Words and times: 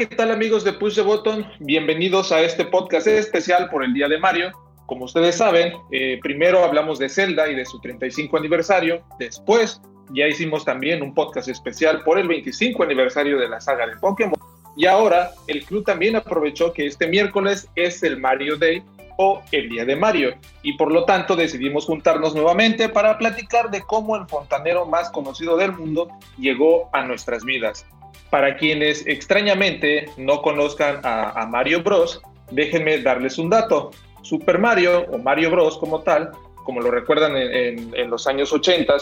¿qué 0.00 0.06
tal 0.06 0.30
amigos 0.30 0.64
de 0.64 0.72
Push 0.72 0.94
the 0.94 1.02
Button? 1.02 1.46
Bienvenidos 1.58 2.32
a 2.32 2.40
este 2.40 2.64
podcast 2.64 3.06
especial 3.06 3.68
por 3.68 3.84
el 3.84 3.92
Día 3.92 4.08
de 4.08 4.16
Mario. 4.16 4.50
Como 4.86 5.04
ustedes 5.04 5.36
saben, 5.36 5.74
eh, 5.92 6.18
primero 6.22 6.64
hablamos 6.64 6.98
de 6.98 7.10
Zelda 7.10 7.50
y 7.50 7.54
de 7.54 7.66
su 7.66 7.78
35 7.80 8.38
aniversario. 8.38 9.02
Después 9.18 9.78
ya 10.14 10.26
hicimos 10.26 10.64
también 10.64 11.02
un 11.02 11.12
podcast 11.12 11.48
especial 11.48 12.02
por 12.02 12.18
el 12.18 12.28
25 12.28 12.82
aniversario 12.82 13.38
de 13.38 13.50
la 13.50 13.60
saga 13.60 13.86
de 13.86 13.96
Pokémon. 13.96 14.40
Y 14.74 14.86
ahora 14.86 15.32
el 15.48 15.66
club 15.66 15.84
también 15.84 16.16
aprovechó 16.16 16.72
que 16.72 16.86
este 16.86 17.06
miércoles 17.06 17.68
es 17.74 18.02
el 18.02 18.16
Mario 18.16 18.56
Day 18.56 18.82
o 19.18 19.42
el 19.52 19.68
Día 19.68 19.84
de 19.84 19.96
Mario. 19.96 20.34
Y 20.62 20.78
por 20.78 20.90
lo 20.90 21.04
tanto 21.04 21.36
decidimos 21.36 21.84
juntarnos 21.84 22.34
nuevamente 22.34 22.88
para 22.88 23.18
platicar 23.18 23.70
de 23.70 23.82
cómo 23.82 24.16
el 24.16 24.26
fontanero 24.28 24.86
más 24.86 25.10
conocido 25.10 25.58
del 25.58 25.72
mundo 25.72 26.08
llegó 26.38 26.88
a 26.94 27.04
nuestras 27.04 27.44
vidas. 27.44 27.84
Para 28.30 28.56
quienes 28.56 29.04
extrañamente 29.06 30.06
no 30.16 30.40
conozcan 30.40 31.00
a, 31.02 31.46
Mario 31.46 31.82
Bros, 31.82 32.22
déjenme 32.52 32.98
darles 32.98 33.38
un 33.38 33.50
dato. 33.50 33.90
Super 34.22 34.58
Mario 34.58 35.06
o 35.10 35.18
Mario 35.18 35.50
Bros 35.50 35.76
como 35.78 36.02
tal, 36.02 36.30
como 36.64 36.80
lo 36.80 36.90
recuerdan 36.90 37.36
en, 37.36 38.10
los 38.10 38.26
años 38.28 38.52
80, 38.52 38.94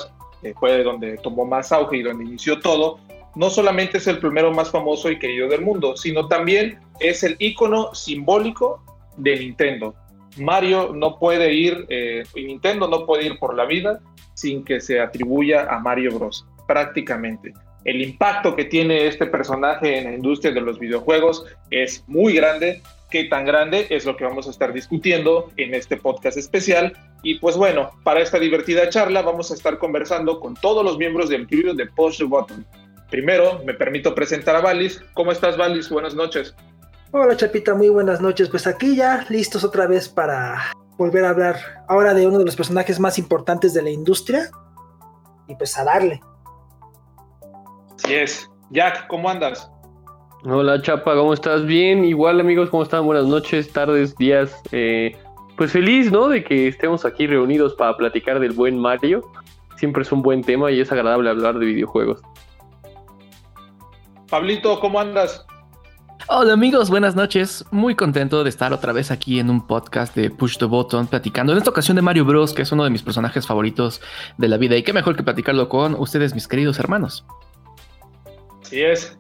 eh, 0.43 0.55
fue 0.59 0.83
donde 0.83 1.19
tomó 1.19 1.45
más 1.45 1.73
auge 1.73 1.99
y 1.99 2.03
donde 2.03 2.25
inició 2.25 2.61
todo, 2.61 3.01
no 3.35 3.51
solamente 3.51 3.99
es 3.99 4.07
el 4.07 4.19
primero 4.19 4.51
más 4.53 4.71
famoso 4.71 5.11
y 5.11 5.19
querido 5.19 5.49
del 5.49 5.61
mundo, 5.61 5.97
sino 5.97 6.27
también 6.29 6.81
es 7.01 7.23
el 7.23 7.37
icono 7.39 7.95
simbólico 7.95 8.83
de 9.19 9.39
Nintendo. 9.39 9.95
Mario 10.39 10.93
no 10.95 11.19
puede 11.19 11.53
ir, 11.53 11.85
eh, 11.91 12.23
Nintendo 12.35 12.89
no 12.89 13.05
puede 13.05 13.27
ir 13.27 13.39
por 13.39 13.55
la 13.55 13.67
vida 13.67 14.01
sin 14.35 14.65
que 14.65 14.81
se 14.81 15.01
atribuya 15.01 15.67
a 15.69 15.81
Mario 15.81 16.19
Bros. 16.19 16.47
Prácticamente 16.67 17.53
el 17.85 18.03
impacto 18.03 18.55
que 18.57 18.65
tiene 18.65 19.07
este 19.07 19.27
personaje 19.27 19.99
en 19.99 20.05
la 20.05 20.13
industria 20.15 20.53
de 20.53 20.61
los 20.61 20.79
videojuegos 20.79 21.45
es 21.71 22.05
muy 22.07 22.35
grande. 22.35 22.83
¿Qué 23.11 23.25
tan 23.25 23.47
grande? 23.47 23.87
Es 23.89 24.05
lo 24.05 24.17
que 24.17 24.25
vamos 24.25 24.47
a 24.47 24.51
estar 24.51 24.73
discutiendo 24.73 25.51
en 25.57 25.75
este 25.75 25.97
podcast 25.97 26.37
especial. 26.37 26.93
Y 27.23 27.39
pues 27.39 27.57
bueno, 27.57 27.91
para 28.05 28.21
esta 28.21 28.39
divertida 28.39 28.89
charla 28.91 29.23
vamos 29.23 29.51
a 29.51 29.55
estar 29.55 29.79
conversando 29.79 30.41
con 30.41 30.55
todos 30.55 30.85
los 30.85 30.99
miembros 30.99 31.29
del 31.29 31.47
club 31.47 31.77
de 31.77 31.87
the 31.87 32.25
Button. 32.25 32.67
Primero, 33.11 33.63
me 33.65 33.73
permito 33.73 34.15
presentar 34.15 34.55
a 34.57 34.61
Valis. 34.61 35.03
¿Cómo 35.15 35.33
estás, 35.33 35.57
Valis? 35.57 35.89
Buenas 35.89 36.15
noches. 36.15 36.55
Hola, 37.11 37.37
Chapita, 37.37 37.75
muy 37.75 37.89
buenas 37.89 38.21
noches. 38.21 38.51
Pues 38.51 38.67
aquí 38.67 38.95
ya 38.95 39.25
listos 39.31 39.65
otra 39.65 39.87
vez 39.87 40.11
para 40.11 40.73
volver 40.99 41.25
a 41.25 41.31
hablar 41.31 41.85
ahora 41.89 42.13
de 42.13 42.27
uno 42.27 42.39
de 42.39 42.45
los 42.45 42.57
personajes 42.57 43.01
más 43.01 43.19
importantes 43.19 43.73
de 43.73 43.83
la 43.83 43.91
industria. 43.91 44.51
Y 45.49 45.55
pues 45.55 45.79
a 45.79 45.85
darle. 45.85 46.21
Así 48.05 48.15
es. 48.15 48.51
Jack, 48.71 49.07
¿cómo 49.09 49.29
andas? 49.29 49.71
Hola 50.45 50.81
Chapa, 50.81 51.17
¿cómo 51.17 51.35
estás? 51.35 51.67
Bien, 51.67 52.05
igual 52.05 52.39
amigos, 52.39 52.71
¿cómo 52.71 52.85
están? 52.85 53.05
Buenas 53.05 53.27
noches, 53.27 53.73
tardes, 53.73 54.15
días. 54.17 54.55
Eh, 54.71 55.17
pues 55.57 55.73
feliz, 55.73 56.13
¿no? 56.13 56.29
De 56.29 56.45
que 56.45 56.69
estemos 56.69 57.05
aquí 57.05 57.27
reunidos 57.27 57.75
para 57.75 57.97
platicar 57.97 58.39
del 58.39 58.53
buen 58.53 58.79
Mario. 58.79 59.29
Siempre 59.77 60.03
es 60.03 60.13
un 60.13 60.23
buen 60.23 60.45
tema 60.45 60.71
y 60.71 60.81
es 60.81 60.93
agradable 60.93 61.29
hablar 61.29 61.59
de 61.59 61.67
videojuegos. 61.67 62.21
Pablito, 64.31 64.79
¿cómo 64.79 65.01
andas? 65.01 65.45
Hola 66.29 66.53
amigos, 66.53 66.91
buenas 66.91 67.17
noches. 67.17 67.65
Muy 67.73 67.97
contento 67.97 68.45
de 68.45 68.51
estar 68.51 68.73
otra 68.73 68.93
vez 68.93 69.11
aquí 69.11 69.41
en 69.41 69.51
un 69.51 69.67
podcast 69.67 70.15
de 70.15 70.31
Push 70.31 70.59
the 70.59 70.67
Button 70.67 71.09
platicando 71.09 71.53
en 71.53 71.59
esta 71.59 71.71
ocasión 71.71 71.97
de 71.97 72.03
Mario 72.03 72.25
Bros, 72.25 72.53
que 72.53 72.63
es 72.63 72.71
uno 72.71 72.85
de 72.85 72.91
mis 72.91 73.03
personajes 73.03 73.47
favoritos 73.47 74.01
de 74.37 74.47
la 74.47 74.57
vida. 74.57 74.77
Y 74.77 74.85
qué 74.85 74.93
mejor 74.93 75.17
que 75.17 75.25
platicarlo 75.25 75.69
con 75.69 75.95
ustedes, 75.95 76.35
mis 76.35 76.47
queridos 76.47 76.79
hermanos. 76.79 77.25
Así 78.69 78.83
es. 78.83 79.17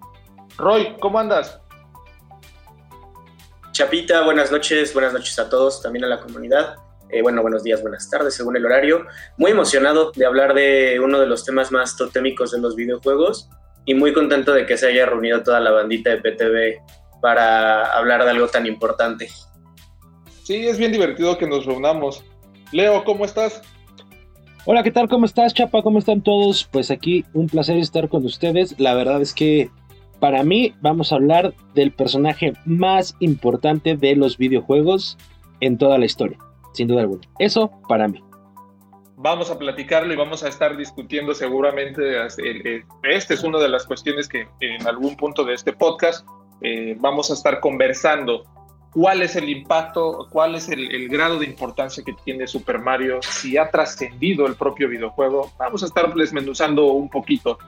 Roy, 0.59 0.95
¿cómo 1.01 1.19
andas? 1.19 1.59
Chapita, 3.73 4.23
buenas 4.23 4.53
noches, 4.53 4.93
buenas 4.93 5.15
noches 5.15 5.39
a 5.39 5.49
todos, 5.49 5.81
también 5.81 6.05
a 6.05 6.09
la 6.09 6.21
comunidad. 6.21 6.77
Eh, 7.09 7.23
bueno, 7.23 7.41
buenos 7.41 7.63
días, 7.63 7.81
buenas 7.81 8.11
tardes, 8.11 8.35
según 8.35 8.59
el 8.59 8.67
horario. 8.67 9.07
Muy 9.39 9.53
emocionado 9.53 10.13
de 10.15 10.27
hablar 10.27 10.53
de 10.53 11.01
uno 11.03 11.19
de 11.19 11.27
los 11.27 11.47
temas 11.47 11.73
más 11.73 11.97
totémicos 11.97 12.51
de 12.51 12.61
los 12.61 12.77
videojuegos 12.77 13.49
y 13.87 13.95
muy 13.95 14.13
contento 14.13 14.53
de 14.53 14.67
que 14.67 14.77
se 14.77 14.89
haya 14.89 15.07
reunido 15.07 15.43
toda 15.43 15.61
la 15.61 15.71
bandita 15.71 16.11
de 16.11 16.19
PTV 16.19 16.83
para 17.23 17.97
hablar 17.97 18.25
de 18.25 18.33
algo 18.33 18.49
tan 18.49 18.67
importante. 18.67 19.31
Sí, 20.45 20.69
es 20.69 20.77
bien 20.77 20.93
divertido 20.93 21.39
que 21.39 21.47
nos 21.47 21.65
reunamos. 21.65 22.23
Leo, 22.71 23.03
¿cómo 23.03 23.25
estás? 23.25 23.63
Hola, 24.71 24.83
¿qué 24.83 24.91
tal? 24.91 25.09
¿Cómo 25.09 25.25
estás, 25.25 25.55
Chapa? 25.55 25.81
¿Cómo 25.81 25.99
están 25.99 26.21
todos? 26.21 26.69
Pues 26.71 26.91
aquí 26.91 27.25
un 27.33 27.47
placer 27.47 27.79
estar 27.79 28.11
con 28.11 28.23
ustedes. 28.27 28.79
La 28.79 28.93
verdad 28.93 29.23
es 29.23 29.33
que 29.33 29.71
para 30.21 30.43
mí 30.43 30.75
vamos 30.83 31.11
a 31.11 31.15
hablar 31.15 31.55
del 31.73 31.91
personaje 31.91 32.53
más 32.67 33.17
importante 33.19 33.97
de 33.97 34.15
los 34.15 34.37
videojuegos 34.37 35.17
en 35.61 35.79
toda 35.79 35.97
la 35.97 36.05
historia, 36.05 36.37
sin 36.75 36.87
duda 36.87 37.01
alguna. 37.01 37.23
Eso 37.39 37.71
para 37.89 38.09
mí 38.09 38.23
vamos 39.17 39.51
a 39.51 39.59
platicarlo 39.59 40.13
y 40.13 40.17
vamos 40.17 40.45
a 40.45 40.49
estar 40.49 40.77
discutiendo 40.77 41.33
seguramente. 41.33 42.03
Esta 43.05 43.33
es 43.33 43.43
una 43.45 43.59
de 43.61 43.71
las 43.71 43.87
cuestiones 43.87 44.29
que 44.29 44.49
en 44.61 44.87
algún 44.87 45.17
punto 45.17 45.45
de 45.45 45.55
este 45.55 45.73
podcast 45.73 46.29
eh, 46.61 46.95
vamos 47.01 47.31
a 47.31 47.33
estar 47.33 47.61
conversando. 47.61 48.45
¿Cuál 48.93 49.23
es 49.23 49.37
el 49.37 49.49
impacto, 49.49 50.29
cuál 50.31 50.55
es 50.55 50.69
el, 50.69 51.09
grado 51.09 51.39
de 51.39 51.47
importancia 51.47 52.03
que 52.03 52.15
tiene 52.25 52.47
Super 52.47 52.79
Mario? 52.79 53.21
Si 53.23 53.57
ha 53.57 53.71
trascendido 53.71 54.47
el 54.47 54.55
propio 54.55 54.89
videojuego. 54.89 55.53
Vamos 55.59 55.83
a 55.83 55.87
estar 55.87 56.13
desmenuzando 56.15 56.87
un 56.93 57.09
poquito. 57.09 57.59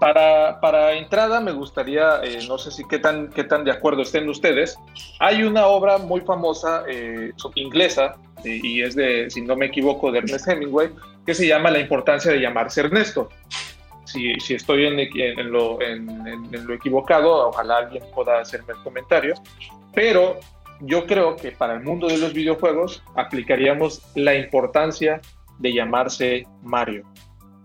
Para, 0.00 0.60
para 0.60 0.94
entrada 0.94 1.40
me 1.40 1.52
gustaría, 1.52 2.20
eh, 2.24 2.40
no 2.48 2.58
sé 2.58 2.72
si 2.72 2.84
qué 2.84 2.98
tan, 2.98 3.28
qué 3.30 3.44
tan 3.44 3.64
de 3.64 3.70
acuerdo 3.70 4.02
estén 4.02 4.28
ustedes, 4.28 4.76
hay 5.20 5.44
una 5.44 5.66
obra 5.66 5.98
muy 5.98 6.20
famosa 6.22 6.82
eh, 6.88 7.32
inglesa 7.54 8.16
y 8.44 8.82
es 8.82 8.96
de, 8.96 9.30
si 9.30 9.40
no 9.40 9.56
me 9.56 9.66
equivoco, 9.66 10.10
de 10.10 10.18
Ernest 10.18 10.48
Hemingway, 10.48 10.90
que 11.24 11.34
se 11.34 11.46
llama 11.46 11.70
La 11.70 11.78
importancia 11.78 12.32
de 12.32 12.40
llamarse 12.40 12.80
Ernesto. 12.80 13.28
Si, 14.04 14.38
si 14.40 14.54
estoy 14.54 14.86
en, 14.86 14.98
en, 14.98 15.50
lo, 15.50 15.80
en, 15.80 16.06
lo, 16.66 16.74
equivocado, 16.74 17.48
ojalá 17.48 17.78
alguien 17.78 18.04
pueda 18.14 18.40
hacerme 18.40 18.74
el 18.74 18.82
comentario, 18.82 19.34
pero 19.94 20.38
yo 20.86 21.06
creo 21.06 21.36
que 21.36 21.52
para 21.52 21.74
el 21.74 21.82
mundo 21.82 22.06
de 22.08 22.18
los 22.18 22.32
videojuegos 22.32 23.02
aplicaríamos 23.16 24.02
la 24.14 24.34
importancia 24.34 25.20
de 25.58 25.72
llamarse 25.72 26.46
Mario, 26.62 27.04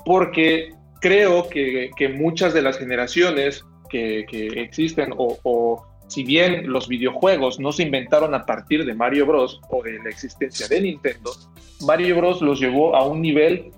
porque 0.06 0.74
creo 1.02 1.50
que, 1.50 1.92
que 1.96 2.10
muchas 2.10 2.54
de 2.54 2.62
las 2.62 2.78
generaciones 2.78 3.66
que, 3.90 4.26
que 4.30 4.48
existen 4.62 5.14
o 5.18 5.86
si 6.10 6.24
bien 6.24 6.72
los 6.72 6.88
videojuegos 6.88 7.60
no 7.60 7.72
se 7.72 7.84
inventaron 7.84 8.34
a 8.34 8.46
partir 8.46 8.84
de 8.84 8.94
Mario 8.96 9.28
Bros. 9.28 9.62
o 9.70 9.84
de 9.84 10.00
la 10.00 10.10
existencia 10.10 10.68
de 10.68 10.82
Nintendo, 10.82 11.32
Mario 11.82 12.18
Bros. 12.18 12.42
los 12.42 12.60
llevó 12.60 12.96
a 12.96 13.06
un 13.06 13.22
nivel 13.22 13.72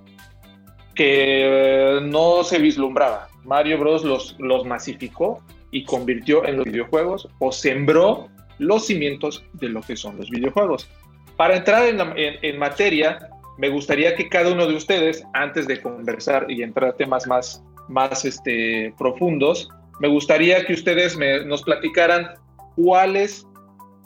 que 0.96 2.00
no 2.04 2.44
se 2.44 2.60
vislumbraba. 2.60 3.28
Mario 3.44 3.80
Bros. 3.80 4.06
los, 4.06 4.36
los 4.40 4.66
masificó 4.66 5.44
y 5.72 5.84
convirtió 5.84 6.46
en 6.46 6.58
los 6.58 6.66
videojuegos 6.66 7.28
o 7.40 7.52
sembró 7.52 8.30
los 8.62 8.86
cimientos 8.86 9.44
de 9.54 9.70
lo 9.70 9.82
que 9.82 9.96
son 9.96 10.18
los 10.18 10.30
videojuegos. 10.30 10.90
Para 11.36 11.58
entrar 11.58 11.84
en, 11.88 12.60
materia, 12.60 13.30
me 13.58 13.70
gustaría 13.70 14.16
que 14.16 14.30
cada 14.30 14.52
uno 14.52 14.68
de 14.68 14.76
ustedes, 14.76 15.24
antes 15.34 15.68
de 15.68 15.82
conversar 15.82 16.46
y 16.50 16.62
entrar 16.62 16.92
a 16.92 16.96
temas 16.96 17.26
más, 17.26 17.64
más 17.90 18.24
este, 18.26 18.94
profundos, 18.98 19.68
me 20.00 20.08
gustaría 20.08 20.64
que 20.66 20.74
ustedes 20.74 21.18
nos 21.46 21.64
platicaran 21.64 22.30
cuál 22.76 23.18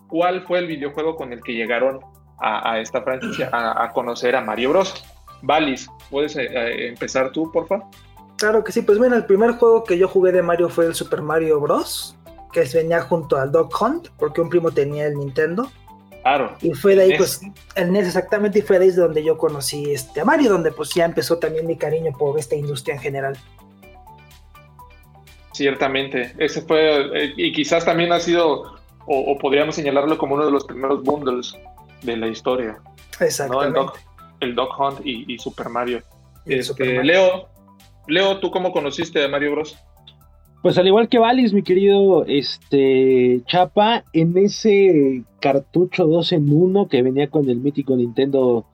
cuál 0.08 0.42
fue 0.48 0.60
el 0.60 0.68
videojuego 0.68 1.16
con 1.16 1.34
el 1.34 1.42
que 1.42 1.54
llegaron 1.54 2.00
a, 2.40 2.80
esta 2.80 3.02
franquicia, 3.02 3.50
a, 3.52 3.92
conocer 3.92 4.36
a 4.36 4.42
Mario 4.42 4.70
Bros. 4.70 5.04
Valis, 5.42 5.90
¿puedes 6.10 6.36
eh, 6.36 6.48
eh, 6.50 6.88
empezar 6.88 7.32
tú, 7.32 7.52
por 7.52 7.68
favor? 7.68 7.86
Claro 8.38 8.64
que 8.64 8.72
sí, 8.72 8.82
pues 8.82 8.98
bueno, 8.98 9.16
el 9.16 9.26
primer 9.26 9.52
juego 9.52 9.84
que 9.84 9.98
yo 9.98 10.08
jugué 10.08 10.32
de 10.32 10.42
Mario 10.42 10.70
fue 10.70 10.86
el 10.86 10.96
Super 10.96 11.22
Mario 11.22 11.60
Bros. 11.60 12.15
Que 12.56 12.78
venía 12.78 13.02
junto 13.02 13.36
al 13.36 13.52
Dog 13.52 13.70
Hunt, 13.82 14.08
porque 14.18 14.40
un 14.40 14.50
primo 14.50 14.72
tenía 14.72 15.08
el 15.08 15.18
Nintendo. 15.18 15.70
Claro. 16.22 16.56
Y 16.62 16.74
fue 16.74 16.96
de 16.96 17.04
ahí, 17.04 17.18
pues, 17.18 17.42
el 17.76 17.92
NES 17.92 18.08
exactamente, 18.08 18.60
y 18.60 18.62
fue 18.62 18.80
de 18.80 18.86
ahí 18.86 18.92
donde 18.92 19.22
yo 19.22 19.38
conocí 19.38 19.92
este, 19.92 20.22
a 20.22 20.26
Mario, 20.26 20.52
donde 20.52 20.72
pues 20.72 20.94
ya 20.94 21.04
empezó 21.04 21.38
también 21.38 21.68
mi 21.68 21.76
cariño 21.76 22.14
por 22.18 22.40
esta 22.40 22.56
industria 22.56 22.96
en 22.96 23.02
general. 23.02 23.38
Ciertamente, 25.52 26.34
ese 26.38 26.62
fue, 26.62 27.26
eh, 27.26 27.34
y 27.36 27.52
quizás 27.52 27.84
también 27.84 28.14
ha 28.14 28.22
sido, 28.22 28.78
o, 29.06 29.38
podríamos 29.38 29.76
señalarlo 29.76 30.18
como 30.18 30.36
uno 30.36 30.46
de 30.46 30.52
los 30.52 30.64
primeros 30.64 31.04
bundles 31.04 31.56
de 32.04 32.16
la 32.16 32.28
historia. 32.28 32.80
Exactamente. 33.20 33.82
El, 34.40 34.56
Dog, 34.56 34.70
Hunt 34.80 35.02
y, 35.04 35.38
Super 35.38 35.68
Mario. 35.68 36.02
Este, 36.46 37.04
Leo, 37.04 37.50
Leo, 38.08 38.40
¿tú 38.40 38.50
cómo 38.50 38.72
conociste 38.72 39.24
a 39.24 39.28
Mario 39.28 39.52
Bros? 39.52 39.78
Pues 40.66 40.80
al 40.80 40.88
igual 40.88 41.10
que 41.10 41.20
Valis, 41.20 41.54
mi 41.54 41.62
querido 41.62 42.26
este 42.26 43.44
Chapa, 43.46 44.04
en 44.14 44.36
ese 44.36 45.24
cartucho 45.40 46.08
2 46.08 46.32
en 46.32 46.52
1 46.52 46.88
que 46.88 47.04
venía 47.04 47.30
con 47.30 47.48
el 47.52 47.58
mítico 47.58 47.96
Nintendo 47.96 48.66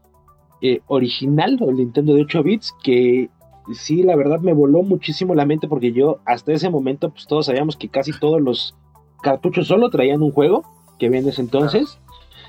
eh, 0.62 0.80
original, 0.88 1.58
o 1.60 1.70
el 1.70 1.76
Nintendo 1.76 2.14
de 2.14 2.22
8 2.22 2.44
bits, 2.44 2.74
que 2.82 3.30
sí, 3.74 4.04
la 4.04 4.16
verdad 4.16 4.40
me 4.40 4.54
voló 4.54 4.84
muchísimo 4.84 5.36
la 5.36 5.46
mente 5.46 5.68
porque 5.68 5.92
yo 5.92 6.20
hasta 6.24 6.54
ese 6.54 6.70
momento 6.70 7.10
pues 7.10 7.28
todos 7.28 7.48
sabíamos 7.48 7.76
que 7.76 7.90
casi 7.90 8.18
todos 8.18 8.40
los 8.40 8.74
cartucho 9.22 9.66
solo 9.66 9.90
traían 9.90 10.22
un 10.22 10.32
juego 10.32 10.64
que 10.98 11.10
viene 11.10 11.32
ese 11.32 11.42
entonces. 11.42 12.00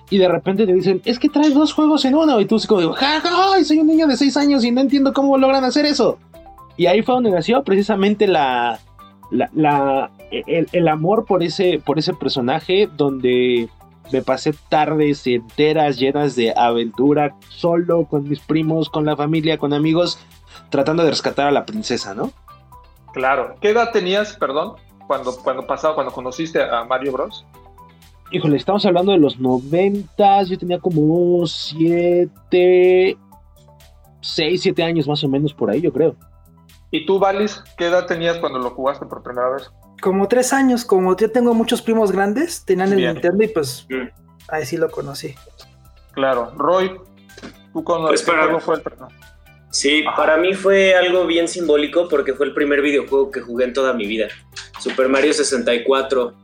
Y 0.09 0.19
de 0.19 0.29
repente 0.29 0.67
te 0.67 0.73
dicen, 0.73 1.03
es 1.05 1.19
que 1.19 1.29
traes 1.29 1.53
dos 1.53 1.73
juegos 1.73 2.05
en 2.05 2.15
uno. 2.15 2.41
Y 2.41 2.44
tú 2.44 2.61
como, 2.69 2.93
¡Ja, 2.93 3.19
ja, 3.21 3.65
soy 3.65 3.81
un 3.81 3.89
niño 3.89 4.06
de 4.06 4.17
seis 4.17 4.37
años 4.37 4.65
y 4.65 4.71
no 4.71 4.83
entiendo 4.83 5.12
cómo 5.12 5.37
logran 5.37 5.65
hacer 5.65 5.85
eso. 5.85 6.19
Y 6.77 6.87
ahí 6.87 7.03
fue 7.03 7.17
donde 7.17 7.33
nació 7.33 7.65
precisamente 7.65 8.29
la, 8.29 8.79
la, 9.32 10.11
el, 10.31 10.69
el, 10.73 10.88
amor 10.88 11.25
por 11.25 11.43
ese, 11.43 11.81
por 11.84 11.99
ese 11.99 12.12
personaje, 12.14 12.88
donde 12.96 13.69
me 14.12 14.23
pasé 14.23 14.55
tardes 14.69 15.26
enteras 15.26 15.99
llenas 15.99 16.37
de 16.37 16.52
aventura, 16.55 17.34
solo, 17.49 18.05
con 18.05 18.29
mis 18.29 18.40
primos, 18.40 18.90
con 18.90 19.06
la 19.06 19.17
familia, 19.17 19.58
con 19.58 19.73
amigos, 19.73 20.19
tratando 20.70 21.02
de 21.02 21.11
rescatar 21.11 21.46
a 21.46 21.50
la 21.50 21.64
princesa, 21.64 22.14
¿no? 22.14 22.31
Claro. 23.12 23.56
¿Qué 23.61 23.70
edad 23.70 23.90
tenías, 23.93 24.37
perdón, 24.37 24.75
cuando, 25.06 25.37
cuando 25.37 25.67
pasaba, 25.67 25.94
cuando 25.94 26.12
conociste 26.12 26.62
a 26.62 26.84
Mario 26.84 27.12
Bros? 27.12 27.46
Híjole, 28.31 28.56
estamos 28.56 28.84
hablando 28.87 29.12
de 29.12 29.19
los 29.19 29.38
noventas, 29.38 30.49
yo 30.49 30.58
tenía 30.58 30.79
como 30.79 31.46
siete, 31.46 33.19
seis, 34.20 34.62
siete 34.62 34.82
años 34.82 35.06
más 35.06 35.23
o 35.23 35.29
menos 35.29 35.52
por 35.52 35.70
ahí, 35.70 35.82
yo 35.82 35.93
creo. 35.93 36.17
¿Y 36.93 37.06
tú, 37.06 37.19
Valis, 37.19 37.65
qué 37.79 37.87
edad 37.87 38.06
tenías 38.06 38.39
cuando 38.39 38.59
lo 38.59 38.71
jugaste 38.71 39.06
por 39.06 39.23
primera 39.23 39.49
vez? 39.49 39.71
Como 40.03 40.29
tres 40.29 40.53
años, 40.53 40.85
como 40.85 41.17
yo 41.17 41.33
tengo 41.33 41.55
muchos 41.55 41.81
primos 41.81 42.12
grandes, 42.12 42.65
tenían 42.67 42.93
el 42.93 42.99
Nintendo 42.99 43.43
y 43.43 43.49
pues 43.49 43.87
mm. 43.89 44.09
ahí 44.49 44.67
sí 44.67 44.77
lo 44.77 44.91
conocí. 44.91 45.35
Claro. 46.12 46.53
Roy, 46.56 47.00
¿tú 47.73 47.83
conoces 47.83 48.23
pues 48.23 48.37
para... 48.37 48.61
fue 48.61 48.77
el 48.77 48.83
Sí, 49.71 50.05
para 50.17 50.37
mí 50.37 50.53
fue 50.53 50.94
algo 50.94 51.25
bien 51.25 51.49
simbólico 51.49 52.06
porque 52.09 52.35
fue 52.35 52.44
el 52.44 52.53
primer 52.53 52.83
videojuego 52.83 53.31
que 53.31 53.41
jugué 53.41 53.65
en 53.65 53.73
toda 53.73 53.94
mi 53.94 54.06
vida. 54.06 54.29
Super 54.79 55.09
Mario 55.09 55.33
64. 55.33 56.35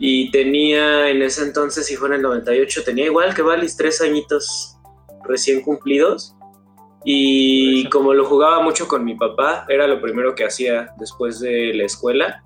Y 0.00 0.32
tenía 0.32 1.08
en 1.08 1.22
ese 1.22 1.42
entonces, 1.42 1.88
y 1.90 1.96
fue 1.96 2.08
en 2.08 2.14
el 2.14 2.22
98, 2.22 2.82
tenía 2.84 3.06
igual 3.06 3.34
que 3.34 3.42
Valis, 3.42 3.76
tres 3.76 4.00
añitos 4.00 4.76
recién 5.24 5.62
cumplidos. 5.62 6.34
Y 7.04 7.88
como 7.90 8.12
lo 8.12 8.24
jugaba 8.24 8.60
mucho 8.60 8.88
con 8.88 9.04
mi 9.04 9.14
papá, 9.14 9.64
era 9.68 9.86
lo 9.86 10.00
primero 10.00 10.34
que 10.34 10.44
hacía 10.44 10.92
después 10.98 11.40
de 11.40 11.72
la 11.74 11.84
escuela 11.84 12.42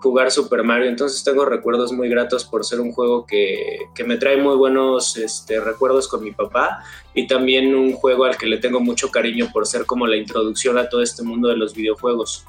jugar 0.00 0.30
Super 0.30 0.62
Mario, 0.62 0.88
entonces 0.88 1.24
tengo 1.24 1.44
recuerdos 1.44 1.92
muy 1.92 2.08
gratos 2.08 2.44
por 2.44 2.64
ser 2.64 2.80
un 2.80 2.92
juego 2.92 3.26
que, 3.26 3.88
me 4.06 4.16
trae 4.16 4.36
muy 4.36 4.56
buenos 4.56 5.16
este, 5.16 5.60
recuerdos 5.60 6.08
con 6.08 6.22
mi 6.22 6.32
papá 6.32 6.84
y 7.14 7.26
también 7.26 7.74
un 7.74 7.92
juego 7.94 8.24
al 8.24 8.36
que 8.36 8.46
le 8.46 8.58
tengo 8.58 8.80
mucho 8.80 9.10
cariño 9.10 9.48
por 9.52 9.66
ser 9.66 9.86
como 9.86 10.06
la 10.06 10.16
introducción 10.16 10.78
a 10.78 10.88
todo 10.88 11.02
este 11.02 11.22
mundo 11.22 11.48
de 11.48 11.56
los 11.56 11.74
videojuegos. 11.74 12.46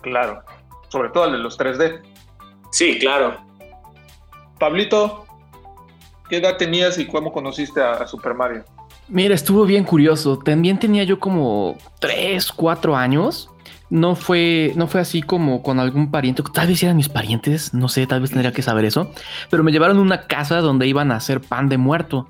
Claro, 0.00 0.42
sobre 0.88 1.08
todo 1.10 1.26
el 1.26 1.32
de 1.32 1.38
los 1.38 1.58
3D. 1.58 2.02
Sí, 2.70 2.98
claro. 2.98 3.36
Pablito, 4.58 5.26
¿qué 6.28 6.36
edad 6.36 6.56
tenías 6.56 6.98
y 6.98 7.06
cómo 7.06 7.32
conociste 7.32 7.82
a, 7.82 7.94
a 7.94 8.06
Super 8.06 8.34
Mario? 8.34 8.64
Mira, 9.08 9.34
estuvo 9.34 9.64
bien 9.66 9.84
curioso. 9.84 10.38
También 10.38 10.78
tenía 10.78 11.04
yo 11.04 11.20
como 11.20 11.76
3, 12.00 12.52
4 12.52 12.96
años 12.96 13.50
no 13.90 14.16
fue, 14.16 14.72
no 14.76 14.88
fue 14.88 15.00
así 15.00 15.22
como 15.22 15.62
con 15.62 15.78
algún 15.78 16.10
pariente, 16.10 16.42
tal 16.52 16.66
vez 16.66 16.82
eran 16.82 16.96
mis 16.96 17.08
parientes, 17.08 17.74
no 17.74 17.88
sé, 17.88 18.06
tal 18.06 18.20
vez 18.22 18.30
tendría 18.30 18.52
que 18.52 18.62
saber 18.62 18.84
eso, 18.84 19.12
pero 19.50 19.62
me 19.62 19.70
llevaron 19.70 19.98
a 19.98 20.00
una 20.00 20.22
casa 20.22 20.60
donde 20.60 20.88
iban 20.88 21.12
a 21.12 21.16
hacer 21.16 21.40
pan 21.40 21.68
de 21.68 21.78
muerto. 21.78 22.28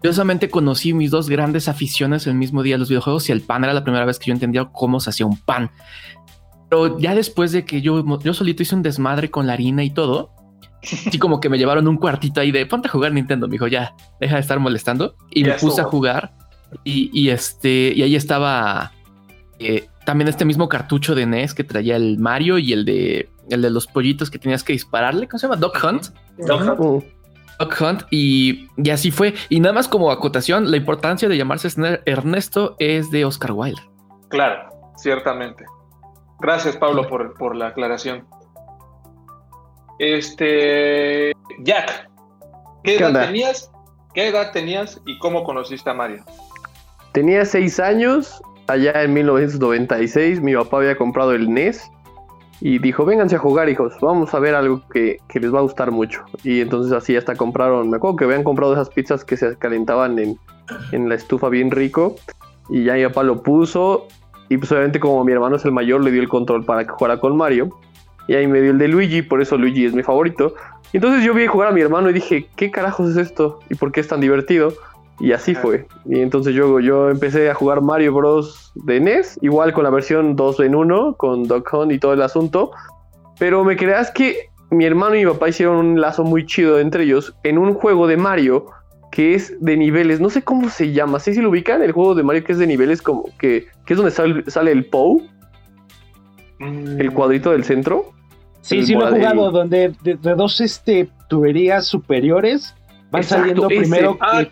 Curiosamente 0.00 0.50
conocí 0.50 0.92
mis 0.92 1.10
dos 1.10 1.28
grandes 1.28 1.66
aficiones 1.66 2.26
el 2.26 2.34
mismo 2.34 2.62
día, 2.62 2.78
los 2.78 2.88
videojuegos 2.88 3.28
y 3.28 3.32
el 3.32 3.40
pan. 3.40 3.64
Era 3.64 3.72
la 3.72 3.82
primera 3.82 4.04
vez 4.04 4.18
que 4.18 4.26
yo 4.26 4.32
entendía 4.32 4.66
cómo 4.66 5.00
se 5.00 5.10
hacía 5.10 5.26
un 5.26 5.38
pan. 5.38 5.72
Pero 6.68 7.00
ya 7.00 7.16
después 7.16 7.50
de 7.50 7.64
que 7.64 7.80
yo, 7.80 8.04
yo 8.20 8.34
solito 8.34 8.62
hice 8.62 8.76
un 8.76 8.82
desmadre 8.82 9.30
con 9.30 9.48
la 9.48 9.54
harina 9.54 9.82
y 9.82 9.90
todo, 9.90 10.30
así 10.82 11.18
como 11.18 11.40
que 11.40 11.48
me 11.48 11.58
llevaron 11.58 11.88
un 11.88 11.96
cuartito 11.96 12.40
ahí 12.40 12.50
de 12.50 12.66
ponte 12.66 12.88
a 12.88 12.90
jugar 12.90 13.12
Nintendo, 13.12 13.48
me 13.48 13.52
dijo 13.52 13.66
ya, 13.66 13.94
deja 14.20 14.36
de 14.36 14.40
estar 14.40 14.58
molestando. 14.58 15.14
Y 15.30 15.44
me 15.44 15.54
puse 15.54 15.80
a 15.80 15.84
jugar 15.84 16.32
y, 16.84 17.30
este, 17.30 17.92
y 17.94 18.02
ahí 18.02 18.16
estaba 18.16 18.92
eh, 19.58 19.88
también 20.04 20.28
este 20.28 20.44
mismo 20.44 20.68
cartucho 20.68 21.14
de 21.14 21.26
NES 21.26 21.54
que 21.54 21.64
traía 21.64 21.96
el 21.96 22.18
Mario 22.18 22.58
y 22.58 22.72
el 22.72 22.84
de 22.84 23.30
el 23.50 23.62
de 23.62 23.70
los 23.70 23.86
pollitos 23.86 24.30
que 24.30 24.38
tenías 24.38 24.62
que 24.62 24.72
dispararle. 24.72 25.26
¿Cómo 25.26 25.38
se 25.38 25.46
llama? 25.46 25.56
Dog 25.56 25.72
Hunt. 25.82 26.08
Dog 26.38 26.60
Hunt. 26.60 27.04
Dog 27.58 27.74
Hunt. 27.80 28.02
Y, 28.10 28.68
y, 28.76 28.90
así 28.90 29.10
fue. 29.10 29.34
Y 29.48 29.60
nada 29.60 29.72
más 29.72 29.88
como 29.88 30.10
acotación, 30.10 30.70
la 30.70 30.76
importancia 30.76 31.28
de 31.28 31.36
llamarse 31.36 31.68
Ernesto 32.04 32.76
es 32.78 33.10
de 33.10 33.24
Oscar 33.24 33.52
Wilde. 33.52 33.80
Claro, 34.28 34.68
ciertamente. 34.96 35.64
Gracias, 36.40 36.76
Pablo, 36.76 37.08
por, 37.08 37.34
por 37.34 37.56
la 37.56 37.68
aclaración. 37.68 38.26
Este. 39.98 41.32
Jack, 41.60 42.08
¿qué, 42.84 42.96
edad 42.96 43.26
tenías? 43.26 43.70
¿Qué 44.14 44.28
edad 44.28 44.52
tenías 44.52 45.00
y 45.06 45.18
cómo 45.18 45.44
conociste 45.44 45.90
a 45.90 45.94
Mario? 45.94 46.24
Tenía 47.12 47.44
seis 47.44 47.80
años 47.80 48.40
allá 48.68 49.02
en 49.02 49.14
1996 49.14 50.40
mi 50.40 50.54
papá 50.54 50.78
había 50.78 50.96
comprado 50.96 51.32
el 51.32 51.52
NES 51.52 51.90
y 52.60 52.78
dijo, 52.78 53.04
vénganse 53.04 53.36
a 53.36 53.38
jugar 53.38 53.68
hijos, 53.68 53.94
vamos 54.00 54.34
a 54.34 54.40
ver 54.40 54.54
algo 54.54 54.82
que, 54.88 55.18
les 55.32 55.54
va 55.54 55.60
a 55.60 55.62
gustar 55.62 55.92
mucho. 55.92 56.24
Y 56.42 56.60
entonces 56.60 56.92
así 56.92 57.16
hasta 57.16 57.36
compraron, 57.36 57.88
me 57.88 57.96
acuerdo 57.96 58.16
que 58.16 58.24
habían 58.24 58.42
comprado 58.42 58.72
esas 58.72 58.90
pizzas 58.90 59.24
que 59.24 59.36
se 59.36 59.56
calentaban 59.56 60.18
en, 60.18 60.36
en 60.90 61.08
la 61.08 61.14
estufa 61.14 61.48
bien 61.48 61.70
rico 61.70 62.16
y 62.68 62.84
ya 62.84 62.94
mi 62.94 63.04
papá 63.04 63.22
lo 63.22 63.42
puso 63.42 64.08
y 64.48 64.56
pues 64.56 64.72
obviamente 64.72 64.98
como 64.98 65.24
mi 65.24 65.32
hermano 65.32 65.56
es 65.56 65.64
el 65.64 65.72
mayor 65.72 66.02
le 66.02 66.10
dio 66.10 66.20
el 66.20 66.28
control 66.28 66.64
para 66.64 66.84
que 66.84 66.90
jugara 66.90 67.20
con 67.20 67.36
Mario 67.36 67.70
y 68.28 68.34
ahí 68.34 68.46
me 68.46 68.60
dio 68.60 68.70
el 68.70 68.78
de 68.78 68.86
Luigi, 68.86 69.22
por 69.22 69.42
eso 69.42 69.56
Luigi 69.56 69.86
es 69.86 69.94
mi 69.94 70.04
favorito. 70.04 70.54
Y 70.92 70.98
entonces 70.98 71.24
yo 71.24 71.34
vi 71.34 71.46
jugar 71.46 71.68
a 71.68 71.72
mi 71.72 71.80
hermano 71.80 72.10
y 72.10 72.12
dije, 72.12 72.46
¿qué 72.56 72.70
carajos 72.70 73.10
es 73.10 73.16
esto? 73.16 73.58
¿Y 73.68 73.74
por 73.74 73.90
qué 73.90 74.00
es 74.00 74.08
tan 74.08 74.20
divertido? 74.20 74.72
Y 75.20 75.32
así 75.32 75.54
fue. 75.54 75.86
Y 76.04 76.20
entonces 76.20 76.54
yo, 76.54 76.78
yo 76.78 77.10
empecé 77.10 77.50
a 77.50 77.54
jugar 77.54 77.80
Mario 77.80 78.14
Bros. 78.14 78.72
de 78.76 79.00
NES, 79.00 79.38
igual 79.42 79.72
con 79.72 79.82
la 79.82 79.90
versión 79.90 80.36
2 80.36 80.60
en 80.60 80.74
1, 80.74 81.16
con 81.16 81.48
Doc 81.48 81.72
Hunt 81.72 81.90
y 81.90 81.98
todo 81.98 82.12
el 82.12 82.22
asunto. 82.22 82.70
Pero 83.38 83.64
me 83.64 83.76
creas 83.76 84.10
que 84.10 84.50
mi 84.70 84.84
hermano 84.84 85.16
y 85.16 85.24
mi 85.24 85.32
papá 85.32 85.48
hicieron 85.48 85.76
un 85.76 86.00
lazo 86.00 86.24
muy 86.24 86.44
chido 86.46 86.78
entre 86.78 87.04
ellos 87.04 87.34
en 87.42 87.58
un 87.58 87.74
juego 87.74 88.06
de 88.06 88.16
Mario 88.16 88.66
que 89.10 89.34
es 89.34 89.56
de 89.60 89.76
niveles, 89.76 90.20
no 90.20 90.28
sé 90.28 90.42
cómo 90.42 90.68
se 90.68 90.92
llama, 90.92 91.18
¿sí 91.18 91.34
si 91.34 91.40
lo 91.40 91.48
ubican? 91.48 91.82
El 91.82 91.92
juego 91.92 92.14
de 92.14 92.22
Mario 92.22 92.44
que 92.44 92.52
es 92.52 92.58
de 92.58 92.66
niveles 92.66 93.00
como 93.00 93.24
que, 93.38 93.66
que 93.86 93.94
es 93.94 93.96
donde 93.96 94.12
sale, 94.12 94.70
el 94.70 94.88
mm. 96.58 97.00
el 97.00 97.12
cuadrito 97.12 97.52
del 97.52 97.64
centro. 97.64 98.12
Sí, 98.60 98.84
sí 98.84 98.94
lo 98.94 99.08
he 99.08 99.12
jugado, 99.12 99.50
donde 99.50 99.94
de, 100.02 100.14
dos 100.14 100.60
este, 100.60 101.08
tuberías 101.28 101.86
superiores 101.86 102.74
Van 103.10 103.22
saliendo 103.22 103.68
primero. 103.68 104.18
Ah, 104.20 104.42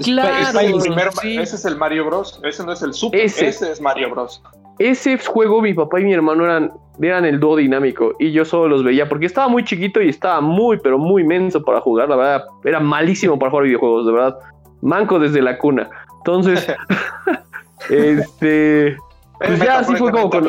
claro. 0.00 0.60
Ese 0.60 1.56
es 1.56 1.64
el 1.64 1.76
Mario 1.76 2.06
Bros. 2.06 2.40
Ese 2.44 2.64
no 2.64 2.72
es 2.72 2.82
el 2.82 2.94
Super. 2.94 3.20
Ese, 3.20 3.48
es 3.48 3.80
Mario 3.80 4.10
Bros. 4.10 4.42
Ese 4.78 5.18
juego, 5.18 5.60
mi 5.60 5.74
papá 5.74 6.00
y 6.00 6.04
mi 6.04 6.12
hermano 6.12 6.44
eran, 6.44 6.72
eran 7.00 7.24
el 7.24 7.40
dúo 7.40 7.56
dinámico 7.56 8.14
y 8.18 8.32
yo 8.32 8.44
solo 8.44 8.68
los 8.68 8.84
veía 8.84 9.08
porque 9.08 9.26
estaba 9.26 9.48
muy 9.48 9.64
chiquito 9.64 10.00
y 10.02 10.08
estaba 10.08 10.40
muy, 10.40 10.78
pero 10.78 10.98
muy 10.98 11.24
menso 11.24 11.62
para 11.62 11.80
jugar. 11.80 12.08
La 12.08 12.16
verdad, 12.16 12.44
era 12.64 12.80
malísimo 12.80 13.38
para 13.38 13.50
jugar 13.50 13.66
videojuegos, 13.66 14.06
de 14.06 14.12
verdad. 14.12 14.38
Manco 14.80 15.18
desde 15.18 15.42
la 15.42 15.58
cuna. 15.58 15.90
Entonces, 16.18 16.66
este. 17.90 18.96
Pues 19.38 19.58
ya 19.58 19.80
así 19.80 19.96
fue 19.96 20.12
como 20.12 20.30
con. 20.30 20.46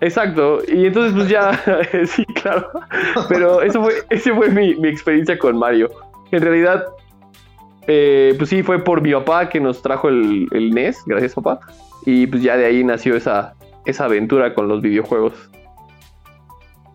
Exacto, 0.00 0.60
y 0.68 0.86
entonces 0.86 1.12
pues 1.14 1.28
ya, 1.28 1.52
sí, 2.06 2.24
claro, 2.26 2.70
pero 3.28 3.62
eso 3.62 3.82
fue, 3.82 3.94
ese 4.10 4.32
fue 4.32 4.48
mi, 4.50 4.70
experiencia 4.88 5.38
con 5.38 5.58
Mario. 5.58 5.90
En 6.30 6.42
realidad, 6.42 6.86
eh, 7.86 8.34
pues 8.36 8.50
sí, 8.50 8.62
fue 8.62 8.82
por 8.82 9.00
mi 9.00 9.12
papá 9.12 9.48
que 9.48 9.60
nos 9.60 9.82
trajo 9.82 10.08
el, 10.08 10.46
el, 10.52 10.70
NES, 10.70 11.02
gracias 11.06 11.34
papá, 11.34 11.60
y 12.06 12.26
pues 12.26 12.42
ya 12.42 12.56
de 12.56 12.66
ahí 12.66 12.84
nació 12.84 13.16
esa, 13.16 13.54
esa 13.86 14.04
aventura 14.04 14.54
con 14.54 14.68
los 14.68 14.82
videojuegos. 14.82 15.32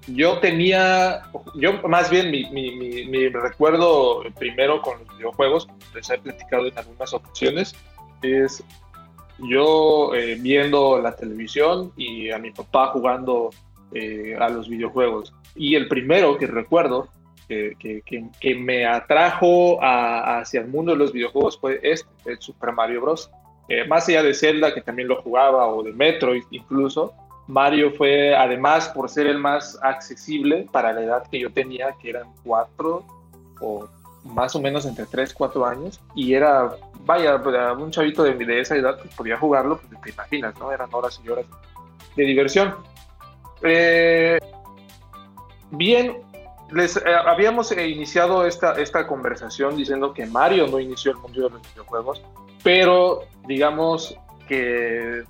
Yo 0.07 0.39
tenía, 0.39 1.24
yo 1.55 1.81
más 1.88 2.10
bien 2.10 2.29
mi, 2.29 2.50
mi, 2.51 3.05
mi 3.05 3.29
recuerdo 3.29 4.22
primero 4.38 4.81
con 4.81 5.00
los 5.00 5.17
videojuegos, 5.17 5.67
les 5.95 6.10
he 6.10 6.17
platicado 6.17 6.67
en 6.67 6.77
algunas 6.77 7.13
ocasiones, 7.13 7.74
es 8.22 8.63
yo 9.40 10.13
eh, 10.16 10.38
viendo 10.40 11.00
la 11.00 11.16
televisión 11.16 11.92
y 11.98 12.30
a 12.32 12.38
mi 12.38 12.52
papá 12.52 12.88
jugando 12.88 13.50
eh, 13.94 14.36
a 14.40 14.50
los 14.50 14.70
videojuegos. 14.70 15.34
Y 15.56 15.75
el 15.75 15.88
primero 15.88 16.38
que 16.38 16.48
recuerdo 16.48 17.08
que, 17.48 18.02
que, 18.40 18.56
me 18.56 18.86
atrajo 18.86 19.78
hacia 19.80 20.62
el 20.62 20.68
mundo 20.70 20.94
de 20.94 20.98
los 20.98 21.13
videojuegos 21.13 21.60
fue 21.60 21.80
este, 21.84 22.10
el 22.25 22.40
Super 22.40 22.72
Mario 22.72 23.02
Bros. 23.02 23.30
Eh, 23.70 23.86
más 23.86 24.08
allá 24.10 24.24
de 24.24 24.34
Zelda, 24.34 24.74
que 24.74 24.82
también 24.82 25.08
lo 25.08 25.22
jugaba, 25.22 25.68
o 25.68 25.84
de 25.84 25.94
Metroid 25.94 26.44
incluso, 26.52 27.13
Mario 27.48 27.92
fue, 27.92 28.36
además, 28.36 28.90
por 28.90 29.10
ser 29.10 29.28
el 29.28 29.38
más 29.38 29.78
accesible 29.82 30.68
para 30.72 30.94
la 30.94 31.02
edad 31.02 31.28
que 31.30 31.40
yo 31.40 31.52
tenía, 31.52 31.96
que 32.02 32.10
eran 32.10 32.28
cuatro 32.44 33.06
o 33.60 33.88
más 34.24 34.56
o 34.56 34.62
menos 34.62 34.86
entre 34.86 35.06
3, 35.06 35.34
4 35.34 35.66
años, 35.66 36.00
y 36.16 36.34
era, 36.34 36.78
vaya, 37.05 37.36
un 37.74 37.91
chavito 37.91 38.24
de, 38.24 38.33
de 38.33 38.60
esa 38.60 38.75
edad 38.75 38.98
pues, 38.98 39.13
podía 39.15 39.38
jugarlo, 39.38 39.79
pues 39.79 40.01
te 40.01 40.10
imaginas, 40.12 40.57
¿no? 40.60 40.72
Eran 40.72 40.89
horas 40.93 41.19
y 41.24 41.29
horas 41.29 41.45
de 42.15 42.24
diversión. 42.24 42.75
Eh, 43.62 44.39
bien, 45.72 46.17
les 46.72 46.98
eh, 46.98 47.01
habíamos 47.25 47.72
eh, 47.72 47.88
iniciado 47.88 48.45
esta, 48.45 48.74
esta 48.74 49.07
conversación 49.07 49.77
diciendo 49.77 50.13
que 50.13 50.25
Mario 50.25 50.67
no 50.67 50.79
inició 50.79 51.12
el 51.12 51.17
mundo 51.17 51.43
de 51.43 51.50
los 51.51 51.62
videojuegos, 51.74 52.22
pero 52.63 53.22
digamos 53.48 54.17
que 54.48 55.24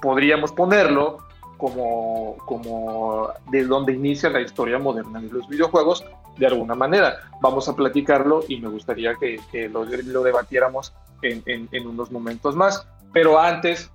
podríamos 0.00 0.52
ponerlo 0.52 1.18
como, 1.56 2.36
como 2.46 3.30
de 3.50 3.64
donde 3.64 3.94
inicia 3.94 4.30
la 4.30 4.40
historia 4.40 4.78
moderna 4.78 5.20
de 5.20 5.28
los 5.28 5.48
videojuegos 5.48 6.04
de 6.38 6.46
alguna 6.46 6.74
manera. 6.74 7.18
Vamos 7.40 7.68
a 7.68 7.74
platicarlo 7.74 8.44
y 8.48 8.60
me 8.60 8.68
gustaría 8.68 9.14
que, 9.14 9.68
lo, 9.68 9.84
debatiéramos 9.84 10.94
en, 11.22 11.68
unos 11.86 12.10
momentos 12.10 12.56
más. 12.56 12.86
Pero 13.12 13.38
antes, 13.38 13.90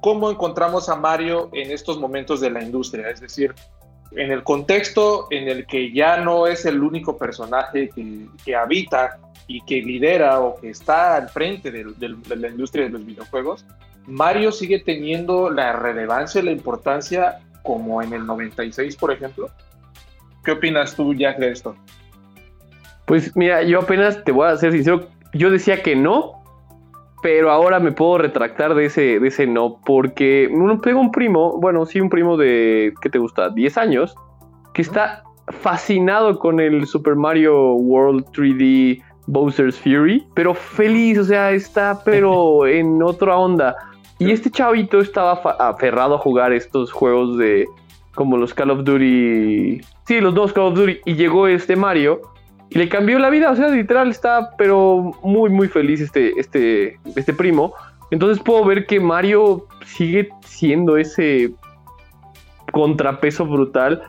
¿cómo 0.00 0.30
encontramos 0.30 0.88
a 0.88 0.96
Mario 0.96 1.50
en 1.52 1.70
estos 1.70 1.98
momentos 1.98 2.40
de 2.40 2.50
la 2.50 2.62
industria? 2.62 3.10
Es 3.10 3.20
decir, 3.20 3.54
en 4.12 4.32
el 4.32 4.42
contexto 4.42 5.26
en 5.30 5.48
el 5.48 5.66
que 5.66 5.92
ya 5.92 6.16
no 6.18 6.46
es 6.46 6.64
el 6.64 6.82
único 6.82 7.16
personaje 7.16 7.90
que, 8.44 8.56
habita 8.56 9.18
y 9.46 9.60
que 9.62 9.76
lidera 9.82 10.40
o 10.40 10.56
que 10.56 10.70
está 10.70 11.16
al 11.16 11.28
frente 11.28 11.70
de, 11.70 11.84
la 12.36 12.48
industria 12.48 12.84
de 12.84 12.90
los 12.90 13.04
videojuegos, 13.04 13.64
Mario 14.06 14.50
sigue 14.50 14.80
teniendo 14.80 15.50
la 15.50 15.72
relevancia 15.72 16.40
y 16.40 16.44
la 16.44 16.50
importancia 16.52 17.40
como 17.62 18.02
en 18.02 18.12
el 18.12 18.26
96, 18.26 18.96
por 18.96 19.12
ejemplo. 19.12 19.50
¿Qué 20.44 20.52
opinas 20.52 20.94
tú, 20.96 21.14
Jack, 21.14 21.38
de 21.38 21.50
esto? 21.50 21.76
Pues 23.06 23.36
mira, 23.36 23.62
yo 23.62 23.80
apenas 23.80 24.22
te 24.24 24.32
voy 24.32 24.48
a 24.48 24.56
ser 24.56 24.72
sincero, 24.72 25.08
yo 25.34 25.50
decía 25.50 25.82
que 25.82 25.96
no, 25.96 26.40
pero 27.22 27.50
ahora 27.50 27.80
me 27.80 27.92
puedo 27.92 28.18
retractar 28.18 28.74
de 28.74 28.86
ese, 28.86 29.20
de 29.20 29.28
ese 29.28 29.46
no, 29.46 29.80
porque 29.84 30.50
tengo 30.82 31.00
un 31.00 31.10
primo, 31.10 31.58
bueno, 31.60 31.84
sí, 31.86 32.00
un 32.00 32.08
primo 32.08 32.36
de, 32.36 32.94
¿qué 33.02 33.10
te 33.10 33.18
gusta? 33.18 33.50
10 33.50 33.76
años, 33.78 34.14
que 34.72 34.82
está 34.82 35.24
fascinado 35.48 36.38
con 36.38 36.60
el 36.60 36.86
Super 36.86 37.16
Mario 37.16 37.74
World 37.74 38.24
3D 38.32 39.02
Bowser's 39.26 39.78
Fury, 39.78 40.26
pero 40.34 40.54
feliz, 40.54 41.18
o 41.18 41.24
sea, 41.24 41.52
está 41.52 42.00
pero 42.04 42.66
en 42.66 43.02
otra 43.02 43.36
onda. 43.36 43.76
Y 44.18 44.32
este 44.32 44.50
chavito 44.50 45.00
estaba 45.00 45.32
aferrado 45.58 46.16
a 46.16 46.18
jugar 46.18 46.52
estos 46.52 46.92
juegos 46.92 47.38
de 47.38 47.66
como 48.14 48.36
los 48.36 48.54
Call 48.54 48.70
of 48.70 48.84
Duty, 48.84 49.80
sí, 50.06 50.20
los 50.20 50.34
dos 50.34 50.52
Call 50.52 50.64
of 50.64 50.74
Duty, 50.74 50.98
y 51.04 51.14
llegó 51.14 51.46
este 51.46 51.76
Mario 51.76 52.20
y 52.70 52.78
le 52.78 52.88
cambió 52.88 53.18
la 53.18 53.30
vida, 53.30 53.50
o 53.50 53.56
sea, 53.56 53.68
literal 53.68 54.10
está, 54.10 54.50
pero 54.56 55.12
muy, 55.22 55.50
muy 55.50 55.68
feliz 55.68 56.00
este, 56.00 56.38
este, 56.38 56.98
este 57.16 57.32
primo. 57.32 57.74
Entonces 58.10 58.42
puedo 58.42 58.64
ver 58.64 58.86
que 58.86 59.00
Mario 59.00 59.66
sigue 59.84 60.28
siendo 60.44 60.96
ese 60.96 61.52
contrapeso 62.72 63.44
brutal 63.44 64.02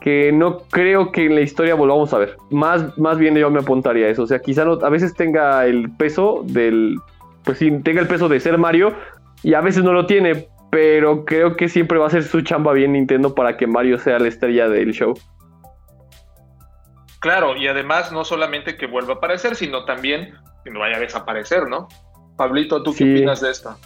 que 0.00 0.30
no 0.32 0.58
creo 0.70 1.10
que 1.10 1.26
en 1.26 1.34
la 1.34 1.40
historia 1.40 1.74
volvamos 1.74 2.14
a 2.14 2.18
ver. 2.18 2.36
Más, 2.50 2.96
más 2.96 3.18
bien 3.18 3.34
yo 3.34 3.50
me 3.50 3.60
apuntaría 3.60 4.06
a 4.06 4.10
eso. 4.10 4.22
O 4.22 4.26
sea, 4.26 4.38
quizá 4.38 4.62
a 4.62 4.88
veces 4.88 5.14
tenga 5.14 5.66
el 5.66 5.90
peso 5.90 6.42
del, 6.44 6.96
pues 7.44 7.58
sí, 7.58 7.70
tenga 7.82 8.00
el 8.00 8.08
peso 8.08 8.28
de 8.28 8.40
ser 8.40 8.56
Mario 8.56 8.94
y 9.42 9.54
a 9.54 9.60
veces 9.60 9.82
no 9.82 9.92
lo 9.92 10.06
tiene, 10.06 10.48
pero 10.70 11.24
creo 11.24 11.56
que 11.56 11.68
siempre 11.68 11.98
va 11.98 12.06
a 12.06 12.10
ser 12.10 12.24
su 12.24 12.40
chamba 12.42 12.72
bien 12.72 12.92
Nintendo 12.92 13.34
para 13.34 13.56
que 13.56 13.66
Mario 13.66 13.98
sea 13.98 14.18
la 14.18 14.28
estrella 14.28 14.68
del 14.68 14.92
show. 14.92 15.14
Claro, 17.20 17.56
y 17.56 17.66
además 17.66 18.12
no 18.12 18.24
solamente 18.24 18.76
que 18.76 18.86
vuelva 18.86 19.14
a 19.14 19.16
aparecer, 19.16 19.56
sino 19.56 19.84
también 19.84 20.34
que 20.64 20.70
no 20.70 20.80
vaya 20.80 20.96
a 20.96 21.00
desaparecer, 21.00 21.68
¿no? 21.68 21.88
Pablito, 22.36 22.82
¿tú 22.82 22.94
qué 22.94 23.04
opinas 23.04 23.40
de 23.40 23.50
esto? 23.50 23.76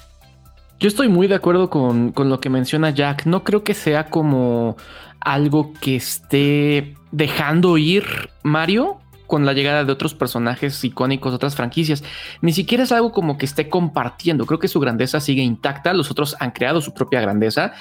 Yo 0.79 0.89
estoy 0.89 1.09
muy 1.09 1.29
de 1.29 1.37
acuerdo 1.37 1.71
con, 1.71 2.13
con, 2.13 2.29
lo 2.31 2.41
que 2.41 2.51
menciona 2.51 2.91
Jack. 2.91 3.27
No 3.27 3.45
creo 3.45 3.63
que 3.63 3.75
sea 3.75 4.05
como 4.05 4.77
algo 5.21 5.73
que 5.81 5.97
esté 5.97 6.95
dejando 7.13 7.77
ir 7.77 8.05
Mario 8.43 9.00
con 9.31 9.47
la 9.47 9.53
llegada 9.53 9.85
de 9.85 9.93
otros 9.93 10.13
personajes 10.13 10.85
icónicos, 10.85 11.33
otras 11.33 11.55
franquicias. 11.55 12.03
Ni 12.43 12.53
siquiera 12.53 12.83
es 12.83 12.91
algo 12.91 13.13
como 13.13 13.39
que 13.39 13.47
esté 13.47 13.69
compartiendo. 13.69 14.45
Creo 14.45 14.59
que 14.59 14.67
su 14.67 14.81
grandeza 14.81 15.21
sigue 15.21 15.41
intacta. 15.41 15.95
Los 15.95 16.11
otros 16.11 16.37
han 16.41 16.51
creado 16.51 16.81
su 16.81 16.93
propia 16.93 17.21
grandeza, 17.21 17.73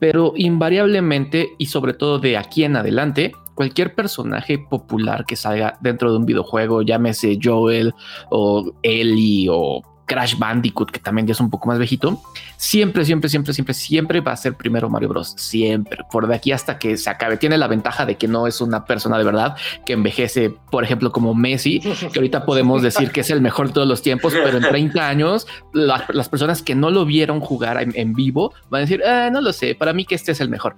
pero 0.00 0.32
invariablemente 0.36 1.50
y 1.56 1.66
sobre 1.66 1.94
todo 1.94 2.18
de 2.18 2.36
aquí 2.36 2.64
en 2.64 2.74
adelante, 2.74 3.32
cualquier 3.54 3.94
personaje 3.94 4.58
popular 4.58 5.24
que 5.24 5.36
salga 5.36 5.78
dentro 5.80 6.10
de 6.10 6.18
un 6.18 6.26
videojuego, 6.26 6.82
llámese 6.82 7.38
Joel 7.40 7.94
o 8.30 8.72
Ellie 8.82 9.46
o 9.50 9.82
Crash 10.08 10.36
Bandicoot, 10.36 10.90
que 10.90 10.98
también 10.98 11.26
ya 11.26 11.32
es 11.32 11.40
un 11.40 11.50
poco 11.50 11.68
más 11.68 11.78
viejito, 11.78 12.20
siempre, 12.56 13.04
siempre, 13.04 13.28
siempre, 13.28 13.52
siempre, 13.52 13.74
siempre 13.74 14.20
va 14.20 14.32
a 14.32 14.36
ser 14.36 14.54
primero 14.54 14.88
Mario 14.88 15.10
Bros. 15.10 15.34
Siempre, 15.36 16.00
por 16.10 16.26
de 16.26 16.34
aquí 16.34 16.50
hasta 16.50 16.78
que 16.78 16.96
se 16.96 17.08
acabe. 17.10 17.36
Tiene 17.36 17.58
la 17.58 17.68
ventaja 17.68 18.06
de 18.06 18.16
que 18.16 18.26
no 18.26 18.46
es 18.46 18.60
una 18.60 18.84
persona 18.84 19.18
de 19.18 19.24
verdad 19.24 19.56
que 19.86 19.92
envejece, 19.92 20.50
por 20.70 20.82
ejemplo, 20.82 21.12
como 21.12 21.34
Messi, 21.34 21.80
que 21.80 22.18
ahorita 22.18 22.44
podemos 22.44 22.82
decir 22.82 23.12
que 23.12 23.20
es 23.20 23.30
el 23.30 23.40
mejor 23.40 23.68
de 23.68 23.74
todos 23.74 23.86
los 23.86 24.02
tiempos, 24.02 24.32
pero 24.32 24.56
en 24.56 24.64
30 24.64 25.06
años, 25.06 25.46
las 25.72 26.28
personas 26.28 26.62
que 26.62 26.74
no 26.74 26.90
lo 26.90 27.04
vieron 27.04 27.40
jugar 27.40 27.80
en, 27.80 28.12
vivo 28.14 28.54
van 28.70 28.80
a 28.80 28.84
decir, 28.86 29.04
ah, 29.04 29.28
no 29.30 29.40
lo 29.40 29.52
sé, 29.52 29.74
para 29.74 29.92
mí 29.92 30.04
que 30.04 30.14
este 30.14 30.32
es 30.32 30.40
el 30.40 30.48
mejor 30.48 30.76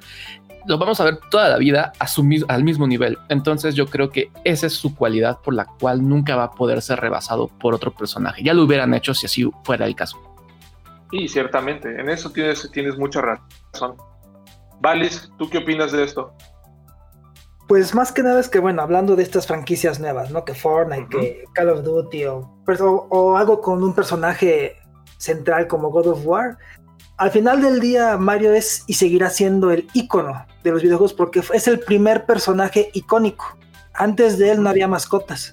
lo 0.70 0.78
vamos 0.78 1.00
a 1.00 1.04
ver 1.04 1.18
toda 1.30 1.48
la 1.48 1.56
vida 1.56 1.92
a 1.98 2.06
su, 2.06 2.24
al 2.46 2.62
mismo 2.62 2.86
nivel. 2.86 3.18
Entonces 3.28 3.74
yo 3.74 3.86
creo 3.86 4.10
que 4.10 4.30
esa 4.44 4.68
es 4.68 4.72
su 4.72 4.94
cualidad 4.94 5.40
por 5.40 5.52
la 5.52 5.64
cual 5.64 6.08
nunca 6.08 6.36
va 6.36 6.44
a 6.44 6.50
poder 6.52 6.80
ser 6.80 7.00
rebasado 7.00 7.48
por 7.48 7.74
otro 7.74 7.90
personaje. 7.90 8.44
Ya 8.44 8.54
lo 8.54 8.62
hubieran 8.62 8.94
hecho 8.94 9.12
si 9.12 9.26
así 9.26 9.50
fuera 9.64 9.84
el 9.84 9.96
caso. 9.96 10.16
Sí, 11.10 11.26
ciertamente. 11.26 12.00
En 12.00 12.08
eso 12.08 12.30
tienes, 12.30 12.70
tienes 12.70 12.96
mucha 12.96 13.20
razón. 13.20 13.96
Valis, 14.80 15.28
¿tú 15.38 15.50
qué 15.50 15.58
opinas 15.58 15.90
de 15.90 16.04
esto? 16.04 16.32
Pues 17.66 17.92
más 17.92 18.12
que 18.12 18.22
nada 18.22 18.38
es 18.38 18.48
que, 18.48 18.60
bueno, 18.60 18.80
hablando 18.82 19.16
de 19.16 19.24
estas 19.24 19.48
franquicias 19.48 19.98
nuevas, 19.98 20.30
¿no? 20.30 20.44
Que 20.44 20.54
Fortnite, 20.54 21.08
que 21.08 21.44
Call 21.52 21.70
of 21.70 21.82
Duty 21.82 22.26
o, 22.26 22.58
o 23.10 23.36
algo 23.36 23.60
con 23.60 23.82
un 23.82 23.92
personaje 23.92 24.76
central 25.18 25.66
como 25.66 25.90
God 25.90 26.06
of 26.06 26.24
War, 26.24 26.58
al 27.20 27.30
final 27.30 27.60
del 27.60 27.80
día 27.80 28.16
Mario 28.16 28.54
es 28.54 28.82
y 28.86 28.94
seguirá 28.94 29.28
siendo 29.28 29.70
el 29.70 29.86
icono 29.92 30.46
de 30.64 30.70
los 30.70 30.82
videojuegos 30.82 31.12
porque 31.12 31.42
es 31.52 31.68
el 31.68 31.78
primer 31.78 32.24
personaje 32.24 32.90
icónico. 32.94 33.58
Antes 33.92 34.38
de 34.38 34.52
él 34.52 34.62
no 34.62 34.70
había 34.70 34.88
mascotas. 34.88 35.52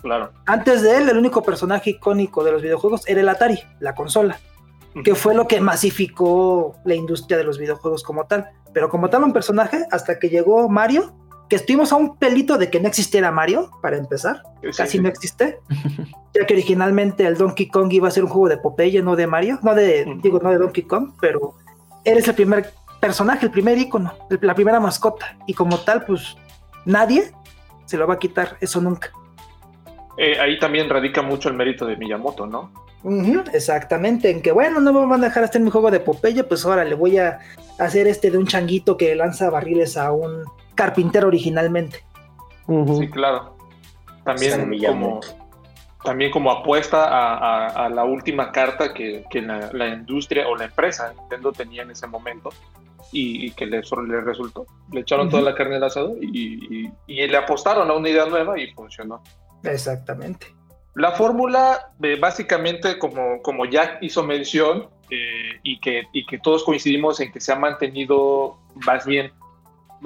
Claro. 0.00 0.32
Antes 0.46 0.80
de 0.80 0.96
él 0.96 1.10
el 1.10 1.18
único 1.18 1.42
personaje 1.42 1.90
icónico 1.90 2.42
de 2.42 2.52
los 2.52 2.62
videojuegos 2.62 3.06
era 3.06 3.20
el 3.20 3.28
Atari, 3.28 3.60
la 3.80 3.94
consola, 3.94 4.40
que 5.04 5.14
fue 5.14 5.34
lo 5.34 5.46
que 5.46 5.60
masificó 5.60 6.74
la 6.86 6.94
industria 6.94 7.36
de 7.36 7.44
los 7.44 7.58
videojuegos 7.58 8.02
como 8.02 8.24
tal. 8.24 8.48
Pero 8.72 8.88
como 8.88 9.10
tal 9.10 9.24
un 9.24 9.34
personaje 9.34 9.84
hasta 9.90 10.18
que 10.18 10.30
llegó 10.30 10.70
Mario 10.70 11.14
que 11.48 11.56
estuvimos 11.56 11.92
a 11.92 11.96
un 11.96 12.16
pelito 12.16 12.58
de 12.58 12.70
que 12.70 12.80
no 12.80 12.88
existiera 12.88 13.30
Mario, 13.30 13.70
para 13.82 13.96
empezar. 13.96 14.42
Casi 14.76 14.98
no 14.98 15.08
existe. 15.08 15.58
ya 16.34 16.46
que 16.46 16.54
originalmente 16.54 17.26
el 17.26 17.36
Donkey 17.36 17.68
Kong 17.68 17.92
iba 17.92 18.08
a 18.08 18.10
ser 18.10 18.24
un 18.24 18.30
juego 18.30 18.48
de 18.48 18.58
Popeye, 18.58 19.02
no 19.02 19.16
de 19.16 19.26
Mario. 19.26 19.58
No 19.62 19.74
de, 19.74 20.18
digo, 20.22 20.40
no 20.40 20.50
de 20.50 20.58
Donkey 20.58 20.84
Kong, 20.84 21.12
pero 21.20 21.54
eres 22.04 22.26
el 22.28 22.34
primer 22.34 22.72
personaje, 23.00 23.46
el 23.46 23.52
primer 23.52 23.76
icono, 23.78 24.14
la 24.40 24.54
primera 24.54 24.80
mascota. 24.80 25.36
Y 25.46 25.54
como 25.54 25.78
tal, 25.78 26.04
pues 26.04 26.36
nadie 26.84 27.32
se 27.84 27.96
lo 27.96 28.06
va 28.06 28.14
a 28.14 28.18
quitar, 28.18 28.56
eso 28.60 28.80
nunca. 28.80 29.12
Eh, 30.16 30.38
ahí 30.38 30.58
también 30.58 30.88
radica 30.88 31.22
mucho 31.22 31.48
el 31.48 31.54
mérito 31.54 31.86
de 31.86 31.96
Miyamoto, 31.96 32.46
¿no? 32.46 32.72
Exactamente, 33.52 34.30
en 34.30 34.40
que 34.40 34.52
bueno, 34.52 34.80
no 34.80 34.92
me 34.92 35.06
van 35.06 35.22
a 35.22 35.28
dejar 35.28 35.44
hacer 35.44 35.60
mi 35.60 35.70
juego 35.70 35.90
de 35.90 36.00
Popeye, 36.00 36.44
pues 36.44 36.64
ahora 36.64 36.84
le 36.84 36.94
voy 36.94 37.18
a 37.18 37.38
hacer 37.78 38.06
este 38.06 38.30
de 38.30 38.38
un 38.38 38.46
changuito 38.46 38.96
que 38.96 39.14
lanza 39.14 39.50
barriles 39.50 39.96
a 39.96 40.12
un 40.12 40.44
carpintero 40.74 41.28
originalmente. 41.28 42.04
Sí, 42.66 43.10
claro. 43.10 43.56
También 44.24 44.80
como, 44.86 45.20
también 46.02 46.30
como 46.30 46.50
apuesta 46.50 47.04
a, 47.68 47.88
la 47.90 48.04
última 48.04 48.50
carta 48.52 48.94
que, 48.94 49.24
la, 49.42 49.88
industria 49.88 50.48
o 50.48 50.56
la 50.56 50.64
empresa 50.64 51.12
Nintendo 51.12 51.52
tenía 51.52 51.82
en 51.82 51.90
ese 51.90 52.06
momento 52.06 52.50
y, 53.12 53.50
que 53.52 53.66
le, 53.66 53.82
le, 54.08 54.20
resultó. 54.22 54.66
Le 54.92 55.00
echaron 55.00 55.28
toda 55.28 55.42
la 55.42 55.54
carne 55.54 55.76
al 55.76 55.84
asado 55.84 56.16
y, 56.20 56.90
le 57.06 57.36
apostaron 57.36 57.90
a 57.90 57.94
una 57.94 58.08
idea 58.08 58.24
nueva 58.24 58.58
y 58.58 58.72
funcionó. 58.72 59.22
Exactamente. 59.62 60.53
La 60.94 61.12
fórmula, 61.12 61.92
eh, 62.02 62.16
básicamente, 62.20 62.98
como, 62.98 63.42
como 63.42 63.66
Jack 63.66 63.98
hizo 64.02 64.22
mención, 64.22 64.88
eh, 65.10 65.60
y, 65.62 65.80
que, 65.80 66.04
y 66.12 66.24
que 66.24 66.38
todos 66.38 66.64
coincidimos 66.64 67.20
en 67.20 67.30
que 67.30 67.40
se 67.40 67.52
ha 67.52 67.56
mantenido 67.56 68.58
más 68.86 69.04
bien 69.04 69.32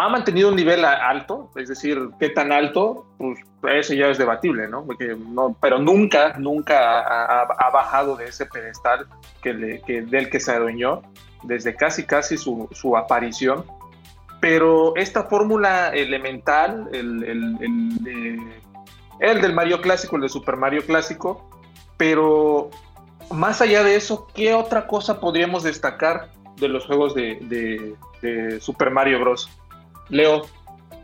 ha 0.05 0.09
mantenido 0.09 0.49
un 0.49 0.57
nivel 0.57 0.85
alto, 0.85 1.51
es 1.57 1.69
decir, 1.69 2.11
qué 2.21 2.31
tan 2.31 2.53
alto, 2.53 3.07
pues 3.19 3.39
eso 3.87 3.95
ya 3.95 4.09
es 4.09 4.19
debatible, 4.19 4.69
¿no? 4.69 4.87
no 5.31 5.57
pero 5.61 5.79
nunca, 5.79 6.35
nunca 6.39 7.01
ha, 7.01 7.71
bajado 7.71 8.17
de 8.17 8.27
ese 8.27 8.47
pedestal 8.47 9.07
que, 9.43 9.53
del 9.53 10.31
que 10.31 10.41
se 10.41 10.53
adueñó 10.53 11.03
desde 11.43 11.75
casi, 11.75 12.05
casi 12.05 12.37
su, 12.37 12.69
su 12.73 12.97
aparición. 12.97 13.65
Pero 14.41 14.95
esta 14.95 15.25
fórmula 15.25 15.89
elemental, 15.89 16.89
el, 16.93 17.25
el, 17.25 17.57
el, 17.61 18.39
del 19.21 19.55
Mario 19.55 19.81
Clásico, 19.81 20.17
el 20.17 20.23
de 20.23 20.29
Super 20.29 20.57
Mario 20.57 20.83
Clásico, 20.87 21.49
pero 21.97 22.71
más 23.31 23.61
allá 23.61 23.83
de 23.83 23.97
eso, 23.97 24.27
¿qué 24.35 24.55
otra 24.55 24.87
cosa 24.87 25.21
podríamos 25.21 25.63
destacar 25.63 26.31
de 26.57 26.69
los 26.69 26.87
juegos 26.87 27.15
de, 27.15 27.97
de 28.23 28.61
Super 28.61 28.91
Mario 28.91 29.21
Bros? 29.21 29.49
Leo. 30.09 30.43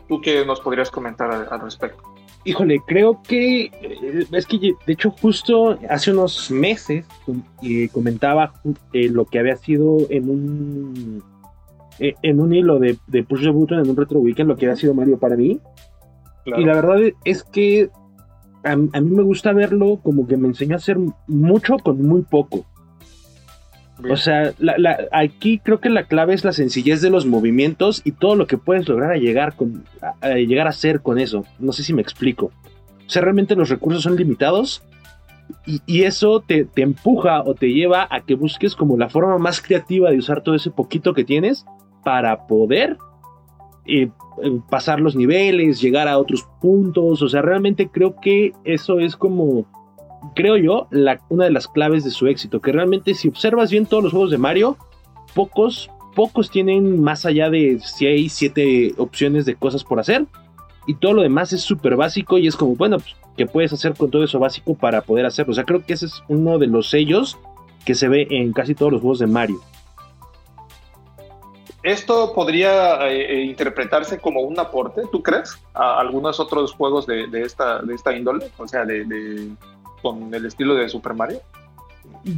¿tú 0.09 0.21
qué 0.21 0.45
nos 0.45 0.61
podrías 0.61 0.91
comentar 0.91 1.31
al, 1.31 1.61
respecto? 1.61 2.03
Híjole, 2.45 2.81
creo 2.87 3.23
que 3.23 3.65
eh, 3.65 4.27
es 4.31 4.47
que 4.47 4.59
de 4.59 4.93
hecho 4.93 5.11
justo 5.11 5.79
hace 5.89 6.13
unos 6.13 6.51
meses 6.51 7.07
eh, 7.63 7.89
comentaba 7.91 8.53
eh, 8.93 9.09
lo 9.09 9.25
que 9.25 9.39
había 9.39 9.57
sido 9.57 9.99
en 10.11 10.29
un 10.29 11.23
en 12.01 12.41
un 12.41 12.53
hilo 12.53 12.81
de, 12.81 12.99
de 13.07 13.23
Push 13.23 13.43
the 13.43 13.51
Button 13.51 13.79
en 13.79 13.89
un 13.89 13.97
retro 13.97 14.19
weekend 14.19 14.49
lo 14.49 14.57
que 14.57 14.67
había 14.67 14.77
sido 14.77 14.95
Mario 14.95 15.19
para 15.19 15.37
mí. 15.37 15.61
Y 16.45 16.65
la 16.65 16.75
verdad 16.75 16.99
es 17.25 17.45
que 17.45 17.89
a, 18.65 18.77
mí 18.77 19.11
me 19.11 19.23
gusta 19.23 19.53
verlo 19.53 20.01
como 20.03 20.27
que 20.27 20.37
me 20.37 20.49
enseñó 20.49 20.75
a 20.75 20.79
hacer 20.79 20.99
mucho 21.27 21.77
con 21.79 22.03
muy 22.03 22.23
poco. 22.23 22.65
O 24.11 24.17
sea, 24.17 24.53
aquí 25.13 25.61
creo 25.61 25.81
que 25.81 25.89
la 25.89 26.05
clave 26.05 26.35
es 26.35 26.45
la 26.45 26.53
sencillez 26.53 27.01
de 27.01 27.11
los 27.11 27.27
movimientos 27.27 28.03
y 28.05 28.13
todo 28.13 28.35
lo 28.35 28.47
que 28.47 28.59
puedes 28.59 28.89
lograr 28.89 29.13
a 29.13 29.17
llegar, 29.17 29.55
con, 29.55 29.85
a, 30.21 30.31
llegar 30.35 30.67
a 30.67 30.71
hacer 30.71 31.01
con 31.01 31.19
eso. 31.19 31.45
No 31.61 31.73
sé 31.73 31.85
si 31.85 31.93
me 31.93 32.03
explico. 32.03 32.47
O 33.07 33.11
sea, 33.11 33.23
realmente 33.23 33.55
los 33.55 33.69
recursos 33.69 34.03
son 34.03 34.17
limitados 34.17 34.83
y, 35.65 36.03
eso 36.03 36.41
te, 36.41 36.65
te, 36.65 36.83
empuja 36.83 37.43
o 37.43 37.55
te 37.55 37.73
lleva 37.73 38.09
a 38.11 38.21
que 38.21 38.35
busques 38.35 38.75
como 38.75 38.97
la 38.97 39.09
forma 39.09 39.39
más 39.39 39.61
creativa 39.61 40.11
de 40.11 40.19
usar 40.19 40.43
todo 40.43 40.55
ese 40.55 40.71
poquito 40.71 41.15
que 41.15 41.25
tienes 41.25 41.65
para 42.03 42.47
poder 42.47 42.97
eh, 43.87 44.11
pasar 44.69 45.01
los 45.01 45.17
niveles, 45.17 45.81
llegar 45.81 46.09
a 46.09 46.19
otros 46.19 46.47
puntos. 46.61 47.23
O 47.23 47.29
sea, 47.29 47.43
realmente 47.43 47.89
creo 47.89 48.17
que 48.21 48.53
eso 48.65 48.99
es 48.99 49.17
como, 49.17 49.67
creo 50.35 50.57
yo, 50.57 50.89
una 51.29 51.45
de 51.45 51.51
las 51.51 51.69
claves 51.69 52.05
de 52.05 52.11
su 52.11 52.27
éxito. 52.27 52.61
Que 52.61 52.73
realmente 52.73 53.15
si 53.15 53.29
observas 53.29 53.71
bien 53.71 53.87
todos 53.87 54.05
los 54.05 54.13
juegos 54.13 54.31
de 54.31 54.39
Mario, 54.39 54.77
pocos, 55.35 55.91
pocos 56.15 56.51
tienen 56.51 57.01
más 57.01 57.27
allá 57.27 57.51
de 57.51 57.79
6, 57.81 58.33
7 58.33 58.95
opciones 58.99 59.45
de 59.47 59.55
cosas 59.55 59.85
por 59.85 60.01
hacer. 60.01 60.27
Y 60.87 60.95
todo 60.97 61.15
lo 61.15 61.23
demás 61.23 61.53
es 61.53 61.63
súper 61.63 61.97
básico 61.97 62.37
y 62.37 62.47
es 62.47 62.57
como, 62.57 62.77
bueno, 62.77 62.99
pues, 62.99 63.17
¿qué 63.37 63.47
puedes 63.47 63.73
hacer 63.73 63.95
con 63.95 64.11
todo 64.11 64.23
eso 64.23 64.39
básico 64.39 64.75
para 64.75 65.01
poder 65.01 65.25
hacerlo? 65.25 65.53
O 65.53 65.55
sea, 65.55 65.65
creo 65.65 65.85
que 65.85 65.95
ese 65.95 66.07
es 66.07 66.23
uno 66.29 66.59
de 66.59 66.67
los 66.67 66.91
sellos 66.91 67.39
que 67.87 67.95
se 67.95 68.09
ve 68.09 68.27
en 68.31 68.53
casi 68.53 68.75
todos 68.75 68.93
los 68.93 69.01
juegos 69.01 69.19
de 69.19 69.27
Mario. 69.27 69.61
¿Esto 71.85 72.33
podría 72.35 73.07
eh, 73.11 73.41
eh, 73.41 73.43
interpretarse 73.43 74.19
como 74.19 74.41
un 74.41 74.59
aporte, 74.59 75.03
tú 75.13 75.23
crees, 75.23 75.59
a 75.75 76.01
algunos 76.01 76.41
otros 76.41 76.73
juegos 76.73 77.07
de, 77.07 77.29
esta, 77.43 77.83
de 77.83 77.95
esta 77.95 78.17
índole? 78.17 78.51
O 78.57 78.67
sea, 78.67 78.87
de, 78.87 79.51
con 80.01 80.33
el 80.33 80.47
estilo 80.47 80.75
de 80.77 80.89
Super 80.89 81.13
Mario. 81.13 81.41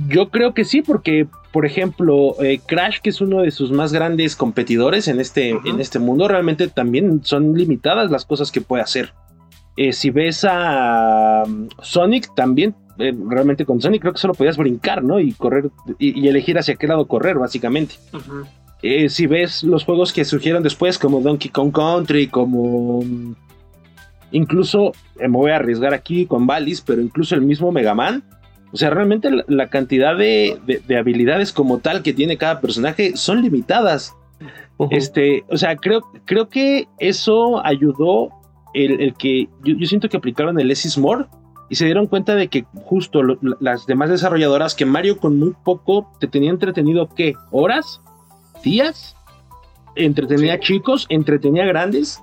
Yo 0.09 0.31
creo 0.31 0.53
que 0.53 0.65
sí, 0.65 0.83
porque, 0.83 1.29
por 1.53 1.65
ejemplo, 1.65 2.35
eh, 2.43 2.59
Crash, 2.67 2.99
que 3.00 3.11
es 3.11 3.21
uno 3.21 3.43
de 3.43 3.53
sus 3.53 3.71
más 3.71 3.93
grandes 3.93 4.35
competidores 4.35 5.07
en 5.07 5.21
este, 5.21 5.50
en 5.50 5.81
este 5.81 6.00
mundo, 6.00 6.26
realmente 6.26 6.67
también 6.67 7.25
son 7.25 7.55
limitadas 7.55 8.11
las 8.11 8.25
cosas 8.25 8.50
que 8.50 8.62
puede 8.62 8.83
hacer. 8.83 9.15
si 9.93 10.11
ves 10.11 10.45
a 10.45 11.45
um, 11.47 11.69
Sonic, 11.81 12.35
también, 12.35 12.75
realmente 12.99 13.65
con 13.65 13.81
Sonic 13.81 14.00
creo 14.00 14.12
que 14.12 14.19
solo 14.19 14.35
podías 14.35 14.57
brincar, 14.57 15.05
¿no? 15.05 15.21
Y 15.21 15.35
correr, 15.35 15.71
y, 16.00 16.26
elegir 16.26 16.59
hacia 16.59 16.75
qué 16.75 16.88
lado 16.88 17.07
correr, 17.07 17.38
básicamente. 17.38 17.95
Eh, 18.83 19.09
si 19.09 19.26
ves 19.26 19.62
los 19.62 19.85
juegos 19.85 20.12
que 20.12 20.25
surgieron 20.25 20.62
después, 20.62 20.99
como 20.99 21.21
Donkey 21.21 21.50
Kong 21.50 21.73
Country, 21.73 22.28
como 22.28 23.02
mm, 23.02 23.35
incluso, 24.33 24.92
eh, 25.18 25.28
me 25.28 25.37
voy 25.38 25.50
a 25.50 25.56
arriesgar 25.56 25.95
aquí 25.95 26.26
con 26.26 26.47
Valis, 26.47 26.83
pero 26.83 27.00
incluso 27.00 27.35
el 27.35 27.42
mismo 27.42 27.73
Mega 27.73 27.95
Man, 27.95 28.23
o 28.73 28.76
sea, 28.76 28.90
realmente 28.90 29.30
la, 29.47 29.68
cantidad 29.68 30.16
de, 30.16 30.59
habilidades 30.99 31.52
como 31.52 31.78
tal 31.78 32.02
que 32.02 32.12
tiene 32.12 32.37
cada 32.37 32.61
personaje 32.61 33.16
son 33.16 33.40
limitadas. 33.40 34.14
Este, 34.90 35.45
o 35.49 35.56
sea, 35.56 35.76
creo, 35.76 36.03
creo 36.27 36.51
que 36.51 36.87
eso 36.98 37.64
ayudó 37.64 38.29
el, 38.74 39.14
que 39.14 39.48
yo, 39.64 39.87
siento 39.87 40.09
que 40.09 40.18
aplicaron 40.18 40.61
el 40.61 40.68
Less 40.68 40.98
More 40.98 41.24
y 41.70 41.77
se 41.77 41.87
dieron 41.87 42.07
cuenta 42.07 42.35
de 42.35 42.48
que 42.48 42.66
justo 42.85 43.22
las 43.61 43.87
demás 43.87 44.11
desarrolladoras 44.11 44.74
que 44.74 44.85
Mario 44.85 45.18
con 45.18 45.38
muy 45.38 45.55
poco 45.64 46.12
te 46.20 46.27
tenía 46.27 46.51
entretenido, 46.51 47.09
¿qué? 47.09 47.35
¿Horas? 47.51 48.03
Días, 48.62 49.16
entretenía 49.95 50.61
chicos, 50.61 51.07
entretenía 51.09 51.64
grandes. 51.64 52.23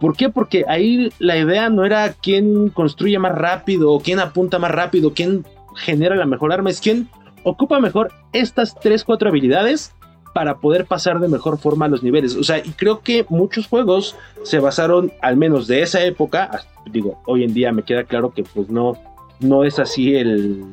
¿Por 0.00 0.16
qué? 0.16 0.28
Porque 0.28 0.64
ahí 0.68 1.10
la 1.18 1.36
idea 1.36 1.70
no 1.70 1.84
era 1.84 2.12
quién 2.14 2.70
construye 2.70 3.18
más 3.18 3.32
rápido, 3.32 4.00
quién 4.00 4.18
apunta 4.18 4.58
más 4.58 4.72
rápido, 4.72 5.12
quién 5.14 5.44
genera 5.76 6.16
la 6.16 6.26
mejor 6.26 6.52
arma, 6.52 6.70
es 6.70 6.80
quién 6.80 7.08
ocupa 7.44 7.80
mejor 7.80 8.12
estas 8.32 8.78
tres, 8.78 9.04
cuatro 9.04 9.28
habilidades 9.28 9.94
para 10.34 10.58
poder 10.58 10.86
pasar 10.86 11.20
de 11.20 11.28
mejor 11.28 11.58
forma 11.58 11.86
a 11.86 11.88
los 11.88 12.02
niveles. 12.02 12.36
O 12.36 12.42
sea, 12.42 12.58
y 12.58 12.70
creo 12.70 13.00
que 13.00 13.26
muchos 13.28 13.66
juegos 13.66 14.16
se 14.42 14.58
basaron, 14.58 15.12
al 15.20 15.36
menos 15.36 15.66
de 15.66 15.82
esa 15.82 16.02
época, 16.04 16.64
digo, 16.90 17.20
hoy 17.26 17.44
en 17.44 17.54
día 17.54 17.72
me 17.72 17.82
queda 17.82 18.04
claro 18.04 18.32
que 18.32 18.42
pues 18.42 18.68
no, 18.70 18.96
no 19.40 19.64
es 19.64 19.78
así 19.78 20.16
el, 20.16 20.64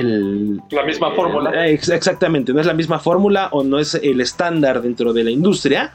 la 0.00 0.84
misma 0.84 1.12
fórmula. 1.14 1.66
exactamente, 1.66 2.52
no 2.52 2.60
es 2.60 2.66
la 2.66 2.74
misma 2.74 2.98
fórmula 2.98 3.48
o 3.52 3.62
no 3.62 3.78
es 3.78 3.94
el 3.94 4.20
estándar 4.20 4.80
dentro 4.80 5.12
de 5.12 5.24
la 5.24 5.30
industria, 5.30 5.94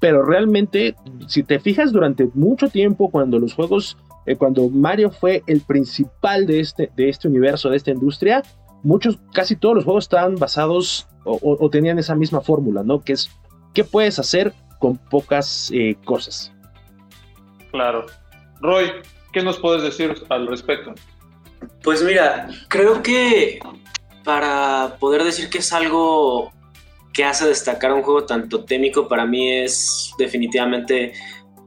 pero 0.00 0.24
realmente, 0.24 0.94
si 1.26 1.42
te 1.42 1.60
fijas 1.60 1.92
durante 1.92 2.28
mucho 2.32 2.68
tiempo, 2.68 3.10
cuando 3.10 3.38
los 3.38 3.52
juegos, 3.52 3.98
eh, 4.24 4.36
cuando 4.36 4.70
Mario 4.70 5.10
fue 5.10 5.42
el 5.46 5.60
principal 5.60 6.46
de 6.46 6.60
este, 6.60 6.90
de 6.96 7.10
este 7.10 7.28
universo, 7.28 7.68
de 7.68 7.76
esta 7.76 7.90
industria, 7.90 8.42
muchos, 8.82 9.18
casi 9.34 9.56
todos 9.56 9.74
los 9.74 9.84
juegos 9.84 10.04
estaban 10.04 10.36
basados 10.36 11.06
o, 11.24 11.68
tenían 11.68 11.98
esa 11.98 12.14
misma 12.14 12.40
fórmula, 12.40 12.82
¿no? 12.82 13.02
Que 13.02 13.12
es, 13.12 13.30
¿qué 13.74 13.84
puedes 13.84 14.18
hacer 14.18 14.54
con 14.78 14.96
pocas 14.96 15.70
eh, 15.72 15.96
cosas? 16.06 16.50
Claro. 17.70 18.06
Roy, 18.62 18.86
¿qué 19.32 19.42
nos 19.42 19.58
puedes 19.58 19.82
decir 19.82 20.14
al 20.30 20.46
respecto? 20.46 20.94
Pues 21.82 22.02
mira, 22.02 22.48
creo 22.68 23.02
que 23.02 23.60
para 24.24 24.96
poder 25.00 25.24
decir 25.24 25.48
que 25.50 25.58
es 25.58 25.72
algo 25.72 26.52
que 27.12 27.24
hace 27.24 27.46
destacar 27.46 27.92
un 27.92 28.02
juego 28.02 28.24
tanto 28.24 28.64
técnico 28.64 29.08
para 29.08 29.26
mí 29.26 29.50
es 29.50 30.12
definitivamente 30.18 31.12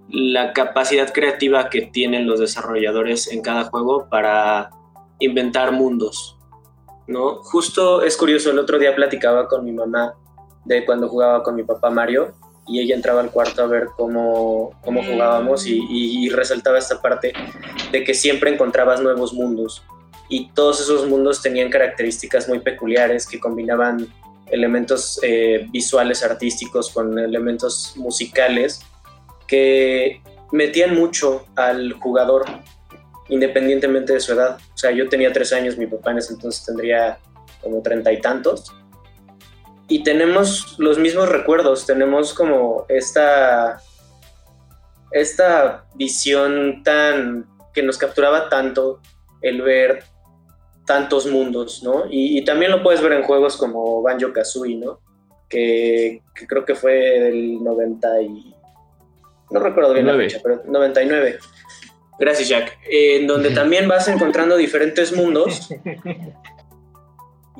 la 0.10 0.54
capacidad 0.54 1.12
creativa 1.12 1.70
que 1.70 1.82
tienen 1.82 2.28
los 2.28 2.40
desarrolladores 2.40 3.32
en 3.32 3.42
cada 3.42 3.66
juego 3.66 4.08
para 4.10 4.70
inventar 5.20 5.72
mundos. 5.72 6.38
¿no? 7.08 7.38
Justo 7.44 8.04
es 8.04 8.16
curioso, 8.16 8.52
el 8.52 8.60
otro 8.60 8.80
día 8.80 8.96
platicaba 8.96 9.48
con 9.48 9.66
mi 9.66 9.72
mamá 9.72 10.16
de 10.66 10.86
cuando 10.86 11.10
jugaba 11.10 11.44
con 11.44 11.56
mi 11.56 11.64
papá 11.64 11.90
Mario 11.90 12.36
y 12.68 12.80
ella 12.80 12.96
entraba 12.96 13.22
al 13.22 13.32
cuarto 13.32 13.64
a 13.64 13.68
ver 13.68 13.88
cómo, 13.96 14.72
cómo 14.82 15.04
jugábamos 15.04 15.68
y, 15.68 15.86
y 15.90 16.30
resaltaba 16.30 16.78
esta 16.78 17.02
parte 17.02 17.34
de 17.92 18.04
que 18.04 18.14
siempre 18.14 18.52
encontrabas 18.52 19.02
nuevos 19.02 19.34
mundos 19.34 19.84
y 20.30 20.50
todos 20.52 20.82
esos 20.82 21.08
mundos 21.08 21.42
tenían 21.42 21.70
características 21.70 22.48
muy 22.48 22.60
peculiares 22.60 23.28
que 23.28 23.40
combinaban 23.40 24.08
elementos 24.48 25.20
eh, 25.24 25.68
visuales 25.72 26.24
artísticos 26.24 26.90
con 26.90 27.18
elementos 27.20 27.94
musicales 27.98 28.82
que 29.48 30.22
metían 30.52 30.96
mucho 30.96 31.46
al 31.56 31.94
jugador 31.94 32.46
independientemente 33.30 34.14
de 34.14 34.20
su 34.20 34.34
edad. 34.34 34.58
O 34.74 34.78
sea, 34.78 34.92
yo 34.92 35.10
tenía 35.10 35.32
tres 35.32 35.54
años, 35.54 35.78
mi 35.78 35.88
papá 35.88 36.12
en 36.12 36.20
ese 36.20 36.34
entonces 36.34 36.66
tendría 36.66 37.18
como 37.62 37.82
treinta 37.82 38.12
y 38.12 38.22
tantos. 38.22 38.74
Y 39.88 40.04
tenemos 40.04 40.76
los 40.80 40.98
mismos 40.98 41.30
recuerdos, 41.30 41.86
tenemos 41.86 42.34
como 42.34 42.86
esta, 42.90 43.82
esta 45.12 45.86
visión 45.96 46.84
tan 46.84 47.46
que 47.74 47.84
nos 47.84 47.98
capturaba 47.98 48.50
tanto 48.50 49.02
el 49.42 49.62
ver 49.62 50.04
tantos 50.86 51.28
mundos, 51.28 51.84
¿no? 51.84 52.06
Y, 52.10 52.44
también 52.44 52.72
lo 52.72 52.84
puedes 52.84 53.02
ver 53.02 53.14
en 53.14 53.24
juegos 53.24 53.58
como 53.58 54.02
Banjo 54.02 54.32
Kazooie, 54.34 54.76
¿no? 54.76 55.00
Que, 55.50 56.22
creo 56.48 56.66
que 56.66 56.76
fue 56.76 56.94
del 56.94 57.64
90 57.64 58.22
y... 58.22 58.56
No 59.52 59.60
recuerdo 59.60 59.94
bien 59.94 60.08
la 60.08 60.16
fecha, 60.16 60.40
pero 60.42 60.64
99. 60.66 61.38
Gracias, 62.20 62.50
Jack. 62.50 62.80
en 62.90 63.28
donde 63.28 63.50
también 63.56 63.88
vas 63.88 64.08
encontrando 64.08 64.58
diferentes 64.58 65.16
mundos. 65.16 65.70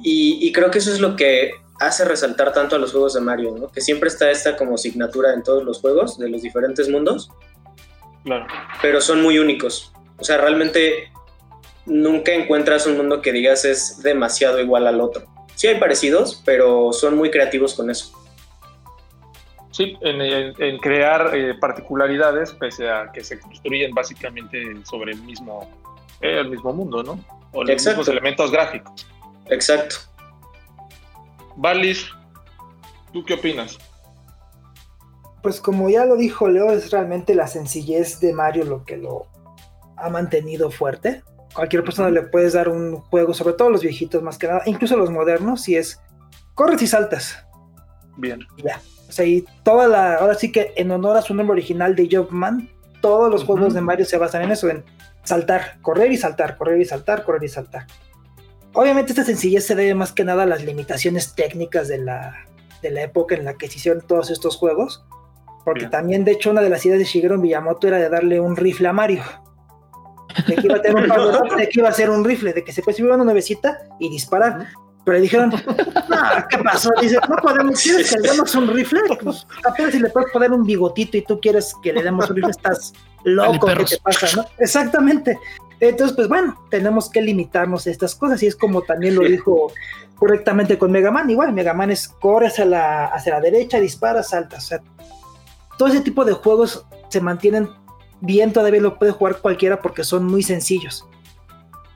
Y, 0.06 0.40
y, 0.46 0.52
creo 0.52 0.70
que 0.70 0.80
eso 0.80 0.92
es 0.92 1.00
lo 1.00 1.16
que 1.16 1.52
hace 1.80 2.06
resaltar 2.06 2.54
tanto 2.54 2.76
a 2.76 2.80
los 2.80 2.92
juegos 2.92 3.14
de 3.14 3.22
Mario, 3.22 3.56
¿no? 3.58 3.70
Que 3.70 3.82
siempre 3.82 4.10
está 4.10 4.30
esta 4.32 4.56
como 4.56 4.76
asignatura 4.76 5.34
en 5.34 5.44
todos 5.44 5.64
los 5.64 5.82
juegos 5.82 6.18
de 6.18 6.30
los 6.30 6.42
diferentes 6.42 6.90
mundos. 6.90 7.30
Claro. 8.24 8.48
Pero 8.82 9.02
son 9.02 9.22
muy 9.22 9.40
únicos. 9.40 9.94
O 10.18 10.24
sea, 10.24 10.38
realmente 10.38 11.12
nunca 11.86 12.34
encuentras 12.34 12.88
un 12.88 12.98
mundo 12.98 13.22
que 13.22 13.32
digas 13.32 13.66
es 13.66 14.02
demasiado 14.02 14.60
igual 14.60 14.88
al 14.88 15.02
otro. 15.02 15.26
Sí 15.56 15.68
hay 15.68 15.80
parecidos, 15.80 16.42
pero 16.46 16.94
son 16.94 17.18
muy 17.18 17.30
creativos 17.30 17.74
con 17.74 17.90
eso. 17.90 18.14
Sí, 19.72 19.98
en, 20.02 20.78
crear 20.78 21.32
eh, 21.34 21.56
particularidades, 21.60 22.52
pese 22.52 22.88
a 22.90 23.12
que 23.12 23.24
se 23.24 23.40
construyen 23.40 23.92
básicamente 23.92 24.62
sobre 24.84 25.14
el 25.14 25.22
mismo, 25.24 25.68
eh, 26.22 26.40
el 26.42 26.50
mismo 26.50 26.74
mundo, 26.74 27.02
¿no? 27.02 27.20
O 27.54 27.64
los 27.64 27.84
mismos 27.84 28.08
elementos 28.08 28.52
gráficos. 28.52 29.08
Exacto. 29.50 29.96
Valis, 31.56 32.10
¿tú 33.12 33.24
qué 33.24 33.36
opinas? 33.36 33.78
Pues 35.42 35.60
como 35.60 35.90
ya 35.90 36.06
lo 36.06 36.16
dijo 36.16 36.48
Leo, 36.48 36.72
es 36.72 36.92
realmente 36.92 37.36
la 37.36 37.48
sencillez 37.48 38.20
de 38.20 38.34
Mario 38.34 38.66
lo 38.66 38.86
que 38.86 38.98
lo 38.98 39.28
ha 39.98 40.10
mantenido 40.10 40.72
fuerte. 40.72 41.24
Cualquier 41.54 41.84
persona 41.84 42.10
le 42.10 42.24
puedes 42.24 42.54
dar 42.54 42.70
un 42.70 42.96
juego, 42.96 43.34
sobre 43.34 43.54
todo 43.54 43.70
los 43.70 43.82
viejitos 43.82 44.24
más 44.24 44.38
que 44.38 44.48
nada, 44.48 44.64
incluso 44.66 44.98
los 44.98 45.12
modernos, 45.12 45.62
si 45.62 45.76
es 45.76 46.02
corres 46.56 46.82
y 46.82 46.88
saltas. 46.88 47.46
Bien. 48.18 48.40
Ya. 48.64 48.82
O 49.08 49.12
sea, 49.12 49.26
y 49.26 49.46
toda 49.64 49.88
la. 49.88 50.16
Ahora 50.16 50.36
sí 50.36 50.52
que 50.52 50.74
en 50.76 50.90
honor 50.92 51.18
a 51.18 51.22
su 51.22 51.36
nombre 51.36 51.54
original 51.54 51.96
de 51.96 52.10
Jobman, 52.12 52.70
todos 53.02 53.30
los 53.30 53.44
juegos 53.44 53.74
de 53.74 53.82
Mario 53.82 54.06
se 54.06 54.18
basan 54.18 54.44
en 54.44 54.52
eso, 54.52 54.70
en 54.70 54.84
saltar, 55.24 55.80
correr 55.82 56.12
y 56.12 56.18
saltar, 56.18 56.58
correr 56.58 56.80
y 56.80 56.86
saltar, 56.86 57.24
correr 57.24 57.44
y 57.44 57.50
saltar. 57.50 57.86
Obviamente 58.74 59.12
esta 59.12 59.24
sencillez 59.24 59.66
se 59.66 59.76
debe 59.76 59.94
más 59.96 60.12
que 60.12 60.24
nada 60.24 60.44
a 60.44 60.46
las 60.46 60.64
limitaciones 60.64 61.36
técnicas 61.36 61.88
de 61.88 62.00
la, 62.00 62.46
de 62.82 62.92
la 62.92 63.04
época 63.04 63.36
en 63.36 63.46
la 63.46 63.56
que 63.56 63.68
se 63.70 63.78
hicieron 63.78 64.02
todos 64.06 64.30
estos 64.30 64.58
juegos. 64.58 65.06
Porque 65.64 65.82
Bien. 65.82 65.92
también, 65.92 66.26
de 66.26 66.34
hecho, 66.34 66.52
una 66.52 66.62
de 66.62 66.70
las 66.70 66.86
ideas 66.86 67.00
de 67.00 67.06
Shigeru 67.06 67.38
Miyamoto 67.38 67.88
era 67.88 67.98
de 67.98 68.10
darle 68.10 68.40
un 68.40 68.56
rifle 68.56 68.88
a 68.88 68.94
Mario. 68.94 69.24
De 70.48 70.56
que 70.56 70.66
iba 70.66 70.76
a 70.76 70.82
tener 70.82 71.04
un 71.04 71.10
power-up, 71.10 71.56
de 71.56 71.70
que 71.70 71.80
iba 71.80 71.90
a 71.90 71.94
ser 71.94 72.10
un 72.10 72.26
rifle, 72.26 72.54
de 72.54 72.64
que 72.64 72.74
se 72.74 72.82
puede 72.82 72.98
subir 72.98 73.12
una 73.12 73.24
nuevecita 73.24 73.80
y 74.00 74.10
disparar. 74.10 74.68
Pero 75.06 75.18
le 75.18 75.22
dijeron, 75.22 75.50
no, 75.50 76.48
¿qué 76.50 76.58
pasó? 76.60 76.90
Dice, 77.02 77.18
no 77.30 77.36
podemos, 77.38 77.82
¿quieres 77.82 78.12
que 78.12 78.20
le 78.20 78.32
demos 78.32 78.56
un 78.56 78.68
rifle? 78.70 79.02
Pues 79.22 79.46
apenas 79.66 79.92
si 79.92 80.00
le 80.00 80.10
puedes 80.10 80.32
poner 80.32 80.52
un 80.52 80.64
bigotito 80.64 81.18
y 81.18 81.22
tú 81.22 81.40
quieres 81.40 81.74
que 81.84 81.94
le 81.94 82.02
demos 82.02 82.30
un 82.30 82.38
rifle, 82.38 82.52
estás 82.52 82.94
loco, 83.26 83.68
¿qué 83.68 83.86
te 83.86 83.98
pasa? 83.98 84.28
¿no? 84.36 84.46
Exactamente. 84.60 85.38
Entonces, 85.90 86.16
pues 86.16 86.28
bueno, 86.28 86.58
tenemos 86.70 87.10
que 87.10 87.22
limitarnos 87.22 87.88
a 87.88 87.92
estas 87.92 88.16
cosas 88.16 88.42
y 88.42 88.48
es 88.48 88.56
como 88.56 88.82
también 88.84 89.16
lo 89.16 89.22
dijo 89.24 89.72
correctamente 90.16 90.78
con 90.78 90.92
Mega 90.92 91.12
Man. 91.12 91.30
Igual, 91.30 91.52
Mega 91.54 91.74
Man 91.74 91.92
es 91.92 92.08
corre 92.08 92.48
hacia 92.48 92.66
la, 92.66 93.06
hacia 93.08 93.34
la 93.34 93.42
derecha, 93.42 93.80
dispara, 93.80 94.24
salta. 94.24 94.58
O 94.58 94.62
sea, 94.62 94.82
todo 95.78 95.90
ese 95.90 96.02
tipo 96.02 96.24
de 96.24 96.34
juegos 96.34 96.86
se 97.10 97.20
mantienen 97.20 97.70
bien, 98.22 98.54
todavía 98.54 98.80
lo 98.80 98.98
puede 98.98 99.12
jugar 99.12 99.40
cualquiera 99.40 99.82
porque 99.82 100.04
son 100.04 100.26
muy 100.26 100.44
sencillos. 100.44 101.06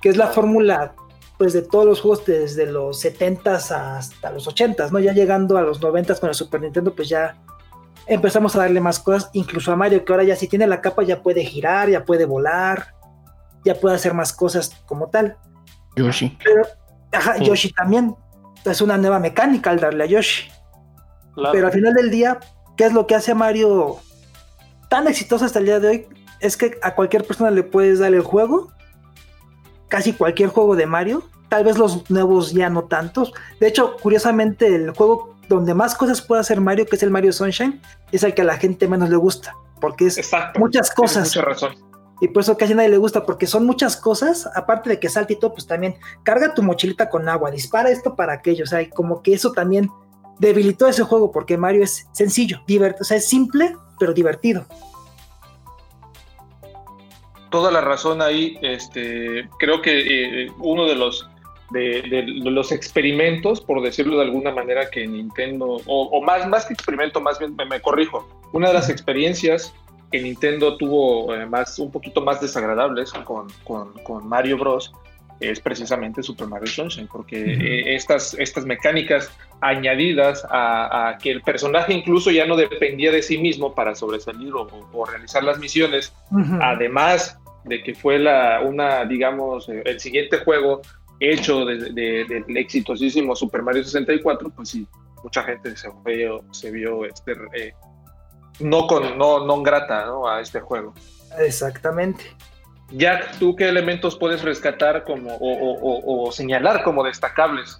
Que 0.01 0.09
es 0.09 0.17
la 0.17 0.27
fórmula 0.27 0.93
pues 1.37 1.53
de 1.53 1.61
todos 1.61 1.85
los 1.85 2.01
juegos 2.01 2.25
desde 2.25 2.65
los 2.65 3.03
70s 3.05 3.71
hasta 3.71 4.31
los 4.31 4.47
80s, 4.47 4.91
¿no? 4.91 4.99
Ya 4.99 5.13
llegando 5.13 5.57
a 5.57 5.61
los 5.61 5.79
90s 5.79 6.19
con 6.19 6.29
el 6.29 6.35
Super 6.35 6.61
Nintendo, 6.61 6.93
pues 6.93 7.09
ya 7.09 7.37
empezamos 8.07 8.55
a 8.55 8.59
darle 8.59 8.81
más 8.81 8.99
cosas, 8.99 9.29
incluso 9.33 9.71
a 9.71 9.75
Mario, 9.75 10.03
que 10.03 10.11
ahora 10.11 10.23
ya 10.23 10.35
si 10.35 10.47
tiene 10.47 10.65
la 10.65 10.81
capa 10.81 11.03
ya 11.03 11.21
puede 11.21 11.45
girar, 11.45 11.89
ya 11.89 12.05
puede 12.05 12.25
volar, 12.25 12.96
ya 13.67 13.75
puede 13.75 13.95
hacer 13.95 14.13
más 14.13 14.33
cosas 14.33 14.71
como 14.85 15.09
tal. 15.09 15.37
Yoshi. 15.95 16.37
Pero, 16.43 16.61
ajá, 17.11 17.35
Sí. 17.37 17.45
Yoshi 17.45 17.71
también. 17.71 18.15
Es 18.65 18.81
una 18.81 18.97
nueva 18.97 19.19
mecánica 19.19 19.69
al 19.69 19.79
darle 19.79 20.03
a 20.03 20.07
Yoshi. 20.07 20.49
Claro. 21.35 21.51
Pero 21.53 21.67
al 21.67 21.73
final 21.73 21.93
del 21.93 22.09
día, 22.11 22.39
¿qué 22.75 22.85
es 22.85 22.93
lo 22.93 23.07
que 23.07 23.15
hace 23.15 23.31
a 23.31 23.35
Mario 23.35 23.97
tan 24.89 25.07
exitoso 25.07 25.45
hasta 25.45 25.59
el 25.59 25.65
día 25.65 25.79
de 25.79 25.87
hoy? 25.87 26.07
Es 26.39 26.57
que 26.57 26.77
a 26.81 26.93
cualquier 26.95 27.23
persona 27.25 27.49
le 27.51 27.63
puedes 27.63 27.99
dar 27.99 28.13
el 28.13 28.21
juego, 28.21 28.71
casi 29.87 30.13
cualquier 30.13 30.49
juego 30.49 30.75
de 30.75 30.85
Mario, 30.85 31.23
tal 31.49 31.63
vez 31.63 31.77
los 31.77 32.09
nuevos 32.09 32.51
ya 32.51 32.69
no 32.69 32.83
tantos. 32.85 33.31
De 33.59 33.67
hecho, 33.67 33.95
curiosamente, 34.01 34.73
el 34.75 34.91
juego 34.91 35.35
donde 35.47 35.73
más 35.73 35.95
cosas 35.95 36.21
puede 36.21 36.41
hacer 36.41 36.59
Mario, 36.59 36.85
que 36.85 36.95
es 36.97 37.03
el 37.03 37.09
Mario 37.09 37.31
Sunshine, 37.31 37.81
es 38.11 38.23
el 38.23 38.33
que 38.33 38.41
a 38.41 38.45
la 38.45 38.57
gente 38.57 38.87
menos 38.87 39.09
le 39.09 39.15
gusta, 39.15 39.55
porque 39.79 40.07
es 40.07 40.17
Exacto. 40.17 40.59
muchas 40.59 40.93
Tienes 40.93 40.93
cosas. 41.13 41.27
Mucha 41.29 41.41
razón. 41.41 41.75
Y 42.19 42.29
por 42.29 42.41
eso 42.41 42.57
casi 42.57 42.73
a 42.73 42.75
nadie 42.75 42.89
le 42.89 42.97
gusta, 42.97 43.25
porque 43.25 43.45
son 43.45 43.65
muchas 43.65 43.95
cosas, 43.95 44.49
aparte 44.55 44.89
de 44.89 44.99
que 44.99 45.09
todo, 45.39 45.53
pues 45.53 45.67
también 45.67 45.95
carga 46.23 46.53
tu 46.53 46.63
mochilita 46.63 47.09
con 47.09 47.29
agua, 47.29 47.51
dispara 47.51 47.89
esto 47.89 48.15
para 48.15 48.33
aquello, 48.33 48.63
o 48.63 48.67
sea, 48.67 48.81
y 48.81 48.89
como 48.89 49.21
que 49.21 49.33
eso 49.33 49.51
también 49.51 49.89
debilitó 50.39 50.87
ese 50.87 51.03
juego, 51.03 51.31
porque 51.31 51.57
Mario 51.57 51.83
es 51.83 52.07
sencillo, 52.11 52.61
divertido, 52.67 53.01
o 53.01 53.05
sea, 53.05 53.17
es 53.17 53.27
simple, 53.27 53.75
pero 53.99 54.13
divertido. 54.13 54.65
toda 57.49 57.71
la 57.71 57.81
razón 57.81 58.21
ahí. 58.21 58.57
Este, 58.61 59.49
creo 59.59 59.81
que 59.81 60.43
eh, 60.45 60.51
uno 60.59 60.85
de 60.85 60.95
los 60.95 61.29
de, 61.71 62.01
de 62.01 62.51
los 62.51 62.71
experimentos, 62.71 63.59
por 63.59 63.81
decirlo 63.81 64.17
de 64.17 64.23
alguna 64.23 64.51
manera, 64.51 64.89
que 64.89 65.05
Nintendo, 65.05 65.81
o, 65.85 66.03
o 66.03 66.21
más, 66.21 66.47
más 66.47 66.65
que 66.65 66.73
experimento, 66.73 67.19
más 67.19 67.39
bien 67.39 67.55
me, 67.55 67.65
me 67.65 67.81
corrijo, 67.81 68.27
una 68.53 68.69
de 68.69 68.73
las 68.73 68.89
experiencias 68.89 69.73
que 70.11 70.21
Nintendo 70.21 70.77
tuvo 70.77 71.33
eh, 71.35 71.45
más, 71.45 71.77
un 71.79 71.91
poquito 71.91 72.21
más 72.21 72.39
desagradables 72.41 73.11
con, 73.13 73.47
con, 73.63 73.93
con 74.03 74.27
Mario 74.27 74.57
Bros. 74.57 74.91
es 75.39 75.59
precisamente 75.59 76.23
Super 76.23 76.47
Mario 76.47 76.67
Sunshine, 76.67 77.07
porque 77.11 77.37
eh, 77.37 77.95
estas, 77.95 78.33
estas 78.35 78.65
mecánicas 78.65 79.29
añadidas 79.61 80.43
a, 80.49 81.09
a 81.09 81.17
que 81.17 81.29
el 81.31 81.41
personaje 81.41 81.93
incluso 81.93 82.31
ya 82.31 82.45
no 82.45 82.55
dependía 82.55 83.11
de 83.11 83.21
sí 83.21 83.37
mismo 83.37 83.75
para 83.75 83.93
sobresalir 83.95 84.53
o, 84.53 84.67
o 84.93 85.05
realizar 85.05 85.43
las 85.43 85.59
misiones, 85.59 86.13
además 86.61 87.37
de 87.65 87.83
que 87.83 87.93
fue 87.93 88.17
la, 88.17 88.61
una, 88.65 89.03
digamos, 89.05 89.67
eh, 89.69 89.81
el 89.85 89.99
siguiente 89.99 90.37
juego 90.39 90.81
hecho 91.19 91.65
de- 91.65 91.91
de- 91.91 92.23
del 92.25 92.57
exitosísimo 92.57 93.35
Super 93.35 93.61
Mario 93.61 93.83
64, 93.83 94.49
pues 94.55 94.69
sí, 94.69 94.87
mucha 95.23 95.43
gente 95.43 95.75
se 95.75 95.89
vio, 96.05 96.43
se 96.51 96.71
vio 96.71 97.03
este, 97.05 97.33
eh, 97.53 97.73
no, 98.59 98.87
con, 98.87 99.17
no, 99.17 99.45
no 99.45 99.61
grata 99.61 100.05
¿no? 100.05 100.27
a 100.27 100.41
este 100.41 100.59
juego. 100.61 100.93
Exactamente. 101.39 102.23
Jack, 102.91 103.37
¿tú 103.39 103.55
qué 103.55 103.67
elementos 103.67 104.17
puedes 104.17 104.41
rescatar 104.43 105.03
como, 105.03 105.33
o, 105.35 105.53
o- 105.53 105.79
o- 105.81 106.27
o 106.27 106.31
señalar 106.31 106.83
como 106.83 107.03
destacables 107.03 107.79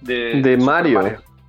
de, 0.00 0.40
De 0.42 0.58
Super 0.58 0.58
Mario. 0.58 1.00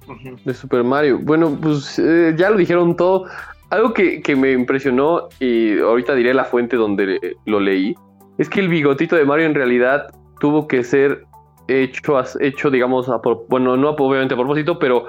Ujú. 0.07 0.35
de 0.43 0.53
Super 0.53 0.83
Mario. 0.83 1.19
Bueno, 1.21 1.57
pues 1.61 1.99
eh, 1.99 2.33
ya 2.37 2.49
lo 2.49 2.57
dijeron 2.57 2.95
todo. 2.95 3.25
Algo 3.69 3.93
que, 3.93 4.21
que 4.21 4.35
me 4.35 4.51
impresionó, 4.51 5.27
y 5.39 5.79
ahorita 5.79 6.15
diré 6.15 6.33
la 6.33 6.45
fuente 6.45 6.75
donde 6.75 7.37
lo 7.45 7.59
leí, 7.59 7.95
es 8.39 8.49
que 8.49 8.59
el 8.59 8.69
bigotito 8.69 9.15
de 9.15 9.25
Mario 9.25 9.45
en 9.45 9.53
realidad 9.53 10.07
tuvo 10.39 10.67
que 10.67 10.83
ser 10.83 11.25
hecho, 11.67 12.15
hecho 12.39 12.71
digamos, 12.71 13.07
a 13.09 13.19
bueno, 13.47 13.77
no 13.77 13.89
obviamente 13.89 14.33
a 14.33 14.37
propósito, 14.37 14.79
pero 14.79 15.05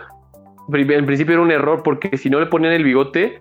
en 0.73 1.07
principio 1.07 1.35
era 1.35 1.43
un 1.43 1.51
error 1.51 1.83
porque 1.83 2.17
si 2.17 2.31
no 2.31 2.41
le 2.41 2.47
ponían 2.47 2.73
el 2.73 2.85
bigote, 2.85 3.41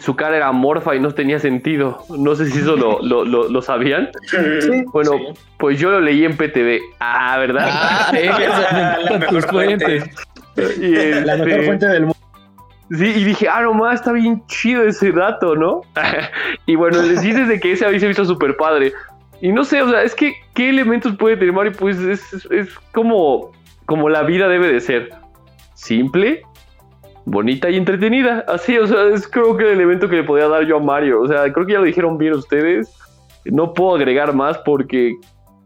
su 0.00 0.16
cara 0.16 0.36
era 0.36 0.48
amorfa 0.48 0.94
y 0.96 1.00
no 1.00 1.12
tenía 1.12 1.38
sentido. 1.38 2.04
No 2.18 2.34
sé 2.34 2.46
si 2.46 2.58
eso 2.58 2.76
lo, 2.76 2.98
lo, 3.02 3.24
lo- 3.24 3.48
lo 3.48 3.62
sabían. 3.62 4.08
Sí. 4.24 4.84
Bueno, 4.92 5.12
Sí. 5.12 5.40
pues 5.58 5.78
yo 5.78 5.90
lo 5.90 6.00
leí 6.00 6.24
en 6.24 6.36
PTV. 6.36 6.80
Ah, 7.00 7.36
¿verdad? 7.38 7.68
Ah, 7.70 8.10
eh, 8.16 8.30
La 9.10 9.18
mejor 9.18 9.28
tus 9.28 9.46
fuentes. 9.46 10.04
Y, 10.80 10.90
La 11.24 11.34
mejor 11.36 11.48
este, 11.50 11.62
fuente 11.66 11.86
del 11.86 12.00
mundo. 12.02 12.16
Sí, 12.90 13.04
y 13.04 13.24
dije, 13.24 13.48
ah, 13.48 13.62
nomás 13.62 13.94
está 13.96 14.12
bien 14.12 14.42
chido 14.46 14.84
ese 14.84 15.10
dato, 15.10 15.56
¿no? 15.56 15.80
y 16.66 16.76
bueno, 16.76 17.02
les 17.02 17.20
dices 17.20 17.48
de 17.48 17.58
que 17.58 17.72
ese 17.72 17.84
habéis 17.84 18.04
visto 18.04 18.24
súper 18.24 18.56
padre. 18.56 18.92
Y 19.40 19.50
no 19.52 19.64
sé, 19.64 19.82
o 19.82 19.90
sea, 19.90 20.02
es 20.04 20.14
que, 20.14 20.34
¿qué 20.54 20.68
elementos 20.70 21.16
puede 21.16 21.36
tener 21.36 21.52
Mario? 21.52 21.72
Pues 21.78 21.98
es, 21.98 22.32
es- 22.32 22.48
es 22.50 22.68
como, 22.92 23.50
como 23.86 24.08
la 24.08 24.22
vida 24.22 24.46
debe 24.48 24.72
de 24.72 24.80
ser. 24.80 25.10
Simple, 25.76 26.42
bonita 27.26 27.68
y 27.68 27.76
entretenida. 27.76 28.44
Así, 28.48 28.78
o 28.78 28.86
sea, 28.86 29.08
es 29.08 29.28
creo 29.28 29.56
que 29.56 29.64
el 29.64 29.72
elemento 29.72 30.08
que 30.08 30.16
le 30.16 30.24
podía 30.24 30.48
dar 30.48 30.64
yo 30.64 30.78
a 30.78 30.80
Mario. 30.80 31.20
O 31.20 31.28
sea, 31.28 31.52
creo 31.52 31.66
que 31.66 31.74
ya 31.74 31.80
lo 31.80 31.84
dijeron 31.84 32.16
bien 32.16 32.32
ustedes. 32.32 32.92
No 33.44 33.74
puedo 33.74 33.94
agregar 33.94 34.34
más 34.34 34.56
porque 34.58 35.14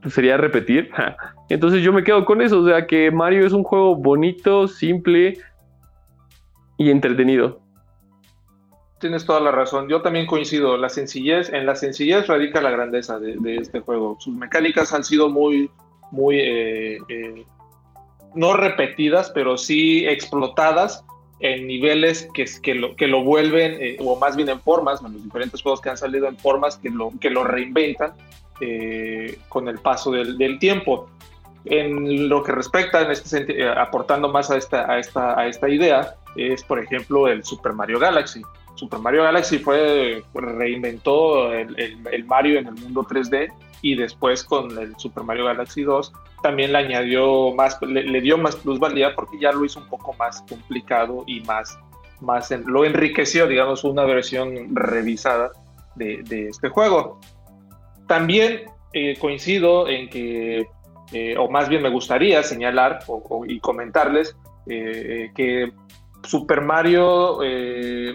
sería 0.09 0.37
repetir. 0.37 0.91
Entonces 1.49 1.83
yo 1.83 1.93
me 1.93 2.03
quedo 2.03 2.25
con 2.25 2.43
eso. 2.43 2.61
O 2.61 2.67
sea, 2.67 2.87
que 2.87 3.11
Mario 3.11 3.47
es 3.47 3.53
un 3.53 3.63
juego 3.63 3.95
bonito, 3.95 4.67
simple 4.67 5.39
y 6.77 6.91
entretenido. 6.91 7.61
Tienes 8.99 9.25
toda 9.25 9.41
la 9.41 9.53
razón. 9.53 9.89
Yo 9.89 10.03
también 10.03 10.27
coincido. 10.27 10.77
La 10.77 10.89
sencillez, 10.89 11.53
en 11.53 11.67
la 11.67 11.77
sencillez 11.77 12.27
radica 12.27 12.61
la 12.61 12.71
grandeza 12.71 13.21
de, 13.21 13.37
de 13.39 13.57
este 13.57 13.81
juego. 13.81 14.17
Sus 14.19 14.35
mecánicas 14.35 14.93
han 14.93 15.05
sido 15.05 15.31
muy, 15.31 15.71
muy, 16.11 16.41
eh, 16.41 16.99
eh, 17.09 17.45
no 18.35 18.55
repetidas, 18.55 19.31
pero 19.31 19.57
sí 19.57 20.07
explotadas 20.07 21.05
en 21.41 21.67
niveles 21.67 22.29
que, 22.35 22.45
que, 22.63 22.75
lo, 22.75 22.95
que 22.97 23.07
lo 23.07 23.25
vuelven, 23.25 23.77
eh, 23.81 23.97
o 24.01 24.17
más 24.17 24.37
bien 24.37 24.51
en 24.51 24.61
formas, 24.61 25.03
en 25.03 25.13
los 25.15 25.25
diferentes 25.25 25.63
juegos 25.63 25.81
que 25.81 25.89
han 25.89 25.97
salido 25.97 26.29
en 26.29 26.37
formas 26.37 26.77
que 26.77 26.91
lo, 26.91 27.13
que 27.19 27.31
lo 27.31 27.45
reinventan 27.45 28.13
eh, 28.61 29.39
con 29.49 29.69
el 29.69 29.79
paso 29.79 30.11
del, 30.11 30.59
tiempo. 30.59 31.09
En 31.65 32.29
lo 32.29 32.43
que 32.43 32.53
respecta, 32.53 33.03
en 33.03 33.11
este 33.11 33.63
eh, 33.63 33.69
aportando 33.69 34.29
más 34.29 34.51
a 34.51 34.57
esta, 34.57 34.91
a, 34.91 34.99
esta, 34.99 35.39
a 35.39 35.47
esta 35.47 35.69
idea, 35.69 36.15
es 36.37 36.63
por 36.63 36.79
ejemplo 36.79 37.27
el 37.27 37.43
Super 37.43 37.73
Mario 37.73 37.99
Galaxy. 37.99 38.43
Super 38.75 39.01
Mario 39.01 39.25
Galaxy 39.25 39.59
fue 39.59 40.23
reinventó 40.35 41.53
el, 41.53 41.79
el, 41.79 41.99
el, 42.11 42.25
Mario 42.25 42.59
en 42.59 42.69
el 42.69 42.75
mundo 42.75 43.03
3D 43.03 43.53
y 43.83 43.95
después 43.95 44.45
con 44.45 44.79
el 44.79 44.97
Super 44.97 45.25
Mario 45.25 45.47
Galaxy 45.47 45.83
2 45.83 46.13
también 46.43 46.73
le 46.73 46.79
añadió 46.79 47.53
más, 47.55 47.79
le, 47.83 48.21
dio 48.21 48.39
más 48.39 48.57
plusvalía 48.57 49.15
porque 49.15 49.39
ya 49.39 49.53
lo 49.53 49.65
hizo 49.65 49.81
un 49.81 49.89
poco 49.89 50.15
más 50.15 50.43
complicado 50.49 51.25
y 51.27 51.41
más, 51.41 51.79
más 52.21 52.51
lo 52.51 52.85
enriqueció, 52.85 53.47
digamos, 53.47 53.85
una 53.85 54.05
versión 54.05 54.75
revisada 54.75 55.53
de, 55.97 56.49
este 56.49 56.69
juego. 56.69 57.21
También 58.07 58.63
eh, 58.93 59.17
coincido 59.19 59.89
en 59.89 60.09
que, 60.09 60.67
eh, 61.13 61.37
o 61.39 61.51
más 61.51 61.69
bien 61.69 61.83
me 61.83 61.91
gustaría 61.91 62.43
señalar 62.43 63.01
o, 63.07 63.45
y 63.47 63.61
comentarles 63.61 64.37
eh, 64.67 65.31
que 65.35 65.73
Super 66.23 66.61
Mario 66.61 67.39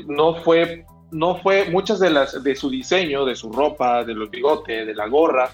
no 0.07 0.35
fue, 0.35 0.85
no 1.11 1.37
fue, 1.37 1.65
muchas 1.69 1.99
de 1.99 2.09
las, 2.09 2.43
de 2.43 2.55
su 2.55 2.69
diseño, 2.69 3.25
de 3.25 3.35
su 3.35 3.51
ropa, 3.51 4.03
de 4.03 4.13
los 4.13 4.29
bigotes, 4.29 4.85
de 4.85 4.93
la 4.93 5.07
gorra, 5.07 5.49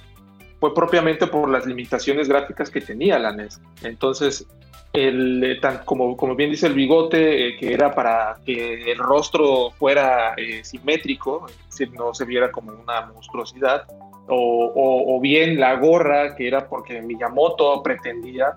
fue 0.61 0.75
propiamente 0.75 1.25
por 1.25 1.49
las 1.49 1.65
limitaciones 1.65 2.29
gráficas 2.29 2.69
que 2.69 2.81
tenía 2.81 3.17
la 3.17 3.31
NES. 3.31 3.59
Entonces, 3.81 4.47
el, 4.93 5.43
eh, 5.43 5.59
tan, 5.59 5.79
como, 5.85 6.15
como 6.15 6.35
bien 6.35 6.51
dice 6.51 6.67
el 6.67 6.75
bigote, 6.75 7.47
eh, 7.47 7.57
que 7.57 7.73
era 7.73 7.95
para 7.95 8.37
que 8.45 8.91
el 8.91 8.99
rostro 8.99 9.71
fuera 9.71 10.35
simétrico, 10.61 11.47
es 11.49 11.65
decir, 11.65 11.91
no 11.93 12.13
se 12.13 12.25
viera 12.25 12.51
como 12.51 12.73
una 12.73 13.07
monstruosidad, 13.07 13.87
o, 14.27 15.19
bien 15.19 15.59
la 15.59 15.75
gorra, 15.75 16.35
que 16.35 16.47
era 16.47 16.69
porque 16.69 17.01
Miyamoto 17.01 17.81
pretendía 17.81 18.53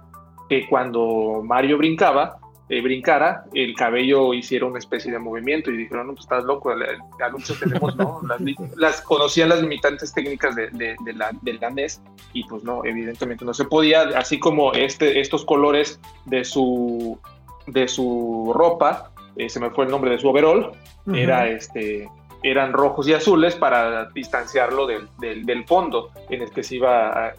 que 0.49 0.69
cuando 0.69 1.41
Mario 1.43 1.79
brincaba, 1.79 2.39
eh, 2.69 2.81
brincara, 2.81 3.45
el 3.53 3.75
cabello 3.75 4.33
hiciera 4.33 4.67
una 4.67 4.79
especie 4.79 5.13
de 5.13 5.19
movimiento 5.19 5.71
y 5.71 5.77
dijeron, 5.77 6.07
no, 6.07 6.15
pues 6.15 6.25
estás 6.25 6.45
loco, 6.45 6.73
anuncios 7.21 7.61
tenemos, 7.61 7.95
¿no? 7.97 8.21
Las, 8.77 9.01
conocían 9.03 9.51
las 9.51 9.61
limitantes 9.61 10.13
técnicas 10.13 10.55
de, 10.55 10.69
de, 10.71 11.13
la, 11.13 11.31
del 11.43 11.61
NES 11.75 12.01
y 12.33 12.45
pues 12.45 12.65
no, 12.65 12.85
evidentemente 12.85 13.45
no 13.45 13.55
se 13.55 13.65
podía, 13.65 14.03
así 14.17 14.39
como 14.39 14.73
este, 14.73 15.21
estos 15.21 15.45
colores 15.45 16.01
de 16.25 16.45
su, 16.45 17.19
de 17.67 17.87
su 17.89 18.53
ropa, 18.55 19.11
eh, 19.37 19.49
se 19.49 19.61
me 19.61 19.71
fue 19.71 19.85
el 19.85 19.91
nombre 19.91 20.11
de 20.11 20.19
su 20.19 20.29
overall, 20.29 20.73
era 21.13 21.49
este 21.49 22.09
eran 22.45 22.75
rojos 22.75 23.09
y 23.09 23.15
azules 23.15 23.57
para 23.57 24.11
distanciarlo 24.11 24.87
del, 24.87 25.09
del, 25.19 25.65
fondo 25.65 26.11
en 26.29 26.43
el 26.43 26.51
que 26.51 26.63
se 26.63 26.77
iba 26.77 27.33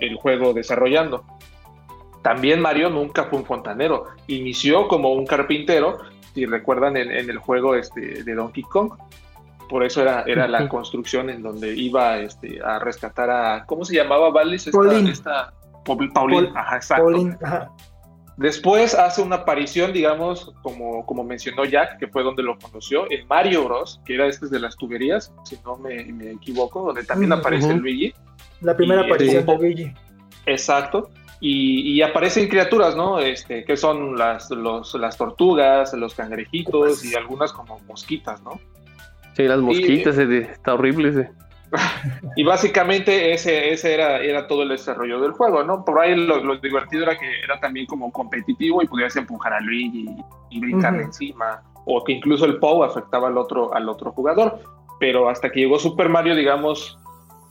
el, 0.00 0.16
juego 0.16 0.54
desarrollando. 0.54 1.22
También 2.22 2.60
Mario 2.60 2.88
nunca 2.88 3.24
fue 3.24 3.40
un 3.40 3.44
fontanero, 3.44 4.06
inició 4.28 4.88
como 4.88 5.12
un 5.12 5.26
carpintero, 5.26 5.98
si 6.34 6.46
recuerdan 6.46 6.96
en, 6.96 7.10
el 7.10 7.38
juego 7.38 7.74
este, 7.74 8.22
de 8.22 8.34
Donkey 8.34 8.62
Kong, 8.62 8.92
por 9.68 9.84
eso 9.84 10.02
era, 10.02 10.22
era 10.26 10.46
la 10.46 10.68
construcción 10.68 11.30
en 11.30 11.42
donde 11.42 11.74
iba 11.74 12.18
este, 12.18 12.60
a 12.62 12.78
rescatar 12.78 13.30
a, 13.30 13.64
¿cómo 13.66 13.84
se 13.84 13.94
llamaba 13.94 14.30
Valis? 14.30 14.66
Esta, 14.66 15.52
Pauline. 16.14 16.52
ajá, 16.54 16.76
exacto. 16.76 17.36
Después 18.36 18.94
hace 18.94 19.20
una 19.20 19.36
aparición, 19.36 19.92
digamos, 19.92 20.52
como, 20.62 21.04
como 21.04 21.22
mencionó 21.22 21.64
Jack, 21.64 21.98
que 21.98 22.08
fue 22.08 22.22
donde 22.22 22.42
lo 22.42 22.58
conoció, 22.58 23.10
en 23.10 23.26
Mario 23.28 23.64
Bros, 23.64 24.00
que 24.04 24.14
era 24.14 24.26
este 24.26 24.48
de 24.48 24.58
las 24.58 24.76
tuberías, 24.76 25.32
si 25.44 25.58
no 25.64 25.76
me, 25.76 26.32
equivoco, 26.32 26.82
donde 26.82 27.04
también 27.04 27.30
mm, 27.30 27.34
aparece 27.34 27.74
Luigi. 27.74 28.14
La 28.62 28.74
primera 28.76 29.02
aparición 29.02 29.44
de 29.44 29.58
Luigi. 29.58 29.94
Exacto. 30.46 31.10
Y, 31.44 32.00
aparecen 32.02 32.48
criaturas, 32.48 32.94
¿no? 32.94 33.18
Este, 33.18 33.64
que 33.64 33.76
son 33.76 34.16
las, 34.16 34.48
las 34.50 35.18
tortugas, 35.18 35.92
los 35.94 36.14
cangrejitos 36.14 37.04
y 37.04 37.16
algunas 37.16 37.52
como 37.52 37.80
mosquitas, 37.80 38.40
¿no? 38.44 38.60
Sí, 39.34 39.42
las 39.42 39.58
mosquitas, 39.58 40.16
está 40.18 40.74
horrible 40.74 41.08
ese. 41.08 41.30
y 42.36 42.44
básicamente 42.44 43.32
ese, 43.32 43.72
ese 43.72 43.92
era, 43.92 44.18
era 44.18 44.46
todo 44.46 44.62
el 44.62 44.68
desarrollo 44.68 45.20
del 45.20 45.32
juego, 45.32 45.64
¿no? 45.64 45.84
Por 45.84 45.98
ahí 45.98 46.14
lo, 46.14 46.56
divertido 46.58 47.02
era 47.02 47.18
que 47.18 47.40
era 47.42 47.58
también 47.58 47.86
como 47.86 48.12
competitivo 48.12 48.80
y 48.80 48.86
podías 48.86 49.16
empujar 49.16 49.54
a 49.54 49.60
Luigi 49.60 50.06
y, 50.50 50.60
brincarle 50.60 51.02
encima, 51.02 51.60
o 51.86 52.04
que 52.04 52.12
incluso 52.12 52.44
el 52.44 52.60
POW 52.60 52.84
afectaba 52.84 53.26
al 53.26 53.36
otro, 53.36 53.74
al 53.74 53.88
otro 53.88 54.12
jugador. 54.12 54.60
Pero 55.00 55.28
hasta 55.28 55.50
que 55.50 55.58
llegó 55.58 55.80
Super 55.80 56.08
Mario, 56.08 56.36
digamos, 56.36 56.96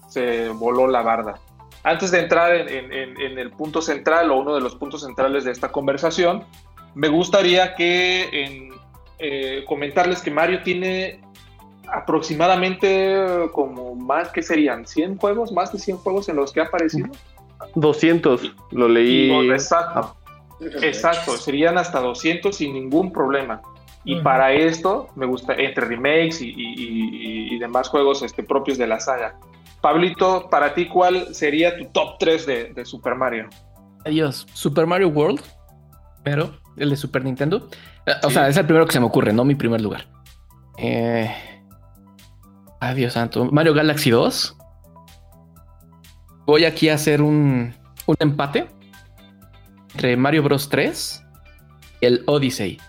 se 0.07 0.47
voló 0.47 0.87
la 0.87 1.01
barda. 1.01 1.41
Antes 1.83 2.11
de 2.11 2.19
entrar 2.19 2.53
en, 2.55 2.91
en 2.91 3.39
el 3.39 3.51
punto 3.51 3.81
central 3.81 4.29
o 4.31 4.39
uno 4.39 4.53
de 4.53 4.61
los 4.61 4.75
puntos 4.75 5.01
centrales 5.01 5.45
de 5.45 5.51
esta 5.51 5.71
conversación, 5.71 6.43
me 6.93 7.07
gustaría 7.07 7.75
que 7.75 8.29
en, 8.31 8.71
eh, 9.19 9.63
comentarles 9.67 10.21
que 10.21 10.31
Mario 10.31 10.61
tiene 10.63 11.21
aproximadamente 11.87 13.49
como 13.51 13.95
más 13.95 14.29
que 14.29 14.41
serían 14.41 14.87
100 14.87 15.17
juegos, 15.17 15.51
más 15.51 15.71
de 15.71 15.79
100 15.79 15.97
juegos 15.97 16.29
en 16.29 16.37
los 16.37 16.51
que 16.51 16.61
ha 16.61 16.63
aparecido. 16.63 17.07
200, 17.75 18.55
lo 18.71 18.87
leí. 18.87 19.29
exacto, 19.51 20.15
exacto, 20.81 21.37
serían 21.37 21.77
hasta 21.77 21.99
200 21.99 22.55
sin 22.55 22.73
ningún 22.73 23.11
problema. 23.11 23.61
Y 24.03 24.19
para 24.21 24.51
esto 24.53 25.09
me 25.15 25.27
gusta, 25.27 25.53
entre 25.53 25.85
remakes 25.85 26.41
y, 26.41 27.59
demás 27.59 27.89
juegos 27.89 28.23
este, 28.23 28.41
propios 28.41 28.79
de 28.79 28.87
la 28.87 28.99
saga. 28.99 29.37
Pablito, 29.81 30.49
para 30.49 30.73
ti, 30.73 30.87
¿cuál 30.87 31.33
sería 31.33 31.77
tu 31.77 31.85
top 31.85 32.17
3 32.19 32.45
de, 32.45 32.85
Super 32.85 33.15
Mario? 33.15 33.49
Adiós, 34.05 34.47
Super 34.53 34.85
Mario 34.85 35.09
World, 35.09 35.41
pero 36.23 36.57
el 36.77 36.89
de 36.89 36.95
Super 36.95 37.23
Nintendo. 37.23 37.67
Eh, 38.05 38.13
o 38.23 38.29
sea, 38.29 38.47
es 38.47 38.57
el 38.57 38.65
primero 38.65 38.85
que 38.85 38.93
se 38.93 38.99
me 38.99 39.05
ocurre, 39.05 39.33
no 39.33 39.43
mi 39.43 39.55
primer 39.55 39.81
lugar. 39.81 40.07
Eh, 40.77 41.29
Adiós, 42.81 43.13
santo. 43.13 43.45
Mario 43.51 43.75
Galaxy 43.75 44.09
2. 44.09 44.57
Voy 46.47 46.65
aquí 46.65 46.89
a 46.89 46.95
hacer 46.95 47.21
un, 47.21 47.75
un 48.07 48.15
empate 48.19 48.67
entre 49.93 50.17
Mario 50.17 50.41
Bros 50.41 50.67
3 50.67 51.23
y 52.01 52.05
el 52.07 52.23
Odyssey. 52.25 52.79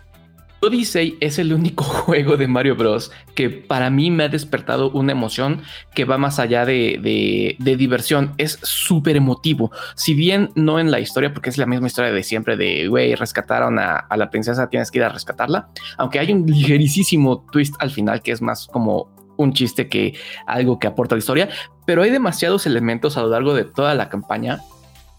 Odyssey 0.63 1.19
es 1.21 1.41
el 1.41 1.53
único 1.53 1.83
juego 1.85 2.37
de 2.37 2.47
Mario 2.47 2.77
Bros. 2.77 3.11
que 3.35 3.51
para 3.51 3.91
mí 3.91 4.11
me 4.11 4.25
ha 4.25 4.29
despertado 4.29 4.91
una 4.91 5.13
emoción 5.13 5.63
que 5.95 6.05
va 6.05 6.19
más 6.19 6.39
allá 6.39 6.65
de, 6.65 7.57
diversión. 7.59 8.33
Es 8.39 8.59
súper 8.63 9.17
emotivo. 9.17 9.73
Si 9.97 10.15
bien 10.15 10.51
no 10.55 10.79
en 10.79 10.91
la 10.91 11.01
historia, 11.01 11.33
porque 11.33 11.51
es 11.51 11.59
la 11.59 11.67
misma 11.67 11.89
historia 11.89 12.13
de 12.13 12.23
siempre 12.23 12.57
de, 12.57 12.87
güey, 12.87 13.15
rescataron 13.17 13.79
a, 13.79 13.97
a, 13.97 14.17
la 14.17 14.31
princesa, 14.31 14.69
tienes 14.69 14.91
que 14.91 14.99
ir 14.99 15.05
a 15.05 15.09
rescatarla. 15.09 15.69
Aunque 15.99 16.21
hay 16.21 16.33
un 16.33 16.47
ligerísimo 16.47 17.45
twist 17.51 17.75
al 17.81 17.91
final 17.91 18.23
que 18.23 18.31
es 18.31 18.41
más 18.41 18.69
como 18.69 19.11
un 19.37 19.53
chiste 19.53 19.89
que 19.89 20.15
algo 20.47 20.79
que 20.79 20.87
aporta 20.87 21.17
la 21.17 21.21
historia, 21.21 21.49
pero 21.87 22.03
hay 22.03 22.11
demasiados 22.11 22.67
elementos 22.67 23.17
a 23.17 23.23
lo 23.23 23.29
largo 23.29 23.55
de 23.55 23.65
toda 23.65 23.95
la 23.95 24.09
campaña 24.09 24.61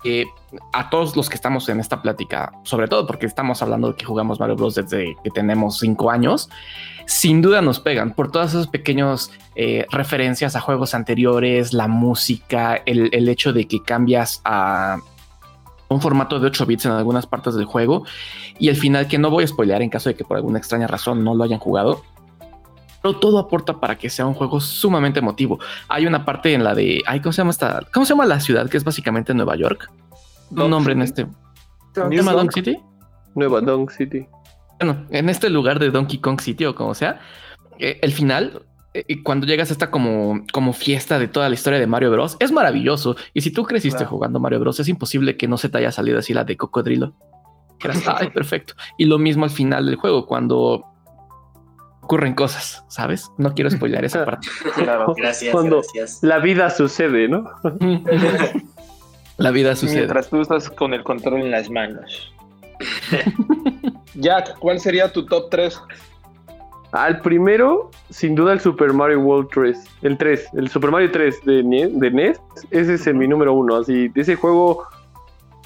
que 0.03 0.25
a 0.71 0.89
todos 0.89 1.15
los 1.15 1.29
que 1.29 1.35
estamos 1.35 1.67
en 1.69 1.79
esta 1.79 2.01
plática, 2.01 2.51
sobre 2.63 2.87
todo 2.87 3.05
porque 3.07 3.25
estamos 3.25 3.61
hablando 3.61 3.89
de 3.89 3.95
que 3.95 4.05
jugamos 4.05 4.39
Mario 4.39 4.55
Bros 4.55 4.75
desde 4.75 5.15
que 5.23 5.29
tenemos 5.31 5.79
cinco 5.79 6.11
años, 6.11 6.49
sin 7.05 7.41
duda 7.41 7.61
nos 7.61 7.79
pegan 7.79 8.13
por 8.13 8.31
todas 8.31 8.51
esas 8.51 8.67
pequeñas 8.67 9.31
eh, 9.55 9.85
referencias 9.91 10.55
a 10.55 10.61
juegos 10.61 10.93
anteriores, 10.93 11.73
la 11.73 11.87
música, 11.87 12.81
el, 12.85 13.09
el 13.13 13.27
hecho 13.29 13.53
de 13.53 13.67
que 13.67 13.83
cambias 13.83 14.41
a 14.45 14.97
un 15.89 16.01
formato 16.01 16.39
de 16.39 16.47
8 16.47 16.65
bits 16.65 16.85
en 16.85 16.91
algunas 16.91 17.27
partes 17.27 17.55
del 17.55 17.65
juego 17.65 18.03
y 18.59 18.69
el 18.69 18.75
final 18.75 19.07
que 19.07 19.17
no 19.17 19.29
voy 19.29 19.43
a 19.43 19.47
spoilear 19.47 19.81
en 19.81 19.89
caso 19.89 20.09
de 20.09 20.15
que 20.15 20.23
por 20.23 20.37
alguna 20.37 20.57
extraña 20.57 20.87
razón 20.87 21.23
no 21.23 21.35
lo 21.35 21.43
hayan 21.43 21.59
jugado, 21.59 22.03
pero 23.03 23.17
todo 23.17 23.37
aporta 23.37 23.79
para 23.79 23.97
que 23.97 24.09
sea 24.09 24.25
un 24.25 24.33
juego 24.33 24.59
sumamente 24.59 25.19
emotivo. 25.19 25.59
Hay 25.89 26.07
una 26.07 26.25
parte 26.25 26.53
en 26.53 26.63
la 26.63 26.73
de, 26.73 27.03
ay, 27.05 27.19
¿cómo 27.19 27.33
se 27.33 27.41
llama 27.41 27.51
esta? 27.51 27.81
¿Cómo 27.93 28.05
se 28.05 28.13
llama 28.13 28.25
la 28.25 28.39
ciudad 28.39 28.69
que 28.69 28.77
es 28.77 28.83
básicamente 28.83 29.33
Nueva 29.33 29.55
York? 29.57 29.91
Un 30.55 30.69
nombre 30.69 30.93
en 30.93 31.01
este. 31.01 31.27
¿Nueva 31.95 32.33
Donk 32.33 32.51
City? 32.51 32.79
Nueva 33.35 33.61
Donk 33.61 33.91
City. 33.91 34.27
Bueno, 34.79 35.05
en 35.09 35.29
este 35.29 35.49
lugar 35.49 35.79
de 35.79 35.91
Donkey 35.91 36.19
Kong 36.19 36.41
City 36.41 36.65
o 36.65 36.75
como 36.75 36.93
sea, 36.93 37.19
eh, 37.79 37.99
el 38.01 38.11
final, 38.11 38.63
eh, 38.93 39.23
cuando 39.23 39.45
llegas 39.45 39.69
a 39.69 39.73
esta 39.73 39.91
como, 39.91 40.43
como 40.51 40.73
fiesta 40.73 41.19
de 41.19 41.27
toda 41.27 41.49
la 41.49 41.55
historia 41.55 41.79
de 41.79 41.87
Mario 41.87 42.11
Bros, 42.11 42.37
es 42.39 42.51
maravilloso. 42.51 43.15
Y 43.33 43.41
si 43.41 43.51
tú 43.51 43.63
creciste 43.63 44.05
jugando 44.05 44.39
Mario 44.39 44.59
Bros, 44.59 44.79
es 44.79 44.87
imposible 44.87 45.37
que 45.37 45.47
no 45.47 45.57
se 45.57 45.69
te 45.69 45.77
haya 45.77 45.91
salido 45.91 46.19
así 46.19 46.33
la 46.33 46.43
de 46.43 46.57
cocodrilo. 46.57 47.13
ay, 48.07 48.29
perfecto. 48.29 48.73
Y 48.97 49.05
lo 49.05 49.17
mismo 49.19 49.45
al 49.45 49.51
final 49.51 49.85
del 49.85 49.95
juego, 49.95 50.25
cuando 50.25 50.85
ocurren 52.01 52.33
cosas, 52.33 52.83
¿sabes? 52.89 53.31
No 53.37 53.53
quiero 53.53 53.71
spoiler 53.71 54.03
esa 54.03 54.25
parte. 54.25 54.47
Claro, 54.75 55.13
gracias, 55.15 55.51
Cuando 55.51 55.81
La 56.21 56.39
vida 56.39 56.69
sucede, 56.69 57.27
¿no? 57.29 57.45
la 59.37 59.51
vida 59.51 59.75
sucede. 59.75 59.97
Mientras 59.97 60.29
tú 60.29 60.41
estás 60.41 60.69
con 60.69 60.93
el 60.93 61.03
control 61.03 61.41
en 61.41 61.51
las 61.51 61.69
manos. 61.69 62.33
Jack, 64.15 64.57
¿cuál 64.59 64.79
sería 64.79 65.11
tu 65.11 65.25
top 65.25 65.49
3? 65.49 65.81
Al 66.91 67.21
primero, 67.21 67.89
sin 68.11 68.35
duda, 68.35 68.53
el 68.53 68.59
Super 68.59 68.93
Mario 68.93 69.19
World 69.21 69.49
3. 69.51 69.83
El 70.03 70.17
3, 70.17 70.49
el 70.53 70.69
Super 70.69 70.91
Mario 70.91 71.11
3 71.11 71.43
de, 71.43 71.63
de 71.91 72.11
NES. 72.11 72.39
Ese 72.69 72.93
es 72.93 73.13
mi 73.15 73.27
número 73.27 73.53
uno. 73.53 73.77
Así, 73.77 74.09
de 74.09 74.21
ese 74.21 74.35
juego, 74.35 74.83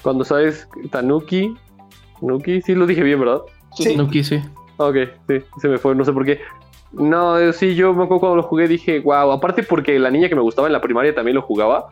cuando 0.02 0.24
sabes 0.24 0.66
Tanuki. 0.90 1.54
Tanuki, 2.20 2.62
sí 2.62 2.74
lo 2.74 2.86
dije 2.86 3.02
bien, 3.02 3.20
¿verdad? 3.20 3.42
Sí. 3.76 3.94
Tanuki, 3.94 4.24
sí. 4.24 4.40
Ok, 4.78 4.96
sí, 5.28 5.42
se 5.60 5.68
me 5.68 5.76
fue, 5.76 5.94
no 5.94 6.04
sé 6.04 6.12
por 6.12 6.24
qué. 6.24 6.40
No, 6.92 7.38
eh, 7.38 7.52
sí, 7.52 7.74
yo 7.74 7.92
me 7.92 8.04
acuerdo 8.04 8.20
cuando 8.20 8.36
lo 8.36 8.42
jugué 8.44 8.66
dije, 8.66 9.00
wow, 9.00 9.30
aparte 9.32 9.62
porque 9.62 9.98
la 9.98 10.10
niña 10.10 10.28
que 10.28 10.34
me 10.34 10.40
gustaba 10.40 10.68
en 10.68 10.72
la 10.72 10.80
primaria 10.80 11.14
también 11.14 11.34
lo 11.34 11.42
jugaba. 11.42 11.90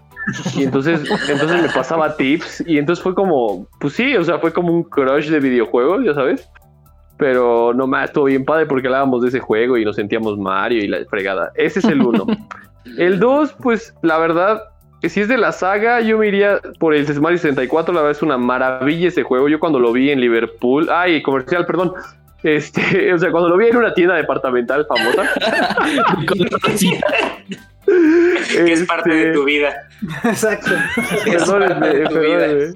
Y 0.56 0.64
entonces, 0.64 1.00
entonces 1.28 1.62
me 1.62 1.68
pasaba 1.68 2.16
tips 2.16 2.64
y 2.66 2.78
entonces 2.78 3.02
fue 3.02 3.14
como, 3.14 3.68
pues 3.78 3.94
sí, 3.94 4.16
o 4.16 4.24
sea, 4.24 4.38
fue 4.38 4.52
como 4.52 4.72
un 4.72 4.82
crush 4.82 5.28
de 5.28 5.40
videojuegos, 5.40 6.04
ya 6.04 6.14
sabes. 6.14 6.48
Pero 7.16 7.72
no 7.72 7.86
más, 7.86 8.06
estuvo 8.06 8.24
bien 8.24 8.44
padre 8.44 8.66
porque 8.66 8.88
hablábamos 8.88 9.22
de 9.22 9.28
ese 9.28 9.40
juego 9.40 9.78
y 9.78 9.84
nos 9.84 9.96
sentíamos 9.96 10.36
Mario 10.38 10.84
y 10.84 10.88
la 10.88 10.98
fregada. 11.08 11.50
Ese 11.54 11.78
es 11.78 11.84
el 11.86 12.02
uno. 12.02 12.26
el 12.98 13.18
dos, 13.18 13.54
pues 13.62 13.94
la 14.02 14.18
verdad, 14.18 14.62
si 15.02 15.20
es 15.20 15.28
de 15.28 15.38
la 15.38 15.52
saga, 15.52 16.00
yo 16.00 16.18
me 16.18 16.28
iría 16.28 16.60
por 16.78 16.94
el 16.94 17.06
Mario 17.20 17.38
64. 17.38 17.94
La 17.94 18.00
verdad 18.00 18.16
es 18.16 18.22
una 18.22 18.36
maravilla 18.36 19.08
ese 19.08 19.22
juego. 19.22 19.48
Yo 19.48 19.60
cuando 19.60 19.78
lo 19.78 19.92
vi 19.92 20.10
en 20.10 20.20
Liverpool, 20.20 20.88
ay, 20.90 21.22
comercial, 21.22 21.64
perdón. 21.66 21.92
Este, 22.42 23.12
o 23.14 23.18
sea, 23.18 23.30
cuando 23.30 23.48
lo 23.48 23.56
vi 23.56 23.68
en 23.68 23.76
una 23.76 23.94
tienda 23.94 24.14
departamental 24.14 24.86
famosa. 24.86 25.22
Que 28.48 28.72
es 28.72 28.84
parte 28.84 29.10
de 29.10 29.20
este, 29.20 29.32
tu 29.32 29.44
vida. 29.44 29.74
Exacto. 30.24 30.70
Perdónenme, 31.24 31.74
parte 31.74 31.98
de 31.98 32.06
tu 32.06 32.14
perdónenme. 32.14 32.74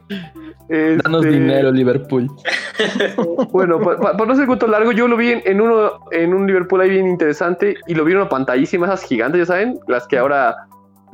Danos 1.03 1.25
Este, 1.25 1.39
dinero, 1.39 1.73
Liverpool. 1.73 2.29
Bueno, 3.51 3.81
para 3.81 4.25
no 4.25 4.35
ser 4.35 4.47
cuento 4.47 4.67
largo, 4.67 4.93
yo 4.93 5.09
lo 5.09 5.17
vi 5.17 5.33
en, 5.33 5.43
en 5.45 5.61
uno, 5.61 6.01
en 6.13 6.33
un 6.33 6.47
Liverpool 6.47 6.81
ahí 6.81 6.91
bien 6.91 7.09
interesante 7.09 7.75
y 7.87 7.95
lo 7.95 8.05
vi 8.05 8.13
en 8.13 8.19
una 8.19 8.29
pantallísima, 8.29 8.87
esas 8.87 9.03
gigantes, 9.03 9.41
ya 9.41 9.47
saben, 9.47 9.79
las 9.89 10.07
que 10.07 10.17
ahora, 10.17 10.57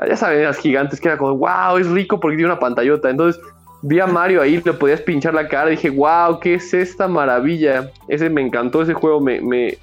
ya 0.07 0.17
saben, 0.17 0.45
las 0.45 0.59
gigantes, 0.59 1.01
que 1.01 1.09
era 1.09 1.17
como, 1.17 1.37
wow, 1.37 1.79
es 1.79 1.89
rico 1.89 2.21
porque 2.21 2.37
tiene 2.37 2.53
una 2.53 2.61
pantallota. 2.61 3.11
Entonces 3.11 3.43
vi 3.83 3.99
a 3.99 4.07
Mario 4.07 4.43
ahí, 4.43 4.61
le 4.65 4.73
podías 4.75 5.01
pinchar 5.01 5.35
la 5.35 5.49
cara 5.49 5.69
y 5.69 5.77
dije, 5.77 5.91
wow, 5.91 6.39
¿qué 6.41 6.55
es 6.55 6.73
esta 6.75 7.09
maravilla? 7.09 7.91
Ese 8.09 8.31
me 8.31 8.43
encantó, 8.43 8.83
ese 8.83 8.95
juego 8.95 9.21
me, 9.21 9.41
me, 9.41 9.79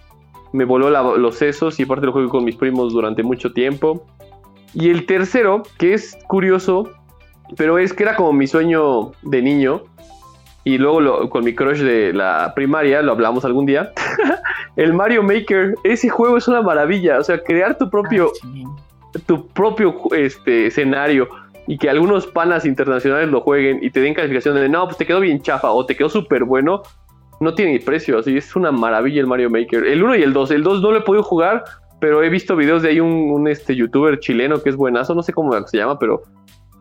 me 0.53 0.65
voló 0.65 0.89
la- 0.89 1.01
los 1.17 1.35
sesos 1.35 1.79
y 1.79 1.83
aparte 1.83 2.05
lo 2.05 2.13
jugué 2.13 2.29
con 2.29 2.45
mis 2.45 2.55
primos 2.55 2.93
durante 2.93 3.23
mucho 3.23 3.51
tiempo. 3.51 4.05
Y 4.73 4.89
el 4.89 5.05
tercero, 5.05 5.63
que 5.77 5.93
es 5.93 6.17
curioso, 6.27 6.89
pero 7.57 7.77
es 7.77 7.93
que 7.93 8.03
era 8.03 8.15
como 8.15 8.31
mi 8.33 8.47
sueño 8.47 9.11
de 9.23 9.41
niño. 9.41 9.83
Y 10.63 10.77
luego 10.77 11.01
lo- 11.01 11.29
con 11.29 11.43
mi 11.43 11.53
crush 11.53 11.79
de 11.81 12.13
la 12.13 12.53
primaria, 12.55 13.01
lo 13.01 13.11
hablamos 13.11 13.43
algún 13.43 13.65
día. 13.65 13.91
el 14.77 14.93
Mario 14.93 15.21
Maker, 15.21 15.75
ese 15.83 16.07
juego 16.09 16.37
es 16.37 16.47
una 16.47 16.61
maravilla. 16.61 17.19
O 17.19 17.23
sea, 17.23 17.43
crear 17.43 17.77
tu 17.77 17.89
propio, 17.89 18.31
tu 19.25 19.47
propio 19.49 19.95
este, 20.15 20.67
escenario 20.67 21.27
y 21.67 21.77
que 21.77 21.89
algunos 21.89 22.27
panas 22.27 22.65
internacionales 22.65 23.29
lo 23.29 23.41
jueguen 23.41 23.79
y 23.81 23.89
te 23.89 23.99
den 24.01 24.13
calificación 24.13 24.55
de 24.55 24.69
no, 24.69 24.85
pues 24.85 24.97
te 24.97 25.05
quedó 25.05 25.19
bien 25.19 25.41
chafa 25.41 25.71
o 25.71 25.85
te 25.85 25.95
quedó 25.95 26.09
súper 26.09 26.43
bueno, 26.43 26.83
no 27.39 27.53
tiene 27.55 27.73
ni 27.73 27.79
precio. 27.79 28.19
Así 28.19 28.35
es 28.37 28.55
una 28.55 28.71
maravilla 28.71 29.21
el 29.21 29.27
Mario 29.27 29.49
Maker. 29.49 29.85
El 29.85 30.03
1 30.03 30.15
y 30.17 30.23
el 30.23 30.33
2. 30.33 30.51
El 30.51 30.63
2 30.63 30.81
no 30.81 30.91
lo 30.91 30.97
he 30.99 31.01
podido 31.01 31.23
jugar, 31.23 31.63
pero 31.99 32.23
he 32.23 32.29
visto 32.29 32.55
videos 32.55 32.81
de 32.83 32.89
ahí 32.89 32.99
un, 32.99 33.11
un, 33.31 33.47
este, 33.47 33.75
youtuber 33.75 34.19
chileno 34.19 34.61
que 34.61 34.69
es 34.69 34.75
buenazo, 34.75 35.13
no 35.15 35.23
sé 35.23 35.33
cómo 35.33 35.51
se 35.67 35.77
llama, 35.77 35.97
pero 35.99 36.23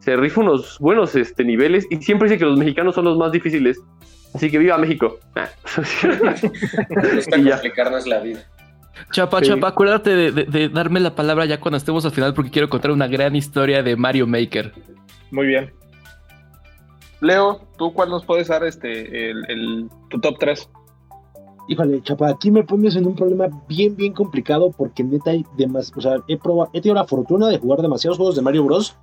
se 0.01 0.17
rifa 0.17 0.41
unos 0.41 0.79
buenos 0.81 1.15
este, 1.15 1.45
niveles 1.45 1.87
y 1.91 1.97
siempre 1.97 2.29
dice 2.29 2.39
que 2.39 2.45
los 2.45 2.59
mexicanos 2.59 2.95
son 2.95 3.05
los 3.05 3.17
más 3.17 3.31
difíciles. 3.33 3.81
Así 4.35 4.51
que 4.51 4.59
viva 4.59 4.79
México. 4.79 5.19
Ah. 5.37 5.49
Complicarnos 7.53 8.07
la 8.07 8.21
vida. 8.21 8.41
Chapa, 9.11 9.41
Sí. 9.41 9.47
Chapa, 9.47 9.69
acuérdate 9.69 10.15
de, 10.15 10.33
de- 10.33 10.45
de 10.45 10.69
darme 10.69 11.01
la 11.01 11.15
palabra 11.15 11.45
ya 11.45 11.59
cuando 11.61 11.77
estemos 11.79 12.05
al 12.05 12.13
final 12.13 12.35
porque 12.35 12.51
quiero 12.51 12.69
contar 12.69 12.91
una 12.91 13.07
gran 13.09 13.35
historia 13.37 13.83
de 13.83 13.97
Mario 13.97 14.27
Maker. 14.27 14.73
Muy 15.31 15.47
bien. 15.47 15.73
Leo, 17.23 17.61
¿tú 17.79 17.93
cuál 17.95 18.11
nos 18.11 18.25
puedes 18.27 18.49
dar 18.49 18.65
este, 18.65 19.31
el, 19.31 19.43
el- 19.49 19.89
tu 20.11 20.21
top 20.21 20.37
3? 20.39 20.69
Híjole, 21.69 22.03
chapa, 22.03 22.29
aquí 22.29 22.51
me 22.51 22.65
pones 22.65 22.97
en 22.97 23.07
un 23.07 23.15
problema 23.15 23.49
bien, 23.69 23.95
bien 23.97 24.13
complicado 24.13 24.73
porque 24.77 25.05
neta 25.05 25.31
hay 25.31 25.47
demás, 25.57 25.93
o 25.97 26.01
sea, 26.01 26.17
he 26.27 26.37
probado, 26.37 26.71
he 26.73 26.81
tenido 26.81 26.97
la 26.97 27.07
fortuna 27.07 27.47
de 27.49 27.59
jugar 27.59 27.81
demasiados 27.81 28.19
juegos 28.19 28.35
de 28.37 28.43
Mario 28.43 28.65
Bros. 28.65 28.97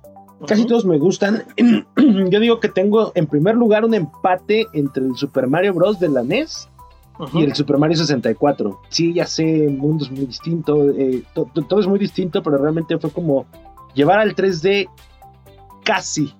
Casi 0.46 0.64
todos 0.66 0.84
me 0.86 0.98
gustan. 0.98 1.44
Yo 2.30 2.40
digo 2.40 2.60
que 2.60 2.68
tengo 2.70 3.12
en 3.14 3.26
primer 3.26 3.56
lugar 3.56 3.84
un 3.84 3.92
empate 3.94 4.66
entre 4.72 5.04
el 5.04 5.14
Super 5.16 5.46
Mario 5.46 5.74
Bros. 5.74 5.98
de 6.00 6.08
la 6.08 6.22
NES 6.22 6.68
y 7.34 7.42
el 7.44 7.54
Super 7.54 7.76
Mario 7.76 7.96
64. 7.98 8.80
Sí, 8.88 9.12
ya 9.12 9.26
sé, 9.26 9.66
el 9.66 9.76
mundo 9.76 10.04
es 10.04 10.10
muy 10.10 10.24
distinto, 10.26 10.88
eh, 10.90 11.22
to- 11.34 11.46
to- 11.52 11.62
todo 11.62 11.80
es 11.80 11.86
muy 11.86 11.98
distinto, 11.98 12.42
pero 12.42 12.56
realmente 12.56 12.98
fue 12.98 13.10
como 13.10 13.44
llevar 13.94 14.18
al 14.18 14.34
3D 14.34 14.88
casi 15.84 16.32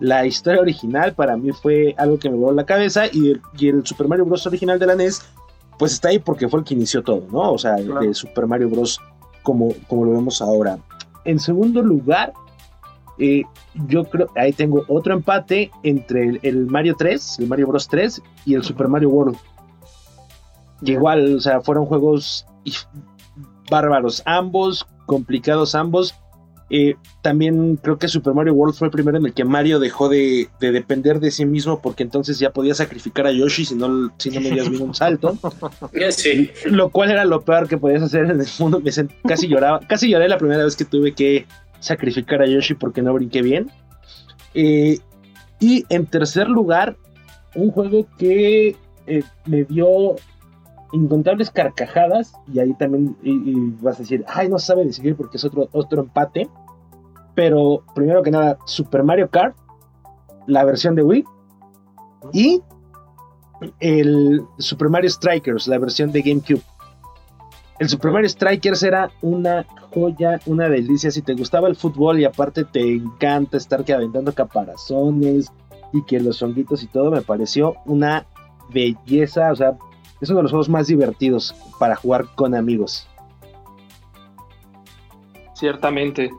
la 0.00 0.26
historia 0.26 0.60
original. 0.60 1.14
Para 1.14 1.36
mí 1.36 1.50
fue 1.52 1.94
algo 1.98 2.18
que 2.18 2.30
me 2.30 2.36
voló 2.36 2.52
la 2.52 2.66
cabeza 2.66 3.04
y 3.12 3.30
el, 3.30 3.40
y 3.58 3.68
el 3.68 3.86
Super 3.86 4.08
Mario 4.08 4.24
Bros. 4.26 4.46
original 4.46 4.78
de 4.78 4.86
la 4.86 4.94
NES, 4.94 5.22
pues 5.78 5.92
está 5.92 6.08
ahí 6.08 6.18
porque 6.18 6.48
fue 6.48 6.60
el 6.60 6.64
que 6.64 6.74
inició 6.74 7.02
todo, 7.02 7.24
¿no? 7.30 7.52
O 7.52 7.58
sea, 7.58 7.76
Claro. 7.76 8.00
de 8.00 8.14
Super 8.14 8.46
Mario 8.46 8.68
Bros. 8.70 9.00
Como, 9.42 9.68
como 9.86 10.04
lo 10.04 10.10
vemos 10.12 10.42
ahora. 10.42 10.78
En 11.24 11.38
segundo 11.38 11.80
lugar, 11.80 12.32
eh, 13.18 13.42
yo 13.86 14.04
creo, 14.04 14.28
ahí 14.34 14.52
tengo 14.52 14.84
otro 14.88 15.14
empate 15.14 15.70
entre 15.84 16.24
el, 16.30 16.40
el 16.42 16.66
Mario 16.66 16.96
3, 16.98 17.38
el 17.38 17.46
Mario 17.46 17.68
Bros 17.68 17.86
3 17.86 18.20
y 18.44 18.54
el 18.54 18.64
Super 18.64 18.88
Mario 18.88 19.10
World. 19.10 19.36
Igual, 20.82 21.36
o 21.36 21.40
sea, 21.40 21.60
fueron 21.60 21.86
juegos 21.86 22.44
bárbaros 23.70 24.22
ambos, 24.26 24.86
complicados 25.06 25.74
ambos. 25.74 26.14
Eh, 26.68 26.96
también 27.22 27.76
creo 27.76 27.96
que 27.96 28.08
Super 28.08 28.34
Mario 28.34 28.52
World 28.54 28.74
fue 28.74 28.88
el 28.88 28.92
primero 28.92 29.16
en 29.18 29.26
el 29.26 29.32
que 29.32 29.44
Mario 29.44 29.78
dejó 29.78 30.08
de, 30.08 30.48
de 30.58 30.72
depender 30.72 31.20
de 31.20 31.30
sí 31.30 31.46
mismo 31.46 31.80
porque 31.80 32.02
entonces 32.02 32.40
ya 32.40 32.50
podía 32.50 32.74
sacrificar 32.74 33.26
a 33.28 33.30
Yoshi 33.30 33.64
si 33.64 33.76
no, 33.76 34.12
si 34.18 34.30
no 34.30 34.40
medías 34.40 34.68
bien 34.68 34.82
un 34.82 34.92
salto. 34.94 35.38
Sí. 36.10 36.50
Lo 36.64 36.90
cual 36.90 37.12
era 37.12 37.24
lo 37.24 37.42
peor 37.42 37.68
que 37.68 37.78
podías 37.78 38.02
hacer 38.02 38.24
en 38.24 38.40
el 38.40 38.46
mundo. 38.58 38.80
Me 38.80 38.90
sent- 38.90 39.12
casi 39.28 39.46
lloraba. 39.46 39.78
Casi 39.86 40.10
lloré 40.10 40.28
la 40.28 40.38
primera 40.38 40.64
vez 40.64 40.74
que 40.74 40.84
tuve 40.84 41.12
que 41.12 41.46
sacrificar 41.78 42.42
a 42.42 42.46
Yoshi 42.46 42.74
porque 42.74 43.00
no 43.00 43.14
brinqué 43.14 43.42
bien. 43.42 43.70
Eh, 44.54 44.98
y 45.60 45.84
en 45.88 46.06
tercer 46.06 46.48
lugar, 46.48 46.96
un 47.54 47.70
juego 47.70 48.06
que 48.18 48.74
eh, 49.06 49.22
me 49.44 49.62
dio 49.64 50.16
incontables 50.96 51.50
carcajadas. 51.50 52.32
Y 52.52 52.58
ahí 52.58 52.74
también 52.74 53.16
y- 53.22 53.70
vas 53.82 53.96
a 53.96 54.00
decir, 54.00 54.24
ay, 54.28 54.48
no 54.48 54.58
sabe 54.58 54.84
decidir 54.84 55.16
porque 55.16 55.36
es 55.36 55.44
otro, 55.44 55.68
otro 55.72 56.02
empate. 56.02 56.48
Pero 57.34 57.84
primero 57.94 58.22
que 58.22 58.30
nada, 58.30 58.58
Super 58.64 59.02
Mario 59.02 59.28
Kart, 59.30 59.56
la 60.46 60.64
versión 60.64 60.94
de 60.94 61.02
Wii. 61.02 61.24
Y 62.32 62.62
el 63.80 64.42
Super 64.58 64.88
Mario 64.88 65.10
Strikers, 65.10 65.68
la 65.68 65.78
versión 65.78 66.12
de 66.12 66.22
GameCube. 66.22 66.62
El 67.78 67.88
Super 67.90 68.10
Mario 68.10 68.28
Strikers 68.28 68.82
era 68.82 69.10
una 69.20 69.66
joya, 69.92 70.40
una 70.46 70.68
delicia. 70.68 71.10
Si 71.10 71.20
te 71.20 71.34
gustaba 71.34 71.68
el 71.68 71.76
fútbol 71.76 72.18
y 72.18 72.24
aparte 72.24 72.64
te 72.64 72.80
encanta 72.94 73.58
estar 73.58 73.84
que 73.84 73.92
aventando 73.92 74.32
caparazones 74.32 75.52
y 75.92 76.02
que 76.04 76.20
los 76.20 76.42
honguitos 76.42 76.82
y 76.82 76.86
todo, 76.86 77.10
me 77.10 77.20
pareció 77.20 77.74
una 77.84 78.26
belleza. 78.72 79.52
O 79.52 79.56
sea, 79.56 79.76
es 80.20 80.30
uno 80.30 80.38
de 80.38 80.42
los 80.44 80.52
juegos 80.52 80.68
más 80.68 80.86
divertidos 80.86 81.54
para 81.78 81.96
jugar 81.96 82.26
con 82.34 82.54
amigos. 82.54 83.08
Ciertamente. 85.54 86.30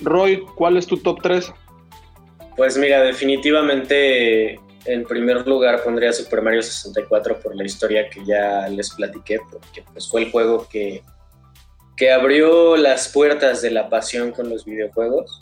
Roy, 0.00 0.44
¿cuál 0.54 0.76
es 0.76 0.86
tu 0.86 0.98
top 0.98 1.20
3? 1.22 1.52
Pues 2.56 2.76
mira, 2.76 3.02
definitivamente 3.02 4.60
en 4.86 5.04
primer 5.04 5.46
lugar 5.46 5.82
pondría 5.82 6.12
Super 6.12 6.42
Mario 6.42 6.62
64 6.62 7.40
por 7.40 7.54
la 7.56 7.64
historia 7.64 8.08
que 8.08 8.24
ya 8.24 8.68
les 8.68 8.90
platiqué, 8.90 9.38
porque 9.50 9.82
pues 9.92 10.08
fue 10.08 10.22
el 10.22 10.30
juego 10.30 10.66
que, 10.68 11.02
que 11.96 12.12
abrió 12.12 12.76
las 12.76 13.08
puertas 13.08 13.62
de 13.62 13.70
la 13.70 13.88
pasión 13.88 14.32
con 14.32 14.48
los 14.48 14.64
videojuegos. 14.64 15.40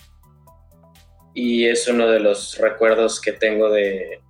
Y 1.34 1.66
es 1.66 1.88
uno 1.88 2.08
de 2.08 2.20
los 2.20 2.58
recuerdos 2.58 3.20
que 3.20 3.32
tengo 3.32 3.68
de... 3.70 4.20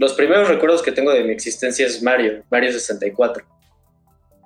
Los 0.00 0.14
primeros 0.14 0.48
recuerdos 0.48 0.80
que 0.80 0.92
tengo 0.92 1.12
de 1.12 1.22
mi 1.22 1.30
existencia 1.30 1.86
es 1.86 2.02
Mario, 2.02 2.42
Mario 2.50 2.72
64. 2.72 3.44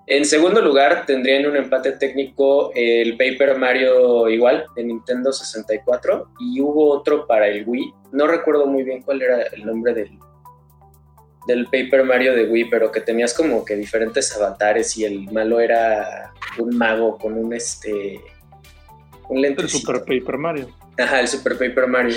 En 0.08 0.24
segundo 0.24 0.60
lugar, 0.60 1.06
tendría 1.06 1.38
en 1.38 1.46
un 1.46 1.56
empate 1.56 1.92
técnico 1.92 2.72
el 2.74 3.16
Paper 3.16 3.56
Mario 3.56 4.28
igual 4.28 4.66
de 4.74 4.82
Nintendo 4.82 5.32
64 5.32 6.32
y 6.40 6.60
hubo 6.60 6.90
otro 6.90 7.28
para 7.28 7.46
el 7.46 7.62
Wii. 7.68 7.94
No 8.10 8.26
recuerdo 8.26 8.66
muy 8.66 8.82
bien 8.82 9.02
cuál 9.02 9.22
era 9.22 9.42
el 9.44 9.64
nombre 9.64 9.94
del, 9.94 10.18
del 11.46 11.66
Paper 11.66 12.02
Mario 12.02 12.34
de 12.34 12.50
Wii, 12.50 12.64
pero 12.68 12.90
que 12.90 13.00
tenías 13.00 13.32
como 13.32 13.64
que 13.64 13.76
diferentes 13.76 14.36
avatares 14.36 14.96
y 14.98 15.04
el 15.04 15.30
malo 15.30 15.60
era 15.60 16.32
un 16.58 16.76
mago 16.76 17.16
con 17.16 17.38
un 17.38 17.54
este 17.54 18.20
un. 19.28 19.44
El 19.44 19.68
Super 19.68 20.00
Paper 20.00 20.36
Mario. 20.36 20.76
Ajá, 20.98 21.20
el 21.20 21.28
Super 21.28 21.52
Paper 21.56 21.86
Mario. 21.86 22.16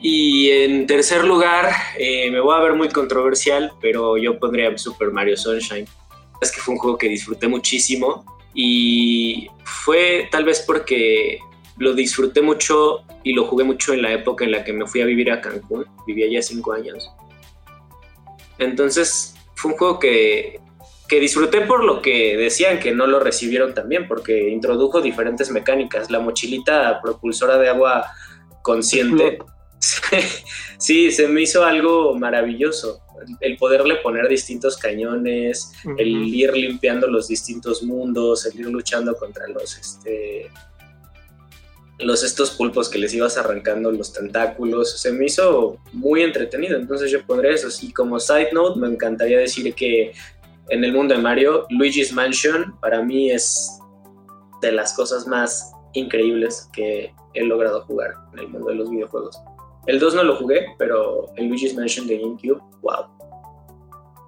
Y 0.00 0.50
en 0.50 0.86
tercer 0.86 1.24
lugar, 1.24 1.70
eh, 1.98 2.30
me 2.30 2.40
voy 2.40 2.54
a 2.54 2.62
ver 2.62 2.74
muy 2.74 2.88
controversial, 2.88 3.72
pero 3.80 4.16
yo 4.16 4.38
pondría 4.38 4.76
Super 4.76 5.10
Mario 5.10 5.36
Sunshine. 5.36 5.86
Es 6.40 6.52
que 6.52 6.60
fue 6.60 6.74
un 6.74 6.80
juego 6.80 6.98
que 6.98 7.08
disfruté 7.08 7.48
muchísimo 7.48 8.24
y 8.54 9.48
fue 9.64 10.28
tal 10.30 10.44
vez 10.44 10.62
porque 10.66 11.38
lo 11.78 11.94
disfruté 11.94 12.42
mucho 12.42 13.04
y 13.22 13.32
lo 13.32 13.44
jugué 13.44 13.64
mucho 13.64 13.92
en 13.92 14.02
la 14.02 14.12
época 14.12 14.44
en 14.44 14.52
la 14.52 14.64
que 14.64 14.72
me 14.72 14.86
fui 14.86 15.00
a 15.00 15.06
vivir 15.06 15.30
a 15.30 15.40
Cancún. 15.40 15.86
Vivía 16.06 16.26
ya 16.30 16.42
cinco 16.42 16.72
años. 16.72 17.10
Entonces 18.58 19.34
fue 19.54 19.72
un 19.72 19.78
juego 19.78 19.98
que, 19.98 20.60
que 21.08 21.20
disfruté 21.20 21.62
por 21.62 21.84
lo 21.84 22.02
que 22.02 22.36
decían 22.36 22.78
que 22.78 22.92
no 22.92 23.06
lo 23.06 23.18
recibieron 23.20 23.74
también, 23.74 24.06
porque 24.06 24.48
introdujo 24.50 25.00
diferentes 25.00 25.50
mecánicas. 25.50 26.10
La 26.10 26.20
mochilita 26.20 27.00
propulsora 27.02 27.58
de 27.58 27.68
agua 27.68 28.06
consciente. 28.62 29.38
sí, 30.78 31.10
se 31.10 31.28
me 31.28 31.42
hizo 31.42 31.64
algo 31.64 32.14
maravilloso. 32.14 33.02
El 33.40 33.56
poderle 33.56 33.96
poner 33.96 34.28
distintos 34.28 34.76
cañones, 34.76 35.72
el 35.96 36.08
ir 36.08 36.54
limpiando 36.54 37.06
los 37.06 37.28
distintos 37.28 37.82
mundos, 37.82 38.44
el 38.46 38.60
ir 38.60 38.66
luchando 38.66 39.16
contra 39.16 39.48
los 39.48 39.78
este 39.78 40.50
los 41.98 42.22
estos 42.22 42.50
pulpos 42.50 42.90
que 42.90 42.98
les 42.98 43.14
ibas 43.14 43.38
arrancando 43.38 43.90
los 43.90 44.12
tentáculos, 44.12 45.00
se 45.00 45.12
me 45.12 45.26
hizo 45.26 45.78
muy 45.92 46.22
entretenido, 46.22 46.76
entonces 46.76 47.10
yo 47.10 47.24
pondré 47.24 47.54
eso. 47.54 47.68
Y 47.80 47.92
como 47.92 48.20
side 48.20 48.50
note, 48.52 48.78
me 48.78 48.88
encantaría 48.88 49.38
decir 49.38 49.72
que 49.74 50.12
en 50.68 50.84
el 50.84 50.92
mundo 50.92 51.14
de 51.14 51.22
Mario, 51.22 51.66
Luigi's 51.70 52.12
Mansion 52.12 52.78
para 52.80 53.02
mí 53.02 53.30
es 53.30 53.78
de 54.60 54.72
las 54.72 54.94
cosas 54.94 55.26
más 55.26 55.72
increíbles 55.94 56.68
que 56.72 57.14
he 57.34 57.44
logrado 57.44 57.82
jugar 57.82 58.14
en 58.32 58.40
el 58.40 58.48
mundo 58.48 58.68
de 58.68 58.74
los 58.74 58.90
videojuegos. 58.90 59.38
El 59.86 60.00
2 60.00 60.14
no 60.14 60.24
lo 60.24 60.36
jugué, 60.36 60.74
pero 60.78 61.26
el 61.36 61.48
Luigi's 61.48 61.76
Mansion 61.76 62.06
de 62.06 62.18
GameCube, 62.18 62.60
wow. 62.82 63.06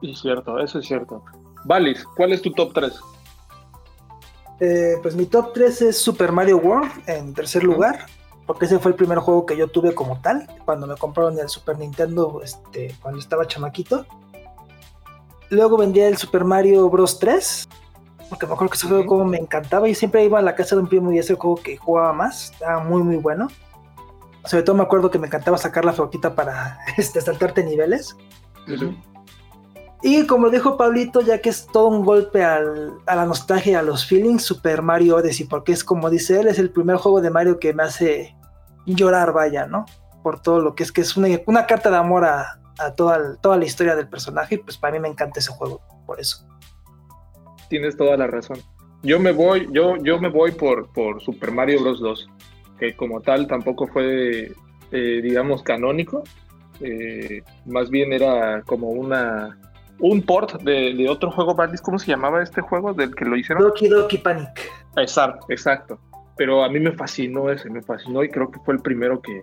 Es 0.02 0.20
cierto, 0.20 0.58
eso 0.58 0.78
es 0.78 0.86
cierto. 0.86 1.22
Valis, 1.64 2.04
¿cuál 2.16 2.32
es 2.32 2.42
tu 2.42 2.52
top 2.52 2.72
3? 2.72 2.92
Eh, 4.60 4.94
pues 5.02 5.14
mi 5.14 5.26
top 5.26 5.52
3 5.52 5.82
es 5.82 5.98
Super 5.98 6.32
Mario 6.32 6.58
World 6.58 6.90
en 7.06 7.34
tercer 7.34 7.64
lugar, 7.64 8.06
porque 8.46 8.66
ese 8.66 8.78
fue 8.78 8.92
el 8.92 8.96
primer 8.96 9.18
juego 9.18 9.46
que 9.46 9.56
yo 9.56 9.68
tuve 9.68 9.94
como 9.94 10.20
tal, 10.20 10.46
cuando 10.64 10.86
me 10.86 10.96
compraron 10.96 11.38
el 11.38 11.48
Super 11.48 11.78
Nintendo 11.78 12.40
este, 12.42 12.94
cuando 13.02 13.20
estaba 13.20 13.46
chamaquito. 13.46 14.06
Luego 15.50 15.76
vendía 15.76 16.08
el 16.08 16.16
Super 16.16 16.44
Mario 16.44 16.88
Bros. 16.88 17.18
3, 17.18 17.68
porque 18.28 18.46
me 18.46 18.52
acuerdo 18.52 18.70
que 18.70 18.76
ese 18.76 18.86
juego 18.86 19.06
como 19.06 19.24
me 19.24 19.38
encantaba 19.38 19.88
y 19.88 19.94
siempre 19.94 20.24
iba 20.24 20.38
a 20.38 20.42
la 20.42 20.54
casa 20.54 20.76
de 20.76 20.82
un 20.82 20.88
primo 20.88 21.12
y 21.12 21.18
ese 21.18 21.34
juego 21.34 21.56
que 21.56 21.76
jugaba 21.76 22.12
más, 22.12 22.52
estaba 22.52 22.84
muy 22.84 23.02
muy 23.02 23.16
bueno. 23.16 23.48
Sobre 24.48 24.62
todo 24.62 24.76
me 24.76 24.82
acuerdo 24.82 25.10
que 25.10 25.18
me 25.18 25.26
encantaba 25.26 25.58
sacar 25.58 25.84
la 25.84 25.92
flautita 25.92 26.34
para 26.34 26.78
este, 26.96 27.20
saltarte 27.20 27.62
niveles. 27.62 28.16
Y 30.02 30.26
como 30.26 30.48
dijo 30.48 30.76
Pablito, 30.76 31.20
ya 31.20 31.40
que 31.40 31.50
es 31.50 31.66
todo 31.66 31.88
un 31.88 32.04
golpe 32.04 32.42
al, 32.42 32.94
a 33.06 33.14
la 33.14 33.26
nostalgia, 33.26 33.80
a 33.80 33.82
los 33.82 34.06
feelings, 34.06 34.44
Super 34.44 34.80
Mario 34.80 35.16
Odyssey, 35.16 35.46
porque 35.46 35.72
es 35.72 35.84
como 35.84 36.08
dice 36.08 36.40
él, 36.40 36.46
es 36.46 36.58
el 36.58 36.70
primer 36.70 36.96
juego 36.96 37.20
de 37.20 37.30
Mario 37.30 37.58
que 37.58 37.74
me 37.74 37.82
hace 37.82 38.34
llorar, 38.86 39.32
vaya, 39.32 39.66
¿no? 39.66 39.84
Por 40.22 40.40
todo 40.40 40.60
lo 40.60 40.74
que 40.74 40.82
es 40.82 40.92
que 40.92 41.02
es 41.02 41.16
una, 41.16 41.28
una 41.46 41.66
carta 41.66 41.90
de 41.90 41.96
amor 41.96 42.24
a, 42.24 42.58
a 42.78 42.94
toda, 42.94 43.36
toda 43.36 43.56
la 43.58 43.64
historia 43.64 43.96
del 43.96 44.08
personaje, 44.08 44.54
y 44.54 44.58
pues 44.58 44.78
para 44.78 44.94
mí 44.94 45.00
me 45.00 45.08
encanta 45.08 45.40
ese 45.40 45.52
juego, 45.52 45.82
por 46.06 46.20
eso. 46.20 46.46
Tienes 47.68 47.96
toda 47.96 48.16
la 48.16 48.26
razón. 48.28 48.58
Yo 49.02 49.20
me 49.20 49.32
voy, 49.32 49.68
yo, 49.72 49.96
yo 49.96 50.18
me 50.18 50.28
voy 50.28 50.52
por, 50.52 50.90
por 50.92 51.20
Super 51.22 51.52
Mario 51.52 51.82
Bros. 51.82 52.00
2, 52.00 52.28
que 52.78 52.94
como 52.96 53.20
tal 53.20 53.46
tampoco 53.46 53.86
fue, 53.88 54.52
eh, 54.92 55.20
digamos, 55.22 55.62
canónico. 55.62 56.22
Eh, 56.80 57.42
más 57.66 57.90
bien 57.90 58.12
era 58.12 58.62
como 58.62 58.90
una 58.90 59.58
un 60.00 60.22
port 60.22 60.62
de, 60.62 60.94
de 60.94 61.08
otro 61.08 61.30
juego, 61.32 61.56
¿cómo 61.82 61.98
se 61.98 62.06
llamaba 62.06 62.40
este 62.42 62.60
juego 62.60 62.92
del 62.94 63.14
que 63.16 63.24
lo 63.24 63.36
hicieron? 63.36 63.64
Doki 63.64 63.88
Doki 63.88 64.18
Panic. 64.18 64.70
Exacto, 64.96 65.46
exacto. 65.48 65.98
Pero 66.36 66.62
a 66.62 66.68
mí 66.68 66.78
me 66.78 66.92
fascinó 66.92 67.50
ese, 67.50 67.68
me 67.68 67.82
fascinó 67.82 68.22
y 68.22 68.28
creo 68.28 68.48
que 68.48 68.60
fue 68.60 68.74
el 68.74 68.80
primero 68.80 69.20
que, 69.20 69.42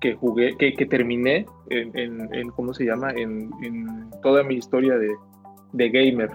que 0.00 0.14
jugué, 0.16 0.56
que, 0.56 0.74
que 0.74 0.86
terminé 0.86 1.46
en, 1.70 1.96
en, 1.96 2.34
en, 2.34 2.50
¿cómo 2.50 2.74
se 2.74 2.84
llama? 2.84 3.10
En, 3.12 3.48
en 3.62 4.10
toda 4.24 4.42
mi 4.42 4.56
historia 4.56 4.94
de, 4.98 5.14
de 5.72 5.88
gamer. 5.90 6.30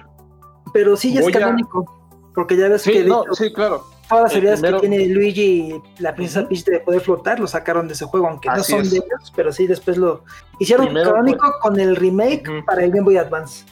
Pero 0.74 0.96
sí 0.96 1.14
ya 1.14 1.20
Voy 1.22 1.32
es 1.32 1.36
a- 1.36 1.40
canónico, 1.42 1.84
porque 2.34 2.56
ya 2.56 2.70
ves 2.70 2.84
Sí, 2.84 2.94
que 2.94 3.04
no, 3.04 3.26
sí, 3.34 3.52
claro. 3.52 3.84
Todas 4.10 4.24
las 4.26 4.32
habilidades 4.34 4.60
primero- 4.62 4.82
que 4.82 4.88
tiene 4.88 5.06
Luigi 5.08 5.42
y 5.74 5.82
la 6.02 6.16
princesa 6.16 6.48
Peach 6.48 6.64
de 6.66 6.80
poder 6.80 7.02
flotar 7.02 7.40
lo 7.40 7.48
sacaron 7.48 7.88
de 7.88 7.94
ese 7.94 8.06
juego, 8.06 8.28
aunque 8.28 8.50
no 8.50 8.64
son 8.64 8.82
es. 8.82 8.92
de 8.92 8.98
ellos, 8.98 9.34
pero 9.36 9.52
sí 9.52 9.68
después 9.68 9.98
lo 9.98 10.24
hicieron 10.60 10.86
Primero 10.88 11.12
canónico 11.12 11.54
con 11.62 11.80
el 11.80 11.96
remake 11.96 12.64
para 12.66 12.84
el 12.84 12.92
Game 12.92 13.04
Boy 13.04 13.18
Advance. 13.18 13.66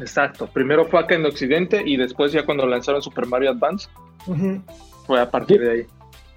Exacto. 0.00 0.46
Primero 0.46 0.86
fue 0.86 1.00
acá 1.00 1.14
en 1.16 1.26
Occidente 1.26 1.82
y 1.84 1.96
después 1.96 2.32
ya 2.32 2.44
cuando 2.46 2.66
lanzaron 2.66 3.02
Super 3.02 3.26
Mario 3.26 3.50
Advance 3.50 3.88
fue 5.06 5.20
a 5.20 5.30
partir 5.30 5.60
de 5.60 5.70
ahí. 5.70 5.86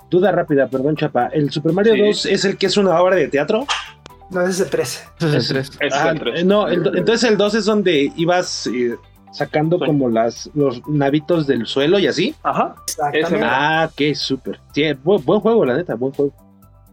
Duda 0.10 0.32
rápida, 0.32 0.68
perdón, 0.68 0.96
Chapa. 0.96 1.28
¿El 1.28 1.52
Super 1.52 1.72
Mario 1.74 1.94
Sí. 1.94 2.02
2 2.02 2.26
es 2.26 2.46
el 2.46 2.58
que 2.58 2.66
es 2.66 2.76
una 2.78 3.00
obra 3.02 3.16
de 3.16 3.28
teatro? 3.28 3.66
No, 4.30 4.42
ese 4.42 4.52
es 4.52 4.60
el 4.62 4.70
13. 4.70 5.04
Ese 5.20 5.38
es 5.38 5.52
el 5.52 5.58
Es- 5.58 5.70
3. 5.72 5.78
Ese 5.80 5.88
es 5.88 5.94
Ah, 5.94 6.14
no, 6.46 6.68
el 6.68 6.86
entonces 6.98 7.30
el 7.30 7.38
2 7.38 7.56
es 7.56 7.66
donde 7.66 8.12
ibas 8.16 8.68
eh, 8.68 8.96
sacando 9.32 9.80
Sí. 9.80 9.86
como 9.86 10.10
las 10.10 10.50
los 10.54 10.86
navitos 10.88 11.48
del 11.48 11.66
suelo 11.66 12.00
y 12.00 12.08
así. 12.08 12.36
Ajá. 12.44 12.76
Exactamente. 12.88 13.46
Ah, 13.50 13.90
qué 13.96 14.14
súper. 14.16 14.60
Sí, 14.74 14.84
buen, 15.04 15.24
buen 15.26 15.40
juego, 15.40 15.66
la 15.66 15.78
neta, 15.78 15.96
buen 15.96 16.14
juego. 16.14 16.34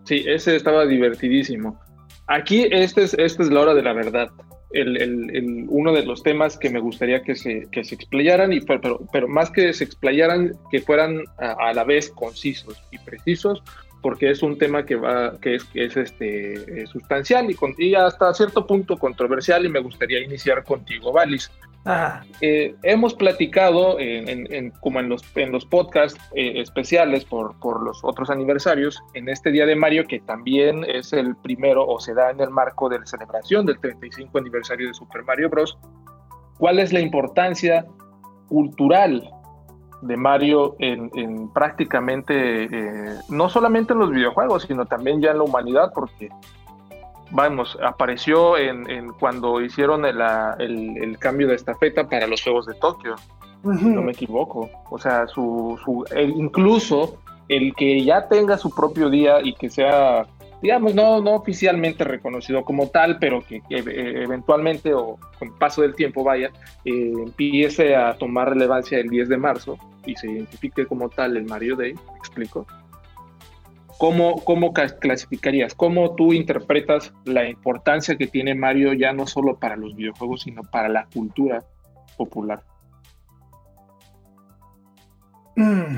Sí, 0.05 0.25
ese 0.27 0.57
estaba 0.57 0.87
divertidísimo. 0.87 1.79
Aquí 2.27 2.67
este 2.71 3.03
es, 3.05 3.15
esta 3.15 3.43
es 3.43 3.51
la 3.51 3.61
hora 3.61 3.75
de 3.75 3.83
la 3.83 3.93
verdad. 3.93 4.29
El, 4.71 4.97
el- 5.01 5.35
el- 5.35 5.65
uno 5.69 5.93
de 5.93 6.05
los 6.05 6.23
temas 6.23 6.59
que 6.59 6.69
me 6.69 6.79
gustaría 6.79 7.23
que 7.23 7.35
se, 7.35 7.67
que 7.73 7.85
se 7.85 7.95
explayaran, 7.95 8.53
y, 8.53 8.61
pero, 8.61 8.81
pero, 8.83 9.01
pero 9.13 9.27
más 9.29 9.51
que 9.51 9.73
se 9.73 9.83
explayaran, 9.85 10.53
que 10.71 10.81
fueran 10.81 11.23
a, 11.39 11.69
a 11.71 11.73
la 11.73 11.85
vez 11.85 12.11
concisos 12.11 12.77
y 12.91 12.99
precisos, 12.99 13.63
porque 14.03 14.31
es 14.31 14.43
un 14.43 14.59
tema 14.59 14.85
que 14.85 14.97
va, 14.97 15.39
que 15.41 15.55
es, 15.55 15.65
que 15.65 15.87
es 15.87 15.97
este, 15.97 16.83
eh, 16.83 16.87
sustancial 16.87 17.51
y, 17.51 17.55
con- 17.55 17.75
y 17.79 17.95
hasta 17.95 18.33
cierto 18.35 18.67
punto 18.67 18.99
controversial, 18.99 19.65
y 19.65 19.71
me 19.71 19.81
gustaría 19.81 20.23
iniciar 20.23 20.63
contigo, 20.65 21.13
Valis. 21.13 21.51
Eh, 22.43 22.75
hemos 22.83 23.15
platicado 23.15 23.99
en, 23.99 24.29
en- 24.29 24.53
en- 24.53 24.71
como 24.81 25.01
en 25.01 25.09
los, 25.09 25.23
en 25.37 25.53
los 25.53 25.65
podcasts 25.65 26.21
eh, 26.35 26.61
especiales 26.61 27.25
por, 27.25 27.59
por 27.61 27.83
los 27.83 28.01
otros 28.05 28.29
aniversarios 28.29 29.01
en 29.15 29.29
este 29.31 29.51
Día 29.51 29.65
de 29.65 29.75
Mario 29.75 30.05
que 30.07 30.21
también 30.21 30.85
es 30.87 31.13
el 31.15 31.35
primero 31.37 31.87
o 31.87 31.99
se 31.99 32.13
da 32.13 32.31
en 32.31 32.41
el 32.41 32.51
marco 32.51 32.91
de 32.91 32.99
la 32.99 33.07
celebración 33.07 33.65
del 33.65 33.79
35 33.81 34.37
aniversario 34.39 34.89
de 34.89 34.95
Super 34.95 35.23
Mario 35.25 35.49
Bros. 35.49 35.79
¿Cuál 36.59 36.79
es 36.79 36.93
la 36.93 37.01
importancia 37.01 37.87
cultural 38.49 39.31
de 40.03 40.17
Mario 40.17 40.77
en, 40.81 41.11
en 41.15 41.51
prácticamente, 41.53 42.65
eh, 42.65 43.15
no 43.31 43.49
solamente 43.49 43.95
en 43.95 44.01
los 44.01 44.11
videojuegos, 44.11 44.65
sino 44.65 44.85
también 44.85 45.21
ya 45.23 45.31
en 45.31 45.39
la 45.39 45.45
humanidad? 45.45 45.93
Porque 45.95 46.29
vamos, 47.31 47.77
apareció 47.83 48.57
en, 48.57 48.89
en 48.91 49.13
cuando 49.13 49.61
hicieron 49.61 50.05
el, 50.05 50.21
el- 50.59 50.97
el 51.03 51.19
cambio 51.19 51.49
de 51.49 51.55
estafeta 51.55 52.09
para 52.09 52.27
los 52.27 52.43
Juegos 52.43 52.67
de 52.67 52.75
Tokio, 52.75 53.15
si 53.79 53.85
no 53.87 54.03
me 54.03 54.13
equivoco. 54.13 54.71
O 54.91 54.99
sea, 54.99 55.27
su, 55.27 55.79
su 55.85 56.05
el- 56.15 56.31
incluso 56.31 57.19
el 57.49 57.75
que 57.75 58.03
ya 58.05 58.29
tenga 58.29 58.57
su 58.59 58.75
propio 58.75 59.09
día 59.11 59.41
y 59.43 59.55
que 59.55 59.71
sea, 59.71 60.27
digamos, 60.63 60.95
no, 60.95 61.21
no 61.23 61.33
oficialmente 61.35 62.05
reconocido 62.05 62.63
como 62.65 62.89
tal, 62.89 63.19
pero 63.19 63.41
que, 63.43 63.61
que, 63.69 63.77
eh, 63.79 64.23
eventualmente 64.23 64.93
o 64.95 65.19
con 65.39 65.57
paso 65.59 65.83
del 65.83 65.95
tiempo 65.95 66.23
vaya, 66.25 66.51
eh, 66.85 67.13
empiece 67.17 67.97
a 67.97 68.15
tomar 68.19 68.51
relevancia 68.51 68.99
el 68.99 69.09
10 69.09 69.29
de 69.29 69.37
marzo 69.39 69.79
y 70.05 70.15
se 70.17 70.31
identifique 70.31 70.87
como 70.87 71.09
tal 71.09 71.37
el 71.37 71.45
Mario 71.47 71.77
Day, 71.77 71.95
¿me 71.95 72.19
explico? 72.19 72.67
¿Cómo, 73.99 74.45
cómo 74.45 74.73
ca- 74.73 74.99
clasificarías? 74.99 75.75
¿Cómo 75.75 76.15
tú 76.15 76.33
interpretas 76.33 77.13
la 77.25 77.49
importancia 77.49 78.17
que 78.17 78.29
tiene 78.29 78.55
Mario 78.55 78.93
ya 78.93 79.13
no 79.13 79.27
solo 79.27 79.59
para 79.59 79.77
los 79.77 79.95
videojuegos, 79.97 80.43
sino 80.43 80.63
para 80.63 80.89
la 80.89 81.07
cultura 81.13 81.65
popular? 82.17 82.63
Mm. 85.57 85.97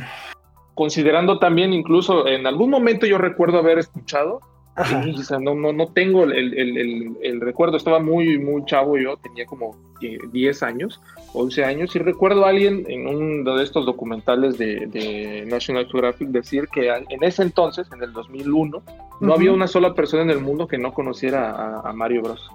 Considerando 0.75 1.39
también 1.39 1.75
incluso, 1.75 2.27
en 2.27 2.47
algún 2.47 2.71
momento 2.71 3.07
yo 3.07 3.19
recuerdo 3.19 3.59
haber 3.59 3.79
escuchado, 3.79 4.41
O 4.77 5.23
sea, 5.23 5.39
no, 5.39 5.55
no, 5.55 5.73
no 5.73 5.89
tengo 5.89 6.25
el, 6.25 6.33
el- 6.33 6.79
el- 6.79 7.17
el 7.23 7.41
recuerdo, 7.41 7.77
estaba 7.77 7.99
muy, 8.01 8.39
muy 8.39 8.65
chavo 8.65 8.97
yo, 8.97 9.17
tenía 9.19 9.45
como 9.45 9.77
eh, 10.01 10.17
10 10.33 10.63
años, 10.63 11.01
11 11.35 11.65
años, 11.65 11.95
y 11.95 11.99
recuerdo 11.99 12.47
a 12.47 12.51
alguien 12.51 12.87
en 12.89 13.07
uno 13.07 13.57
de 13.57 13.65
estos 13.65 13.85
documentales 13.85 14.57
de, 14.57 14.87
de 14.87 15.45
National 15.47 15.87
Geographic 15.87 16.29
decir 16.29 16.69
que 16.69 16.89
en 16.89 17.23
ese 17.23 17.43
entonces, 17.43 17.89
en 17.93 18.03
el 18.03 18.13
2001, 18.13 18.83
no 19.21 19.27
Ujú. 19.27 19.33
había 19.33 19.53
una 19.53 19.67
sola 19.67 19.93
persona 19.93 20.23
en 20.23 20.31
el 20.31 20.41
mundo 20.41 20.67
que 20.67 20.79
no 20.79 20.95
conociera 20.95 21.51
a, 21.51 21.91
a 21.91 21.93
Mario 21.93 22.23
Bros. 22.23 22.49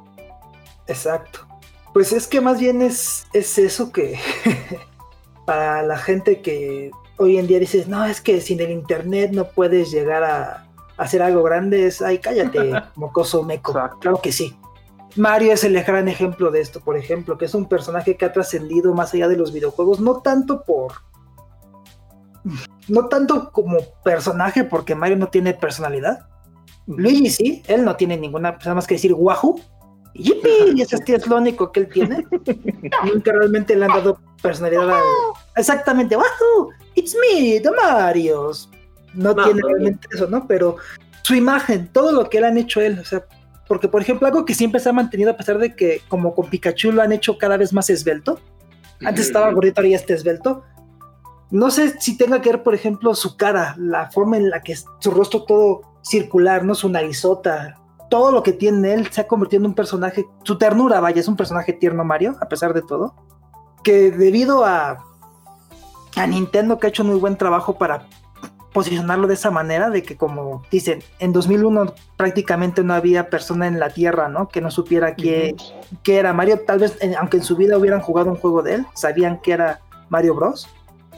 Exacto. 0.87 1.39
Pues 1.93 2.11
es 2.11 2.27
que 2.27 2.41
más 2.41 2.59
bien 2.59 2.81
es, 2.81 3.27
es 3.33 3.57
eso 3.59 3.91
que 3.91 4.17
para 5.45 5.83
la 5.83 5.97
gente 5.97 6.41
que 6.41 6.91
hoy 7.17 7.37
en 7.37 7.47
día 7.47 7.59
dices, 7.59 7.87
no, 7.87 8.03
es 8.05 8.19
que 8.21 8.41
sin 8.41 8.59
el 8.59 8.71
internet 8.71 9.31
no 9.31 9.45
puedes 9.49 9.91
llegar 9.91 10.23
a 10.23 10.64
hacer 10.97 11.21
algo 11.21 11.43
grande, 11.43 11.87
es, 11.87 12.01
ay, 12.01 12.19
cállate, 12.19 12.71
mocoso 12.95 13.43
meco. 13.43 13.71
Exacto. 13.71 13.99
Claro 13.99 14.21
que 14.21 14.31
sí. 14.31 14.57
Mario 15.15 15.53
es 15.53 15.63
el 15.63 15.81
gran 15.81 16.07
ejemplo 16.07 16.51
de 16.51 16.61
esto, 16.61 16.81
por 16.81 16.97
ejemplo, 16.97 17.37
que 17.37 17.45
es 17.45 17.55
un 17.55 17.67
personaje 17.67 18.17
que 18.17 18.25
ha 18.25 18.33
trascendido 18.33 18.93
más 18.93 19.13
allá 19.13 19.27
de 19.27 19.37
los 19.37 19.53
videojuegos, 19.53 19.99
no 19.99 20.21
tanto 20.21 20.63
por... 20.63 20.93
No 22.87 23.07
tanto 23.07 23.51
como 23.51 23.77
personaje, 24.03 24.65
porque 24.65 24.93
Mario 24.93 25.17
no 25.17 25.29
tiene 25.29 25.55
personalidad. 25.55 26.27
Luigi 26.85 27.29
sí, 27.31 27.63
él 27.67 27.83
no 27.83 27.95
tiene 27.95 28.17
ninguna, 28.17 28.53
pues, 28.53 28.65
nada 28.65 28.75
más 28.75 28.85
que 28.85 28.95
decir. 28.95 29.15
Y 30.13 30.23
¡yipi! 30.23 30.49
Y 30.75 30.81
ese 30.81 30.97
es 31.07 31.27
lo 31.27 31.37
único 31.37 31.71
que 31.71 31.79
él 31.81 31.89
tiene. 31.89 32.27
Nunca 33.05 33.31
realmente 33.31 33.75
le 33.75 33.85
han 33.85 33.91
dado 33.91 34.19
personalidad 34.41 34.91
al... 34.91 35.03
Exactamente, 35.55 36.15
Wahoo, 36.15 36.69
it's 36.93 37.15
me, 37.15 37.59
the 37.59 37.71
Marios. 37.71 38.69
No, 39.15 39.33
No, 39.33 39.43
tiene 39.43 39.61
no, 39.61 39.67
realmente 39.67 40.07
eso, 40.13 40.27
¿no? 40.27 40.45
Pero 40.47 40.77
su 41.23 41.35
imagen, 41.35 41.87
todo 41.91 42.11
lo 42.11 42.29
que 42.29 42.37
él 42.37 42.43
han 42.43 42.57
hecho 42.57 42.81
él, 42.81 42.99
o 42.99 43.05
sea, 43.05 43.25
porque 43.67 43.87
por 43.87 44.01
ejemplo 44.01 44.27
algo 44.27 44.45
que 44.45 44.53
siempre 44.53 44.79
se 44.79 44.89
ha 44.89 44.93
mantenido 44.93 45.31
a 45.31 45.37
pesar 45.37 45.57
de 45.57 45.75
que 45.75 46.01
como 46.07 46.35
con 46.35 46.49
Pikachu 46.49 46.91
lo 46.91 47.01
han 47.01 47.11
hecho 47.11 47.37
cada 47.37 47.57
vez 47.57 47.73
más 47.73 47.89
esbelto. 47.89 48.39
Antes 49.03 49.27
estaba 49.27 49.51
gordito, 49.51 49.81
ahora 49.81 49.89
ya 49.89 49.97
está 49.97 50.13
esbelto. 50.13 50.63
No 51.51 51.69
sé 51.71 51.99
si 51.99 52.17
tenga 52.17 52.41
que 52.41 52.49
ver, 52.51 52.63
por 52.63 52.75
ejemplo, 52.75 53.13
su 53.15 53.37
cara, 53.37 53.75
la 53.77 54.09
forma 54.11 54.37
en 54.37 54.49
la 54.49 54.61
que 54.61 54.75
su 54.75 55.11
rostro 55.11 55.43
todo 55.43 55.81
circular, 56.03 56.63
¿no? 56.63 56.75
Su 56.75 56.89
narizota, 56.89 57.75
todo 58.09 58.31
lo 58.31 58.43
que 58.43 58.53
tiene 58.53 58.93
él 58.93 59.07
se 59.11 59.21
ha 59.21 59.27
convertido 59.27 59.61
en 59.61 59.67
un 59.67 59.75
personaje, 59.75 60.25
su 60.43 60.57
ternura, 60.57 60.99
vaya, 60.99 61.19
es 61.19 61.27
un 61.27 61.35
personaje 61.35 61.73
tierno 61.73 62.03
Mario, 62.03 62.35
a 62.41 62.47
pesar 62.47 62.73
de 62.73 62.81
todo. 62.81 63.15
que 63.83 64.11
debido 64.11 64.65
a, 64.65 65.03
a 66.15 66.27
Nintendo 66.27 66.79
que 66.79 66.87
ha 66.87 66.89
hecho 66.89 67.03
muy 67.03 67.19
buen 67.19 67.35
trabajo 67.37 67.77
para 67.77 68.07
posicionarlo 68.75 69.25
de 69.25 69.35
esa 69.35 69.51
manera, 69.51 69.89
de 69.89 70.03
que 70.03 70.17
como 70.17 70.61
dicen, 70.69 71.01
en 71.19 71.31
2001 71.31 71.93
prácticamente 72.17 72.83
no 72.83 72.93
había 72.93 73.29
persona 73.29 73.67
en 73.67 73.79
la 73.79 73.89
Tierra, 73.89 74.27
¿no? 74.27 74.49
Que 74.49 74.59
no 74.59 74.69
supiera 74.69 75.15
qué, 75.15 75.55
era 76.05 76.33
Mario, 76.33 76.59
tal 76.67 76.79
vez, 76.79 76.99
aunque 77.17 77.37
en 77.37 77.43
su 77.43 77.55
vida 77.55 77.77
hubieran 77.77 78.01
jugado 78.01 78.29
un 78.31 78.35
juego 78.35 78.63
de 78.63 78.75
él, 78.75 78.85
sabían 78.93 79.39
que 79.41 79.53
era 79.53 79.79
Mario 80.09 80.35
Bros. 80.35 80.67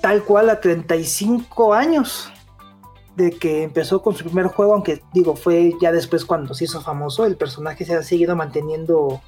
Tal 0.04 0.24
cual 0.24 0.52
a 0.52 0.62
35 0.62 1.74
años 1.74 2.32
de 3.16 3.32
que 3.32 3.64
empezó 3.64 4.04
con 4.04 4.14
su 4.14 4.26
primer 4.26 4.46
juego, 4.46 4.76
aunque 4.76 5.02
digo, 5.12 5.36
fue 5.36 5.74
ya 5.82 5.92
después 5.92 6.26
cuando 6.26 6.54
se 6.54 6.66
hizo 6.66 6.82
famoso, 6.82 7.26
el 7.26 7.38
personaje 7.38 7.86
se 7.86 7.96
ha 7.96 8.04
seguido 8.04 8.36
manteniendo 8.36 9.20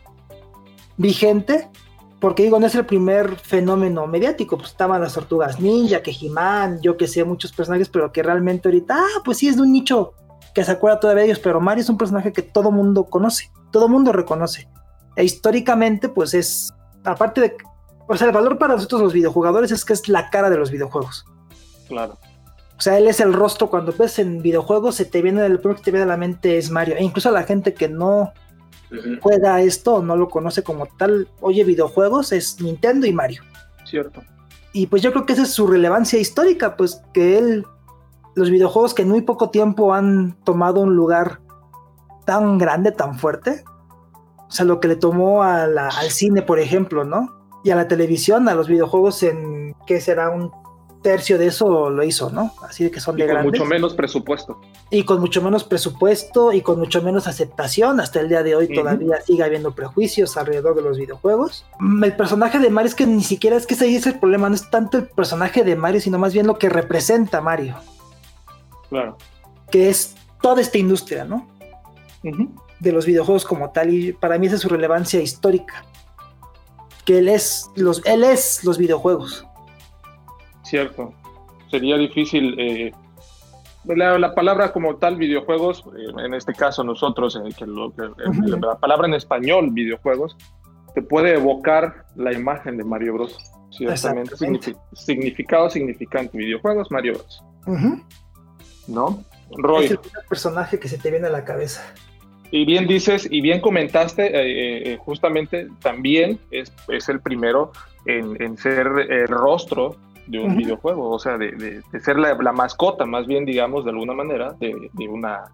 vigente, 0.98 1.68
porque 2.20 2.44
digo, 2.44 2.60
no 2.60 2.68
es 2.68 2.76
el 2.76 2.86
primer 2.86 3.36
fenómeno 3.38 4.06
mediático, 4.06 4.58
pues 4.58 4.72
estaban 4.72 5.02
las 5.02 5.14
tortugas 5.14 5.60
ninja, 5.60 6.02
que 6.02 6.12
He-Man, 6.12 6.80
yo 6.82 6.98
que 6.98 7.08
sé, 7.08 7.24
muchos 7.24 7.54
personajes, 7.54 7.88
pero 7.88 8.12
que 8.12 8.22
realmente 8.22 8.68
ahorita, 8.68 8.96
ah, 8.98 9.22
pues 9.24 9.38
sí 9.38 9.48
es 9.48 9.56
de 9.56 9.62
un 9.62 9.72
nicho 9.72 10.14
que 10.54 10.64
se 10.64 10.72
acuerda 10.72 11.00
todavía 11.00 11.22
de 11.22 11.30
ellos, 11.30 11.40
pero 11.40 11.62
Mario 11.62 11.84
es 11.84 11.90
un 11.90 11.98
personaje 11.98 12.34
que 12.34 12.42
todo 12.42 12.72
mundo 12.72 13.06
conoce, 13.06 13.52
todo 13.72 13.88
mundo 13.88 14.12
reconoce. 14.12 14.68
E 15.16 15.24
históricamente, 15.24 16.10
pues 16.10 16.34
es, 16.34 16.74
aparte 17.06 17.42
de, 17.42 17.58
o 18.08 18.18
sea, 18.18 18.28
el 18.28 18.34
valor 18.34 18.58
para 18.58 18.76
nosotros 18.76 19.02
los 19.02 19.14
videojugadores 19.14 19.72
es 19.72 19.86
que 19.86 19.94
es 19.94 20.10
la 20.10 20.30
cara 20.30 20.50
de 20.50 20.58
los 20.58 20.72
videojuegos. 20.72 21.26
Claro. 21.88 22.18
O 22.78 22.82
sea, 22.82 22.98
él 22.98 23.08
es 23.08 23.20
el 23.20 23.34
rostro, 23.34 23.70
cuando 23.70 23.94
ves 23.94 24.20
en 24.20 24.42
videojuegos, 24.42 24.96
se 24.96 25.06
te 25.06 25.22
viene, 25.22 25.46
el 25.46 25.60
primero 25.60 25.78
que 25.78 25.84
te 25.84 25.92
viene 25.92 26.06
a 26.06 26.08
la 26.08 26.18
mente 26.18 26.58
es 26.58 26.70
Mario. 26.72 26.96
E 26.96 27.04
incluso 27.04 27.30
la 27.32 27.44
gente 27.44 27.74
que 27.74 27.90
no 27.90 28.32
juega 29.22 29.62
esto 29.62 29.96
o 29.96 30.02
no 30.02 30.16
lo 30.16 30.30
conoce 30.30 30.64
como 30.64 30.86
tal, 30.86 31.28
oye 31.42 31.64
videojuegos, 31.64 32.32
es 32.32 32.60
Nintendo 32.62 33.06
y 33.06 33.14
Mario. 33.14 33.44
Cierto. 33.86 34.24
Y 34.74 34.88
pues 34.88 35.02
yo 35.02 35.12
creo 35.12 35.26
que 35.26 35.34
esa 35.34 35.44
es 35.44 35.54
su 35.54 35.68
relevancia 35.68 36.20
histórica, 36.20 36.76
pues 36.76 37.02
que 37.14 37.38
él, 37.38 37.66
los 38.36 38.50
videojuegos 38.50 38.94
que 38.94 39.02
en 39.02 39.10
muy 39.10 39.22
poco 39.22 39.50
tiempo 39.50 39.94
han 39.94 40.38
tomado 40.44 40.82
un 40.82 40.96
lugar 40.96 41.40
tan 42.26 42.58
grande, 42.58 42.92
tan 42.92 43.18
fuerte, 43.18 43.64
o 44.48 44.52
sea, 44.52 44.66
lo 44.66 44.80
que 44.80 44.88
le 44.88 44.96
tomó 44.96 45.44
al 45.44 46.10
cine, 46.10 46.42
por 46.42 46.60
ejemplo, 46.60 47.04
¿no? 47.04 47.36
Y 47.64 47.70
a 47.70 47.76
la 47.76 47.88
televisión, 47.88 48.50
a 48.50 48.56
los 48.56 48.68
videojuegos 48.68 49.22
en, 49.22 49.76
¿qué 49.86 50.02
será? 50.02 50.30
Un 50.30 50.52
tercio 51.02 51.38
de 51.38 51.48
eso 51.48 51.90
lo 51.90 52.04
hizo, 52.04 52.30
¿no? 52.30 52.54
Así 52.68 52.84
de 52.84 52.92
que 52.92 53.00
son 53.00 53.16
de 53.16 53.28
con 53.28 53.44
mucho 53.44 53.66
menos 53.66 53.94
presupuesto. 53.94 54.60
Y 54.90 55.04
con 55.04 55.20
mucho 55.20 55.42
menos 55.42 55.64
presupuesto 55.64 56.52
y 56.52 56.62
con 56.62 56.80
mucho 56.80 57.02
menos 57.02 57.28
aceptación. 57.28 58.00
Hasta 58.00 58.20
el 58.20 58.30
día 58.30 58.44
de 58.44 58.56
hoy 58.56 58.74
todavía 58.74 59.22
sigue 59.22 59.44
habiendo 59.44 59.74
prejuicios 59.74 60.36
alrededor 60.38 60.76
de 60.76 60.82
los 60.82 60.98
videojuegos. 60.98 61.66
Mm, 61.80 62.04
el 62.04 62.16
personaje 62.16 62.60
de 62.60 62.70
Mario 62.70 62.90
es 62.90 62.96
que 62.96 63.06
ni 63.06 63.24
siquiera 63.24 63.56
es 63.56 63.66
que 63.66 63.76
ese 63.76 63.96
es 63.96 64.08
el 64.08 64.20
problema, 64.20 64.50
no 64.50 64.56
es 64.56 64.70
tanto 64.70 64.98
el 64.98 65.08
personaje 65.08 65.64
de 65.64 65.76
Mario, 65.76 66.02
sino 66.02 66.20
más 66.20 66.34
bien 66.34 66.48
lo 66.48 66.58
que 66.58 66.70
representa 66.70 67.42
Mario. 67.42 67.76
Claro. 68.90 69.18
Que 69.72 69.90
es 69.90 70.16
toda 70.42 70.62
esta 70.62 70.78
industria, 70.78 71.24
¿no? 71.24 71.48
De 72.80 72.92
los 72.92 73.06
videojuegos 73.06 73.46
como 73.46 73.72
tal. 73.72 73.94
Y 73.94 74.14
para 74.14 74.38
mí 74.38 74.48
esa 74.48 74.56
es 74.56 74.62
su 74.62 74.70
relevancia 74.70 75.22
histórica. 75.22 75.86
Que 77.06 77.20
él 77.20 77.30
es 77.30 77.70
los, 77.76 78.06
él 78.06 78.24
es 78.24 78.64
los 78.64 78.78
videojuegos 78.78 79.46
cierto. 80.70 81.14
Sería 81.70 81.98
difícil. 81.98 82.56
Eh, 82.60 82.92
la, 83.86 84.34
palabra 84.34 84.72
como 84.72 84.98
tal, 84.98 85.16
videojuegos, 85.16 85.86
eh, 85.98 86.26
en 86.26 86.34
este 86.34 86.54
caso 86.54 86.84
nosotros, 86.84 87.36
eh, 87.36 87.54
que, 87.58 87.66
la 87.66 88.78
palabra 88.80 89.08
en 89.08 89.14
español, 89.14 89.70
videojuegos, 89.72 90.36
te 90.94 91.02
puede 91.02 91.36
evocar 91.36 92.06
la 92.16 92.34
imagen 92.34 92.78
de 92.78 92.84
Mario 92.84 93.14
Bros. 93.14 93.38
Ciertamente. 93.72 94.36
significado 94.94 95.70
significante. 95.70 96.38
Videojuegos, 96.38 96.90
Mario 96.92 97.14
Bros. 97.14 97.44
¿No? 98.88 99.24
Roy. 99.52 99.86
Es 99.86 99.92
el 99.92 100.00
personaje 100.28 100.80
que 100.80 100.88
se 100.88 100.98
te 100.98 101.12
viene 101.12 101.28
a 101.28 101.32
la 101.32 101.46
cabeza. 101.46 101.84
Y 102.52 102.66
bien 102.66 102.88
dices, 102.88 103.28
y 103.30 103.42
bien 103.42 103.62
comentaste, 103.62 104.98
justamente 104.98 105.68
también 105.82 106.40
es, 106.50 106.74
es 106.88 107.08
el 107.08 107.22
primero 107.22 107.72
en, 108.08 108.42
en 108.42 108.58
ser 108.58 108.88
el 108.88 109.28
rostro 109.28 109.96
de 110.30 110.40
un 110.40 110.56
videojuego, 110.56 111.10
o 111.10 111.18
sea, 111.18 111.38
de, 111.38 111.82
ser 112.04 112.18
la, 112.18 112.52
mascota, 112.52 113.06
más 113.06 113.26
bien, 113.26 113.46
digamos, 113.46 113.84
de 113.84 113.90
alguna 113.90 114.14
manera, 114.14 114.56
de, 114.60 115.08
una, 115.08 115.46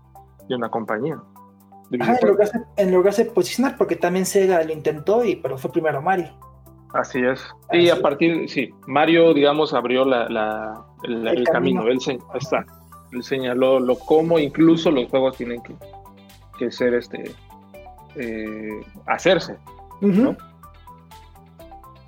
de 0.49 0.55
una 0.55 0.69
compañía. 0.69 1.17
en, 2.75 2.91
lugar 2.91 3.15
de, 3.15 3.25
posicionar, 3.25 3.77
porque 3.77 3.95
también 3.95 4.25
Sega 4.25 4.61
lo 4.63 4.73
intentó, 4.73 5.23
y, 5.23 5.37
pero 5.37 5.57
fue 5.57 5.71
primero 5.71 6.01
Mario. 6.01 6.37
Así 6.93 7.19
es. 7.23 7.41
Y 7.71 7.89
a 7.89 8.01
partir, 8.01 8.49
sí, 8.49 8.69
Mario, 8.85 9.33
digamos, 9.33 9.73
abrió 9.73 10.03
la, 10.03 10.85
el, 11.03 11.43
camino. 11.45 11.87
Él, 11.87 11.97
está, 12.33 12.65
él 13.11 13.23
señaló 13.23 13.79
lo 13.79 13.97
cómo 13.97 14.39
incluso 14.39 14.91
los 14.91 15.09
juegos 15.09 15.37
tienen 15.37 15.61
que, 15.63 15.73
que 16.59 16.69
ser, 16.69 16.93
este, 16.95 17.31
eh, 18.17 18.81
hacerse. 19.07 19.57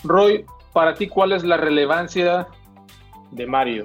Roy, 0.04 0.46
para 0.74 0.96
ti, 0.96 1.08
¿cuál 1.08 1.32
es 1.32 1.46
la 1.46 1.58
relevancia 1.58 2.48
de 3.32 3.46
Mario, 3.46 3.84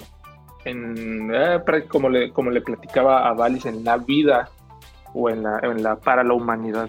en, 0.64 1.30
eh, 1.34 1.61
como, 1.88 2.09
le, 2.09 2.30
platicaba 2.61 3.28
a 3.28 3.32
Valis, 3.32 3.66
en 3.66 3.84
la 3.84 3.97
vida 3.97 4.51
o 5.14 5.28
en 5.28 5.43
la, 5.43 5.61
en 5.62 5.82
la 5.82 5.97
para 5.97 6.24
la 6.24 6.34
humanidad? 6.34 6.88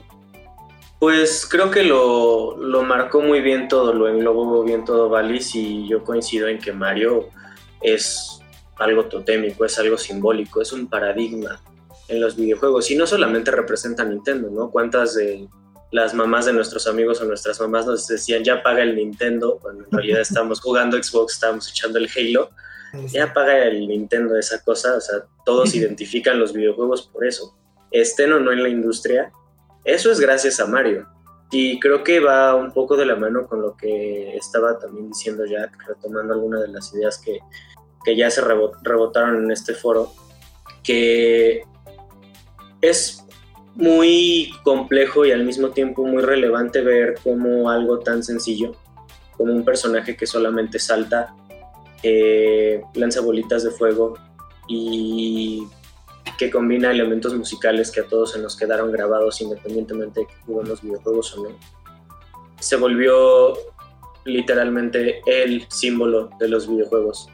Pues 1.00 1.46
creo 1.50 1.70
que 1.70 1.84
lo, 1.84 2.58
lo 2.58 2.84
marcó 2.84 3.22
muy 3.22 3.42
bien 3.42 3.68
todo, 3.68 3.94
lo 3.94 4.08
englobó 4.08 4.64
bien 4.64 4.86
todo 4.86 5.10
Valis 5.10 5.54
y 5.56 5.88
yo 5.88 6.04
coincido 6.04 6.48
en 6.48 6.60
que 6.60 6.72
Mario 6.72 7.30
es 7.82 8.40
algo 8.78 9.06
totémico, 9.06 9.66
es 9.66 9.78
algo 9.80 9.98
simbólico, 9.98 10.62
es 10.62 10.72
un 10.72 10.88
paradigma 10.88 11.62
en 12.08 12.22
los 12.22 12.36
videojuegos 12.36 12.90
y 12.92 12.96
no 12.96 13.06
solamente 13.08 13.52
representa 13.52 14.04
a 14.04 14.06
Nintendo, 14.06 14.50
¿no? 14.50 14.70
¿Cuántas 14.70 15.16
de 15.16 15.48
las 15.94 16.16
mamás 16.16 16.48
de 16.48 16.54
nuestros 16.54 16.88
amigos 16.88 17.22
o 17.22 17.26
nuestras 17.26 17.62
mamás 17.62 17.86
nos 17.86 18.08
decían, 18.08 18.44
ya 18.44 18.64
paga 18.64 18.82
el 18.82 18.96
Nintendo, 18.96 19.60
cuando 19.62 19.84
en 19.86 19.92
realidad 19.92 20.22
estamos 20.22 20.60
jugando 20.60 21.02
Xbox, 21.02 21.34
estamos 21.34 21.70
echando 21.70 22.00
el 22.00 22.10
Halo, 22.10 22.50
ya 23.12 23.32
paga 23.32 23.64
el 23.66 23.88
Nintendo 23.88 24.36
esa 24.36 24.60
cosa, 24.64 24.96
o 24.98 25.02
sea, 25.02 25.20
todos 25.46 25.76
identifican 25.76 26.40
los 26.40 26.52
videojuegos 26.52 27.04
por 27.04 27.26
eso, 27.26 27.56
estén 27.92 28.34
o 28.34 28.40
no 28.40 28.52
en 28.52 28.64
la 28.64 28.70
industria, 28.70 29.32
eso 29.86 30.12
es 30.12 30.20
gracias 30.20 30.60
a 30.60 30.66
Mario. 30.66 31.08
Y 31.52 31.80
creo 31.80 32.04
que 32.04 32.20
va 32.20 32.56
un 32.56 32.72
poco 32.72 32.98
de 32.98 33.06
la 33.06 33.16
mano 33.16 33.46
con 33.48 33.62
lo 33.62 33.78
que 33.78 34.36
estaba 34.36 34.80
también 34.80 35.10
diciendo 35.10 35.46
Jack, 35.46 35.78
retomando 35.88 36.34
algunas 36.34 36.62
de 36.62 36.70
las 36.70 36.92
ideas 36.96 37.20
que, 37.24 37.38
que 38.04 38.16
ya 38.16 38.32
se 38.32 38.42
rebotaron 38.42 39.44
en 39.44 39.52
este 39.52 39.76
foro, 39.76 40.12
que 40.84 41.62
es 42.82 43.23
muy 43.76 44.54
complejo 44.64 45.26
y 45.26 45.32
al 45.32 45.44
mismo 45.44 45.70
tiempo 45.70 46.06
muy 46.06 46.22
relevante 46.22 46.82
ver 46.82 47.16
cómo 47.24 47.70
algo 47.70 48.00
tan 48.00 48.24
sencillo 48.24 48.76
como 49.38 49.54
un 49.54 49.66
personaje 49.66 50.16
que 50.16 50.28
solamente 50.28 50.78
salta, 50.78 51.36
lanza 52.94 53.22
bolitas 53.22 53.64
de 53.64 53.72
fuego 53.72 54.14
y 54.68 55.68
que 56.38 56.52
combina 56.52 56.92
elementos 56.92 57.34
musicales 57.34 57.92
que 57.92 58.02
a 58.02 58.06
todos 58.06 58.32
se 58.34 58.40
nos 58.40 58.56
quedaron 58.56 58.92
grabados 58.92 59.42
independientemente 59.42 60.22
de 60.22 60.28
que 60.28 60.36
juguemos 60.46 60.82
videojuegos 60.82 61.36
o 61.38 61.44
no, 61.44 61.60
se 62.60 62.76
volvió 62.76 63.54
literalmente 64.26 65.22
el 65.26 65.66
símbolo 65.70 66.30
de 66.40 66.48
los 66.48 66.70
videojuegos. 66.70 67.28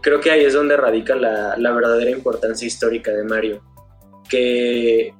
Creo 0.00 0.20
que 0.20 0.30
ahí 0.30 0.44
es 0.44 0.54
donde 0.54 0.76
radica 0.76 1.14
la 1.14 1.72
verdadera 1.72 2.10
importancia 2.10 2.66
histórica 2.66 3.12
de 3.12 3.24
Mario 3.24 3.62
que 4.30 5.12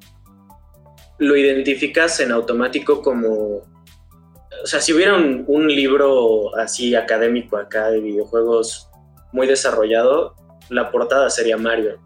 lo 1.18 1.36
identificas 1.36 2.18
en 2.20 2.32
automático 2.32 3.02
como, 3.02 3.56
o 3.58 4.66
sea, 4.66 4.80
si 4.80 4.94
hubiera 4.94 5.14
un, 5.16 5.68
libro 5.68 6.56
así 6.56 6.94
académico 6.94 7.58
acá 7.58 7.90
de 7.90 8.00
videojuegos 8.00 8.88
muy 9.32 9.46
desarrollado, 9.46 10.34
la 10.70 10.90
portada 10.90 11.28
sería 11.28 11.58
Mario, 11.58 11.98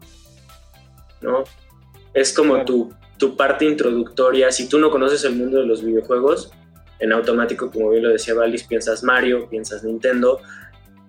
¿no? 1.21 1.45
Es 2.13 2.33
como 2.33 2.65
tu, 2.65 2.93
tu 3.17 3.37
parte 3.37 3.63
introductoria, 3.63 4.51
si 4.51 4.67
tú 4.67 4.79
no 4.79 4.91
conoces 4.91 5.23
el 5.23 5.35
mundo 5.35 5.59
de 5.59 5.65
los 5.65 5.83
videojuegos, 5.83 6.51
en 6.99 7.13
automático, 7.13 7.71
como 7.71 7.89
bien 7.89 8.03
lo 8.03 8.09
decía 8.09 8.33
Valis, 8.33 8.63
piensas 8.63 9.03
Mario, 9.03 9.47
piensas 9.49 9.83
Nintendo, 9.83 10.41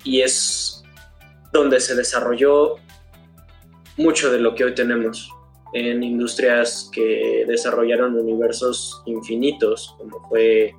y 0.05 0.21
es 0.21 0.85
donde 1.53 1.81
se 1.81 1.95
desarrolló 1.95 2.77
mucho 3.97 4.31
de 4.31 4.39
lo 4.39 4.55
que 4.55 4.65
hoy 4.65 4.75
tenemos 4.75 5.31
en 5.77 6.03
industrias 6.03 6.89
que 6.93 7.45
desarrollaron 7.47 8.17
universos 8.19 9.03
infinitos, 9.07 9.95
como 9.99 10.27
fue 10.29 10.73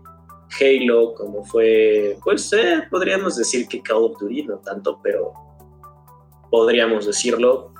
Halo, 0.60 1.14
como 1.14 1.44
fue, 1.44 2.18
pues 2.24 2.52
eh, 2.54 2.84
podríamos 2.90 3.38
decir 3.38 3.68
que 3.68 3.82
Call 3.82 3.98
of 4.04 4.20
Duty, 4.20 4.44
no 4.44 4.58
tanto, 4.58 5.00
pero 5.04 5.34
podríamos 6.50 7.06
decirlo. 7.06 7.74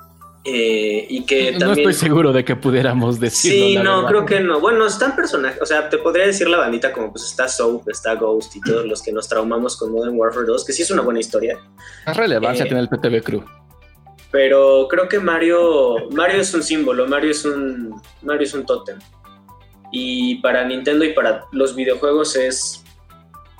Eh, 0.44 1.04
y 1.10 1.26
que 1.26 1.52
no 1.52 1.58
también... 1.58 1.88
estoy 1.90 2.08
seguro 2.08 2.32
de 2.32 2.44
que 2.44 2.56
pudiéramos 2.56 3.18
decirlo. 3.18 3.66
Sí, 3.66 3.74
la 3.74 3.82
no, 3.82 3.96
verdad. 3.96 4.08
creo 4.08 4.26
que 4.26 4.40
no. 4.40 4.60
Bueno, 4.60 4.86
están 4.86 5.16
personajes, 5.16 5.60
o 5.60 5.66
sea, 5.66 5.88
te 5.90 5.98
podría 5.98 6.26
decir 6.26 6.48
la 6.48 6.58
bandita 6.58 6.92
como 6.92 7.10
pues 7.10 7.24
está 7.24 7.48
Soap, 7.48 7.88
está 7.88 8.14
Ghost 8.14 8.54
y 8.56 8.60
todos 8.60 8.86
los 8.86 9.02
que 9.02 9.12
nos 9.12 9.28
traumamos 9.28 9.76
con 9.76 9.92
Modern 9.92 10.16
Warfare 10.16 10.46
2, 10.46 10.64
que 10.64 10.72
sí 10.72 10.82
es 10.82 10.90
una 10.90 11.02
buena 11.02 11.20
historia. 11.20 11.58
Más 12.06 12.16
relevancia 12.16 12.64
Eh, 12.64 12.68
tiene 12.68 12.80
el 12.80 12.88
PTV 12.88 13.22
Crew. 13.22 13.44
Pero 14.30 14.86
creo 14.88 15.08
que 15.08 15.18
Mario, 15.18 16.08
Mario 16.10 16.40
es 16.40 16.52
un 16.52 16.62
símbolo, 16.62 17.06
Mario 17.06 17.30
es 17.30 17.44
un, 17.44 18.00
Mario 18.22 18.42
es 18.42 18.54
un 18.54 18.66
tótem. 18.66 18.98
Y 19.90 20.36
para 20.42 20.64
Nintendo 20.64 21.04
y 21.04 21.14
para 21.14 21.46
los 21.52 21.74
videojuegos 21.74 22.36
es, 22.36 22.84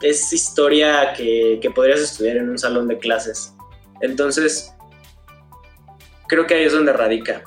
es 0.02 0.32
historia 0.32 1.14
que, 1.14 1.60
podrías 1.74 2.00
estudiar 2.00 2.36
en 2.36 2.50
un 2.50 2.58
salón 2.58 2.86
de 2.86 2.98
clases. 2.98 3.54
Entonces, 4.02 4.74
creo 6.28 6.46
que 6.46 6.54
ahí 6.54 6.64
es 6.64 6.72
donde 6.72 6.92
radica. 6.92 7.42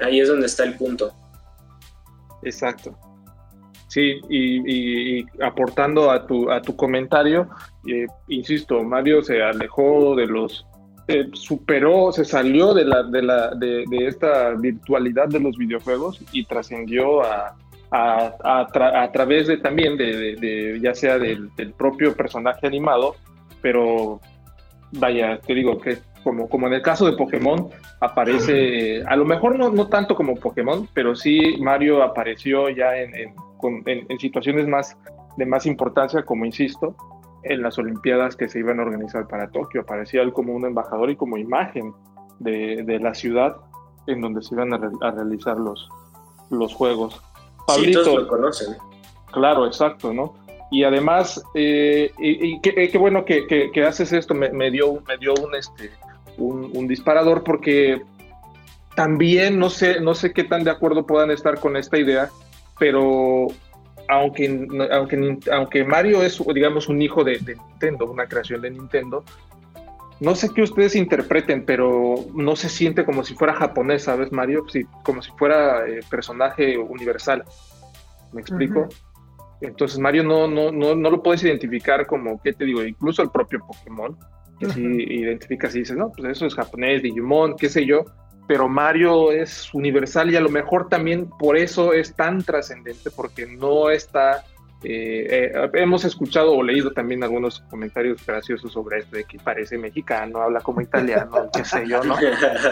Ahí 0.00 0.20
es 0.20 0.28
donde 0.28 0.46
está 0.46 0.64
el 0.64 0.76
punto. 0.76 1.12
Exacto. 2.42 2.96
Sí, 3.88 4.20
y 4.28 5.24
aportando 5.40 6.10
a 6.10 6.26
tu, 6.26 6.50
a 6.50 6.60
tu 6.60 6.74
comentario, 6.74 7.48
eh, 7.86 8.06
insisto, 8.28 8.82
Mario 8.82 9.22
se 9.22 9.42
alejó 9.42 10.16
de 10.16 10.26
los, 10.26 10.66
superó, 11.32 12.12
se 12.12 12.24
salió 12.24 12.72
de, 12.74 12.84
la, 12.84 13.02
de, 13.02 13.22
la, 13.22 13.50
de, 13.54 13.84
de 13.88 14.06
esta 14.06 14.50
virtualidad 14.54 15.28
de 15.28 15.40
los 15.40 15.56
videojuegos 15.56 16.20
y 16.32 16.44
trascendió 16.44 17.22
a, 17.22 17.54
a, 17.90 18.32
a 18.42 18.66
tra- 18.68 19.02
a 19.02 19.12
través 19.12 19.46
de 19.46 19.58
también, 19.58 19.96
de, 19.96 20.36
ya 20.82 20.94
sea 20.94 21.18
del, 21.18 21.50
propio 21.74 22.14
personaje 22.14 22.66
animado, 22.66 23.16
pero 23.60 24.20
vaya, 24.92 25.38
te 25.46 25.54
digo 25.54 25.78
que 25.78 25.98
como, 26.22 26.48
como 26.48 26.66
en 26.68 26.72
el 26.74 26.80
caso 26.82 27.04
de 27.04 27.16
Pokémon, 27.18 27.68
aparece, 28.00 29.02
a 29.06 29.14
lo 29.14 29.26
mejor 29.26 29.58
no, 29.58 29.68
no 29.70 29.88
tanto 29.88 30.14
como 30.14 30.36
Pokémon, 30.36 30.88
pero 30.94 31.14
sí 31.14 31.56
Mario 31.60 32.02
apareció 32.02 32.70
ya 32.70 32.96
en, 32.96 33.14
en- 33.14 33.34
en 34.08 34.18
situaciones 34.18 34.66
más 34.66 34.96
de 35.36 35.46
más 35.46 35.66
importancia, 35.66 36.22
como 36.22 36.44
insisto, 36.46 36.96
en 37.44 37.62
las 37.62 37.78
Olimpiadas 37.78 38.36
que 38.36 38.48
se 38.48 38.58
iban 38.58 38.80
a 38.80 38.82
organizar 38.82 39.26
para 39.28 39.48
Tokio. 39.50 39.82
Aparecía 39.82 40.22
él 40.22 40.32
como 40.32 40.54
un 40.54 40.64
embajador 40.64 41.10
y 41.10 41.16
como 41.16 41.36
imagen 41.36 41.92
de, 42.38 42.82
de 42.84 42.98
la 42.98 43.14
ciudad 43.14 43.56
en 44.06 44.20
donde 44.20 44.42
se 44.42 44.54
iban 44.54 44.72
a, 44.74 44.78
re- 44.78 44.90
a 45.02 45.10
realizar 45.12 45.56
los, 45.58 45.88
los 46.50 46.74
Juegos. 46.74 47.14
Sí, 47.14 47.20
todos 47.92 48.06
Pablito, 48.06 48.18
lo 48.18 48.28
conocen. 48.28 48.76
Claro, 49.32 49.66
exacto, 49.66 50.12
¿no? 50.12 50.34
Y 50.70 50.84
además, 50.84 51.42
eh, 51.54 52.10
y, 52.18 52.54
y 52.54 52.60
qué, 52.60 52.74
eh, 52.76 52.88
qué 52.90 52.98
bueno 52.98 53.24
que, 53.24 53.46
que- 53.46 53.70
que 53.70 53.84
haces 53.84 54.12
esto, 54.12 54.34
me, 54.34 54.50
me 54.50 54.70
dio, 54.70 55.00
me 55.06 55.16
dio 55.18 55.32
un, 55.34 55.54
este, 55.54 55.90
un, 56.36 56.70
un 56.74 56.86
disparador 56.88 57.44
porque 57.44 58.02
también 58.96 59.58
no 59.58 59.70
sé, 59.70 60.00
no 60.00 60.14
sé 60.14 60.32
qué 60.32 60.44
tan 60.44 60.64
de 60.64 60.70
acuerdo 60.70 61.06
puedan 61.06 61.30
estar 61.30 61.58
con 61.60 61.76
esta 61.76 61.98
idea, 61.98 62.30
pero 62.78 63.48
aunque, 64.08 64.68
aunque, 64.92 65.38
aunque 65.52 65.84
Mario 65.84 66.22
es, 66.22 66.42
digamos, 66.54 66.88
un 66.88 67.00
hijo 67.02 67.24
de, 67.24 67.38
de 67.38 67.56
Nintendo, 67.56 68.10
una 68.10 68.26
creación 68.26 68.60
de 68.62 68.70
Nintendo, 68.70 69.24
no 70.20 70.34
sé 70.34 70.50
qué 70.54 70.62
ustedes 70.62 70.94
interpreten, 70.94 71.64
pero 71.64 72.14
no 72.34 72.56
se 72.56 72.68
siente 72.68 73.04
como 73.04 73.24
si 73.24 73.34
fuera 73.34 73.54
japonés, 73.54 74.04
¿sabes, 74.04 74.32
Mario? 74.32 74.64
Como 75.02 75.22
si 75.22 75.30
fuera 75.32 75.86
eh, 75.86 76.00
personaje 76.08 76.78
universal. 76.78 77.44
¿Me 78.32 78.40
explico? 78.40 78.80
Ujú. 78.80 78.88
Entonces 79.60 79.98
Mario 79.98 80.24
no, 80.24 80.46
no, 80.46 80.70
no, 80.70 80.94
no 80.94 81.10
lo 81.10 81.22
puedes 81.22 81.42
identificar 81.42 82.06
como, 82.06 82.40
¿qué 82.42 82.52
te 82.52 82.64
digo? 82.64 82.84
Incluso 82.84 83.22
el 83.22 83.30
propio 83.30 83.60
Pokémon, 83.66 84.16
que 84.58 84.68
sí 84.70 84.82
identificas 84.82 85.74
y 85.74 85.80
dices, 85.80 85.96
no, 85.96 86.10
pues 86.12 86.30
eso 86.30 86.46
es 86.46 86.54
japonés, 86.54 87.02
Digimon, 87.02 87.56
qué 87.56 87.68
sé 87.68 87.86
yo, 87.86 88.04
pero 88.46 88.68
Mario 88.68 89.32
es 89.32 89.72
universal 89.72 90.30
y 90.30 90.36
a 90.36 90.40
lo 90.40 90.50
mejor 90.50 90.88
también 90.88 91.28
por 91.38 91.56
eso 91.56 91.92
es 91.92 92.14
tan 92.14 92.42
trascendente, 92.42 93.10
porque 93.10 93.46
no 93.46 93.90
está... 93.90 94.44
eh, 94.82 95.50
eh, 95.54 95.70
hemos 95.74 96.04
escuchado 96.04 96.52
o 96.52 96.62
leído 96.62 96.92
también 96.92 97.22
algunos 97.24 97.60
comentarios 97.70 98.24
graciosos 98.26 98.72
sobre 98.72 98.98
esto, 98.98 99.16
de 99.16 99.24
que 99.24 99.38
parece 99.38 99.78
mexicano, 99.78 100.40
habla 100.40 100.60
como 100.60 100.82
italiano, 100.82 101.48
qué 101.54 101.64
sé 101.64 101.88
yo, 101.88 102.02
¿no? 102.04 102.16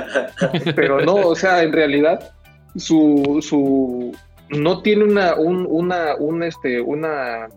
pero 0.77 1.01
no, 1.01 1.15
o 1.15 1.35
sea, 1.35 1.63
en 1.63 1.73
realidad 1.73 2.35
su, 2.77 3.39
su 3.41 4.15
no 4.51 4.83
tiene 4.83 5.05
una, 5.05 5.35
un, 5.37 5.67
una, 5.69 6.15
un, 6.17 6.43
este, 6.43 6.81
una, 6.81 7.49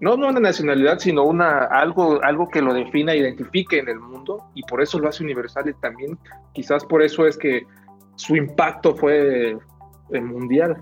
no, 0.00 0.16
no 0.16 0.28
una 0.28 0.40
nacionalidad, 0.40 0.98
sino 0.98 1.24
una, 1.24 1.64
algo, 1.64 2.22
algo 2.22 2.48
que 2.48 2.60
lo 2.62 2.74
defina, 2.74 3.14
identifique 3.14 3.78
en 3.78 3.88
el 3.88 3.98
mundo, 3.98 4.44
y 4.54 4.62
por 4.62 4.82
eso 4.82 4.98
lo 4.98 5.08
hace 5.08 5.24
universal, 5.24 5.68
y 5.68 5.74
también 5.74 6.18
quizás 6.52 6.84
por 6.84 7.02
eso 7.02 7.26
es 7.26 7.36
que 7.38 7.66
su 8.16 8.36
impacto 8.36 8.94
fue 8.94 9.56
eh, 10.12 10.20
mundial. 10.20 10.76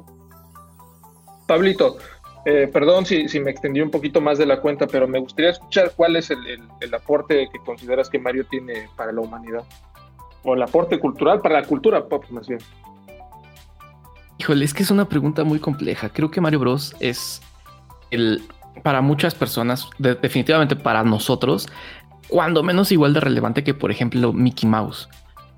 Pablito, 1.46 1.98
eh, 2.46 2.68
perdón 2.72 3.06
si, 3.06 3.28
si 3.28 3.40
me 3.40 3.50
extendí 3.50 3.80
un 3.80 3.90
poquito 3.90 4.20
más 4.20 4.38
de 4.38 4.46
la 4.46 4.60
cuenta, 4.60 4.86
pero 4.86 5.06
me 5.06 5.18
gustaría 5.18 5.50
escuchar 5.50 5.92
cuál 5.94 6.16
es 6.16 6.30
el, 6.30 6.46
el- 6.46 6.68
el 6.80 6.94
aporte 6.94 7.48
que 7.52 7.58
consideras 7.60 8.08
que 8.08 8.18
Mario 8.18 8.46
tiene 8.50 8.88
para 8.96 9.12
la 9.12 9.20
humanidad, 9.20 9.64
o 10.42 10.54
el 10.54 10.62
aporte 10.62 10.98
cultural 10.98 11.40
para 11.40 11.60
la 11.60 11.66
cultura 11.66 12.06
pop, 12.06 12.24
más 12.30 12.48
bien. 12.48 12.60
Híjole, 14.38 14.64
es 14.64 14.74
que 14.74 14.82
es 14.82 14.90
una 14.90 15.08
pregunta 15.08 15.44
muy 15.44 15.58
compleja. 15.60 16.08
Creo 16.08 16.30
que 16.30 16.40
Mario 16.40 16.58
Bros. 16.58 16.94
es 17.00 17.40
el 18.10 18.42
para 18.82 19.00
muchas 19.00 19.34
personas, 19.34 19.88
de- 19.98 20.14
definitivamente 20.16 20.76
para 20.76 21.02
nosotros, 21.04 21.68
cuando 22.28 22.62
menos 22.62 22.90
igual 22.92 23.14
de 23.14 23.20
relevante 23.20 23.64
que, 23.64 23.74
por 23.74 23.90
ejemplo, 23.90 24.32
Mickey 24.32 24.68
Mouse. 24.68 25.08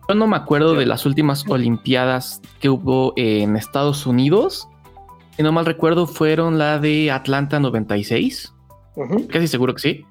Yo 0.08 0.14
no 0.14 0.26
me 0.26 0.36
acuerdo 0.36 0.74
de 0.74 0.86
las 0.86 1.04
últimas 1.06 1.44
Olimpiadas 1.48 2.40
que 2.60 2.68
hubo 2.68 3.12
en 3.16 3.56
Estados 3.56 4.06
Unidos. 4.06 4.68
Si 5.36 5.42
no 5.42 5.50
mal 5.52 5.66
recuerdo, 5.66 6.06
fueron 6.06 6.58
la 6.58 6.78
de 6.78 7.10
Atlanta 7.10 7.58
96. 7.58 8.54
Ujú. 8.94 9.26
Casi 9.28 9.48
seguro 9.48 9.74
que 9.74 9.80
sí. 9.80 10.04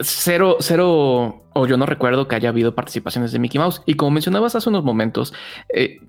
Cero, 0.00 0.56
cero, 0.60 1.44
o 1.54 1.66
yo 1.66 1.76
no 1.78 1.86
recuerdo 1.86 2.28
que 2.28 2.34
haya 2.36 2.50
habido 2.50 2.74
participaciones 2.74 3.32
de 3.32 3.38
Mickey 3.38 3.58
Mouse. 3.58 3.82
Y 3.86 3.94
como 3.94 4.10
mencionabas 4.10 4.54
hace 4.54 4.68
unos 4.68 4.84
momentos, 4.84 5.32
eh, 5.74 6.00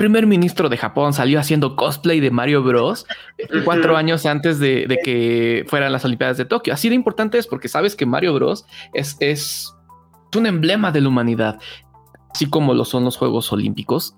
primer 0.00 0.26
ministro 0.26 0.70
de 0.70 0.78
Japón 0.78 1.12
salió 1.12 1.38
haciendo 1.38 1.76
cosplay 1.76 2.20
de 2.20 2.30
Mario 2.30 2.62
Bros. 2.62 3.04
cuatro 3.66 3.98
años 3.98 4.24
antes 4.24 4.58
de, 4.58 4.86
de 4.88 4.96
que 5.04 5.66
fueran 5.68 5.92
las 5.92 6.06
Olimpiadas 6.06 6.38
de 6.38 6.46
Tokio. 6.46 6.72
Así 6.72 6.88
de 6.88 6.94
importante 6.94 7.36
es 7.36 7.46
porque 7.46 7.68
sabes 7.68 7.96
que 7.96 8.06
Mario 8.06 8.32
Bros. 8.32 8.64
es, 8.94 9.18
es 9.20 9.76
un 10.34 10.46
emblema 10.46 10.90
de 10.90 11.02
la 11.02 11.08
humanidad, 11.08 11.58
así 12.34 12.48
como 12.48 12.72
lo 12.72 12.86
son 12.86 13.04
los 13.04 13.18
Juegos 13.18 13.52
Olímpicos. 13.52 14.16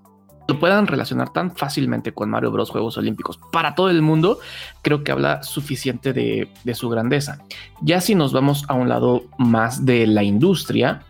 Lo 0.49 0.59
puedan 0.59 0.87
relacionar 0.87 1.33
tan 1.33 1.55
fácilmente 1.55 2.13
con 2.13 2.31
Mario 2.31 2.51
Bros. 2.51 2.71
Juegos 2.71 2.97
Olímpicos 2.99 3.39
para 3.53 3.75
todo 3.75 3.91
el 3.91 4.03
mundo, 4.03 4.39
creo 4.83 5.05
que 5.05 5.13
habla 5.13 5.43
suficiente 5.43 6.13
de, 6.13 6.49
de 6.65 6.75
su 6.75 6.89
grandeza. 6.89 7.39
Ya 7.81 8.01
si 8.01 8.15
nos 8.15 8.33
vamos 8.33 8.65
a 8.69 8.75
un 8.75 8.89
lado 8.89 9.25
más 9.39 9.85
de 9.85 10.07
la 10.07 10.23
industria, 10.23 11.03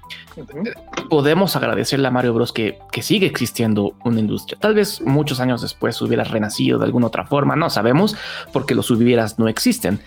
podemos 1.08 1.56
agradecerle 1.56 2.08
a 2.08 2.10
Mario 2.10 2.34
Bros 2.34 2.52
que, 2.52 2.78
que 2.90 3.02
sigue 3.02 3.26
existiendo 3.26 3.94
una 4.04 4.20
industria. 4.20 4.58
Tal 4.60 4.74
vez 4.74 5.00
muchos 5.00 5.40
años 5.40 5.62
después 5.62 6.00
hubiera 6.02 6.24
renacido 6.24 6.78
de 6.78 6.84
alguna 6.84 7.08
otra 7.08 7.26
forma, 7.26 7.56
no 7.56 7.70
sabemos, 7.70 8.16
porque 8.52 8.74
los 8.74 8.90
hubieras 8.90 9.38
no 9.38 9.48
existen. 9.48 10.00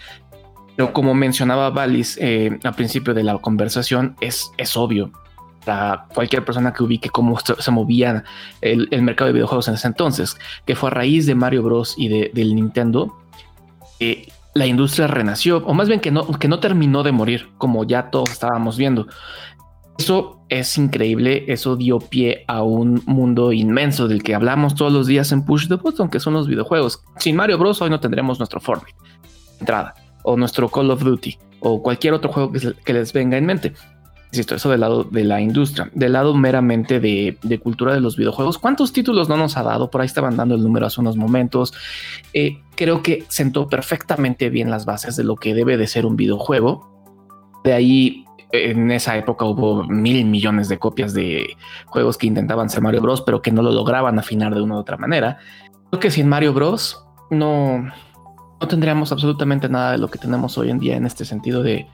Pero 0.75 0.91
como 0.93 1.13
mencionaba 1.13 1.69
Valis 1.69 2.17
eh, 2.19 2.59
al 2.63 2.75
principio 2.75 3.13
de 3.13 3.23
la 3.23 3.37
conversación, 3.37 4.15
es, 4.19 4.51
es 4.57 4.75
obvio 4.75 5.11
para 5.65 6.05
cualquier 6.13 6.45
persona 6.45 6.73
que 6.73 6.83
ubique 6.83 7.09
cómo 7.09 7.37
se 7.39 7.71
movía 7.71 8.23
el, 8.61 8.87
mercado 9.01 9.27
de 9.27 9.33
videojuegos 9.33 9.67
en 9.67 9.73
ese 9.73 9.87
entonces, 9.87 10.37
que 10.65 10.75
fue 10.75 10.89
a 10.89 10.93
raíz 10.93 11.25
de 11.25 11.35
Mario 11.35 11.63
Bros. 11.63 11.95
y 11.97 12.07
de- 12.07 12.31
del 12.33 12.55
Nintendo, 12.55 13.17
eh, 13.99 14.27
la 14.53 14.65
industria 14.67 15.07
renació, 15.07 15.57
o 15.65 15.73
más 15.73 15.87
bien 15.87 15.99
que 15.99 16.11
no, 16.11 16.27
que 16.39 16.47
no 16.47 16.59
terminó 16.59 17.03
de 17.03 17.11
morir, 17.11 17.49
como 17.57 17.83
ya 17.83 18.09
todos 18.09 18.31
estábamos 18.31 18.77
viendo. 18.77 19.07
Eso 19.97 20.41
es 20.49 20.77
increíble, 20.77 21.45
eso 21.47 21.75
dio 21.75 21.99
pie 21.99 22.43
a 22.47 22.63
un 22.63 23.01
mundo 23.05 23.53
inmenso 23.53 24.07
del 24.07 24.23
que 24.23 24.35
hablamos 24.35 24.75
todos 24.75 24.91
los 24.91 25.07
días 25.07 25.31
en 25.31 25.43
Push 25.45 25.67
the 25.67 25.75
Button, 25.75 26.09
que 26.09 26.19
son 26.19 26.33
los 26.33 26.47
videojuegos. 26.47 27.01
Sin 27.17 27.35
Mario 27.35 27.57
Bros. 27.57 27.81
hoy 27.81 27.89
no 27.89 27.99
tendremos 27.99 28.39
nuestro 28.39 28.59
Fortnite, 28.59 28.97
entrada, 29.59 29.93
o 30.23 30.35
nuestro 30.37 30.69
Call 30.69 30.91
of 30.91 31.03
Duty, 31.03 31.37
o 31.61 31.81
cualquier 31.81 32.13
otro 32.13 32.31
juego 32.31 32.51
que 32.51 32.93
les 32.93 33.13
venga 33.13 33.37
en 33.37 33.45
mente. 33.45 33.73
Insisto, 34.35 34.55
eso 34.55 34.69
del 34.69 34.81
lado 34.81 35.05
de 35.05 35.23
la 35.23 35.39
industria, 35.39 35.89
del 35.93 36.11
lado 36.11 36.33
meramente 36.33 36.99
de, 36.99 37.37
de 37.41 37.57
cultura 37.57 37.93
de 37.93 38.01
los 38.01 38.17
videojuegos. 38.17 38.57
¿Cuántos 38.57 38.91
títulos 38.91 39.29
no 39.29 39.37
nos 39.37 39.55
ha 39.55 39.63
dado? 39.63 39.89
Por 39.89 40.01
ahí 40.01 40.07
estaban 40.07 40.35
dando 40.35 40.55
el 40.55 40.61
número 40.61 40.85
hace 40.85 40.99
unos 40.99 41.15
momentos. 41.15 41.73
Eh, 42.33 42.57
creo 42.75 43.01
que 43.01 43.23
sentó 43.29 43.69
perfectamente 43.69 44.49
bien 44.49 44.69
las 44.69 44.85
bases 44.85 45.15
de 45.15 45.23
lo 45.23 45.37
que 45.37 45.53
debe 45.53 45.77
de 45.77 45.87
ser 45.87 46.05
un 46.05 46.17
videojuego. 46.17 46.85
De 47.63 47.71
ahí, 47.71 48.25
en 48.51 48.91
esa 48.91 49.15
época 49.15 49.45
hubo 49.45 49.85
mil 49.85 50.25
millones 50.25 50.67
de 50.67 50.79
copias 50.79 51.13
de 51.13 51.55
juegos 51.85 52.17
que 52.17 52.27
intentaban 52.27 52.69
ser 52.69 52.81
Mario 52.81 53.01
Bros, 53.01 53.21
pero 53.21 53.41
que 53.41 53.53
no 53.53 53.61
lo 53.61 53.71
lograban 53.71 54.19
afinar 54.19 54.53
de 54.53 54.61
una 54.61 54.75
u 54.75 54.79
otra 54.79 54.97
manera. 54.97 55.37
Creo 55.91 56.01
que 56.01 56.11
sin 56.11 56.27
Mario 56.27 56.53
Bros 56.53 57.01
no, 57.31 57.85
no 58.59 58.67
tendríamos 58.67 59.13
absolutamente 59.13 59.69
nada 59.69 59.93
de 59.93 59.97
lo 59.97 60.09
que 60.09 60.19
tenemos 60.19 60.57
hoy 60.57 60.71
en 60.71 60.79
día 60.79 60.97
en 60.97 61.05
este 61.05 61.23
sentido 61.23 61.63
de, 61.63 61.87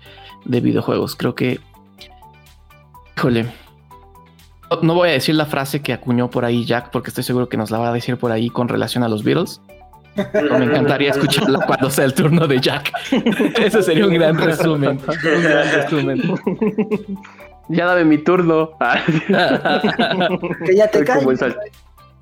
de 0.45 0.59
videojuegos. 0.59 1.15
Creo 1.15 1.35
que, 1.35 1.59
híjole, 3.21 3.45
no 4.81 4.95
voy 4.95 5.09
a 5.09 5.11
decir 5.11 5.35
la 5.35 5.45
frase 5.45 5.81
que 5.83 5.93
acuñó 5.93 6.31
por 6.31 6.43
ahí 6.43 6.65
Jack, 6.65 6.89
porque 6.91 7.09
estoy 7.11 7.23
seguro 7.23 7.49
que 7.49 7.55
nos 7.57 7.69
la 7.69 7.77
va 7.77 7.89
a 7.89 7.93
decir 7.93 8.17
por 8.17 8.31
ahí 8.31 8.49
con 8.49 8.67
relación 8.67 9.03
a 9.03 9.07
los 9.07 9.23
Beatles. 9.23 9.61
Pero 10.33 10.57
me 10.57 10.65
encantaría 10.65 11.11
escucharla 11.11 11.59
cuando 11.67 11.91
sea 11.91 12.05
el 12.05 12.15
turno 12.15 12.47
de 12.47 12.59
Jack. 12.59 12.91
Ese 13.59 13.83
sería 13.83 14.07
un 14.07 14.13
gran 14.15 14.37
resumen. 14.37 14.99
Un 15.07 15.43
gran 15.43 15.71
resumen. 15.71 16.21
Ya 17.69 17.85
dame 17.85 18.05
mi 18.05 18.17
turno. 18.17 18.71
Que 20.65 20.75
ya 20.75 20.87
te 20.87 20.99
Estoy 20.99 21.15
como, 21.15 21.35
sal- 21.37 21.57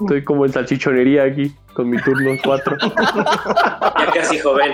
estoy 0.02 0.24
como 0.26 0.46
en 0.46 0.52
salchichonería 0.52 1.24
aquí, 1.24 1.54
con 1.74 1.90
mi 1.90 1.98
turno 2.02 2.32
4. 2.44 2.78
Ya 2.82 4.12
casi 4.14 4.38
joven. 4.40 4.74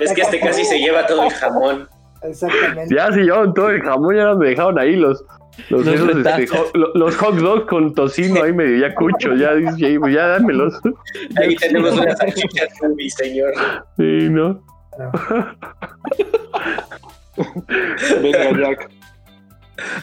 Es 0.00 0.12
que 0.14 0.22
este 0.22 0.40
casi 0.40 0.64
se 0.64 0.78
lleva 0.78 1.06
todo 1.06 1.22
el 1.24 1.30
jamón. 1.30 1.86
Exactamente. 2.24 2.94
Ya, 2.94 3.12
sí, 3.12 3.26
yo, 3.26 3.52
todo 3.52 3.70
el 3.70 3.82
jamón 3.82 4.16
ya 4.16 4.34
me 4.34 4.48
dejaron 4.48 4.78
ahí 4.78 4.96
los. 4.96 5.24
Los, 5.70 5.86
Los 5.86 5.94
esos, 5.94 6.26
este, 6.26 6.48
los 6.94 7.16
hot 7.16 7.36
dogs 7.36 7.66
con 7.66 7.94
tocino 7.94 8.42
ahí 8.42 8.52
medio 8.52 8.76
ya 8.88 8.92
cucho, 8.96 9.36
ya, 9.36 9.54
dice, 9.54 10.00
pues 10.00 10.12
ya 10.12 10.26
dámelos. 10.26 10.80
Ahí 11.36 11.54
tenemos 11.54 11.92
unas 11.96 12.18
salchichas 12.18 12.70
movie, 12.82 13.08
señor. 13.10 13.52
Sí, 13.96 14.28
¿no? 14.30 14.60
Venga, 18.20 18.50
Jack. 18.58 18.90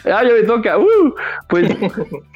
Ah, 0.04 0.22
ya 0.22 0.32
me 0.32 0.42
toca. 0.42 0.78
¡Uh! 0.78 1.14
Pues 1.48 1.68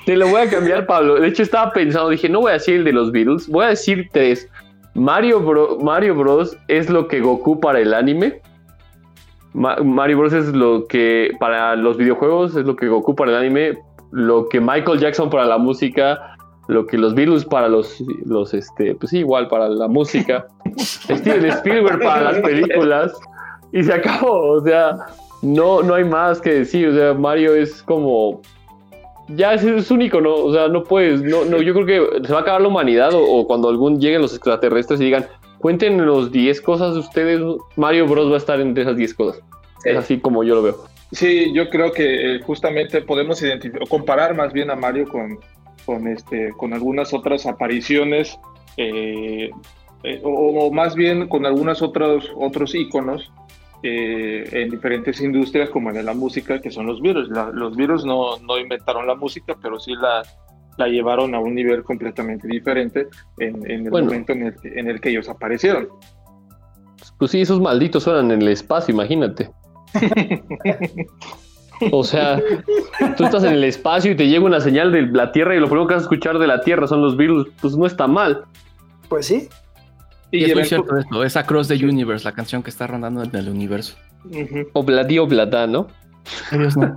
te 0.06 0.16
lo 0.16 0.28
voy 0.28 0.42
a 0.42 0.50
cambiar, 0.50 0.86
Pablo. 0.86 1.14
De 1.20 1.28
hecho, 1.28 1.42
estaba 1.42 1.72
pensando, 1.72 2.08
dije, 2.10 2.28
no 2.28 2.40
voy 2.40 2.50
a 2.50 2.54
decir 2.54 2.76
el 2.76 2.84
de 2.84 2.92
los 2.92 3.12
Beatles, 3.12 3.48
voy 3.48 3.64
a 3.64 3.68
decir 3.68 4.08
tres. 4.12 4.48
Mario, 4.94 5.40
Bro- 5.40 5.78
Mario 5.80 6.14
Bros. 6.14 6.56
es 6.68 6.88
lo 6.88 7.06
que 7.08 7.20
Goku 7.20 7.60
para 7.60 7.80
el 7.80 7.92
anime. 7.92 8.40
Ma- 9.56 9.76
Mario 9.82 10.18
Bros. 10.18 10.34
es 10.34 10.54
lo 10.54 10.86
que 10.86 11.30
para 11.40 11.74
los 11.76 11.96
videojuegos, 11.96 12.54
es 12.56 12.66
lo 12.66 12.76
que 12.76 12.88
Goku 12.88 13.14
para 13.14 13.30
el 13.32 13.36
anime. 13.38 13.78
Lo 14.12 14.48
que 14.48 14.60
Michael 14.60 15.00
Jackson 15.00 15.30
para 15.30 15.46
la 15.46 15.56
música. 15.58 16.36
Lo 16.68 16.86
que 16.86 16.98
los 16.98 17.14
Beatles 17.14 17.44
para 17.44 17.68
los, 17.68 18.02
los 18.24 18.52
este, 18.52 18.94
pues 18.96 19.10
sí, 19.10 19.18
igual 19.20 19.48
para 19.48 19.68
la 19.68 19.88
música. 19.88 20.46
Steven 20.78 21.46
Spielberg 21.46 22.00
para 22.02 22.32
las 22.32 22.38
películas. 22.40 23.14
Y 23.72 23.82
se 23.82 23.92
acabó, 23.94 24.52
o 24.52 24.60
sea, 24.60 24.96
no, 25.42 25.82
no 25.82 25.94
hay 25.94 26.04
más 26.04 26.40
que 26.40 26.52
decir. 26.52 26.88
O 26.88 26.94
sea, 26.94 27.14
Mario 27.14 27.54
es 27.54 27.82
como. 27.82 28.42
Ya 29.28 29.54
es, 29.54 29.64
es 29.64 29.90
único, 29.90 30.20
¿no? 30.20 30.34
O 30.34 30.52
sea, 30.52 30.68
no 30.68 30.82
puedes. 30.84 31.22
No, 31.22 31.44
no, 31.44 31.62
yo 31.62 31.72
creo 31.72 31.86
que 31.86 32.26
se 32.26 32.32
va 32.32 32.40
a 32.40 32.42
acabar 32.42 32.60
la 32.60 32.68
humanidad 32.68 33.12
o, 33.14 33.22
o 33.22 33.46
cuando 33.46 33.68
algún 33.68 34.00
lleguen 34.00 34.22
los 34.22 34.34
extraterrestres 34.34 35.00
y 35.00 35.04
digan, 35.04 35.26
cuenten 35.66 36.06
los 36.06 36.30
10 36.30 36.60
cosas 36.60 36.94
de 36.94 37.00
ustedes. 37.00 37.40
Mario 37.74 38.06
Bros 38.06 38.30
va 38.30 38.34
a 38.34 38.38
estar 38.38 38.60
entre 38.60 38.84
esas 38.84 38.96
10 38.96 39.14
cosas. 39.14 39.42
Sí. 39.82 39.88
Es 39.88 39.96
así 39.96 40.20
como 40.20 40.44
yo 40.44 40.54
lo 40.54 40.62
veo. 40.62 40.76
Sí, 41.10 41.52
yo 41.52 41.68
creo 41.70 41.90
que 41.90 42.36
eh, 42.36 42.40
justamente 42.40 43.02
podemos 43.02 43.42
identificar, 43.42 43.82
o 43.82 43.86
comparar 43.86 44.36
más 44.36 44.52
bien 44.52 44.70
a 44.70 44.76
Mario 44.76 45.08
con, 45.08 45.40
con, 45.84 46.06
este, 46.06 46.52
con 46.56 46.72
algunas 46.72 47.12
otras 47.12 47.46
apariciones, 47.46 48.38
eh, 48.76 49.50
eh, 50.04 50.20
o, 50.22 50.30
o 50.30 50.70
más 50.72 50.94
bien 50.94 51.26
con 51.26 51.44
algunos 51.44 51.82
otros, 51.82 52.30
otros 52.36 52.72
íconos 52.72 53.32
en 53.82 54.70
diferentes 54.70 55.20
industrias, 55.20 55.70
como 55.70 55.90
en 55.90 56.06
la 56.06 56.14
música, 56.14 56.60
que 56.60 56.70
son 56.70 56.86
los 56.86 57.00
virus. 57.00 57.28
los 57.28 57.76
virus 57.76 58.04
no, 58.04 58.38
no 58.38 58.56
inventaron 58.56 59.06
la 59.06 59.16
música, 59.16 59.56
pero 59.60 59.80
sí 59.80 59.94
la, 59.94 60.22
la 60.78 60.88
llevaron 60.88 61.34
a 61.34 61.40
un 61.40 61.54
nivel 61.54 61.82
completamente 61.84 62.46
diferente 62.48 63.08
en, 63.38 63.68
en 63.70 63.84
el 63.86 63.90
Bueno. 63.90 64.06
momento 64.06 64.32
en 64.32 64.46
el, 64.46 64.56
que- 64.56 64.78
en 64.78 64.88
el 64.88 65.00
que 65.00 65.10
ellos 65.10 65.28
aparecieron. 65.28 65.88
Pues 67.18 67.30
sí, 67.30 67.40
esos 67.40 67.60
malditos 67.60 68.02
suenan 68.02 68.30
en 68.30 68.42
el 68.42 68.48
espacio, 68.48 68.92
imagínate. 68.94 69.50
O 71.92 72.02
sea, 72.04 72.40
tú 73.16 73.24
estás 73.24 73.44
en 73.44 73.52
el 73.52 73.64
espacio 73.64 74.12
y 74.12 74.16
te 74.16 74.26
llega 74.28 74.44
una 74.44 74.60
señal 74.60 74.92
de 74.92 75.02
la 75.02 75.30
Tierra 75.32 75.54
y 75.54 75.60
lo 75.60 75.66
primero 75.66 75.86
que 75.86 75.94
vas 75.94 76.02
a 76.02 76.06
escuchar 76.06 76.38
de 76.38 76.46
la 76.46 76.60
Tierra 76.62 76.86
son 76.86 77.02
los 77.02 77.16
virus. 77.16 77.48
Pues 77.60 77.76
no 77.76 77.86
está 77.86 78.06
mal. 78.06 78.44
Pues 79.08 79.26
sí. 79.26 79.48
Y 80.30 80.44
es 80.44 80.54
muy 80.54 80.64
cierto 80.64 80.96
esto. 80.96 81.22
Es 81.24 81.36
Across 81.36 81.68
the 81.68 81.74
Universe, 81.74 82.24
la 82.24 82.32
canción 82.32 82.62
que 82.62 82.70
está 82.70 82.86
rondando 82.86 83.22
en 83.22 83.34
el 83.34 83.48
universo. 83.48 83.96
Ujú. 84.24 84.68
Obladí, 84.72 85.18
oblada, 85.18 85.66
¿no? 85.66 85.86
Dios 86.50 86.76
no. 86.76 86.96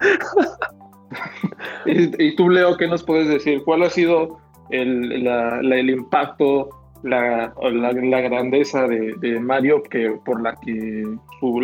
Y, 1.86 2.22
y 2.24 2.36
tú, 2.36 2.50
Leo, 2.50 2.76
¿qué 2.76 2.86
nos 2.86 3.02
puedes 3.02 3.28
decir? 3.28 3.62
¿Cuál 3.64 3.82
ha 3.82 3.90
sido 3.90 4.38
el, 4.70 5.24
la- 5.24 5.62
la- 5.62 5.76
el 5.76 5.90
impacto, 5.90 6.68
la, 7.02 7.52
la, 7.72 7.92
grandeza 8.20 8.86
de, 8.86 9.14
de 9.20 9.40
Mario 9.40 9.82
que 9.84 10.10
por 10.24 10.42
la 10.42 10.54
que 10.56 11.04
su- 11.40 11.60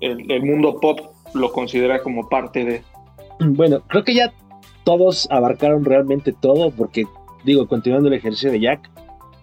el, 0.00 0.30
el 0.30 0.42
mundo 0.44 0.78
pop 0.80 1.00
lo 1.34 1.52
considera 1.52 2.02
como 2.02 2.28
parte 2.28 2.64
de... 2.64 2.82
Bueno, 3.40 3.80
creo 3.88 4.04
que 4.04 4.14
ya 4.14 4.32
todos 4.84 5.28
abarcaron 5.30 5.84
realmente 5.84 6.32
todo, 6.32 6.70
porque 6.70 7.04
digo, 7.44 7.66
continuando 7.68 8.08
el 8.08 8.14
ejercicio 8.14 8.50
de 8.52 8.60
Jack, 8.60 8.88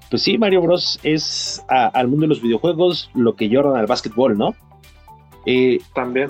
pues 0.09 0.23
sí, 0.23 0.37
Mario 0.37 0.61
Bros. 0.61 0.99
es 1.03 1.63
a- 1.69 1.87
al 1.87 2.07
mundo 2.07 2.23
de 2.23 2.29
los 2.29 2.41
videojuegos 2.41 3.11
lo 3.13 3.35
que 3.35 3.53
Jordan 3.53 3.75
al 3.75 3.85
básquetbol, 3.87 4.37
¿no? 4.37 4.55
Eh, 5.45 5.79
También. 5.93 6.29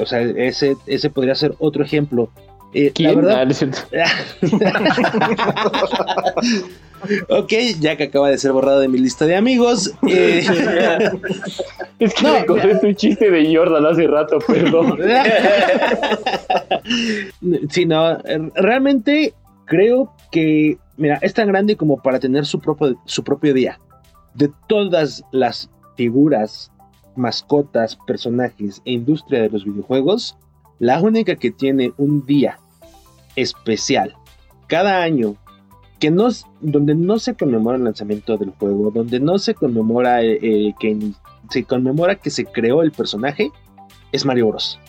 O 0.00 0.06
sea, 0.06 0.20
ese, 0.20 0.76
ese 0.86 1.10
podría 1.10 1.34
ser 1.34 1.54
otro 1.58 1.84
ejemplo. 1.84 2.30
Eh, 2.74 2.92
la 2.98 3.14
verdad, 3.14 3.48
Ah, 3.94 4.10
ok, 7.28 7.52
Jack 7.80 8.00
acaba 8.00 8.30
de 8.30 8.38
ser 8.38 8.52
borrado 8.52 8.80
de 8.80 8.88
mi 8.88 8.98
lista 8.98 9.26
de 9.26 9.36
amigos. 9.36 9.92
Eh, 10.08 10.42
Es 11.98 12.14
que 12.14 12.22
No, 12.24 12.38
recordé 12.38 12.74
tu 12.80 12.92
chiste 12.94 13.30
de 13.30 13.54
Jordan 13.54 13.86
hace 13.86 14.06
rato, 14.08 14.38
perdón. 14.40 14.98
sí, 17.70 17.86
no, 17.86 18.18
realmente 18.56 19.34
creo 19.66 20.12
que, 20.32 20.78
mira, 20.96 21.18
es 21.22 21.34
tan 21.34 21.46
grande 21.48 21.76
como 21.76 22.02
para 22.02 22.18
tener 22.18 22.44
su 22.44 22.58
propio, 22.58 22.96
su 23.04 23.22
propio 23.22 23.54
día. 23.54 23.78
De 24.34 24.50
todas 24.66 25.22
las 25.30 25.70
figuras, 25.96 26.71
mascotas, 27.16 27.96
personajes 28.06 28.82
e 28.84 28.92
industria 28.92 29.42
de 29.42 29.50
los 29.50 29.64
videojuegos, 29.64 30.36
la 30.78 31.00
única 31.00 31.36
que 31.36 31.50
tiene 31.50 31.92
un 31.96 32.26
día 32.26 32.58
especial 33.36 34.14
cada 34.66 35.02
año 35.02 35.36
que 36.00 36.10
no, 36.10 36.28
donde 36.60 36.96
no 36.96 37.18
se 37.18 37.34
conmemora 37.34 37.76
el 37.76 37.84
lanzamiento 37.84 38.36
del 38.36 38.50
juego, 38.50 38.90
donde 38.90 39.20
no 39.20 39.38
se 39.38 39.54
conmemora 39.54 40.22
eh, 40.22 40.38
eh, 40.42 40.74
que 40.80 40.98
se 41.48 41.62
conmemora 41.62 42.16
que 42.16 42.30
se 42.30 42.44
creó 42.44 42.82
el 42.82 42.90
personaje, 42.90 43.52
es 44.10 44.24
Mario 44.24 44.48
Bros. 44.48 44.80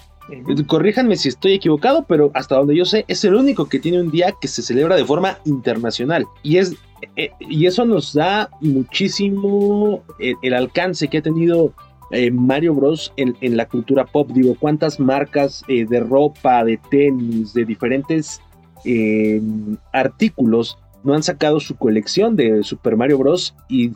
Corríjanme 0.68 1.18
si 1.18 1.30
estoy 1.30 1.54
equivocado, 1.54 2.06
pero 2.08 2.32
hasta 2.34 2.56
donde 2.56 2.76
yo 2.76 2.86
sé, 2.86 3.06
es 3.08 3.24
el 3.26 3.36
único 3.36 3.68
que 3.68 3.78
tiene 3.78 4.02
un 4.02 4.10
día 4.10 4.34
que 4.42 4.48
se 4.48 4.64
celebra 4.64 4.96
de 4.96 5.06
forma 5.06 5.38
internacional. 5.46 6.26
Y, 6.42 6.58
es, 6.58 6.76
eh, 7.16 7.30
y 7.40 7.68
eso 7.68 7.86
nos 7.86 8.14
da 8.14 8.50
muchísimo 8.62 10.02
el, 10.18 10.36
el 10.42 10.54
alcance 10.54 11.10
que 11.10 11.20
ha 11.20 11.22
tenido 11.22 11.74
eh, 12.14 12.32
Mario 12.32 12.74
Bros. 12.74 13.14
En, 13.18 13.36
en 13.42 13.58
la 13.58 13.68
cultura 13.68 14.06
pop. 14.06 14.30
Digo, 14.32 14.56
cuántas 14.60 15.00
marcas 15.00 15.64
eh, 15.68 15.86
de 15.86 16.00
ropa, 16.00 16.64
de 16.64 16.80
tenis, 16.90 17.54
de 17.54 17.66
diferentes 17.66 18.42
eh, 18.86 19.42
artículos 19.92 20.78
no 21.04 21.14
han 21.14 21.24
sacado 21.24 21.60
su 21.60 21.76
colección 21.76 22.36
de 22.36 22.64
Super 22.64 22.96
Mario 22.96 23.18
Bros. 23.18 23.56
Y 23.68 23.92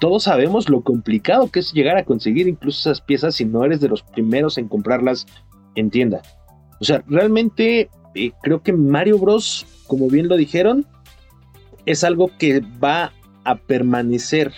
todos 0.00 0.24
sabemos 0.24 0.68
lo 0.68 0.82
complicado 0.82 1.50
que 1.50 1.60
es 1.60 1.72
llegar 1.72 1.96
a 1.96 2.04
conseguir 2.04 2.46
incluso 2.48 2.90
esas 2.90 3.00
piezas 3.00 3.34
si 3.34 3.44
no 3.44 3.64
eres 3.64 3.80
de 3.80 3.88
los 3.88 4.02
primeros 4.02 4.58
en 4.58 4.68
comprarlas 4.68 5.26
en 5.74 5.90
tienda. 5.90 6.22
O 6.80 6.84
sea, 6.84 7.02
realmente 7.06 7.88
eh, 8.14 8.32
creo 8.42 8.62
que 8.62 8.72
Mario 8.72 9.18
Bros, 9.18 9.66
como 9.86 10.08
bien 10.08 10.28
lo 10.28 10.36
dijeron, 10.36 10.86
es 11.86 12.04
algo 12.04 12.30
que 12.38 12.60
va 12.82 13.12
a 13.44 13.56
permanecer 13.56 14.52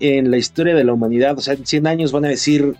en 0.00 0.30
la 0.30 0.36
historia 0.36 0.74
de 0.74 0.84
la 0.84 0.92
humanidad. 0.92 1.38
O 1.38 1.40
sea, 1.40 1.54
en 1.54 1.66
100 1.66 1.86
años 1.86 2.12
van 2.12 2.24
a 2.24 2.28
decir, 2.28 2.74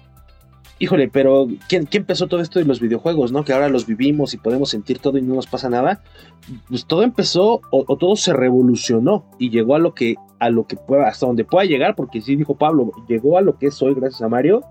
híjole, 0.79 1.09
pero 1.09 1.47
¿quién, 1.69 1.87
quién 1.87 2.03
empezó 2.03 2.27
todo 2.27 2.41
esto 2.41 2.59
de 2.59 2.65
los 2.65 2.81
videojuegos, 2.81 3.33
no? 3.33 3.45
Que 3.45 3.53
ahora 3.53 3.69
los 3.69 3.87
vivimos 3.87 4.35
y 4.35 4.39
podemos 4.39 4.71
sentir 4.71 4.99
todo 4.99 5.19
y 5.19 5.23
no 5.23 5.35
nos 5.35 5.47
pasa 5.47 5.69
nada. 5.69 6.03
Pues 6.69 6.87
todo 6.87 7.03
empezó 7.03 7.61
o, 7.71 7.97
todo 7.97 8.17
se 8.17 8.33
revolucionó 8.33 9.25
y 9.39 9.51
llegó 9.51 9.75
a 9.75 9.79
lo 9.79 9.95
que 9.95 10.17
a 10.41 10.51
lo 10.51 10.67
que 10.67 10.77
pueda, 10.77 11.09
hasta 11.09 11.27
donde 11.27 11.45
pueda 11.45 11.65
llegar, 11.65 11.95
porque 11.95 12.21
sí 12.21 12.37
dijo 12.37 12.57
Pablo, 12.57 12.93
llegó 13.09 13.39
a 13.39 13.41
lo 13.41 13.57
que 13.57 13.69
es 13.69 13.81
hoy 13.81 13.95
gracias 13.95 14.21
a 14.21 14.29
Mario, 14.29 14.63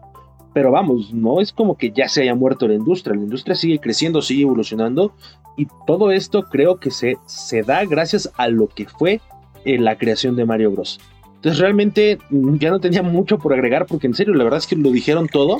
pero 0.53 0.69
vamos, 0.69 1.11
no 1.13 1.41
es 1.41 1.51
como 1.51 1.77
que 1.77 1.91
ya 1.91 2.07
se 2.07 2.21
haya 2.21 2.35
muerto 2.35 2.67
la 2.67 2.75
industria, 2.75 3.15
la 3.15 3.23
industria 3.23 3.55
sigue 3.55 3.79
creciendo, 3.79 4.21
sigue 4.21 4.43
evolucionando 4.43 5.15
y 5.57 5.67
todo 5.87 6.11
esto 6.11 6.43
creo 6.43 6.79
que 6.79 6.91
se, 6.91 7.17
se 7.25 7.63
da 7.63 7.85
gracias 7.85 8.31
a 8.37 8.49
lo 8.49 8.67
que 8.67 8.85
fue 8.85 9.19
eh, 9.65 9.79
la 9.79 9.97
creación 9.97 10.35
de 10.35 10.45
Mario 10.45 10.71
Bros. 10.71 10.99
Entonces 11.43 11.59
realmente 11.59 12.19
mm, 12.29 12.55
ya 12.55 12.69
no 12.69 12.79
tenía 12.79 13.03
mucho 13.03 13.37
por 13.37 13.51
agregar 13.51 13.85
porque 13.85 14.07
en 14.07 14.13
serio 14.13 14.33
la 14.33 14.45
verdad 14.45 14.59
es 14.59 14.67
que 14.67 14.77
lo 14.77 14.91
dijeron 14.91 15.27
todo, 15.27 15.57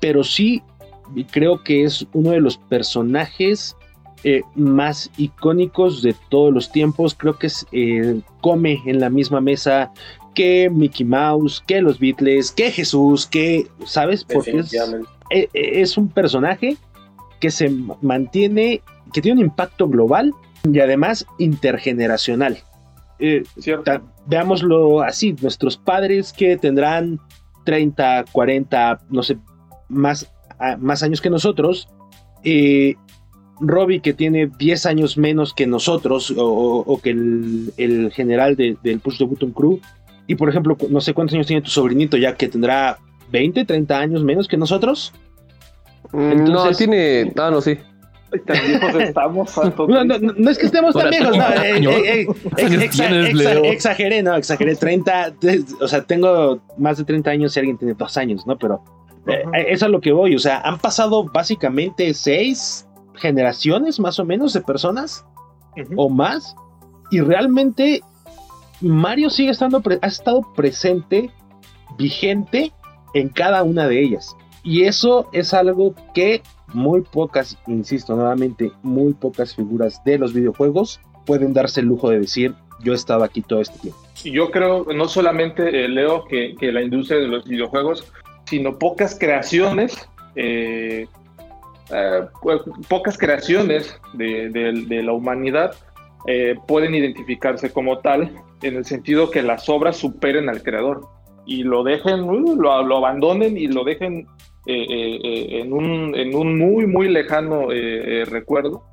pero 0.00 0.24
sí 0.24 0.60
creo 1.30 1.62
que 1.62 1.84
es 1.84 2.04
uno 2.12 2.30
de 2.30 2.40
los 2.40 2.58
personajes 2.58 3.76
eh, 4.24 4.42
más 4.56 5.08
icónicos 5.16 6.02
de 6.02 6.16
todos 6.28 6.52
los 6.52 6.72
tiempos. 6.72 7.14
Creo 7.14 7.38
que 7.38 7.46
es, 7.46 7.64
eh, 7.70 8.20
come 8.40 8.82
en 8.86 8.98
la 8.98 9.08
misma 9.08 9.40
mesa 9.40 9.92
que 10.34 10.68
Mickey 10.68 11.06
Mouse, 11.06 11.62
que 11.64 11.80
los 11.80 12.00
Beatles, 12.00 12.50
que 12.50 12.72
Jesús, 12.72 13.24
que, 13.24 13.68
¿sabes? 13.86 14.24
Porque 14.24 14.58
es, 14.58 14.74
eh, 14.74 14.80
eh, 15.30 15.48
es 15.52 15.96
un 15.96 16.08
personaje 16.08 16.76
que 17.38 17.52
se 17.52 17.70
mantiene, 18.02 18.82
que 19.12 19.22
tiene 19.22 19.40
un 19.40 19.46
impacto 19.46 19.88
global 19.88 20.34
y 20.64 20.80
además 20.80 21.24
intergeneracional. 21.38 22.58
Eh, 23.20 23.44
veámoslo 24.28 25.02
así, 25.02 25.34
nuestros 25.40 25.76
padres 25.76 26.32
que 26.32 26.56
tendrán 26.56 27.18
30, 27.64 28.26
40, 28.30 29.00
no 29.10 29.22
sé, 29.22 29.38
más, 29.88 30.30
más 30.78 31.02
años 31.02 31.20
que 31.20 31.30
nosotros, 31.30 31.88
eh, 32.44 32.94
Robbie 33.60 34.00
que 34.00 34.12
tiene 34.12 34.50
10 34.58 34.86
años 34.86 35.16
menos 35.16 35.52
que 35.52 35.66
nosotros 35.66 36.32
o, 36.36 37.00
que 37.02 37.10
el, 37.10 38.12
general 38.14 38.54
del 38.56 39.00
Push 39.00 39.18
the 39.18 39.24
Button 39.24 39.52
Crew, 39.52 39.80
y 40.26 40.34
por 40.34 40.48
ejemplo, 40.48 40.76
no 40.90 41.00
sé 41.00 41.14
cuántos 41.14 41.34
años 41.34 41.46
tiene 41.46 41.62
tu 41.62 41.70
sobrinito 41.70 42.16
ya 42.16 42.36
que 42.36 42.48
tendrá 42.48 42.98
20, 43.32 43.64
30 43.64 43.98
años 43.98 44.22
menos 44.22 44.46
que 44.46 44.58
nosotros. 44.58 45.12
Mm, 46.12 46.44
no, 46.44 46.70
tiene. 46.72 47.32
Ah, 47.36 47.50
no, 47.50 47.60
sí. 47.60 47.78
Tan 48.46 48.66
viejos 48.66 48.94
estamos. 48.94 49.50
No, 49.88 50.04
no, 50.04 50.18
no, 50.18 50.50
es 50.50 50.58
que 50.58 50.66
estemos 50.66 50.94
tan 50.94 51.10
viejos, 51.10 51.36
no. 51.36 51.44
Eh, 51.90 52.26
eh, 52.56 53.70
exageré, 53.70 54.22
no, 54.22 54.34
exageré. 54.36 54.76
30, 54.76 55.34
o 55.80 55.88
sea, 55.88 56.02
tengo 56.04 56.60
más 56.76 56.98
de 56.98 57.04
30 57.04 57.30
años 57.30 57.52
si 57.52 57.60
alguien 57.60 57.78
tiene 57.78 57.94
dos 57.94 58.16
años, 58.16 58.46
¿no? 58.46 58.58
Pero 58.58 58.82
eh, 59.26 59.42
eso 59.52 59.68
es 59.68 59.82
a 59.84 59.88
lo 59.88 60.00
que 60.00 60.12
voy. 60.12 60.34
O 60.34 60.38
sea, 60.38 60.60
han 60.60 60.78
pasado 60.78 61.24
básicamente 61.24 62.12
seis 62.14 62.86
generaciones 63.14 63.98
más 63.98 64.18
o 64.18 64.24
menos 64.24 64.52
de 64.52 64.60
personas 64.60 65.24
o 65.96 66.08
más. 66.08 66.54
Y 67.10 67.20
realmente 67.20 68.02
Mario 68.80 69.30
sigue 69.30 69.50
estando, 69.50 69.82
ha 70.02 70.06
estado 70.06 70.42
presente, 70.54 71.30
vigente 71.96 72.72
en 73.14 73.28
cada 73.28 73.62
una 73.62 73.88
de 73.88 74.02
ellas. 74.02 74.36
Y 74.62 74.84
eso 74.84 75.28
es 75.32 75.54
algo 75.54 75.94
que 76.14 76.42
muy 76.74 77.00
pocas, 77.00 77.56
insisto 77.66 78.14
nuevamente, 78.14 78.72
muy 78.82 79.14
pocas 79.14 79.54
figuras 79.54 80.02
de 80.04 80.18
los 80.18 80.32
videojuegos 80.32 81.00
pueden 81.28 81.52
darse 81.52 81.80
el 81.80 81.86
lujo 81.86 82.08
de 82.10 82.20
decir, 82.20 82.54
yo 82.80 82.94
estaba 82.94 83.26
aquí 83.26 83.42
todo 83.42 83.60
este 83.60 83.78
tiempo. 83.78 84.00
Yo 84.24 84.50
creo, 84.50 84.86
no 84.94 85.08
solamente 85.08 85.84
eh, 85.84 85.88
leo 85.88 86.24
que, 86.24 86.54
la 86.60 86.82
industria 86.82 87.20
de 87.20 87.28
los 87.28 87.44
videojuegos, 87.44 88.10
sino 88.46 88.78
pocas 88.78 89.16
creaciones, 89.18 90.08
eh, 90.36 91.06
eh, 91.90 92.20
pues, 92.42 92.62
pocas 92.88 93.18
creaciones 93.18 93.98
de, 94.14 95.02
la 95.04 95.12
humanidad 95.12 95.74
pueden 96.66 96.94
identificarse 96.94 97.70
como 97.70 97.98
tal, 97.98 98.34
en 98.62 98.76
el 98.76 98.84
sentido 98.84 99.30
que 99.30 99.42
las 99.42 99.68
obras 99.68 99.96
superen 99.96 100.48
al 100.48 100.62
creador 100.62 101.08
y 101.48 101.62
lo 101.62 101.82
dejen, 101.82 102.26
lo, 102.58 102.96
abandonen 102.98 103.56
y 103.56 103.68
lo 103.68 103.82
dejen 103.82 104.26
eh, 104.66 104.86
eh, 104.88 105.20
eh, 105.24 105.60
en, 105.62 105.72
un, 105.72 106.14
en, 106.14 106.34
un, 106.34 106.58
muy, 106.58 106.86
muy 106.86 107.08
lejano 107.08 107.68
recuerdo. 108.26 108.84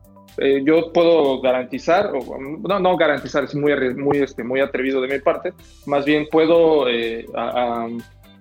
yo 0.63 0.93
puedo 0.93 1.41
garantizar, 1.41 2.11
no, 2.13 2.79
no 2.79 2.97
garantizar, 2.97 3.43
es 3.43 3.53
muy, 3.55 3.73
muy, 3.95 4.19
este, 4.19 4.43
muy 4.45 4.61
atrevido 4.61 5.01
de 5.01 5.09
mi 5.09 5.19
parte, 5.19 5.51
más 5.85 6.05
bien 6.05 6.27
puedo, 6.31 6.85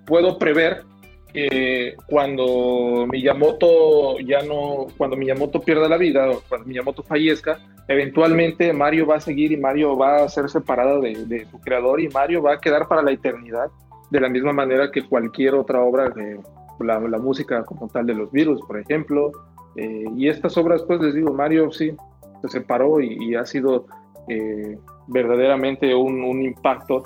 puedo 0.07 0.39
prever 0.39 0.85
que 1.33 1.97
cuando 2.07 3.09
Miyamoto 3.11 4.21
ya 4.21 4.43
no, 4.43 4.87
cuando 4.97 5.17
Miyamoto 5.17 5.61
pierda 5.61 5.89
la 5.89 5.97
vida 5.97 6.31
o 6.31 6.41
cuando 6.49 6.69
Miyamoto 6.69 7.03
fallezca, 7.03 7.59
eventualmente 7.89 8.73
Mario 8.73 9.07
va 9.07 9.17
a 9.17 9.21
seguir 9.21 9.51
y 9.51 9.57
Mario 9.57 9.97
va 9.97 10.23
a 10.23 10.29
ser 10.29 10.49
separado 10.49 11.01
de, 11.01 11.45
su 11.51 11.61
creador 11.61 12.01
y 12.01 12.09
Mario 12.09 12.41
va 12.41 12.55
a 12.55 12.61
quedar 12.61 12.87
para 12.87 13.03
la 13.03 13.11
eternidad 13.11 13.67
de 14.15 14.21
la 14.21 14.29
misma 14.29 14.53
manera 14.53 14.93
que 14.93 15.03
cualquier 15.03 15.57
otra 15.57 15.81
obra 15.81 16.09
de, 16.09 16.39
la, 16.79 17.19
música 17.19 17.65
como 17.65 17.89
tal 17.89 18.07
de 18.07 18.15
los 18.15 18.31
virus, 18.31 18.61
por 18.63 18.79
ejemplo. 18.79 19.33
Eh, 19.75 20.05
y 20.17 20.29
estas 20.29 20.57
obras, 20.57 20.85
pues 20.85 21.01
les 21.01 21.15
digo, 21.15 21.35
Mario 21.35 21.73
sí 21.73 21.97
se 22.41 22.49
separó 22.49 23.01
y, 23.01 23.35
ha 23.35 23.45
sido 23.45 23.87
eh, 24.29 24.79
verdaderamente 25.09 25.93
un, 25.97 26.43
impacto 26.43 27.03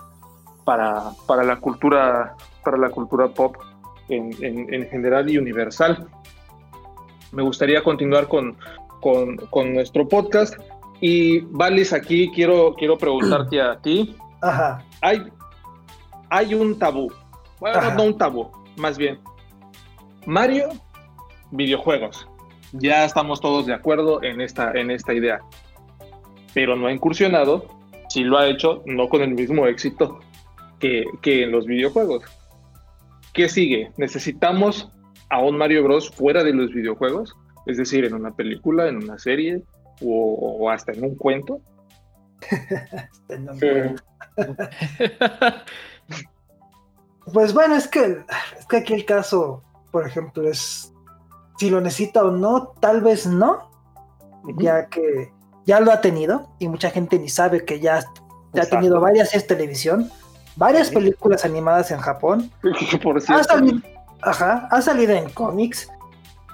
para, 0.66 1.12
para, 1.26 1.44
la 1.44 1.56
cultura, 1.56 2.36
para 2.62 2.76
la 2.76 2.90
cultura 2.90 3.28
pop 3.28 3.56
en, 4.10 4.30
en, 4.42 4.86
general 4.90 5.30
y 5.30 5.38
universal. 5.38 6.06
Me 7.32 7.42
gustaría 7.42 7.82
continuar 7.82 8.28
con, 8.28 8.54
con, 9.00 9.36
con, 9.48 9.72
nuestro 9.72 10.06
podcast. 10.06 10.54
Y 11.00 11.40
Valis, 11.40 11.94
aquí 11.94 12.30
quiero, 12.34 12.74
quiero 12.74 12.98
preguntarte 12.98 13.62
a 13.62 13.80
ti. 13.80 14.14
Ajá. 14.42 14.84
Hay, 15.00 15.22
hay 16.30 16.54
un 16.54 16.78
tabú. 16.78 17.12
Bueno, 17.60 17.80
no 17.94 18.04
un 18.04 18.18
tabú, 18.18 18.50
más 18.76 18.98
bien. 18.98 19.18
Mario, 20.26 20.68
videojuegos. 21.50 22.28
Ya 22.72 23.04
estamos 23.04 23.40
todos 23.40 23.66
de 23.66 23.74
acuerdo 23.74 24.22
en 24.22 24.40
esta, 24.40 24.72
en 24.72 24.90
esta 24.90 25.14
idea. 25.14 25.40
Pero 26.54 26.76
no 26.76 26.86
ha 26.86 26.92
incursionado, 26.92 27.66
si 28.08 28.24
lo 28.24 28.38
ha 28.38 28.46
hecho, 28.46 28.82
no 28.86 29.08
con 29.08 29.22
el 29.22 29.34
mismo 29.34 29.66
éxito 29.66 30.20
que, 30.78 31.04
en 31.24 31.50
los 31.50 31.66
videojuegos. 31.66 32.24
¿Qué 33.32 33.48
sigue? 33.48 33.90
¿Necesitamos 33.96 34.90
a 35.30 35.40
un 35.40 35.56
Mario 35.56 35.84
Bros. 35.84 36.10
fuera 36.10 36.44
de 36.44 36.52
los 36.52 36.72
videojuegos? 36.72 37.34
Es 37.66 37.76
decir, 37.76 38.04
en 38.04 38.14
una 38.14 38.34
película, 38.34 38.88
en 38.88 38.96
una 38.96 39.18
serie 39.18 39.62
o, 40.00 40.70
hasta 40.70 40.92
en 40.92 41.04
un 41.04 41.16
cuento. 41.16 41.60
pues 47.32 47.52
bueno, 47.54 47.74
es 47.74 47.88
que, 47.88 48.24
es 48.58 48.66
que 48.66 48.78
aquí 48.78 48.94
el 48.94 49.04
caso 49.04 49.62
por 49.90 50.06
ejemplo, 50.06 50.48
es 50.48 50.92
si 51.58 51.70
lo 51.70 51.80
necesita 51.80 52.22
o 52.22 52.30
no, 52.30 52.68
tal 52.80 53.00
vez 53.00 53.26
no, 53.26 53.70
ya 54.58 54.86
que 54.86 55.32
ya 55.66 55.80
lo 55.80 55.92
ha 55.92 56.00
tenido 56.00 56.48
y 56.58 56.68
mucha 56.68 56.90
gente 56.90 57.18
ni 57.18 57.28
sabe 57.28 57.64
que 57.64 57.80
ya, 57.80 58.04
ha 58.54 58.66
tenido 58.66 59.00
varias 59.00 59.34
es 59.34 59.46
televisión, 59.46 60.10
varias 60.56 60.90
películas 60.90 61.44
animadas 61.44 61.90
en 61.90 61.98
Japón. 61.98 62.50
Ha 63.28 63.44
salido, 63.44 63.80
ajá, 64.22 64.68
ha 64.70 64.82
salido 64.82 65.12
en 65.12 65.28
cómics. 65.30 65.88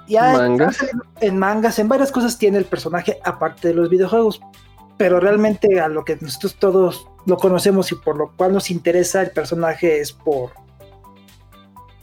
Y 0.07 0.17
ha, 0.17 0.45
en 1.21 1.39
mangas, 1.39 1.79
en 1.79 1.87
varias 1.87 2.11
cosas 2.11 2.37
tiene 2.37 2.59
el 2.59 2.65
personaje 2.65 3.19
aparte 3.23 3.69
de 3.69 3.73
los 3.73 3.89
videojuegos. 3.89 4.39
Pero 4.97 5.19
realmente 5.19 5.79
a 5.79 5.87
lo 5.87 6.05
que 6.05 6.15
nosotros 6.21 6.55
todos 6.55 7.07
lo 7.25 7.37
conocemos 7.37 7.91
y 7.91 7.95
por 7.95 8.17
lo 8.17 8.31
cual 8.35 8.53
nos 8.53 8.69
interesa 8.69 9.21
el 9.21 9.31
personaje 9.31 9.99
es 9.99 10.13
por 10.13 10.51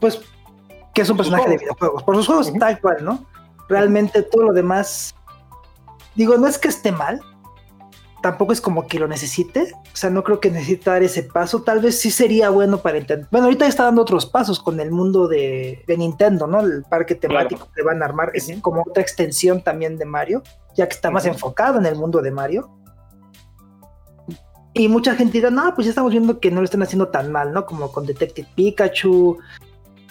pues 0.03 0.21
que 0.93 1.03
es 1.03 1.09
un 1.09 1.17
personaje 1.17 1.49
de 1.49 1.59
videojuegos, 1.59 2.03
por 2.03 2.17
sus 2.17 2.27
juegos 2.27 2.53
tal 2.59 2.81
cual, 2.81 3.05
¿no? 3.05 3.25
Realmente 3.69 4.23
todo 4.23 4.43
lo 4.43 4.53
demás, 4.53 5.15
digo, 6.17 6.37
no 6.37 6.47
es 6.49 6.59
que 6.59 6.69
esté 6.69 6.91
mal, 6.93 7.21
tampoco 8.21 8.53
es 8.53 8.61
como 8.61 8.87
que 8.87 8.99
lo 8.99 9.07
necesite, 9.07 9.73
o 9.75 9.97
sea, 9.97 10.11
no 10.11 10.25
creo 10.25 10.41
que 10.41 10.51
necesite 10.51 10.91
dar 10.91 11.03
ese 11.03 11.23
paso, 11.23 11.63
tal 11.63 11.81
vez 11.81 12.01
sí 12.01 12.11
sería 12.11 12.51
bueno 12.51 12.79
para 12.79 12.99
entender, 12.99 13.29
bueno, 13.31 13.47
ahorita 13.47 13.67
está 13.67 13.85
dando 13.85 14.03
otros 14.03 14.27
pasos 14.27 14.61
con 14.61 14.81
el 14.81 14.91
mundo 14.91 15.29
de, 15.29 15.85
Nintendo, 15.97 16.49
¿no? 16.49 16.61
El 16.61 16.83
parque 16.83 17.15
temático 17.15 17.69
que 17.75 17.83
van 17.83 18.03
a 18.03 18.07
armar 18.07 18.33
es 18.35 18.51
como 18.61 18.83
otra 18.83 19.03
extensión 19.03 19.63
también 19.63 19.97
de 19.97 20.05
Mario, 20.05 20.43
ya 20.75 20.89
que 20.89 20.95
está 20.95 21.11
más 21.11 21.25
enfocado 21.27 21.79
en 21.79 21.87
el 21.87 21.95
mundo 21.95 22.21
de 22.21 22.33
Mario. 22.33 22.71
Y 24.75 24.89
mucha 24.89 25.15
gente 25.15 25.35
dirá, 25.35 25.51
no, 25.51 25.75
pues 25.75 25.85
ya 25.85 25.91
estamos 25.91 26.13
viendo 26.13 26.41
que 26.41 26.51
no 26.51 26.61
lo 26.61 26.65
están 26.65 26.83
haciendo 26.83 27.09
tan 27.09 27.31
mal, 27.31 27.53
¿no? 27.53 27.67
Como 27.67 27.93
con 27.93 28.07
Detective 28.07 28.49
Pikachu, 28.55 29.39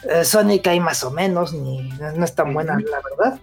eh, 0.10 0.26
Sonic 0.26 0.68
hay 0.68 0.80
más 0.80 1.04
o 1.04 1.12
menos, 1.12 1.54
ni 1.54 1.90
no 1.90 2.26
es 2.26 2.36
tan 2.36 2.54
buena, 2.54 2.78
la 2.80 3.02
verdad. 3.02 3.40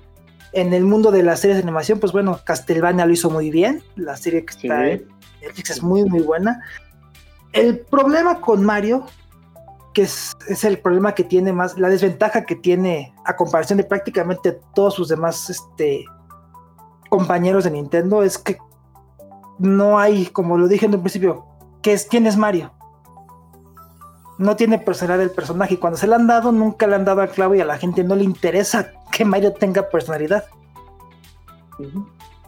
En 0.52 0.72
el 0.72 0.84
mundo 0.84 1.10
de 1.10 1.22
las 1.22 1.40
series 1.40 1.58
de 1.58 1.62
animación, 1.62 2.00
pues 2.00 2.12
bueno, 2.12 2.40
Castlevania 2.44 3.06
lo 3.06 3.12
hizo 3.12 3.30
muy 3.30 3.50
bien. 3.50 3.82
La 3.96 4.16
serie 4.16 4.44
que 4.44 4.54
está 4.54 4.88
en 4.88 5.08
Netflix 5.40 5.70
es 5.70 5.82
muy, 5.82 6.04
muy 6.04 6.20
buena. 6.20 6.60
El 7.52 7.80
problema 7.80 8.40
con 8.40 8.64
Mario, 8.64 9.06
que 9.94 10.02
es, 10.02 10.34
el 10.64 10.78
problema 10.78 11.14
que 11.14 11.24
tiene 11.24 11.52
más, 11.52 11.78
la 11.78 11.88
desventaja 11.88 12.44
que 12.44 12.56
tiene 12.56 13.14
a 13.24 13.36
comparación 13.36 13.76
de 13.76 13.84
prácticamente 13.84 14.58
todos 14.74 14.94
sus 14.94 15.08
demás 15.08 15.50
este, 15.50 16.04
compañeros 17.08 17.64
de 17.64 17.70
Nintendo, 17.70 18.22
es 18.22 18.38
que 18.38 18.58
no 19.58 19.98
hay, 19.98 20.26
como 20.26 20.56
lo 20.56 20.66
dije 20.66 20.86
en 20.86 20.94
un 20.94 21.02
principio, 21.02 21.44
que 21.82 21.92
es, 21.92 22.06
¿quién 22.06 22.26
es 22.26 22.36
Mario? 22.36 22.72
No 24.38 24.56
tiene 24.56 24.78
personalidad 24.78 25.26
del 25.26 25.34
personaje. 25.34 25.74
Y 25.74 25.76
cuando 25.76 25.98
se 25.98 26.06
le 26.06 26.14
han 26.14 26.26
dado, 26.26 26.52
nunca 26.52 26.86
le 26.86 26.94
han 26.94 27.04
dado 27.04 27.20
al 27.20 27.30
clavo 27.30 27.54
y 27.54 27.60
a 27.60 27.64
la 27.64 27.78
gente 27.78 28.04
no 28.04 28.16
le 28.16 28.24
interesa 28.24 28.92
que 29.10 29.24
Mario 29.24 29.52
tenga 29.52 29.88
personalidad. 29.90 30.44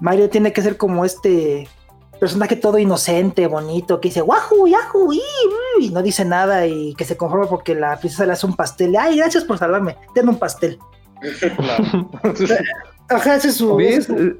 Mario 0.00 0.30
tiene 0.30 0.52
que 0.52 0.62
ser 0.62 0.76
como 0.76 1.04
este 1.04 1.68
personaje 2.18 2.56
todo 2.56 2.78
inocente, 2.78 3.46
bonito, 3.46 4.00
que 4.00 4.08
dice 4.08 4.22
wahoo, 4.22 4.66
yahoo, 4.66 5.12
y, 5.12 5.90
no 5.90 6.02
dice 6.02 6.24
nada 6.24 6.66
y 6.66 6.94
que 6.94 7.04
se 7.04 7.16
conforma 7.16 7.48
porque 7.48 7.74
la 7.74 7.98
princesa 7.98 8.26
le 8.26 8.32
hace 8.32 8.46
un 8.46 8.54
pastel. 8.54 8.94
Ay, 8.96 9.16
gracias 9.16 9.44
por 9.44 9.58
salvarme, 9.58 9.96
ten 10.14 10.28
un 10.28 10.38
pastel. 10.38 10.78
Ajá, 13.10 13.34
ese 13.34 13.48
es 13.48 13.56
su. 13.56 13.76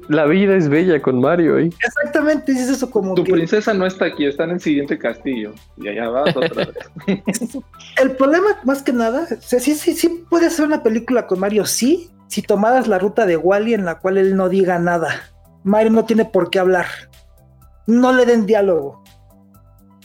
La 0.07 0.25
vida 0.25 0.55
es 0.55 0.69
bella 0.69 1.01
con 1.01 1.19
Mario, 1.19 1.59
¿eh? 1.59 1.69
Exactamente, 1.85 2.53
es 2.53 2.69
eso 2.69 2.89
como. 2.89 3.13
Tu 3.15 3.25
princesa 3.25 3.73
no 3.73 3.85
está 3.85 4.05
aquí, 4.05 4.25
está 4.25 4.45
en 4.45 4.51
el 4.51 4.61
siguiente 4.61 4.97
castillo. 4.97 5.53
Y 5.75 5.89
allá 5.89 6.09
vas 6.09 6.35
otra 6.35 6.65
vez. 6.65 6.75
el 8.01 8.11
problema, 8.11 8.47
más 8.63 8.81
que 8.81 8.93
nada, 8.93 9.27
sí, 9.41 9.59
sí, 9.59 9.93
sí 9.93 10.25
puede 10.29 10.47
hacer 10.47 10.65
una 10.65 10.83
película 10.83 11.27
con 11.27 11.39
Mario, 11.39 11.65
sí, 11.65 12.09
si 12.27 12.41
tomaras 12.41 12.87
la 12.87 12.97
ruta 12.97 13.25
de 13.25 13.35
Wally 13.35 13.73
en 13.73 13.83
la 13.83 13.99
cual 13.99 14.17
él 14.17 14.37
no 14.37 14.47
diga 14.47 14.79
nada. 14.79 15.21
Mario 15.63 15.91
no 15.91 16.05
tiene 16.05 16.23
por 16.23 16.49
qué 16.49 16.59
hablar. 16.59 16.85
No 17.87 18.13
le 18.13 18.25
den 18.25 18.45
diálogo. 18.45 19.03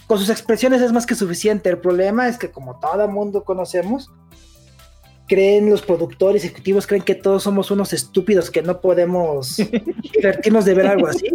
Con 0.08 0.18
sus 0.18 0.28
expresiones 0.28 0.82
es 0.82 0.92
más 0.92 1.06
que 1.06 1.14
suficiente. 1.14 1.70
El 1.70 1.78
problema 1.78 2.26
es 2.26 2.36
que 2.36 2.50
como 2.50 2.80
todo 2.80 3.06
mundo 3.06 3.44
conocemos, 3.44 4.10
creen 5.28 5.70
los 5.70 5.82
productores 5.82 6.44
ejecutivos, 6.44 6.86
creen 6.86 7.02
que 7.02 7.14
todos 7.14 7.42
somos 7.42 7.70
unos 7.70 7.92
estúpidos 7.92 8.50
que 8.50 8.62
no 8.62 8.80
podemos 8.80 9.56
divertirnos 10.14 10.64
de 10.64 10.74
ver 10.74 10.86
algo 10.86 11.08
así. 11.08 11.26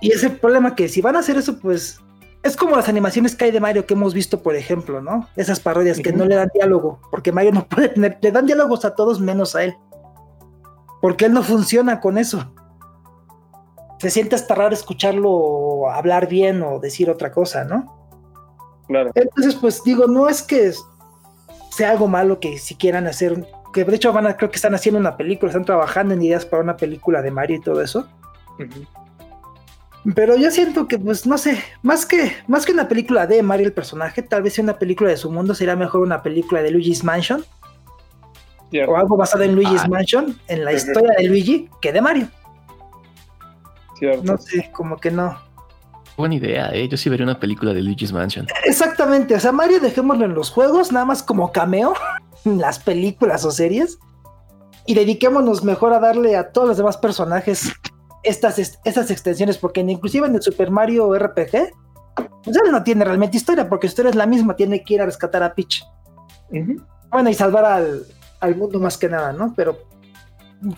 Y 0.00 0.12
es 0.12 0.24
el 0.24 0.32
problema 0.32 0.74
que 0.74 0.88
si 0.88 1.00
van 1.00 1.16
a 1.16 1.18
hacer 1.18 1.36
eso, 1.36 1.58
pues 1.58 2.00
es 2.42 2.56
como 2.56 2.76
las 2.76 2.88
animaciones 2.88 3.36
que 3.36 3.44
hay 3.44 3.50
de 3.50 3.60
Mario 3.60 3.84
que 3.84 3.94
hemos 3.94 4.14
visto, 4.14 4.42
por 4.42 4.56
ejemplo, 4.56 5.02
¿no? 5.02 5.28
Esas 5.36 5.60
parodias 5.60 6.00
que 6.00 6.12
no 6.12 6.24
le 6.24 6.36
dan 6.36 6.48
diálogo, 6.54 7.00
porque 7.10 7.32
Mario 7.32 7.52
no 7.52 7.66
puede 7.68 7.90
tener, 7.90 8.18
le 8.20 8.32
dan 8.32 8.46
diálogos 8.46 8.84
a 8.84 8.94
todos 8.94 9.20
menos 9.20 9.54
a 9.54 9.64
él. 9.64 9.76
Porque 11.02 11.26
él 11.26 11.32
no 11.32 11.42
funciona 11.42 12.00
con 12.00 12.16
eso. 12.16 12.52
Se 13.98 14.08
siente 14.10 14.36
hasta 14.36 14.54
raro 14.54 14.74
escucharlo 14.74 15.90
hablar 15.90 16.28
bien 16.28 16.62
o 16.62 16.78
decir 16.78 17.10
otra 17.10 17.30
cosa, 17.30 17.64
¿no? 17.64 17.98
Claro. 18.86 19.10
Entonces, 19.14 19.54
pues 19.56 19.84
digo, 19.84 20.06
no 20.06 20.28
es 20.28 20.42
que 20.42 20.72
sea 21.70 21.90
algo 21.90 22.08
malo 22.08 22.40
que 22.40 22.58
si 22.58 22.74
quieran 22.74 23.06
hacer, 23.06 23.46
que 23.72 23.84
de 23.84 23.96
hecho 23.96 24.12
van 24.12 24.26
a, 24.26 24.36
creo 24.36 24.50
que 24.50 24.56
están 24.56 24.74
haciendo 24.74 25.00
una 25.00 25.16
película, 25.16 25.50
están 25.50 25.64
trabajando 25.64 26.14
en 26.14 26.22
ideas 26.22 26.44
para 26.44 26.62
una 26.62 26.76
película 26.76 27.22
de 27.22 27.30
Mario 27.30 27.56
y 27.56 27.60
todo 27.60 27.80
eso. 27.82 28.08
Pero 30.14 30.36
yo 30.36 30.50
siento 30.50 30.88
que, 30.88 30.98
pues, 30.98 31.26
no 31.26 31.36
sé, 31.36 31.62
más 31.82 32.06
que, 32.06 32.32
más 32.48 32.64
que 32.64 32.72
una 32.72 32.88
película 32.88 33.26
de 33.26 33.42
Mario 33.42 33.66
el 33.66 33.72
personaje, 33.72 34.22
tal 34.22 34.42
vez 34.42 34.54
sea 34.54 34.64
una 34.64 34.78
película 34.78 35.10
de 35.10 35.16
su 35.16 35.30
mundo, 35.30 35.54
sería 35.54 35.76
mejor 35.76 36.00
una 36.00 36.22
película 36.22 36.62
de 36.62 36.70
Luigi's 36.70 37.04
Mansion. 37.04 37.44
O 38.88 38.96
algo 38.96 39.16
basado 39.16 39.42
en 39.42 39.54
Luigi's 39.54 39.82
ah. 39.84 39.88
Mansion, 39.88 40.38
en 40.46 40.64
la 40.64 40.72
historia 40.72 41.12
de 41.18 41.24
Luigi, 41.24 41.68
que 41.82 41.92
de 41.92 42.00
Mario. 42.00 42.28
Cierto. 43.98 44.22
No 44.24 44.38
sé, 44.38 44.70
como 44.72 44.96
que 44.96 45.10
no. 45.10 45.38
Buena 46.16 46.34
idea, 46.34 46.70
¿eh? 46.72 46.88
Yo 46.88 46.96
sí 46.96 47.08
vería 47.08 47.24
una 47.24 47.40
película 47.40 47.72
de 47.72 47.82
Luigi's 47.82 48.12
Mansion. 48.12 48.46
Exactamente, 48.64 49.34
o 49.34 49.40
sea, 49.40 49.52
Mario 49.52 49.80
dejémoslo 49.80 50.24
en 50.24 50.34
los 50.34 50.50
juegos, 50.50 50.92
nada 50.92 51.06
más 51.06 51.22
como 51.22 51.52
cameo, 51.52 51.94
en 52.44 52.58
las 52.58 52.78
películas 52.78 53.44
o 53.44 53.50
series, 53.50 53.98
y 54.86 54.94
dediquémonos 54.94 55.64
mejor 55.64 55.92
a 55.92 56.00
darle 56.00 56.36
a 56.36 56.52
todos 56.52 56.68
los 56.68 56.76
demás 56.76 56.96
personajes 56.96 57.72
estas, 58.22 58.58
estas 58.58 59.10
extensiones, 59.10 59.58
porque 59.58 59.80
inclusive 59.80 60.26
en 60.26 60.34
el 60.34 60.42
Super 60.42 60.70
Mario 60.70 61.16
RPG, 61.18 61.72
pues 62.44 62.56
él 62.56 62.72
no 62.72 62.82
tiene 62.82 63.04
realmente 63.04 63.36
historia, 63.36 63.68
porque 63.68 63.88
su 63.88 63.92
historia 63.92 64.10
es 64.10 64.16
la 64.16 64.26
misma, 64.26 64.56
tiene 64.56 64.82
que 64.82 64.94
ir 64.94 65.02
a 65.02 65.06
rescatar 65.06 65.42
a 65.42 65.54
Peach. 65.54 65.84
Bueno, 67.10 67.30
y 67.30 67.34
salvar 67.34 67.64
al, 67.64 68.04
al, 68.40 68.56
mundo 68.56 68.80
más 68.80 68.98
que 68.98 69.08
nada, 69.08 69.32
¿no? 69.32 69.54
Pero 69.56 69.78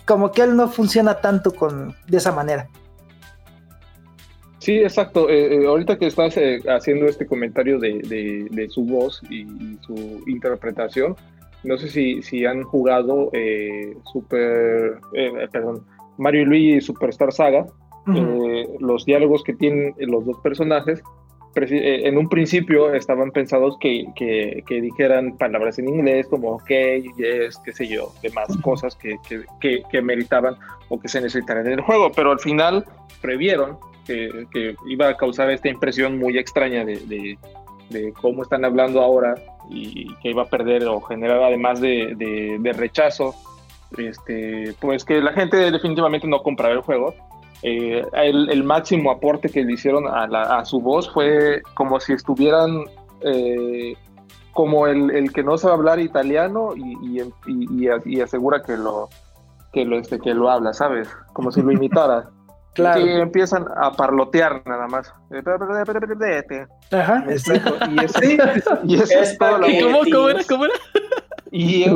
como 0.05 0.30
que 0.30 0.43
él 0.43 0.57
no 0.57 0.68
funciona 0.68 1.14
tanto 1.14 1.55
con, 1.55 1.97
de 2.07 2.18
esa 2.18 2.33
manera. 2.33 2.68
Sí, 4.63 4.79
exacto. 4.79 5.29
Eh, 5.29 5.57
eh, 5.57 5.67
ahorita 5.67 5.99
que 5.99 6.07
estás 6.07 6.37
eh, 6.37 6.61
haciendo 6.69 7.07
este 7.07 7.27
comentario 7.27 7.81
de, 7.81 8.49
de, 8.49 8.69
su 8.69 8.85
voz 8.85 9.21
y, 9.29 9.45
su 9.81 10.23
interpretación, 10.29 11.17
no 11.65 11.77
sé 11.77 11.89
si, 11.89 12.23
si 12.23 12.45
han 12.47 12.63
jugado 12.63 13.33
Super, 14.13 15.01
perdón, 15.51 15.85
Mario 16.17 16.43
y 16.43 16.45
Luigi 16.45 16.81
Superstar 16.81 17.33
Saga, 17.33 17.67
eh, 18.15 18.69
los 18.79 19.05
diálogos 19.05 19.43
que 19.43 19.53
tienen 19.53 19.95
los 19.99 20.25
dos 20.25 20.39
personajes, 20.45 21.01
eh, 21.01 21.05
en 21.55 22.18
un 22.18 22.28
principio 22.28 22.94
estaban 22.94 23.30
pensados 23.30 23.76
que, 23.78 24.07
que, 24.16 24.80
dijeran 24.80 25.36
palabras 25.36 25.78
en 25.78 25.88
inglés 25.88 26.26
como 26.28 26.53
ok, 26.53 26.70
yes, 27.16 27.59
qué 27.64 27.72
sé 27.72 27.88
yo, 27.88 28.12
demás 28.22 28.57
cosas 28.62 28.96
que, 28.96 29.16
que, 29.61 30.03
meritaban 30.03 30.57
o 30.88 30.98
que 30.98 31.09
se 31.09 31.20
necesitaran 31.20 31.66
en 31.66 31.74
el 31.74 31.80
juego, 31.80 32.11
pero 32.12 32.32
al 32.32 32.40
final 32.40 32.84
previeron 33.20 33.78
que, 34.07 34.46
iba 34.88 35.09
a 35.09 35.16
causar 35.16 35.50
esta 35.50 35.68
impresión 35.68 36.18
muy 36.18 36.38
extraña 36.38 36.84
de, 36.84 36.96
de, 37.07 37.38
de, 37.90 38.12
cómo 38.14 38.42
están 38.42 38.64
hablando 38.64 39.00
ahora 39.00 39.34
y 39.70 40.12
que 40.16 40.30
iba 40.30 40.42
a 40.42 40.48
perder 40.48 40.86
o 40.86 41.00
generar 41.00 41.42
además 41.42 41.80
de, 41.80 42.14
de 42.59 42.72
rechazo 42.72 43.34
este, 43.98 44.74
pues 44.80 45.05
que 45.05 45.20
la 45.20 45.32
gente 45.32 45.57
definitivamente 45.70 46.26
no 46.26 46.42
compraba 46.42 46.74
el 46.74 46.80
juego. 46.80 47.14
Eh, 47.63 48.05
el, 48.15 48.65
máximo 48.65 49.13
aporte 49.13 49.49
que 49.49 49.63
le 49.63 49.75
hicieron 49.75 50.05
a, 50.09 50.65
su 50.65 50.81
voz 50.81 51.09
fue 51.13 51.63
como 51.75 52.01
si 52.01 52.13
estuvieran 52.13 52.85
eh, 53.21 53.95
como 54.53 54.89
el, 54.89 55.33
que 55.33 55.45
no 55.45 55.57
sabe 55.57 55.75
hablar 55.75 56.01
italiano 56.01 56.71
y, 56.77 57.23
y, 58.05 58.21
asegura 58.21 58.63
que 58.63 58.77
lo, 58.77 59.09
que 59.73 59.85
lo, 59.85 59.99
este, 59.99 60.19
que 60.19 60.35
lo 60.35 60.51
habla, 60.51 60.73
¿sabes? 60.73 61.09
Como 61.33 61.53
si 61.53 61.63
lo 61.63 61.71
imitara. 61.73 62.29
claro. 62.75 63.01
Y 63.01 63.11
empiezan 63.11 63.65
a 63.77 63.93
parlotear 63.93 64.63
nada 64.67 64.89
más. 64.89 65.13
Ajá, 66.91 67.25
exacto. 67.29 67.77
Y 67.91 68.05
eso, 68.05 68.21
y 68.85 68.95
eso 68.97 69.21
es 69.21 69.39
todo 69.39 69.59
lo 69.59 69.67
¿Cómo, 70.11 70.29
era? 70.29 70.41
¿Cómo 70.49 70.65
era? 70.65 70.75
Y 71.53 71.85
es, 71.85 71.93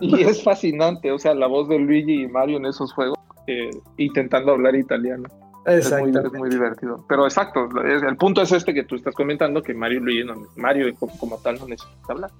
y 0.00 0.22
es 0.22 0.44
fascinante, 0.44 1.10
o 1.10 1.18
sea, 1.18 1.34
la 1.34 1.46
voz 1.46 1.68
de 1.68 1.78
Luigi 1.78 2.24
y 2.24 2.28
Mario 2.28 2.58
en 2.58 2.66
esos 2.66 2.92
juegos, 2.92 3.18
eh, 3.48 3.70
intentando 3.96 4.52
hablar 4.52 4.76
italiano. 4.76 5.26
Es 5.64 5.90
muy, 5.90 6.12
muy, 6.12 6.50
divertido. 6.50 7.04
Pero 7.08 7.24
exacto, 7.24 7.68
el 7.82 8.16
punto 8.16 8.42
es 8.42 8.52
este 8.52 8.74
que 8.74 8.84
tú 8.84 8.94
estás 8.94 9.14
comentando, 9.14 9.62
que 9.62 9.74
Mario 9.74 10.00
Luigi, 10.00 10.24
no, 10.24 10.34
Mario 10.56 10.94
como, 11.18 11.38
tal 11.38 11.58
no 11.58 11.66
necesita 11.66 12.12
hablar. 12.12 12.30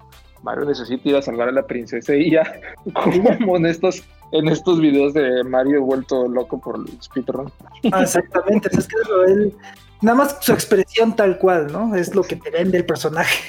Mario 0.43 0.67
necesita 0.67 1.09
ir 1.09 1.17
a 1.17 1.23
salvar 1.23 1.49
a 1.49 1.53
la 1.53 1.67
princesa 1.67 2.15
y 2.15 2.31
ya, 2.31 2.61
como 2.95 3.57
en 3.57 3.67
estos, 3.67 4.03
en 4.33 4.49
estos 4.49 4.81
videos 4.81 5.15
de 5.15 5.45
Mario 5.45 5.83
vuelto 5.83 6.29
loco 6.29 6.61
por 6.61 6.77
el 6.77 7.03
speedrun. 7.03 7.51
Ah, 7.93 8.03
exactamente, 8.03 8.69
es 8.73 8.87
que 8.87 8.97
él, 9.27 9.55
nada 10.03 10.19
más 10.19 10.39
su 10.41 10.53
expresión 10.53 11.17
tal 11.17 11.39
cual, 11.39 11.73
¿no? 11.73 11.95
Es 11.95 12.15
lo 12.15 12.23
que 12.23 12.37
te 12.37 12.51
vende 12.51 12.79
el 12.79 12.87
personaje 12.87 13.43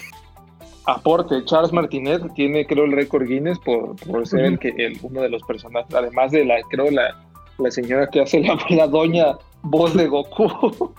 aporte. 0.86 1.44
Charles 1.46 1.72
Martinet 1.72 2.22
tiene, 2.34 2.66
creo, 2.66 2.86
el 2.86 2.92
récord 2.92 3.28
Guinness 3.28 3.60
por, 3.60 3.96
ser 4.28 4.46
el 4.46 4.60
que, 4.60 4.70
el, 4.70 4.98
uno 5.04 5.22
de 5.22 5.30
los 5.30 5.44
personajes, 5.44 5.94
además 5.94 6.32
de 6.32 6.46
la, 6.46 6.56
creo, 6.70 6.90
la, 6.90 7.16
la 7.60 7.72
señora 7.72 8.10
que 8.10 8.22
hace 8.22 8.42
la, 8.70 8.88
doña 8.88 9.38
voz 9.62 9.94
de 9.94 10.08
Goku, 10.08 10.48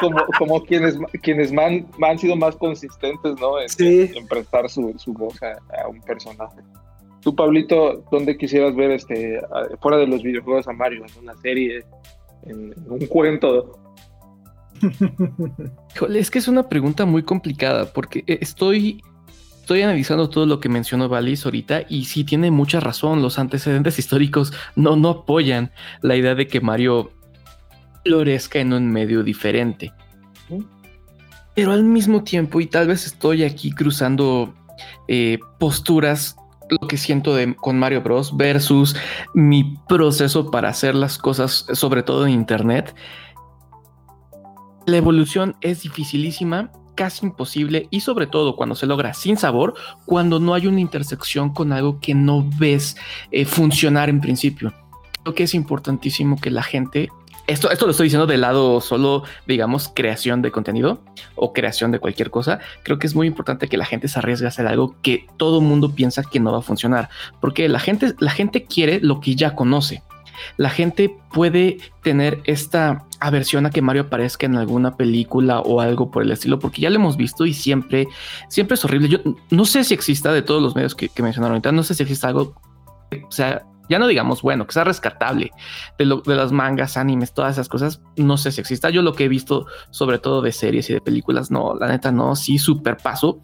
como, 0.00 0.24
como 0.38 0.62
quienes, 0.62 0.98
quienes 1.22 1.52
man, 1.52 1.86
han 2.02 2.18
sido 2.18 2.36
más 2.36 2.56
consistentes, 2.56 3.34
¿no? 3.40 3.54
En, 3.60 4.26
prestar 4.28 4.68
su, 4.70 4.94
su 4.96 5.12
voz 5.12 5.40
a, 5.42 5.88
un 5.88 6.00
personaje. 6.02 6.60
Tú, 7.20 7.34
Pablito, 7.34 8.04
¿dónde 8.10 8.36
quisieras 8.36 8.74
ver, 8.74 8.92
este, 8.92 9.40
fuera 9.80 9.98
de 9.98 10.06
los 10.06 10.22
videojuegos 10.22 10.66
a 10.68 10.72
Mario, 10.72 11.04
en 11.04 11.22
una 11.22 11.36
serie, 11.36 11.84
en 12.44 12.74
un 12.88 13.06
cuento? 13.06 13.78
es 16.08 16.30
que 16.30 16.38
es 16.38 16.48
una 16.48 16.68
pregunta 16.68 17.04
muy 17.06 17.22
complicada 17.22 17.92
porque 17.92 18.24
eh, 18.26 18.38
estoy, 18.40 19.02
estoy 19.62 19.82
analizando 19.82 20.28
todo 20.28 20.44
lo 20.44 20.58
que 20.58 20.68
mencionó 20.68 21.08
Valis 21.08 21.44
ahorita 21.44 21.82
y 21.88 22.06
sí 22.06 22.24
tiene 22.24 22.50
mucha 22.50 22.80
razón. 22.80 23.22
Los 23.22 23.38
antecedentes 23.38 23.98
históricos 24.00 24.52
no, 24.74 24.96
no 24.96 25.08
apoyan 25.08 25.70
la 26.02 26.16
idea 26.16 26.34
de 26.34 26.48
que 26.48 26.60
Mario 26.60 27.12
florezca 28.04 28.58
en 28.58 28.72
un 28.72 28.90
medio 28.90 29.22
diferente. 29.22 29.92
Pero 31.54 31.70
al 31.70 31.84
mismo 31.84 32.24
tiempo, 32.24 32.60
y 32.60 32.66
tal 32.66 32.88
vez 32.88 33.06
estoy 33.06 33.44
aquí 33.44 33.70
cruzando 33.70 34.52
eh, 35.06 35.38
posturas 35.60 36.36
lo 36.68 36.88
que 36.88 36.96
siento 36.96 37.34
de, 37.36 37.54
con 37.54 37.78
Mario 37.78 38.02
Bros. 38.02 38.36
versus 38.36 38.96
mi 39.34 39.76
proceso 39.88 40.50
para 40.50 40.70
hacer 40.70 40.94
las 40.94 41.18
cosas, 41.18 41.66
sobre 41.72 42.02
todo 42.02 42.26
en 42.26 42.32
Internet. 42.32 42.94
La 44.86 44.96
evolución 44.96 45.54
es 45.60 45.82
dificilísima, 45.82 46.72
casi 47.02 47.26
imposible 47.26 47.88
y 47.90 47.98
sobre 47.98 48.28
todo 48.28 48.54
cuando 48.54 48.76
se 48.76 48.86
logra 48.86 49.12
sin 49.12 49.36
sabor, 49.36 49.74
cuando 50.06 50.38
no 50.38 50.54
hay 50.54 50.68
una 50.68 50.78
intersección 50.78 51.52
con 51.52 51.72
algo 51.72 51.98
que 51.98 52.14
no 52.14 52.48
ves 52.60 52.96
eh, 53.32 53.44
funcionar 53.44 54.08
en 54.08 54.20
principio. 54.20 54.72
Creo 55.24 55.34
que 55.34 55.42
es 55.42 55.52
importantísimo 55.52 56.40
que 56.40 56.52
la 56.52 56.62
gente, 56.62 57.08
esto, 57.48 57.72
esto 57.72 57.86
lo 57.86 57.90
estoy 57.90 58.04
diciendo 58.04 58.28
del 58.28 58.42
lado 58.42 58.80
solo, 58.80 59.24
digamos, 59.48 59.90
creación 59.92 60.42
de 60.42 60.52
contenido 60.52 61.00
o 61.34 61.52
creación 61.52 61.90
de 61.90 61.98
cualquier 61.98 62.30
cosa, 62.30 62.60
creo 62.84 63.00
que 63.00 63.08
es 63.08 63.16
muy 63.16 63.26
importante 63.26 63.66
que 63.66 63.76
la 63.76 63.84
gente 63.84 64.06
se 64.06 64.20
arriesgue 64.20 64.46
a 64.46 64.50
hacer 64.50 64.68
algo 64.68 64.94
que 65.02 65.26
todo 65.38 65.60
mundo 65.60 65.96
piensa 65.96 66.22
que 66.22 66.38
no 66.38 66.52
va 66.52 66.58
a 66.58 66.62
funcionar, 66.62 67.08
porque 67.40 67.68
la 67.68 67.80
gente, 67.80 68.14
la 68.20 68.30
gente 68.30 68.62
quiere 68.62 69.00
lo 69.00 69.18
que 69.18 69.34
ya 69.34 69.56
conoce 69.56 70.04
la 70.56 70.70
gente 70.70 71.16
puede 71.32 71.78
tener 72.02 72.40
esta 72.44 73.06
aversión 73.20 73.66
a 73.66 73.70
que 73.70 73.82
Mario 73.82 74.02
aparezca 74.02 74.46
en 74.46 74.56
alguna 74.56 74.96
película 74.96 75.60
o 75.60 75.80
algo 75.80 76.10
por 76.10 76.22
el 76.22 76.32
estilo, 76.32 76.58
porque 76.58 76.82
ya 76.82 76.90
lo 76.90 76.96
hemos 76.96 77.16
visto 77.16 77.46
y 77.46 77.54
siempre, 77.54 78.08
siempre 78.48 78.74
es 78.74 78.84
horrible. 78.84 79.08
Yo 79.08 79.18
no 79.50 79.64
sé 79.64 79.84
si 79.84 79.94
exista 79.94 80.32
de 80.32 80.42
todos 80.42 80.62
los 80.62 80.74
medios 80.74 80.94
que, 80.94 81.10
mencionaron 81.22 81.54
ahorita, 81.54 81.72
no 81.72 81.82
sé 81.82 81.94
si 81.94 82.02
exista 82.02 82.28
algo, 82.28 82.54
o 83.12 83.32
sea, 83.32 83.64
ya 83.88 83.98
no 83.98 84.06
digamos 84.06 84.42
bueno, 84.42 84.66
que 84.66 84.72
sea 84.72 84.84
rescatable 84.84 85.50
de, 85.98 86.04
lo, 86.06 86.20
de 86.22 86.34
las 86.34 86.50
mangas, 86.50 86.96
animes, 86.96 87.34
todas 87.34 87.52
esas 87.52 87.68
cosas, 87.68 88.00
no 88.16 88.36
sé 88.36 88.50
si 88.52 88.60
exista. 88.60 88.90
Yo 88.90 89.02
lo 89.02 89.14
que 89.14 89.24
he 89.24 89.28
visto, 89.28 89.66
sobre 89.90 90.18
todo 90.18 90.42
de 90.42 90.52
series 90.52 90.88
y 90.90 90.94
de 90.94 91.00
películas, 91.00 91.50
no, 91.50 91.74
la 91.74 91.88
neta 91.88 92.10
no, 92.10 92.34
sí, 92.36 92.58
super 92.58 92.96
paso. 92.96 93.40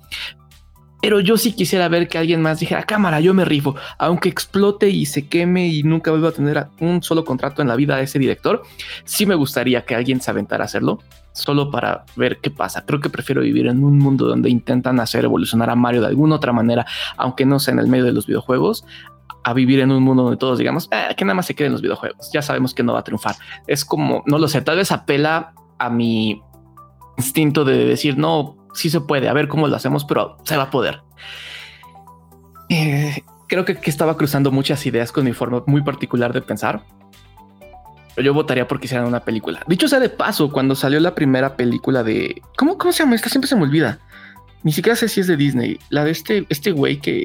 Pero 1.01 1.21
yo 1.21 1.37
sí 1.37 1.53
quisiera 1.53 1.89
ver 1.89 2.09
que 2.09 2.19
alguien 2.19 2.43
más 2.43 2.61
dijera, 2.61 2.83
cámara, 2.83 3.21
yo 3.21 3.35
me 3.35 3.45
rifo, 3.45 3.77
aunque 3.99 4.29
explote 4.29 4.89
y 4.89 5.07
se 5.07 5.29
queme 5.29 5.69
y 5.69 5.83
nunca 5.83 6.11
vuelva 6.11 6.31
a 6.31 6.33
tener 6.33 6.67
un 6.81 7.03
solo 7.03 7.25
contrato 7.25 7.63
en 7.63 7.69
la 7.69 7.77
vida 7.77 7.97
de 7.97 8.05
ese 8.05 8.19
director, 8.19 8.63
sí 9.05 9.25
me 9.25 9.35
gustaría 9.35 9.85
que 9.85 9.95
alguien 9.95 10.21
se 10.21 10.31
aventara 10.31 10.65
a 10.65 10.67
hacerlo, 10.67 10.99
solo 11.33 11.71
para 11.71 12.05
ver 12.17 12.39
qué 12.39 12.51
pasa. 12.51 12.85
Creo 12.85 13.01
que 13.01 13.11
prefiero 13.11 13.43
vivir 13.43 13.67
en 13.69 13.85
un 13.85 13.99
mundo 13.99 14.27
donde 14.27 14.51
intentan 14.51 14.99
hacer 14.99 15.25
evolucionar 15.25 15.71
a 15.71 15.77
Mario 15.77 16.01
de 16.01 16.09
alguna 16.09 16.37
otra 16.37 16.53
manera, 16.53 16.85
aunque 17.17 17.47
no 17.47 17.61
sea 17.61 17.75
en 17.75 17.81
el 17.81 17.87
medio 17.87 18.05
de 18.05 18.13
los 18.13 18.27
videojuegos, 18.27 18.85
a 19.45 19.55
vivir 19.55 19.81
en 19.81 19.93
un 19.93 20.03
mundo 20.03 20.25
donde 20.25 20.37
todos 20.37 20.59
digamos 20.59 20.89
eh, 20.91 21.15
que 21.17 21.25
nada 21.25 21.35
más 21.35 21.47
se 21.47 21.55
queden 21.55 21.73
los 21.73 21.81
videojuegos. 21.81 22.31
Ya 22.33 22.43
sabemos 22.43 22.75
que 22.75 22.83
no 22.83 22.93
va 22.93 23.01
a 23.01 23.05
triunfar. 23.05 23.37
Es 23.67 23.85
como, 23.85 24.23
no 24.27 24.39
lo 24.39 24.49
sé, 24.49 24.61
tal 24.63 24.77
vez 24.77 24.91
apela 24.91 25.55
a 25.79 25.91
mi 25.91 26.43
instinto 27.17 27.65
de 27.65 27.85
decir, 27.85 28.19
no, 28.19 28.57
sí 28.79 28.91
se 28.91 29.01
puede, 29.01 29.29
a 29.29 29.33
ver 29.33 29.49
cómo 29.49 29.67
lo 29.67 29.77
hacemos, 29.77 30.05
pero 30.05 30.39
se 30.45 30.57
va 30.57 30.65
a 30.65 30.71
poder. 30.71 31.03
Eh, 32.69 33.23
creo 33.49 33.65
que, 33.65 33.79
estaba 33.85 34.17
cruzando 34.17 34.51
muchas 34.53 34.87
ideas 34.87 35.11
con 35.11 35.25
mi 35.25 35.33
forma 35.33 35.65
muy 35.67 35.83
particular 35.83 36.33
de 36.33 36.43
pensar. 36.43 36.83
Pero 38.15 38.27
yo 38.27 38.35
votaría 38.35 38.67
porque 38.67 38.87
hicieran 38.87 39.07
una 39.07 39.21
película. 39.21 39.63
Dicho 39.67 39.89
sea 39.89 40.01
de 40.01 40.09
paso, 40.09 40.51
cuando 40.51 40.75
salió 40.75 41.01
la 41.01 41.15
primera 41.15 41.57
película 41.57 42.03
de... 42.03 42.41
¿Cómo, 42.57 42.79
cómo 42.79 42.93
se 42.93 43.03
llama? 43.03 43.17
Esta 43.17 43.29
siempre 43.29 43.49
se 43.49 43.57
me 43.57 43.63
olvida. 43.63 43.99
Ni 44.63 44.73
siquiera 44.73 44.97
sé 44.97 45.09
si 45.09 45.21
es 45.21 45.27
de 45.27 45.37
Disney. 45.37 45.79
La 45.91 46.05
de 46.05 46.13
este, 46.13 46.47
este 46.49 46.71
güey 46.73 46.99
que... 46.99 47.25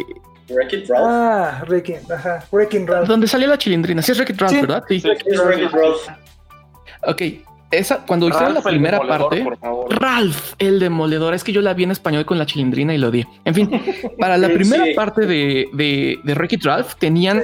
Wreck-It 0.49 0.89
Ralph. 0.89 1.07
Ah, 1.07 1.63
Wreck-It, 1.67 2.11
ajá. 2.11 2.43
Wreck-It 2.51 2.87
Ralph. 2.87 3.07
Donde 3.07 3.27
salió 3.27 3.47
la 3.47 3.57
chilindrina. 3.57 4.01
Sí, 4.01 4.11
es 4.11 4.17
Wreck-It 4.17 4.39
Ralph, 4.39 4.61
¿verdad? 4.61 4.83
Sí. 4.87 5.01
Wreck-It 5.03 5.71
Ralph. 5.71 6.01
Ok, 7.05 7.21
esa, 7.77 8.05
cuando 8.05 8.27
hicieron 8.27 8.53
la 8.53 8.61
primera 8.61 8.99
parte, 8.99 9.45
Ralph, 9.89 10.53
el 10.59 10.79
demoledor, 10.79 11.33
es 11.33 11.43
que 11.43 11.51
yo 11.51 11.61
la 11.61 11.73
vi 11.73 11.83
en 11.83 11.91
español 11.91 12.25
con 12.25 12.37
la 12.37 12.45
chilindrina 12.45 12.93
y 12.93 12.97
lo 12.97 13.11
di. 13.11 13.25
En 13.45 13.53
fin, 13.53 13.69
para 14.19 14.37
la 14.37 14.49
primera 14.49 14.85
parte 14.95 15.25
de, 15.25 15.69
de, 15.73 16.19
de 16.23 16.33
Ralph 16.63 16.95
tenían 16.99 17.41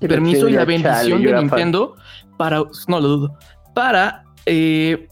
permiso 0.00 0.48
y 0.48 0.52
la 0.52 0.64
bendición 0.64 1.22
de 1.22 1.32
Nintendo 1.32 1.96
para, 2.36 2.62
no 2.88 3.00
lo 3.00 3.08
dudo, 3.08 3.38
para 3.74 4.24
eh, 4.44 5.08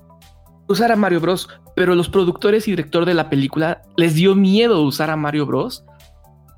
usar 0.68 0.92
a 0.92 0.96
Mario 0.96 1.20
Bros. 1.20 1.48
Pero 1.76 1.96
los 1.96 2.08
productores 2.08 2.68
y 2.68 2.70
director 2.70 3.04
de 3.04 3.14
la 3.14 3.28
película 3.28 3.82
les 3.96 4.14
dio 4.14 4.36
miedo 4.36 4.82
usar 4.82 5.10
a 5.10 5.16
Mario 5.16 5.44
Bros 5.44 5.84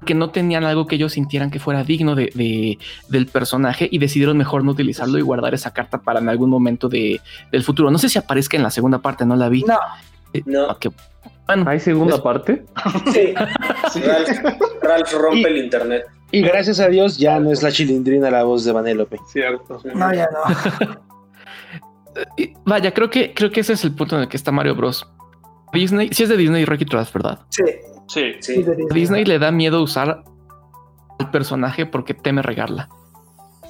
que 0.05 0.15
no 0.15 0.31
tenían 0.31 0.65
algo 0.65 0.87
que 0.87 0.97
ellos 0.97 1.15
sintieran 1.15 1.51
que 1.51 1.59
fuera 1.59 1.85
digno 1.85 2.15
de, 2.15 2.79
del 3.09 3.27
personaje 3.27 3.89
y 3.91 3.99
decidieron 3.99 4.37
mejor 4.37 4.65
no 4.65 4.73
utilizarlo 4.73 5.19
y 5.19 5.23
guardar 5.23 5.55
esa 5.55 5.73
carta 5.73 5.99
para 5.99 6.21
en 6.21 6.29
algún 6.29 6.51
momento 6.51 6.89
de, 6.89 7.21
del 7.51 7.63
futuro. 7.63 7.91
No 7.91 7.99
sé 7.99 8.09
si 8.09 8.19
aparezca 8.19 8.57
en 8.57 8.63
la 8.63 8.71
segunda 8.71 8.99
parte, 8.99 9.25
no 9.25 9.37
la 9.37 9.49
vi. 9.49 9.63
No. 9.63 9.79
Eh, 10.33 10.43
no. 10.45 10.77
bueno, 11.47 11.71
¿Hay 11.71 11.81
segunda 11.81 12.23
parte? 12.23 12.65
Sí. 13.13 13.35
Ralph, 14.83 15.13
rompe 15.13 15.49
el 15.49 15.57
internet. 15.59 16.05
Y 16.33 16.43
gracias 16.43 16.81
a 16.81 16.89
Dios 16.89 17.19
ya 17.19 17.39
no 17.39 17.53
es 17.53 17.63
la 17.63 17.71
chilindrina 17.71 18.31
la 18.31 18.43
voz 18.43 18.65
de 18.65 18.73
Vanélope. 18.73 19.19
Cierto. 19.29 19.81
No, 19.95 20.13
ya 20.13 20.29
no. 20.33 21.01
Vaya, 22.65 22.93
creo 22.93 23.11
que, 23.11 23.33
creo 23.33 23.51
que 23.51 23.61
ese 23.61 23.75
es 23.75 23.85
el 23.85 23.95
punto 23.95 24.17
en 24.17 24.23
el 24.23 24.29
que 24.29 24.37
está 24.37 24.51
Mario 24.51 24.75
Bros. 24.75 25.07
Disney, 25.73 26.09
si 26.13 26.23
es 26.23 26.29
de 26.29 26.37
Disney, 26.37 26.65
Rocky 26.65 26.85
Trust, 26.85 27.13
¿verdad? 27.13 27.41
Sí. 27.51 27.63
Sí, 28.09 28.35
sí. 28.41 28.65
Disney 28.93 29.25
le 29.25 29.39
da 29.39 29.51
miedo 29.51 29.83
usar 29.83 30.25
al 31.19 31.31
personaje 31.31 31.87
porque 31.87 32.15
teme 32.15 32.43
regarla. 32.43 32.89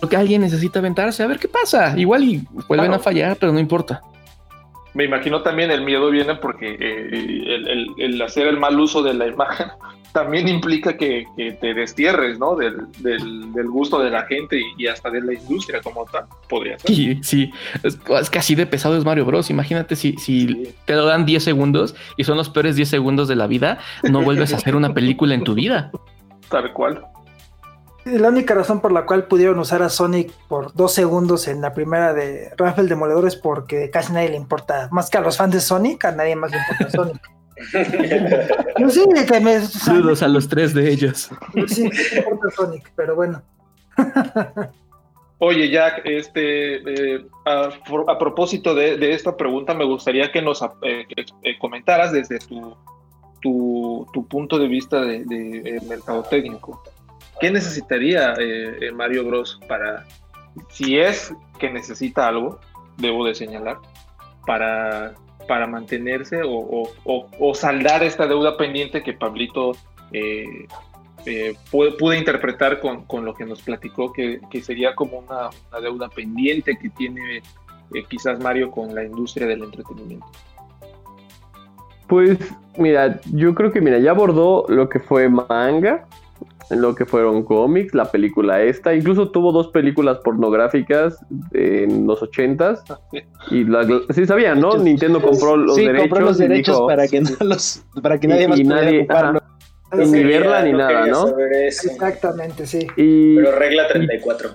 Porque 0.00 0.16
alguien 0.16 0.42
necesita 0.42 0.78
aventarse 0.78 1.22
a 1.22 1.26
ver 1.26 1.38
qué 1.38 1.48
pasa. 1.48 1.98
Igual 1.98 2.24
y 2.24 2.46
vuelven 2.68 2.92
a 2.92 2.98
fallar, 2.98 3.36
pero 3.40 3.52
no 3.52 3.58
importa. 3.58 4.02
Me 4.96 5.04
imagino 5.04 5.42
también 5.42 5.70
el 5.70 5.82
miedo 5.82 6.10
viene 6.10 6.36
porque 6.36 6.74
eh, 6.80 7.92
el, 7.98 8.22
hacer 8.22 8.48
el 8.48 8.58
mal 8.58 8.80
uso 8.80 9.02
de 9.02 9.12
la 9.12 9.26
imagen 9.26 9.66
también 10.12 10.48
implica 10.48 10.96
que, 10.96 11.26
te 11.36 11.74
destierres, 11.74 12.38
¿no? 12.38 12.56
Del, 12.56 13.68
gusto 13.68 13.98
de 13.98 14.08
la 14.08 14.24
gente 14.24 14.58
y, 14.78 14.86
hasta 14.86 15.10
de 15.10 15.20
la 15.20 15.34
industria 15.34 15.82
como 15.82 16.06
tal, 16.06 16.24
podría 16.48 16.78
ser. 16.78 16.96
Sí, 16.96 17.18
sí, 17.22 17.50
es, 17.82 17.98
que 18.30 18.38
así 18.38 18.54
de 18.54 18.64
pesado 18.64 18.96
es 18.96 19.04
Mario 19.04 19.26
Bros. 19.26 19.50
Imagínate 19.50 19.96
si, 19.96 20.14
si 20.16 20.72
te 20.86 20.94
lo 20.94 21.04
dan 21.04 21.26
10 21.26 21.44
segundos 21.44 21.94
y 22.16 22.24
son 22.24 22.38
los 22.38 22.48
peores 22.48 22.74
10 22.76 22.88
segundos 22.88 23.28
de 23.28 23.36
la 23.36 23.46
vida, 23.46 23.78
no 24.02 24.22
vuelves 24.22 24.54
a 24.54 24.56
hacer 24.56 24.76
una 24.76 24.94
película 24.94 25.34
en 25.34 25.44
tu 25.44 25.52
vida. 25.52 25.90
Tal 26.48 26.72
cual. 26.72 27.04
La 28.06 28.28
única 28.28 28.54
razón 28.54 28.80
por 28.80 28.92
la 28.92 29.04
cual 29.04 29.24
pudieron 29.24 29.58
usar 29.58 29.82
a 29.82 29.88
Sonic 29.88 30.32
por 30.46 30.72
dos 30.74 30.94
segundos 30.94 31.48
en 31.48 31.60
la 31.60 31.74
primera 31.74 32.14
de 32.14 32.52
Rafael 32.56 32.88
Demoledor 32.88 33.26
es 33.26 33.34
porque 33.34 33.90
casi 33.90 34.12
nadie 34.12 34.28
le 34.28 34.36
importa, 34.36 34.88
más 34.92 35.10
que 35.10 35.18
a 35.18 35.20
los 35.20 35.36
fans 35.36 35.52
de 35.54 35.60
Sonic, 35.60 36.04
a 36.04 36.12
nadie 36.12 36.36
más 36.36 36.52
le 36.52 36.58
importa 36.58 36.90
Sonic. 36.90 37.30
no 38.78 38.90
sé, 38.90 39.04
que 39.26 39.40
me... 39.40 39.60
Saludos 39.60 40.22
a 40.22 40.28
los 40.28 40.46
tres 40.46 40.72
de 40.72 40.88
ellos. 40.88 41.30
Sí, 41.66 41.90
me 42.12 42.18
importa 42.18 42.50
Sonic, 42.54 42.92
pero 42.94 43.16
bueno. 43.16 43.42
Oye, 45.38 45.68
Jack, 45.68 46.02
este, 46.04 47.16
eh, 47.16 47.26
a, 47.44 48.18
propósito 48.20 48.72
de, 48.72 49.12
esta 49.12 49.36
pregunta, 49.36 49.74
me 49.74 49.84
gustaría 49.84 50.30
que 50.30 50.42
nos 50.42 50.62
eh, 50.62 51.06
eh, 51.42 51.58
comentaras 51.58 52.12
desde 52.12 52.38
tu, 52.38 52.76
tu, 53.42 54.26
punto 54.28 54.60
de 54.60 54.68
vista 54.68 55.00
de, 55.00 55.24
de, 55.24 55.80
mercado 55.88 56.22
técnico. 56.22 56.84
¿Qué 57.40 57.50
necesitaría 57.50 58.34
Mario 58.94 59.24
Bros 59.24 59.60
para, 59.68 60.06
si 60.70 60.98
es 60.98 61.34
que 61.58 61.70
necesita 61.70 62.28
algo, 62.28 62.60
debo 62.96 63.26
de 63.26 63.34
señalar, 63.34 63.78
para 64.46 65.14
para 65.46 65.66
mantenerse 65.66 66.40
o, 66.44 67.54
saldar 67.54 68.02
esta 68.02 68.26
deuda 68.26 68.56
pendiente 68.56 69.02
que 69.02 69.12
Pablito 69.12 69.72
eh, 70.12 70.66
eh, 71.24 71.54
pude, 71.70 72.18
interpretar 72.18 72.80
con, 72.80 73.24
lo 73.24 73.34
que 73.34 73.44
nos 73.44 73.62
platicó, 73.62 74.12
que, 74.12 74.40
sería 74.62 74.94
como 74.94 75.18
una, 75.18 75.50
deuda 75.80 76.08
pendiente 76.08 76.76
que 76.76 76.90
tiene 76.90 77.38
eh, 77.94 78.04
quizás 78.08 78.40
Mario 78.40 78.70
con 78.70 78.94
la 78.94 79.04
industria 79.04 79.46
del 79.46 79.64
entretenimiento. 79.64 80.26
Pues 82.06 82.38
mira, 82.76 83.20
yo 83.32 83.54
creo 83.54 83.72
que 83.72 83.80
mira, 83.80 83.98
ya 83.98 84.12
abordó 84.12 84.64
lo 84.68 84.88
que 84.88 85.00
fue 85.00 85.28
manga, 85.28 86.06
lo 86.70 86.94
que 86.94 87.06
fueron 87.06 87.44
cómics, 87.44 87.94
la 87.94 88.10
película 88.10 88.62
esta, 88.62 88.94
incluso 88.94 89.30
tuvo 89.30 89.52
dos 89.52 89.68
películas 89.68 90.18
pornográficas 90.18 91.18
en 91.52 92.06
los 92.06 92.22
ochentas 92.22 92.82
y 93.50 93.64
la, 93.64 93.86
sí 94.10 94.26
sabían, 94.26 94.60
¿no? 94.60 94.76
Nintendo 94.76 95.20
compró 95.20 95.56
los 95.56 95.76
derechos, 95.76 96.00
compró 96.00 96.20
los 96.26 96.38
derechos 96.38 96.80
para 96.86 97.06
que 97.06 97.20
no 97.20 97.30
los, 97.40 97.84
para 98.02 98.18
que 98.18 98.28
nadie 98.28 98.48
más 98.48 98.60
pudiera 98.60 99.42
ni 99.92 100.24
verla 100.24 100.62
ni 100.62 100.72
nada, 100.72 101.06
¿no? 101.06 101.38
Exactamente, 101.38 102.66
sí. 102.66 102.86
Pero 102.96 103.52
regla 103.58 103.88
34. 103.88 104.50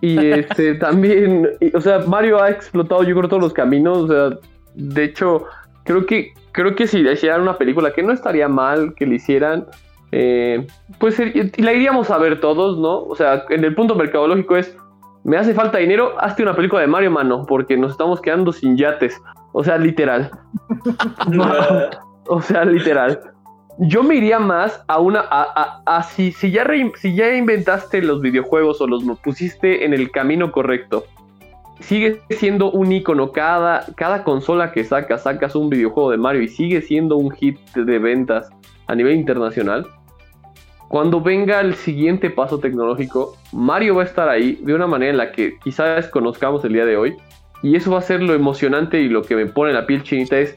Y, 0.00 0.18
este 0.30 0.74
también, 0.74 1.48
o 1.74 1.80
sea, 1.80 2.00
Mario 2.00 2.42
ha 2.42 2.50
explotado 2.50 3.02
yo 3.02 3.14
creo 3.16 3.28
todos 3.28 3.42
los 3.42 3.52
caminos, 3.52 3.98
o 3.98 4.08
sea, 4.08 4.38
de 4.74 5.04
hecho, 5.04 5.44
creo 5.84 6.06
que 6.06 6.32
creo 6.52 6.74
que 6.74 6.86
si 6.86 7.00
hicieran 7.00 7.42
una 7.42 7.58
película 7.58 7.92
que 7.92 8.02
no 8.02 8.12
estaría 8.12 8.48
mal 8.48 8.94
que 8.94 9.06
le 9.06 9.16
hicieran 9.16 9.66
eh, 10.12 10.66
pues 10.98 11.18
la 11.58 11.72
iríamos 11.72 12.10
a 12.10 12.18
ver 12.18 12.40
todos, 12.40 12.78
¿no? 12.78 13.02
O 13.02 13.14
sea, 13.16 13.44
en 13.50 13.64
el 13.64 13.74
punto 13.74 13.94
mercadológico 13.94 14.56
es, 14.56 14.76
me 15.24 15.36
hace 15.36 15.54
falta 15.54 15.78
dinero, 15.78 16.14
hazte 16.18 16.42
una 16.42 16.54
película 16.54 16.80
de 16.80 16.86
Mario, 16.86 17.10
mano, 17.10 17.44
porque 17.46 17.76
nos 17.76 17.92
estamos 17.92 18.20
quedando 18.20 18.52
sin 18.52 18.76
yates. 18.76 19.20
O 19.52 19.64
sea, 19.64 19.78
literal. 19.78 20.30
o 22.28 22.40
sea, 22.40 22.64
literal. 22.64 23.20
Yo 23.78 24.02
me 24.02 24.14
iría 24.14 24.38
más 24.38 24.82
a 24.86 25.00
una, 25.00 25.24
a, 25.28 26.02
si, 26.04 26.32
si, 26.32 26.50
ya 26.50 26.66
si 26.96 27.14
ya 27.14 27.34
inventaste 27.34 28.00
los 28.00 28.20
videojuegos 28.20 28.80
o 28.80 28.86
los 28.86 29.02
pusiste 29.20 29.84
en 29.84 29.92
el 29.92 30.10
camino 30.10 30.50
correcto, 30.50 31.04
sigue 31.80 32.20
siendo 32.30 32.70
un 32.70 32.92
icono. 32.92 33.32
Cada, 33.32 33.84
cada 33.96 34.24
consola 34.24 34.72
que 34.72 34.84
sacas, 34.84 35.24
sacas 35.24 35.54
un 35.54 35.68
videojuego 35.68 36.10
de 36.10 36.18
Mario 36.18 36.42
y 36.42 36.48
sigue 36.48 36.80
siendo 36.80 37.16
un 37.16 37.30
hit 37.32 37.58
de 37.74 37.98
ventas 37.98 38.48
a 38.86 38.94
nivel 38.94 39.16
internacional. 39.16 39.86
Cuando 40.88 41.20
venga 41.20 41.60
el 41.60 41.74
siguiente 41.74 42.30
paso 42.30 42.58
tecnológico, 42.58 43.36
Mario 43.52 43.96
va 43.96 44.02
a 44.02 44.06
estar 44.06 44.28
ahí 44.28 44.58
de 44.62 44.74
una 44.74 44.86
manera 44.86 45.10
en 45.10 45.18
la 45.18 45.32
que 45.32 45.58
quizás 45.58 46.08
conozcamos 46.08 46.64
el 46.64 46.72
día 46.72 46.86
de 46.86 46.96
hoy. 46.96 47.16
Y 47.62 47.74
eso 47.74 47.90
va 47.90 47.98
a 47.98 48.02
ser 48.02 48.22
lo 48.22 48.34
emocionante 48.34 49.00
y 49.00 49.08
lo 49.08 49.22
que 49.22 49.34
me 49.34 49.46
pone 49.46 49.72
la 49.72 49.86
piel 49.86 50.02
chinita 50.02 50.38
es 50.38 50.56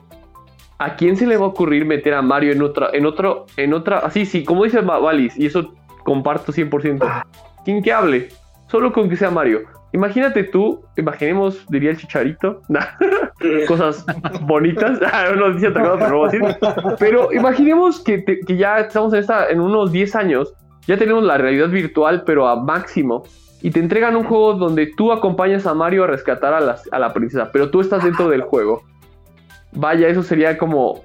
¿a 0.80 0.96
quién 0.96 1.18
se 1.18 1.28
le 1.28 1.38
va 1.38 1.46
a 1.46 1.50
ocurrir 1.50 1.86
meter 1.86 2.14
a 2.14 2.22
Mario 2.22 2.54
en 2.54 2.62
otra, 2.62 2.90
en 2.94 3.06
otro, 3.06 3.46
en 3.58 3.74
otra, 3.74 4.00
así, 4.00 4.26
sí, 4.26 4.44
como 4.44 4.64
dice 4.64 4.82
Valis, 4.82 5.38
y 5.38 5.46
eso 5.46 5.74
comparto 6.04 6.54
100%, 6.54 7.26
sin 7.66 7.84
que 7.84 7.92
hable, 7.92 8.30
solo 8.68 8.92
con 8.94 9.10
que 9.10 9.18
sea 9.18 9.30
Mario. 9.30 9.62
Imagínate 9.92 10.44
tú, 10.44 10.84
imaginemos, 10.98 11.66
diría 11.70 11.92
el 11.92 11.98
chicharito, 11.98 12.62
cosas 13.68 14.06
bonitas, 14.42 15.00
no 15.38 15.52
dice 15.52 15.70
otra 15.70 15.90
cosa, 15.90 16.06
pero, 16.06 16.26
decir. 16.26 16.58
pero 17.00 17.34
imaginemos 17.34 18.00
que, 18.02 18.24
que, 18.24 18.56
ya 18.56 18.80
estamos 18.80 19.14
en, 19.14 19.20
esta, 19.20 19.50
en 19.50 19.60
unos 19.60 19.92
10 19.92 20.16
años, 20.16 20.54
ya 20.86 20.98
tenemos 20.98 21.24
la 21.24 21.38
realidad 21.38 21.70
virtual, 21.70 22.24
pero 22.24 22.48
a 22.48 22.56
máximo, 22.62 23.24
y 23.62 23.72
te 23.72 23.80
entregan 23.80 24.16
un 24.16 24.26
juego 24.26 24.54
donde 24.54 24.92
tú 24.96 25.12
acompañas 25.12 25.66
a 25.66 25.74
Mario 25.74 26.04
a 26.04 26.08
rescatar 26.08 26.54
a, 26.54 26.78
a 26.92 27.00
la 27.00 27.14
princesa, 27.14 27.50
pero 27.52 27.72
tú 27.72 27.82
estás 27.82 28.04
dentro 28.04 28.30
del 28.30 28.44
juego. 28.44 28.84
Vaya, 29.72 30.08
eso 30.08 30.24
sería 30.24 30.58
como 30.58 31.04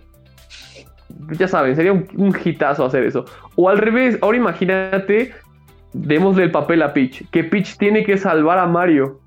ya 1.39 1.49
saben, 1.49 1.77
sería 1.77 1.93
un, 1.93 2.07
un 2.17 2.35
hitazo 2.45 2.85
hacer 2.85 3.05
eso. 3.05 3.25
O 3.57 3.69
al 3.69 3.79
revés, 3.79 4.19
ahora 4.23 4.37
imagínate, 4.37 5.33
démosle 5.95 6.45
el 6.45 6.51
papel 6.51 6.83
a 6.83 6.93
Peach, 6.93 7.25
que 7.31 7.45
Peach 7.45 7.79
tiene 7.79 8.05
que 8.05 8.19
salvar 8.19 8.59
a 8.59 8.67
Mario. 8.67 9.21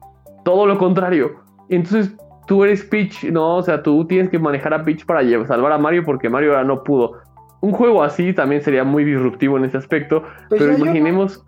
Todo 0.46 0.66
lo 0.68 0.78
contrario. 0.78 1.32
Entonces 1.70 2.14
tú 2.48 2.64
eres 2.64 2.84
Peach, 2.84 3.24
no, 3.26 3.56
o 3.58 3.64
sea, 3.64 3.82
tú 3.82 4.06
tienes 4.06 4.30
que 4.30 4.38
manejar 4.40 4.74
a 4.74 4.84
Peach 4.84 5.06
para 5.06 5.22
salvar 5.48 5.72
a 5.72 5.78
Mario 5.78 6.04
porque 6.06 6.30
Mario 6.30 6.52
ahora 6.52 6.64
no 6.64 6.84
pudo. 6.84 7.14
Un 7.60 7.72
juego 7.72 8.04
así 8.04 8.34
también 8.34 8.62
sería 8.62 8.84
muy 8.84 9.04
disruptivo 9.04 9.58
en 9.58 9.66
ese 9.66 9.78
aspecto, 9.78 10.22
Pues 10.50 10.62
pero 10.62 10.78
imaginemos... 10.78 11.44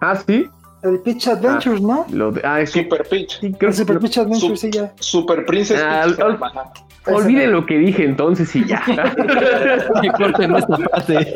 Ah, 0.00 0.14
sí. 0.16 0.46
El 0.82 0.98
Pitch 1.00 1.28
Adventures, 1.28 1.80
¿no? 1.80 2.06
Lo 2.10 2.32
de... 2.32 2.40
Ah, 2.44 2.60
es 2.60 2.72
que... 2.72 2.82
Super 2.84 3.06
Peach. 3.08 3.40
sí, 3.40 3.52
creo 3.52 3.70
El 3.70 3.76
Super 3.76 3.98
que- 3.98 4.02
Pitch 4.04 4.18
Adventures, 4.18 4.60
sí, 4.60 4.70
ya. 4.70 4.92
Super 4.98 5.44
Princess 5.46 5.82
Ah, 5.84 6.02
Peach. 6.06 6.20
al-. 6.20 6.38
Olviden 7.06 7.50
lo 7.52 7.66
que 7.66 7.78
dije 7.78 8.04
entonces 8.04 8.54
y 8.54 8.64
ya. 8.64 8.80
Que 10.02 10.08
corten 10.10 10.54
esta 10.56 10.76
parte. 10.76 11.34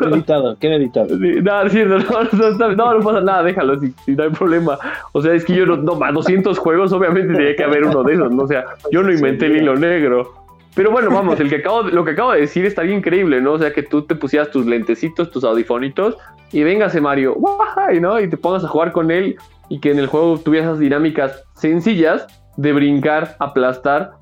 Editado, 0.00 0.56
queda 0.58 0.74
editado. 0.76 1.08
Sí, 1.08 1.34
no, 1.42 1.62
es 1.62 1.72
cierto, 1.72 1.98
no, 1.98 2.22
no, 2.32 2.46
está- 2.48 2.68
no, 2.68 2.94
no 2.98 3.00
pasa 3.04 3.20
nada, 3.20 3.42
déjalo, 3.42 3.80
si, 3.80 3.92
si 4.04 4.12
no 4.14 4.24
hay 4.24 4.30
problema. 4.30 4.78
O 5.12 5.20
sea, 5.22 5.32
es 5.34 5.44
que 5.44 5.54
yo 5.54 5.66
no, 5.66 5.76
no, 5.76 5.94
más 5.96 6.12
200 6.14 6.58
juegos, 6.58 6.92
obviamente 6.92 7.34
tenía 7.34 7.56
que 7.56 7.64
haber 7.64 7.84
uno 7.84 8.02
de 8.02 8.14
esos, 8.14 8.30
¿no? 8.32 8.44
O 8.44 8.48
sea, 8.48 8.64
yo 8.92 9.02
no 9.02 9.12
inventé 9.12 9.46
el 9.46 9.56
hilo 9.58 9.76
negro. 9.76 10.32
Pero 10.74 10.90
bueno, 10.90 11.10
vamos, 11.10 11.40
el 11.40 11.48
que 11.48 11.56
acabo 11.56 11.84
de- 11.84 11.92
lo 11.92 12.04
que 12.04 12.10
acabo 12.12 12.32
de 12.32 12.40
decir 12.42 12.64
estaría 12.66 12.94
increíble, 12.94 13.40
¿no? 13.40 13.52
O 13.52 13.58
sea, 13.58 13.72
que 13.72 13.82
tú 13.82 14.02
te 14.02 14.14
pusieras 14.14 14.50
tus 14.50 14.66
lentecitos, 14.66 15.30
tus 15.30 15.42
audifonitos 15.44 16.16
y 16.52 16.62
véngase 16.62 17.00
Mario, 17.00 17.34
¡guay! 17.34 17.98
¿no? 18.00 18.20
Y 18.20 18.28
te 18.28 18.36
pongas 18.36 18.62
a 18.64 18.68
jugar 18.68 18.92
con 18.92 19.10
él 19.10 19.36
y 19.68 19.80
que 19.80 19.90
en 19.90 19.98
el 19.98 20.06
juego 20.06 20.38
tuvieras 20.38 20.68
esas 20.68 20.78
dinámicas 20.78 21.44
sencillas 21.54 22.26
de 22.58 22.72
brincar, 22.72 23.36
aplastar 23.38 24.12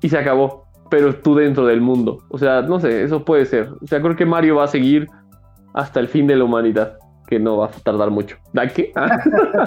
y 0.00 0.08
se 0.08 0.18
acabó. 0.18 0.66
Pero 0.90 1.14
tú 1.14 1.34
dentro 1.36 1.66
del 1.66 1.80
mundo. 1.80 2.18
O 2.30 2.38
sea, 2.38 2.62
no 2.62 2.80
sé, 2.80 3.04
eso 3.04 3.24
puede 3.24 3.46
ser. 3.46 3.68
O 3.80 3.86
sea, 3.86 4.00
creo 4.02 4.16
que 4.16 4.26
Mario 4.26 4.56
va 4.56 4.64
a 4.64 4.68
seguir 4.68 5.06
hasta 5.72 6.00
el 6.00 6.08
fin 6.08 6.26
de 6.26 6.34
la 6.34 6.42
humanidad, 6.44 6.98
que 7.28 7.38
no 7.38 7.58
va 7.58 7.66
a 7.66 7.70
tardar 7.70 8.10
mucho. 8.10 8.36
¿Da 8.52 8.66
qué? 8.66 8.90
Ah, 8.96 9.20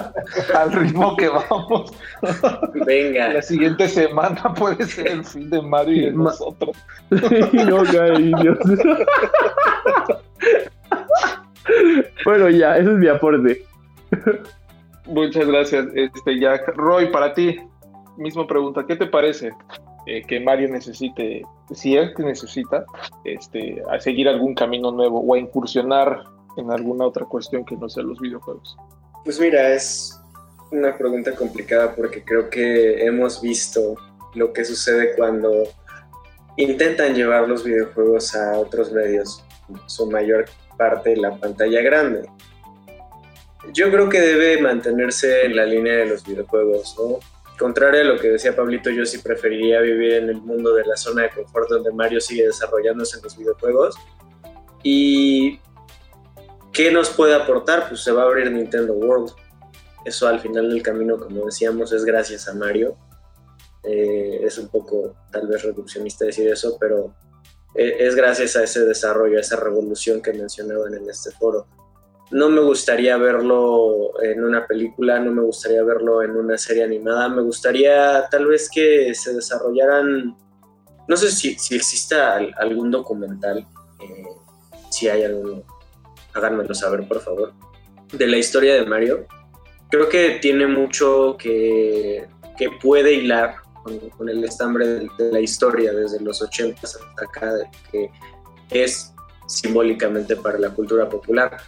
Al 0.60 0.70
ritmo 0.72 1.16
que 1.16 1.30
vamos. 1.30 1.94
Venga. 2.86 3.32
La 3.32 3.40
siguiente 3.40 3.88
semana 3.88 4.52
puede 4.54 4.84
ser 4.84 5.06
el 5.08 5.24
fin 5.24 5.48
de 5.48 5.62
Mario 5.62 5.94
y 5.96 6.00
de 6.06 6.12
Ma- 6.12 6.24
nosotros. 6.24 6.76
no, 7.10 7.82
bueno, 12.24 12.50
ya, 12.50 12.76
ese 12.76 12.90
es 12.92 12.98
mi 12.98 13.08
aporte. 13.08 13.64
Muchas 15.06 15.46
gracias, 15.46 15.86
este 15.94 16.38
Jack. 16.38 16.72
Roy, 16.76 17.10
para 17.10 17.32
ti, 17.34 17.58
misma 18.16 18.46
pregunta. 18.46 18.84
¿Qué 18.86 18.96
te 18.96 19.06
parece 19.06 19.52
eh, 20.06 20.22
que 20.22 20.40
Mario 20.40 20.68
necesite, 20.68 21.42
si 21.74 21.96
es 21.96 22.14
que 22.14 22.22
necesita, 22.22 22.84
este, 23.24 23.82
a 23.90 24.00
seguir 24.00 24.28
algún 24.28 24.54
camino 24.54 24.90
nuevo 24.90 25.20
o 25.20 25.34
a 25.34 25.38
incursionar 25.38 26.24
en 26.56 26.70
alguna 26.70 27.06
otra 27.06 27.24
cuestión 27.24 27.64
que 27.64 27.76
no 27.76 27.88
sea 27.88 28.02
los 28.02 28.20
videojuegos? 28.20 28.76
Pues 29.24 29.40
mira, 29.40 29.72
es 29.72 30.20
una 30.70 30.96
pregunta 30.96 31.34
complicada 31.34 31.94
porque 31.94 32.22
creo 32.24 32.50
que 32.50 33.04
hemos 33.04 33.40
visto 33.40 33.96
lo 34.34 34.52
que 34.52 34.64
sucede 34.64 35.14
cuando 35.16 35.64
intentan 36.56 37.14
llevar 37.14 37.48
los 37.48 37.64
videojuegos 37.64 38.34
a 38.34 38.58
otros 38.58 38.92
medios, 38.92 39.44
su 39.86 40.10
mayor 40.10 40.46
parte 40.76 41.16
la 41.16 41.36
pantalla 41.36 41.80
grande. 41.82 42.28
Yo 43.72 43.90
creo 43.90 44.08
que 44.08 44.20
debe 44.20 44.60
mantenerse 44.60 45.46
en 45.46 45.56
la 45.56 45.64
línea 45.64 45.94
de 45.94 46.06
los 46.06 46.26
videojuegos, 46.26 46.96
¿no? 46.98 47.18
Contrario 47.58 48.00
a 48.00 48.04
lo 48.04 48.18
que 48.18 48.30
decía 48.30 48.56
Pablito, 48.56 48.90
yo 48.90 49.06
sí 49.06 49.18
preferiría 49.18 49.80
vivir 49.80 50.14
en 50.14 50.28
el 50.28 50.40
mundo 50.40 50.74
de 50.74 50.84
la 50.84 50.96
zona 50.96 51.22
de 51.22 51.30
confort 51.30 51.70
donde 51.70 51.92
Mario 51.92 52.20
sigue 52.20 52.46
desarrollándose 52.46 53.18
en 53.18 53.22
los 53.22 53.36
videojuegos. 53.36 53.94
Y 54.82 55.60
¿qué 56.72 56.90
nos 56.90 57.10
puede 57.10 57.34
aportar? 57.34 57.88
Pues 57.88 58.02
se 58.02 58.10
va 58.10 58.22
a 58.22 58.26
abrir 58.26 58.50
Nintendo 58.50 58.94
World. 58.94 59.32
Eso 60.04 60.26
al 60.26 60.40
final 60.40 60.68
del 60.68 60.82
camino, 60.82 61.18
como 61.18 61.46
decíamos, 61.46 61.92
es 61.92 62.04
gracias 62.04 62.48
a 62.48 62.54
Mario. 62.54 62.96
Eh, 63.84 64.40
es 64.42 64.58
un 64.58 64.68
poco 64.68 65.14
tal 65.30 65.46
vez 65.46 65.62
reduccionista 65.62 66.24
decir 66.24 66.48
eso, 66.48 66.76
pero 66.80 67.14
eh, 67.74 67.96
es 68.00 68.16
gracias 68.16 68.56
a 68.56 68.64
ese 68.64 68.84
desarrollo, 68.84 69.38
a 69.38 69.40
esa 69.40 69.56
revolución 69.56 70.20
que 70.20 70.32
mencionaban 70.32 70.94
en 70.94 71.08
este 71.08 71.30
foro. 71.30 71.66
No 72.30 72.48
me 72.48 72.60
gustaría 72.62 73.16
verlo 73.16 74.20
en 74.22 74.42
una 74.42 74.66
película, 74.66 75.20
no 75.20 75.30
me 75.32 75.42
gustaría 75.42 75.82
verlo 75.84 76.22
en 76.22 76.32
una 76.36 76.56
serie 76.58 76.82
animada, 76.84 77.28
me 77.28 77.42
gustaría 77.42 78.26
tal 78.30 78.46
vez 78.46 78.68
que 78.72 79.14
se 79.14 79.34
desarrollaran, 79.34 80.36
no 81.06 81.16
sé 81.16 81.30
si, 81.30 81.54
si 81.58 81.76
exista 81.76 82.34
al- 82.36 82.54
algún 82.58 82.90
documental, 82.90 83.66
eh, 84.00 84.24
si 84.90 85.08
hay 85.08 85.24
alguno, 85.24 85.62
háganmelo 86.32 86.74
saber 86.74 87.06
por 87.06 87.20
favor, 87.20 87.52
de 88.12 88.26
la 88.26 88.38
historia 88.38 88.74
de 88.74 88.86
Mario. 88.86 89.26
Creo 89.90 90.08
que 90.08 90.38
tiene 90.40 90.66
mucho 90.66 91.36
que, 91.38 92.26
que 92.56 92.68
puede 92.82 93.12
hilar 93.12 93.56
con, 94.16 94.28
el 94.28 94.42
estambre 94.42 94.86
de, 94.86 95.08
de 95.18 95.30
la 95.32 95.40
historia 95.40 95.92
desde 95.92 96.20
los 96.20 96.40
80 96.42 96.80
hasta 96.82 96.98
acá, 97.22 97.52
que 97.92 98.10
es 98.70 99.12
simbólicamente 99.46 100.36
para 100.36 100.58
la 100.58 100.70
cultura 100.70 101.08
popular. 101.08 101.58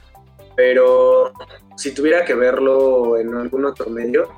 Pero 0.57 1.33
si 1.77 1.93
tuviera 1.93 2.25
que 2.25 2.35
verlo 2.35 3.19
en 3.19 3.35
algún 3.35 3.67
otro 3.67 3.91
medio, 3.91 4.29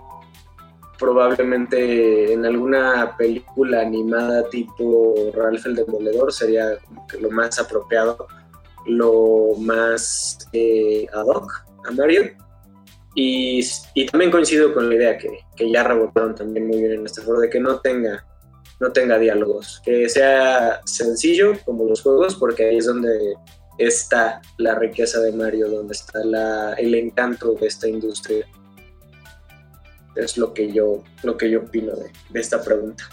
probablemente 0.99 2.33
en 2.33 2.45
alguna 2.45 3.17
película 3.17 3.83
animada 3.83 4.49
tipo 4.51 5.15
Ralph 5.35 5.65
el 5.67 5.77
Demoledor 5.77 6.33
sería 6.33 6.77
lo 7.21 7.31
más 7.31 7.59
apropiado, 7.61 8.27
lo 8.87 9.55
más 9.59 10.39
eh, 10.53 11.07
ad 11.13 11.27
hoc 11.27 11.65
a 11.87 11.93
Mario. 11.93 12.25
Y, 13.15 13.61
y 13.95 14.07
también 14.07 14.31
coincido 14.31 14.75
con 14.75 14.89
la 14.89 14.95
idea 14.95 15.19
que, 15.19 15.41
que 15.57 15.71
ya 15.71 15.83
rebotaron 15.83 16.35
también 16.35 16.67
muy 16.67 16.79
bien 16.79 16.93
en 16.93 17.07
este 17.07 17.23
foro 17.23 17.41
de 17.41 17.51
que 17.51 17.59
no 17.59 17.81
tenga, 17.81 18.25
no 18.81 18.93
tenga 18.93 19.19
diálogos, 19.19 19.81
que 19.85 20.09
sea 20.09 20.81
sencillo 20.85 21.55
como 21.65 21.85
los 21.85 22.03
juegos, 22.03 22.37
porque 22.37 22.67
ahí 22.67 22.79
es 22.79 22.87
donde 22.87 23.35
está 23.79 24.41
la 24.59 24.75
riqueza 24.75 25.21
de 25.21 25.33
Mario, 25.33 25.69
donde 25.69 25.93
está 25.95 26.25
la, 26.25 26.75
el 26.75 26.95
encanto 26.95 27.55
de 27.55 27.67
esta 27.67 27.89
industria. 27.89 28.45
Es 30.17 30.37
lo 30.37 30.53
que 30.53 30.71
yo, 30.73 31.03
lo 31.23 31.37
que 31.37 31.49
yo 31.51 31.61
opino 31.61 31.95
de, 31.95 32.11
de 32.31 32.41
esta 32.41 32.63
pregunta. 32.63 33.05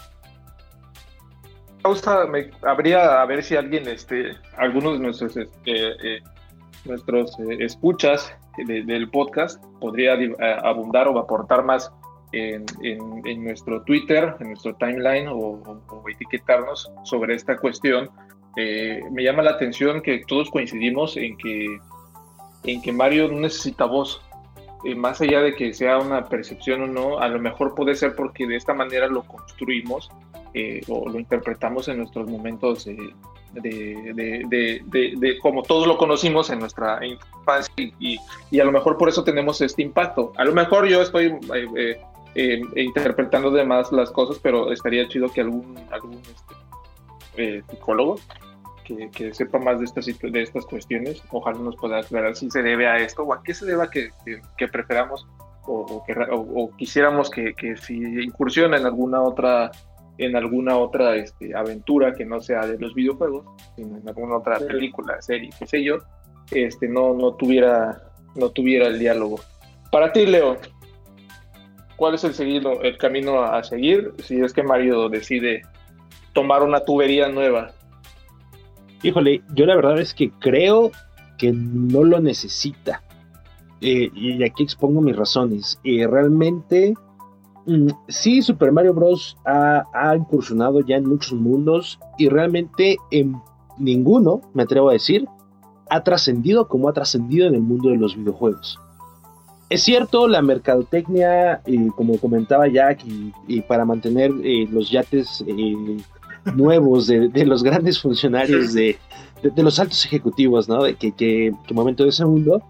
Me, 2.28 2.50
habría 2.62 3.22
a 3.22 3.26
ver 3.26 3.44
si 3.44 3.54
alguien, 3.54 3.86
este, 3.86 4.32
algunos 4.56 4.94
de 4.94 4.98
nuestros, 4.98 5.36
este, 5.36 6.16
eh, 6.16 6.20
nuestros 6.84 7.38
eh, 7.38 7.58
escuchas 7.60 8.32
de- 8.66 8.82
del 8.82 9.08
podcast 9.10 9.62
podría 9.80 10.14
a- 10.14 10.68
abundar 10.68 11.06
o 11.06 11.16
aportar 11.18 11.62
más 11.64 11.92
en, 12.32 12.64
en- 12.82 13.22
en 13.24 13.44
nuestro 13.44 13.82
Twitter, 13.84 14.34
en 14.40 14.48
nuestro 14.48 14.74
timeline 14.76 15.28
o, 15.28 15.36
o- 15.36 15.82
o 15.88 16.08
etiquetarnos 16.08 16.90
sobre 17.04 17.36
esta 17.36 17.56
cuestión. 17.56 18.10
Eh, 18.56 19.00
me 19.10 19.22
llama 19.22 19.42
la 19.42 19.50
atención 19.52 20.00
que 20.00 20.22
todos 20.26 20.50
coincidimos 20.50 21.16
en 21.16 21.36
que, 21.36 21.78
en 22.64 22.80
que 22.82 22.92
Mario 22.92 23.28
no 23.28 23.40
necesita 23.40 23.84
voz. 23.84 24.20
Eh, 24.84 24.94
más 24.94 25.20
allá 25.20 25.40
de 25.40 25.54
que 25.54 25.72
sea 25.74 25.98
una 25.98 26.26
percepción 26.26 26.82
o 26.82 26.86
no, 26.86 27.18
a 27.18 27.28
lo 27.28 27.38
mejor 27.38 27.74
puede 27.74 27.94
ser 27.94 28.14
porque 28.14 28.46
de 28.46 28.56
esta 28.56 28.72
manera 28.74 29.08
lo 29.08 29.22
construimos 29.24 30.10
eh, 30.54 30.80
o 30.88 31.08
lo 31.08 31.18
interpretamos 31.18 31.88
en 31.88 31.98
nuestros 31.98 32.28
momentos 32.30 32.84
de, 32.84 33.12
de, 33.52 34.42
de, 34.48 35.12
de- 35.16 35.38
como 35.38 35.62
todos 35.62 35.86
lo 35.86 35.96
conocimos 35.98 36.50
en 36.50 36.60
nuestra 36.60 37.00
infancia 37.04 37.72
y, 37.76 38.18
y- 38.50 38.60
a 38.60 38.64
lo 38.64 38.72
mejor 38.72 38.96
por 38.96 39.08
eso 39.08 39.24
tenemos 39.24 39.60
este 39.60 39.82
impacto. 39.82 40.32
A 40.36 40.44
lo 40.44 40.52
mejor 40.52 40.86
yo 40.86 41.02
estoy 41.02 41.34
eh, 42.34 42.60
interpretando 42.76 43.50
de 43.50 43.64
más 43.64 43.90
las 43.92 44.10
cosas, 44.10 44.38
pero 44.42 44.72
estaría 44.72 45.08
chido 45.08 45.28
que 45.30 45.40
algún, 45.40 45.74
algún 45.90 46.20
este, 47.34 47.62
psicólogo 47.70 48.18
que, 48.86 49.10
que 49.10 49.34
sepa 49.34 49.58
más 49.58 49.78
de 49.80 49.84
estas, 49.86 50.06
de 50.06 50.42
estas 50.42 50.64
cuestiones, 50.66 51.22
ojalá 51.30 51.58
nos 51.58 51.76
pueda 51.76 51.98
aclarar 51.98 52.36
si 52.36 52.50
se 52.50 52.62
debe 52.62 52.86
a 52.86 52.96
esto 52.98 53.24
o 53.24 53.34
a 53.34 53.42
qué 53.42 53.52
se 53.52 53.66
deba 53.66 53.90
que, 53.90 54.10
que, 54.24 54.40
que 54.56 54.68
preferamos 54.68 55.26
o, 55.66 55.80
o 55.80 56.04
que, 56.04 56.12
o- 56.12 56.62
o 56.64 56.70
quisiéramos 56.76 57.28
que, 57.30 57.52
que 57.54 57.76
si 57.76 57.96
incursiona 57.96 58.76
en 58.76 58.86
alguna 58.86 59.20
otra 59.22 59.70
en 60.18 60.34
alguna 60.34 60.78
otra 60.78 61.14
este, 61.16 61.54
aventura 61.54 62.14
que 62.14 62.24
no 62.24 62.40
sea 62.40 62.64
de 62.66 62.78
los 62.78 62.94
videojuegos, 62.94 63.44
sino 63.74 63.98
en 63.98 64.08
alguna 64.08 64.38
otra 64.38 64.58
Sí. 64.60 64.64
película, 64.64 65.20
serie, 65.20 65.50
qué 65.58 65.66
sé 65.66 65.82
yo, 65.84 65.98
este, 66.52 66.88
no, 66.88 67.12
no, 67.12 67.34
tuviera, 67.34 68.00
no 68.34 68.48
tuviera 68.48 68.86
el 68.86 68.98
diálogo. 68.98 69.40
Para 69.92 70.12
ti, 70.14 70.24
Leo, 70.24 70.56
¿cuál 71.96 72.14
es 72.14 72.24
el, 72.24 72.32
seguido, 72.32 72.80
el 72.80 72.96
camino 72.96 73.42
a 73.42 73.62
seguir 73.62 74.12
si 74.22 74.40
es 74.40 74.54
que 74.54 74.62
Mario 74.62 75.10
decide 75.10 75.60
tomar 76.32 76.62
una 76.62 76.80
tubería 76.80 77.28
nueva? 77.28 77.72
Híjole, 79.06 79.40
yo 79.54 79.66
la 79.66 79.76
verdad 79.76 80.00
es 80.00 80.12
que 80.12 80.32
creo 80.32 80.90
que 81.38 81.52
no 81.52 82.02
lo 82.02 82.20
necesita. 82.20 83.04
Eh, 83.80 84.10
y 84.12 84.42
aquí 84.42 84.64
expongo 84.64 85.00
mis 85.00 85.14
razones. 85.14 85.78
Eh, 85.84 86.08
realmente 86.08 86.94
mm, 87.66 87.86
sí, 88.08 88.42
Super 88.42 88.72
Mario 88.72 88.94
Bros. 88.94 89.36
Ha, 89.44 90.16
incursionado 90.16 90.80
ya 90.80 90.96
en 90.96 91.08
muchos 91.08 91.34
mundos 91.34 92.00
y 92.18 92.28
realmente 92.28 92.96
en 93.12 93.36
ninguno, 93.78 94.40
me 94.54 94.64
atrevo 94.64 94.88
a 94.88 94.94
decir, 94.94 95.28
ha 95.88 96.02
trascendido 96.02 96.66
como 96.66 96.88
ha 96.88 96.92
trascendido 96.92 97.46
en 97.46 97.54
el 97.54 97.62
mundo 97.62 97.90
de 97.90 97.98
los 97.98 98.16
videojuegos. 98.16 98.76
Es 99.70 99.84
cierto, 99.84 100.26
la 100.26 100.42
mercadotecnia, 100.42 101.60
eh, 101.64 101.88
como 101.94 102.18
comentaba 102.18 102.66
Jack, 102.66 103.04
y, 103.46 103.60
para 103.60 103.84
mantener 103.84 104.32
eh, 104.42 104.66
los 104.68 104.90
yates 104.90 105.44
nuevos 106.54 107.06
de, 107.06 107.44
los 107.44 107.62
grandes 107.62 108.00
funcionarios 108.00 108.72
de, 108.72 108.98
los 109.56 109.78
altos 109.78 110.04
ejecutivos, 110.04 110.68
¿no? 110.68 110.82
De 110.84 110.94
que, 110.94 111.12
que, 111.12 111.52
que 111.66 111.74
momento 111.74 112.04
de 112.04 112.10
ese 112.10 112.24
mundo, 112.24 112.62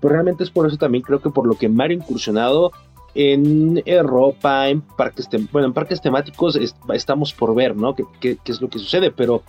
pues 0.00 0.12
realmente 0.12 0.44
es 0.44 0.50
por 0.50 0.66
eso 0.66 0.76
también 0.76 1.02
creo 1.02 1.20
que 1.20 1.30
por 1.30 1.46
lo 1.46 1.54
que 1.54 1.68
Mario 1.68 1.98
ha 1.98 2.02
incursionado 2.02 2.72
en 3.14 3.82
Europa, 3.84 4.68
en 4.68 4.80
parques, 4.80 5.28
bueno, 5.50 5.68
en 5.68 5.74
parques 5.74 6.00
temáticos 6.00 6.58
estamos 6.94 7.32
por 7.32 7.54
ver, 7.54 7.76
¿no? 7.76 7.94
¿Qué, 8.20 8.38
es 8.44 8.60
lo 8.60 8.68
que 8.68 8.78
sucede? 8.78 9.10
Pero 9.10 9.42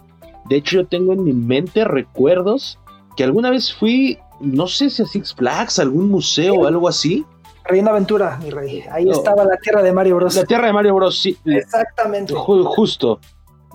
de 0.45 0.57
hecho 0.57 0.77
yo 0.77 0.87
tengo 0.87 1.13
en 1.13 1.23
mi 1.23 1.33
mente 1.33 1.85
recuerdos 1.85 2.77
que 3.15 3.23
alguna 3.23 3.49
vez 3.49 3.73
fui, 3.73 4.19
no 4.41 4.67
sé 4.67 4.89
si 4.89 5.03
a 5.03 5.05
Six 5.05 5.33
Flags, 5.33 5.79
algún 5.79 6.09
museo 6.09 6.55
o 6.55 6.67
algo 6.67 6.87
así. 6.87 7.25
Reina 7.63 7.91
Aventura, 7.91 8.37
mi 8.43 8.49
rey. 8.49 8.83
Ahí 8.91 9.09
estaba 9.09 9.45
la 9.45 9.55
tierra 9.57 9.81
de 9.81 9.93
Mario 9.93 10.17
Bros. 10.17 10.35
La 10.35 10.43
tierra 10.43 10.67
de 10.67 10.73
Mario 10.73 10.95
Bros, 10.95 11.17
sí. 11.17 11.37
Exactamente. 11.45 12.33
justo. 12.35 13.19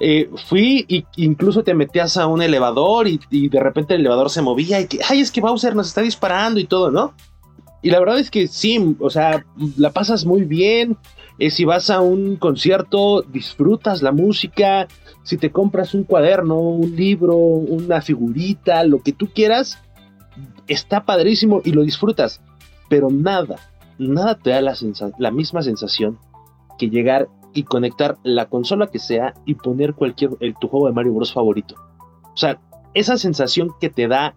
Eh, 0.00 0.30
fui 0.46 0.84
y 0.88 1.04
incluso 1.16 1.64
te 1.64 1.74
metías 1.74 2.16
a 2.16 2.28
un 2.28 2.40
elevador 2.40 3.08
y, 3.08 3.18
de 3.48 3.60
repente 3.60 3.94
el 3.94 4.00
elevador 4.00 4.30
se 4.30 4.42
movía 4.42 4.80
y 4.80 4.86
que, 4.86 5.00
ay, 5.08 5.20
es 5.20 5.32
que 5.32 5.40
Bowser 5.40 5.74
nos 5.74 5.88
está 5.88 6.02
disparando 6.02 6.60
y 6.60 6.66
todo, 6.66 6.90
¿no? 6.90 7.14
Y 7.82 7.90
la 7.90 7.98
verdad 7.98 8.18
es 8.18 8.30
que 8.30 8.48
sí, 8.48 8.96
o 9.00 9.10
sea, 9.10 9.44
la 9.76 9.90
pasas 9.90 10.24
muy 10.24 10.42
bien. 10.42 10.96
Eh, 11.38 11.50
si 11.50 11.64
vas 11.64 11.90
a 11.90 12.00
un 12.00 12.36
concierto, 12.36 13.22
disfrutas 13.22 14.02
la 14.02 14.10
música. 14.10 14.88
Si 15.22 15.36
te 15.36 15.50
compras 15.50 15.94
un 15.94 16.02
cuaderno, 16.02 16.58
un 16.58 16.96
libro, 16.96 17.36
una 17.36 18.00
figurita, 18.00 18.82
lo 18.82 19.00
que 19.00 19.12
tú 19.12 19.28
quieras, 19.32 19.78
está 20.66 21.04
padrísimo 21.04 21.60
y 21.64 21.72
lo 21.72 21.82
disfrutas. 21.82 22.40
Pero 22.88 23.10
nada, 23.10 23.56
nada 23.98 24.36
te 24.36 24.50
da 24.50 24.60
la, 24.60 24.74
la 25.18 25.30
misma 25.30 25.62
sensación 25.62 26.18
que 26.78 26.90
llegar 26.90 27.28
y 27.54 27.64
conectar 27.64 28.18
la 28.22 28.48
consola 28.48 28.88
que 28.88 28.98
sea 28.98 29.34
y 29.44 29.54
poner 29.54 29.94
cualquier 29.94 30.30
el, 30.40 30.54
tu 30.56 30.68
juego 30.68 30.86
de 30.86 30.92
Mario 30.92 31.14
Bros 31.14 31.32
favorito. 31.32 31.74
O 32.22 32.36
sea, 32.36 32.60
esa 32.94 33.16
sensación 33.16 33.70
que 33.80 33.90
te 33.90 34.08
da 34.08 34.34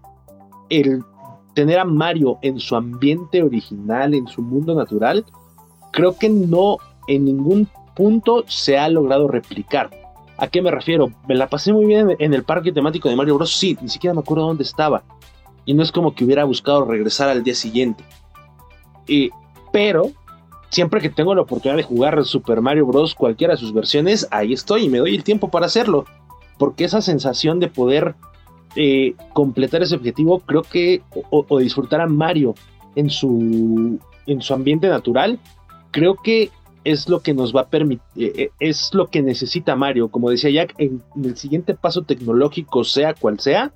el 0.69 1.03
tener 1.53 1.79
a 1.79 1.85
Mario 1.85 2.39
en 2.41 2.59
su 2.59 2.75
ambiente 2.75 3.43
original, 3.43 4.13
en 4.13 4.27
su 4.27 4.41
mundo 4.41 4.73
natural, 4.73 5.25
creo 5.91 6.17
que 6.17 6.29
no 6.29 6.77
en 7.07 7.25
ningún 7.25 7.67
punto 7.95 8.43
se 8.47 8.77
ha 8.77 8.89
logrado 8.89 9.27
replicar. 9.27 9.89
¿A 10.37 10.47
qué 10.47 10.61
me 10.61 10.71
refiero? 10.71 11.11
Me 11.27 11.35
la 11.35 11.47
pasé 11.47 11.71
muy 11.73 11.85
bien 11.85 12.15
en 12.17 12.33
el 12.33 12.43
parque 12.43 12.71
temático 12.71 13.09
de 13.09 13.15
Mario 13.15 13.35
Bros. 13.35 13.55
Sí, 13.55 13.77
ni 13.81 13.89
siquiera 13.89 14.13
me 14.13 14.21
acuerdo 14.21 14.47
dónde 14.47 14.63
estaba. 14.63 15.03
Y 15.65 15.73
no 15.73 15.83
es 15.83 15.91
como 15.91 16.15
que 16.15 16.25
hubiera 16.25 16.45
buscado 16.45 16.85
regresar 16.85 17.29
al 17.29 17.43
día 17.43 17.53
siguiente. 17.53 18.03
Y, 19.07 19.29
pero, 19.71 20.09
siempre 20.71 21.01
que 21.01 21.09
tengo 21.09 21.35
la 21.35 21.41
oportunidad 21.41 21.77
de 21.77 21.83
jugar 21.83 22.23
Super 22.25 22.61
Mario 22.61 22.87
Bros. 22.87 23.13
cualquiera 23.13 23.53
de 23.53 23.59
sus 23.59 23.73
versiones, 23.73 24.27
ahí 24.31 24.53
estoy 24.53 24.85
y 24.85 24.89
me 24.89 24.99
doy 24.99 25.15
el 25.15 25.23
tiempo 25.23 25.51
para 25.51 25.67
hacerlo. 25.67 26.05
Porque 26.57 26.85
esa 26.85 27.01
sensación 27.01 27.59
de 27.59 27.67
poder 27.67 28.15
eh, 28.75 29.15
completar 29.33 29.83
ese 29.83 29.95
objetivo, 29.95 30.39
creo 30.39 30.63
que, 30.63 31.01
o, 31.29 31.59
disfrutar 31.59 32.01
a 32.01 32.07
Mario 32.07 32.55
en 32.95 33.09
su, 33.09 33.99
en 34.25 34.41
su 34.41 34.53
ambiente 34.53 34.87
natural, 34.87 35.39
creo 35.91 36.15
que 36.15 36.49
es 36.83 37.09
lo 37.09 37.19
que 37.19 37.33
nos 37.33 37.55
va 37.55 37.61
a 37.61 37.67
permitir, 37.67 38.01
eh, 38.15 38.33
eh, 38.35 38.51
es 38.59 38.93
lo 38.93 39.07
que 39.07 39.21
necesita 39.21 39.75
Mario. 39.75 40.07
Como 40.07 40.29
decía 40.29 40.49
Jack, 40.49 40.75
en, 40.77 41.03
el 41.21 41.35
siguiente 41.35 41.73
paso 41.73 42.03
tecnológico, 42.03 42.85
sea 42.85 43.13
cual 43.13 43.39
sea, 43.39 43.73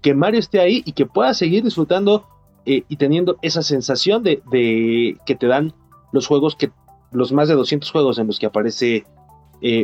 que 0.00 0.14
Mario 0.14 0.40
esté 0.40 0.58
ahí 0.58 0.82
y 0.86 0.92
que 0.92 1.04
pueda 1.04 1.34
seguir 1.34 1.62
disfrutando 1.62 2.26
y 2.64 2.96
teniendo 2.96 3.36
esa 3.42 3.62
sensación 3.62 4.22
de, 4.22 4.42
de, 4.52 5.16
que 5.26 5.34
te 5.34 5.46
dan 5.48 5.72
los 6.12 6.26
juegos 6.26 6.56
que, 6.56 6.70
los 7.12 7.32
más 7.32 7.48
de 7.48 7.54
200 7.54 7.90
juegos 7.90 8.18
en 8.18 8.26
los 8.26 8.38
que 8.38 8.46
aparece 8.46 9.04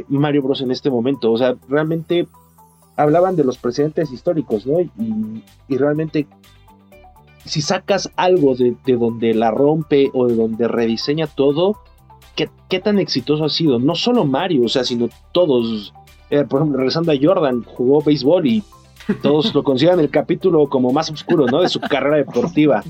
Mario 0.09 0.43
Bros. 0.43 0.61
en 0.61 0.71
este 0.71 0.91
momento. 0.91 1.33
O 1.33 1.39
sea, 1.39 1.57
realmente 1.69 2.27
hablaban 2.97 3.37
de 3.37 3.45
los 3.45 3.59
precedentes 3.59 4.11
históricos, 4.11 4.67
¿no? 4.67 4.81
Y, 4.81 5.77
realmente, 5.77 6.27
si 7.45 7.61
sacas 7.61 8.11
algo 8.17 8.55
de, 8.55 8.77
donde 8.87 9.35
la 9.35 9.51
rompe 9.51 10.11
o 10.15 10.27
de 10.27 10.35
donde 10.35 10.67
rediseña 10.67 11.27
todo, 11.27 11.77
¿qué, 12.35 12.81
tan 12.81 12.99
exitoso 12.99 13.45
ha 13.45 13.51
sido? 13.51 13.79
No 13.79 13.95
solo 13.95 14.25
Mario, 14.25 14.65
o 14.65 14.69
sea, 14.69 14.85
sino 14.85 15.09
todos. 15.33 15.93
Eh, 16.31 16.45
por 16.45 16.61
ejemplo, 16.61 16.79
regresando 16.79 17.13
a 17.13 17.17
Jordan, 17.21 17.63
jugó 17.63 18.03
béisbol 18.03 18.47
y 18.47 18.65
todos 19.23 19.55
lo 19.55 19.63
consideran 19.63 20.01
el 20.01 20.11
capítulo 20.11 20.69
como 20.69 20.93
más 20.93 21.11
oscuro, 21.11 21.47
¿no? 21.47 21.61
De 21.61 21.69
su 21.69 21.81
carrera 21.81 22.17
deportiva. 22.17 22.83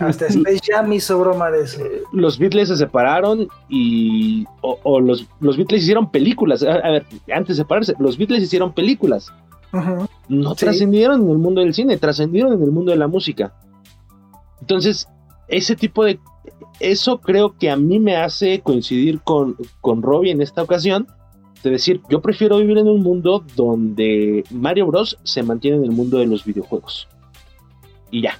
Hasta 0.00 0.26
Space 0.28 0.60
Jam 0.66 0.92
hizo 0.92 1.18
broma 1.18 1.50
de 1.50 1.62
eso. 1.62 1.82
Los 2.12 2.38
Beatles 2.38 2.68
se 2.68 2.76
separaron 2.76 3.48
y. 3.68 4.44
O, 4.60 5.00
los, 5.00 5.26
los, 5.40 5.56
Beatles 5.56 5.82
hicieron 5.82 6.10
películas. 6.10 6.62
A, 6.62 6.90
ver, 6.90 7.06
antes 7.32 7.56
de 7.56 7.62
separarse, 7.62 7.94
los 7.98 8.18
Beatles 8.18 8.42
hicieron 8.42 8.72
películas. 8.72 9.32
No 10.28 10.54
trascendieron 10.54 11.22
en 11.22 11.30
el 11.30 11.38
mundo 11.38 11.60
del 11.60 11.74
cine, 11.74 11.96
trascendieron 11.96 12.52
en 12.52 12.62
el 12.62 12.70
mundo 12.70 12.92
de 12.92 12.98
la 12.98 13.08
música. 13.08 13.54
Entonces, 14.60 15.08
ese 15.48 15.74
tipo 15.76 16.04
de. 16.04 16.20
Eso 16.80 17.20
creo 17.20 17.56
que 17.56 17.70
a 17.70 17.76
mí 17.76 17.98
me 18.00 18.16
hace 18.16 18.60
coincidir 18.60 19.20
con, 19.20 19.56
con 19.80 20.02
Robbie 20.02 20.32
en 20.32 20.42
esta 20.42 20.62
ocasión. 20.62 21.06
De 21.62 21.70
decir, 21.70 22.02
yo 22.10 22.20
prefiero 22.20 22.58
vivir 22.58 22.76
en 22.76 22.88
un 22.88 23.02
mundo 23.02 23.42
donde 23.56 24.44
Mario 24.50 24.86
Bros. 24.86 25.18
se 25.22 25.42
mantiene 25.42 25.78
en 25.78 25.84
el 25.84 25.92
mundo 25.92 26.18
de 26.18 26.26
los 26.26 26.44
videojuegos. 26.44 27.08
Y 28.10 28.22
ya. 28.22 28.38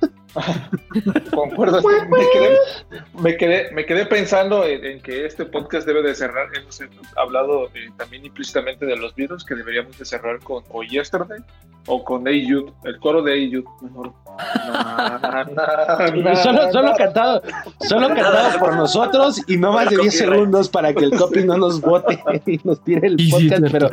Concuerdo. 1.34 1.80
me, 1.82 3.36
quedé, 3.36 3.70
me, 3.72 3.86
quedé, 3.86 4.06
pensando 4.06 4.64
en, 4.64 5.00
que 5.00 5.26
este 5.26 5.44
podcast 5.44 5.86
debe 5.86 6.02
de 6.02 6.14
cerrar. 6.14 6.48
Hemos 6.54 6.80
hablado 7.16 7.66
eh, 7.74 7.90
también 7.96 8.24
implícitamente 8.24 8.86
de 8.86 8.96
los 8.96 9.14
videos 9.14 9.44
que 9.44 9.54
deberíamos 9.54 9.98
de 9.98 10.04
cerrar 10.04 10.40
con 10.40 10.64
o 10.68 10.82
Yesterday 10.82 11.40
o 11.86 12.04
con 12.04 12.26
Ayud, 12.26 12.70
el 12.84 12.98
coro 12.98 13.22
de 13.22 13.34
Ayud. 13.34 13.64
Mejor. 13.80 14.12
solo, 16.42 16.70
solo 16.70 16.92
cantado, 16.96 17.42
solo 17.80 18.08
cantado 18.08 18.58
por 18.58 18.76
nosotros 18.76 19.40
y 19.48 19.56
no 19.56 19.72
más 19.72 19.88
de 19.88 19.96
10 19.96 20.18
segundos 20.18 20.68
para 20.68 20.92
que 20.92 21.04
el 21.04 21.16
copy 21.16 21.44
no 21.44 21.56
nos 21.56 21.80
vote 21.80 22.22
y 22.44 22.60
nos 22.62 22.82
tire 22.84 23.08
el 23.08 23.16
podcast. 23.30 23.62
pero 23.72 23.88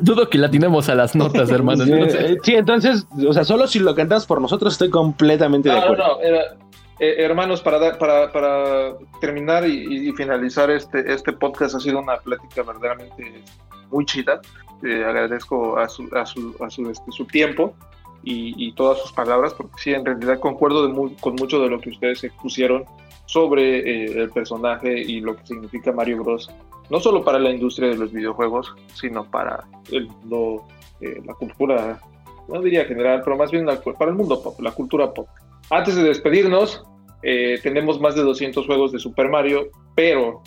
dudo 0.00 0.28
que 0.28 0.38
la 0.38 0.50
tenemos 0.50 0.88
a 0.88 0.94
las 0.94 1.16
notas, 1.16 1.50
hermano. 1.50 1.84
Sí, 2.42 2.54
entonces, 2.54 3.06
o 3.26 3.32
sea, 3.32 3.44
solo 3.44 3.66
si 3.66 3.78
lo 3.78 3.94
cantas 3.94 4.26
por 4.26 4.40
nosotros 4.40 4.74
estoy 4.74 4.90
completamente 4.90 5.70
de 5.70 5.78
acuerdo. 5.78 6.04
No, 6.04 6.18
no, 6.18 6.66
eh, 6.98 7.16
hermanos, 7.18 7.60
para, 7.60 7.98
para, 7.98 8.32
para 8.32 8.94
terminar 9.20 9.66
y, 9.66 10.12
finalizar 10.12 10.70
este, 10.70 11.12
este 11.12 11.32
podcast, 11.32 11.74
ha 11.74 11.80
sido 11.80 11.98
una 11.98 12.16
plática 12.16 12.62
verdaderamente 12.62 13.42
muy 13.90 14.06
chida. 14.06 14.40
Eh, 14.82 15.04
agradezco 15.04 15.78
a 15.78 15.88
su, 15.88 16.08
a 16.14 16.26
su, 16.26 16.54
a 16.60 16.68
su, 16.68 16.90
este, 16.90 17.10
su 17.10 17.24
tiempo 17.24 17.74
y, 18.22 18.72
todas 18.72 18.98
sus 18.98 19.12
palabras, 19.12 19.54
porque 19.54 19.74
sí, 19.78 19.92
en 19.92 20.04
realidad 20.04 20.40
concuerdo 20.40 20.92
con 21.20 21.36
mucho 21.36 21.60
de 21.60 21.68
lo 21.68 21.80
que 21.80 21.90
ustedes 21.90 22.24
expusieron 22.24 22.84
sobre 23.26 23.78
eh, 23.78 24.20
el 24.20 24.30
personaje 24.30 25.00
y 25.00 25.20
lo 25.20 25.36
que 25.36 25.46
significa 25.46 25.92
Mario 25.92 26.24
Bros. 26.24 26.50
No 26.90 26.98
solo 26.98 27.24
para 27.24 27.38
la 27.38 27.50
industria 27.50 27.90
de 27.90 27.96
los 27.96 28.12
videojuegos, 28.12 28.74
sino 28.94 29.30
para 29.30 29.64
el, 29.92 30.08
eh, 31.00 31.22
la 31.24 31.34
cultura, 31.34 32.00
no 32.48 32.60
diría 32.60 32.84
general, 32.84 33.22
pero 33.24 33.36
más 33.36 33.52
bien 33.52 33.64
para 33.96 34.10
el 34.10 34.16
mundo 34.16 34.42
pop, 34.42 34.60
la 34.60 34.72
cultura 34.72 35.14
pop. 35.14 35.28
Antes 35.70 35.94
de 35.94 36.02
despedirnos, 36.02 36.82
tenemos 37.62 38.00
más 38.00 38.14
de 38.14 38.22
200 38.22 38.66
juegos 38.66 38.92
de 38.92 38.98
Super 38.98 39.28
Mario, 39.28 39.68
pero 39.94 40.42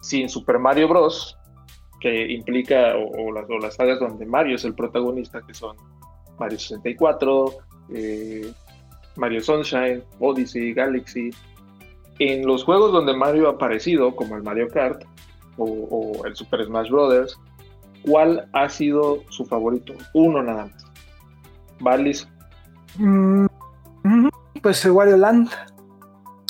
sin 0.00 0.28
Super 0.28 0.58
Mario 0.58 0.88
Bros 0.88 1.39
que 2.00 2.32
implica, 2.32 2.94
o, 2.96 3.30
las, 3.30 3.48
o, 3.48 3.58
las, 3.58 3.74
sagas 3.74 4.00
donde 4.00 4.24
Mario 4.24 4.56
es 4.56 4.64
el 4.64 4.74
protagonista, 4.74 5.42
que 5.46 5.52
son 5.52 5.76
Mario 6.38 6.58
64, 6.58 7.52
eh, 7.90 8.52
Mario 9.16 9.40
Sunshine, 9.42 10.02
Odyssey, 10.18 10.72
Galaxy. 10.72 11.30
En 12.18 12.46
los 12.46 12.64
juegos 12.64 12.92
donde 12.92 13.14
Mario 13.14 13.48
ha 13.48 13.52
aparecido, 13.52 14.16
como 14.16 14.36
el 14.36 14.42
Mario 14.42 14.68
Kart 14.68 15.04
o, 15.58 16.22
el 16.24 16.34
Super 16.34 16.64
Smash 16.64 16.90
Bros., 16.90 17.38
¿cuál 18.02 18.48
ha 18.54 18.68
sido 18.68 19.22
su 19.28 19.44
favorito? 19.44 19.94
Uno 20.14 20.42
nada 20.42 20.66
más. 20.66 20.86
¿Valis? 21.80 22.28
Mm, 22.96 23.46
pues 24.62 24.84
el 24.86 24.92
Wario 24.92 25.18
Land. 25.18 25.50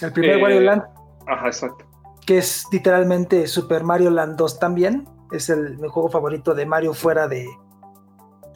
El 0.03 0.13
primer 0.13 0.39
eh, 0.39 0.43
Wario 0.43 0.61
Land. 0.61 0.83
Ajá, 1.27 1.47
exacto. 1.47 1.85
Que 2.25 2.39
es 2.39 2.65
literalmente 2.73 3.47
Super 3.49 3.83
Mario 3.83 4.11
Land 4.11 4.37
2 4.37 4.59
también 4.59 5.09
es 5.32 5.48
el, 5.51 5.78
mi 5.78 5.89
juego 5.89 6.09
favorito 6.09 6.55
de 6.55 6.66
Mario 6.66 6.94
fuera 6.94 7.28
de 7.28 7.47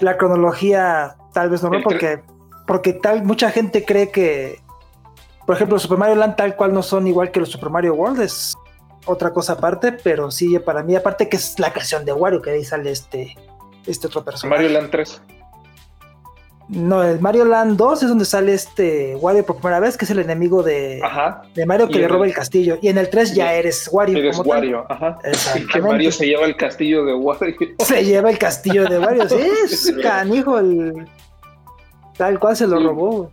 la 0.00 0.16
cronología, 0.16 1.16
tal 1.32 1.50
vez 1.50 1.62
no, 1.62 1.70
porque, 1.82 2.22
porque 2.66 2.92
tal, 2.92 3.22
mucha 3.22 3.50
gente 3.50 3.84
cree 3.84 4.10
que, 4.10 4.60
por 5.46 5.54
ejemplo, 5.54 5.78
Super 5.78 5.98
Mario 5.98 6.16
Land 6.16 6.36
tal 6.36 6.56
cual 6.56 6.72
no 6.72 6.82
son 6.82 7.06
igual 7.06 7.30
que 7.30 7.40
los 7.40 7.50
Super 7.50 7.70
Mario 7.70 7.94
World, 7.94 8.20
es 8.22 8.54
otra 9.06 9.32
cosa 9.32 9.54
aparte, 9.54 9.92
pero 9.92 10.30
sí, 10.30 10.58
para 10.58 10.82
mí, 10.82 10.96
aparte 10.96 11.28
que 11.28 11.36
es 11.36 11.58
la 11.58 11.72
creación 11.72 12.04
de 12.04 12.12
Wario, 12.12 12.40
que 12.42 12.50
ahí 12.50 12.64
sale 12.64 12.90
este, 12.90 13.36
este 13.86 14.06
otro 14.06 14.24
personaje. 14.24 14.62
Mario 14.62 14.78
Land 14.80 14.90
3. 14.90 15.22
No, 16.68 17.02
el 17.04 17.20
Mario 17.20 17.44
Land 17.44 17.76
2 17.76 18.02
es 18.04 18.08
donde 18.08 18.24
sale 18.24 18.54
este 18.54 19.14
Wario 19.16 19.44
por 19.44 19.56
primera 19.56 19.80
vez, 19.80 19.98
que 19.98 20.06
es 20.06 20.10
el 20.10 20.18
enemigo 20.20 20.62
de, 20.62 20.98
Ajá. 21.02 21.42
de 21.54 21.66
Mario 21.66 21.88
que 21.88 21.98
Y 21.98 22.00
le 22.00 22.08
roba 22.08 22.24
el- 22.24 22.30
el 22.30 22.36
castillo. 22.36 22.78
Y 22.80 22.88
en 22.88 22.96
el 22.98 23.10
3 23.10 23.34
ya 23.34 23.54
Y- 23.54 23.58
eres 23.58 23.88
Wario. 23.92 24.16
Eres 24.18 24.36
como 24.38 24.50
tal. 24.50 24.58
Wario, 24.60 24.86
ajá. 24.88 25.18
Y 25.58 25.66
que. 25.66 25.80
Mario 25.82 26.10
se 26.10 26.26
lleva 26.26 26.46
el 26.46 26.56
castillo 26.56 27.04
de 27.04 27.14
Wario. 27.14 27.54
Se 27.80 28.04
lleva 28.04 28.30
el 28.30 28.38
castillo 28.38 28.86
de 28.88 28.98
Wario. 28.98 29.28
Sí, 29.28 29.36
es 29.64 29.94
canijo 30.02 30.58
el. 30.58 31.06
Tal 32.16 32.38
cual 32.38 32.56
se 32.56 32.66
lo 32.66 32.78
Sí. 32.78 32.84
robó. 32.84 33.30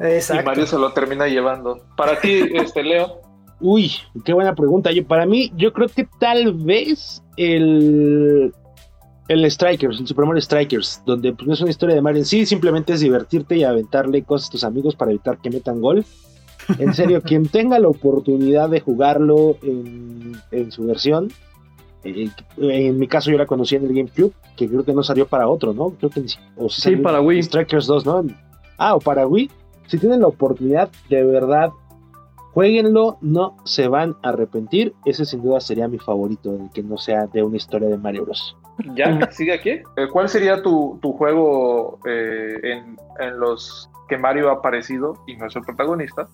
Y 0.00 0.04
Exacto. 0.04 0.44
Mario 0.44 0.66
se 0.66 0.76
lo 0.78 0.92
termina 0.92 1.26
llevando. 1.28 1.80
Para 1.96 2.18
ti, 2.20 2.42
este 2.54 2.82
Leo, 2.82 3.20
Uy, 3.60 3.90
qué 4.24 4.34
buena 4.34 4.54
pregunta. 4.54 4.90
Yo, 4.92 5.06
para 5.06 5.24
mí, 5.24 5.50
yo 5.56 5.72
creo 5.72 5.88
que 5.88 6.06
tal 6.20 6.52
vez 6.52 7.22
el, 7.38 8.52
el 9.28 9.50
Strikers, 9.50 10.00
el 10.00 10.06
Super 10.06 10.24
Mario 10.24 10.40
Strikers, 10.40 11.02
donde 11.04 11.32
pues, 11.32 11.46
no 11.46 11.54
es 11.54 11.60
una 11.60 11.70
historia 11.70 11.94
de 11.94 12.02
Mario 12.02 12.20
en 12.20 12.26
sí, 12.26 12.46
simplemente 12.46 12.92
es 12.92 13.00
divertirte 13.00 13.56
y 13.56 13.64
aventarle 13.64 14.22
cosas 14.22 14.48
a 14.48 14.52
tus 14.52 14.64
amigos 14.64 14.94
para 14.94 15.10
evitar 15.10 15.38
que 15.38 15.50
metan 15.50 15.80
gol. 15.80 16.04
En 16.78 16.94
serio, 16.94 17.22
quien 17.22 17.46
tenga 17.48 17.78
la 17.78 17.88
oportunidad 17.88 18.68
de 18.70 18.80
jugarlo 18.80 19.56
en, 19.62 20.36
en 20.50 20.70
su 20.70 20.86
versión, 20.86 21.30
eh, 22.04 22.30
en 22.58 22.98
mi 22.98 23.08
caso 23.08 23.30
yo 23.30 23.38
la 23.38 23.46
conocí 23.46 23.74
en 23.74 23.84
el 23.84 23.94
GameCube, 23.94 24.32
que 24.56 24.68
creo 24.68 24.84
que 24.84 24.92
no 24.92 25.02
salió 25.02 25.26
para 25.26 25.48
otro, 25.48 25.72
¿no? 25.72 25.90
Creo 25.90 26.10
que 26.10 26.20
o 26.56 26.68
Sí, 26.68 26.76
sí 26.76 26.82
salió 26.82 27.02
para 27.02 27.20
Wii. 27.20 27.42
Strikers 27.42 27.86
2, 27.86 28.06
¿no? 28.06 28.24
Ah, 28.78 28.94
o 28.94 29.00
para 29.00 29.26
Wii. 29.26 29.50
Si 29.86 29.98
tienen 29.98 30.20
la 30.20 30.28
oportunidad, 30.28 30.90
de 31.08 31.24
verdad, 31.24 31.70
jueguenlo, 32.52 33.18
no 33.20 33.56
se 33.64 33.88
van 33.88 34.16
a 34.22 34.30
arrepentir. 34.30 34.94
Ese 35.04 35.24
sin 35.24 35.42
duda 35.42 35.60
sería 35.60 35.88
mi 35.88 35.98
favorito, 35.98 36.54
el 36.54 36.70
que 36.70 36.82
no 36.82 36.98
sea 36.98 37.26
de 37.26 37.42
una 37.42 37.56
historia 37.56 37.88
de 37.88 37.98
Mario 37.98 38.24
Bros. 38.24 38.56
¿Ya? 38.94 39.30
¿Sigue 39.30 39.52
aquí? 39.52 39.70
Eh, 39.70 40.08
¿Cuál 40.12 40.28
sería 40.28 40.62
tu, 40.62 40.98
tu 41.02 41.12
juego 41.12 41.98
eh, 42.06 42.58
en, 42.62 42.96
en 43.20 43.40
los 43.40 43.90
que 44.08 44.18
Mario 44.18 44.50
ha 44.50 44.54
aparecido 44.54 45.22
y 45.26 45.36
no 45.36 45.46
es 45.46 45.56
el 45.56 45.62
protagonista? 45.62 46.28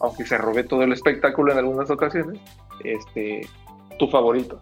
Aunque 0.00 0.24
se 0.24 0.38
robe 0.38 0.64
todo 0.64 0.82
el 0.82 0.92
espectáculo 0.92 1.52
en 1.52 1.58
algunas 1.58 1.90
ocasiones. 1.90 2.40
Este, 2.84 3.46
tu 3.98 4.08
favorito. 4.08 4.60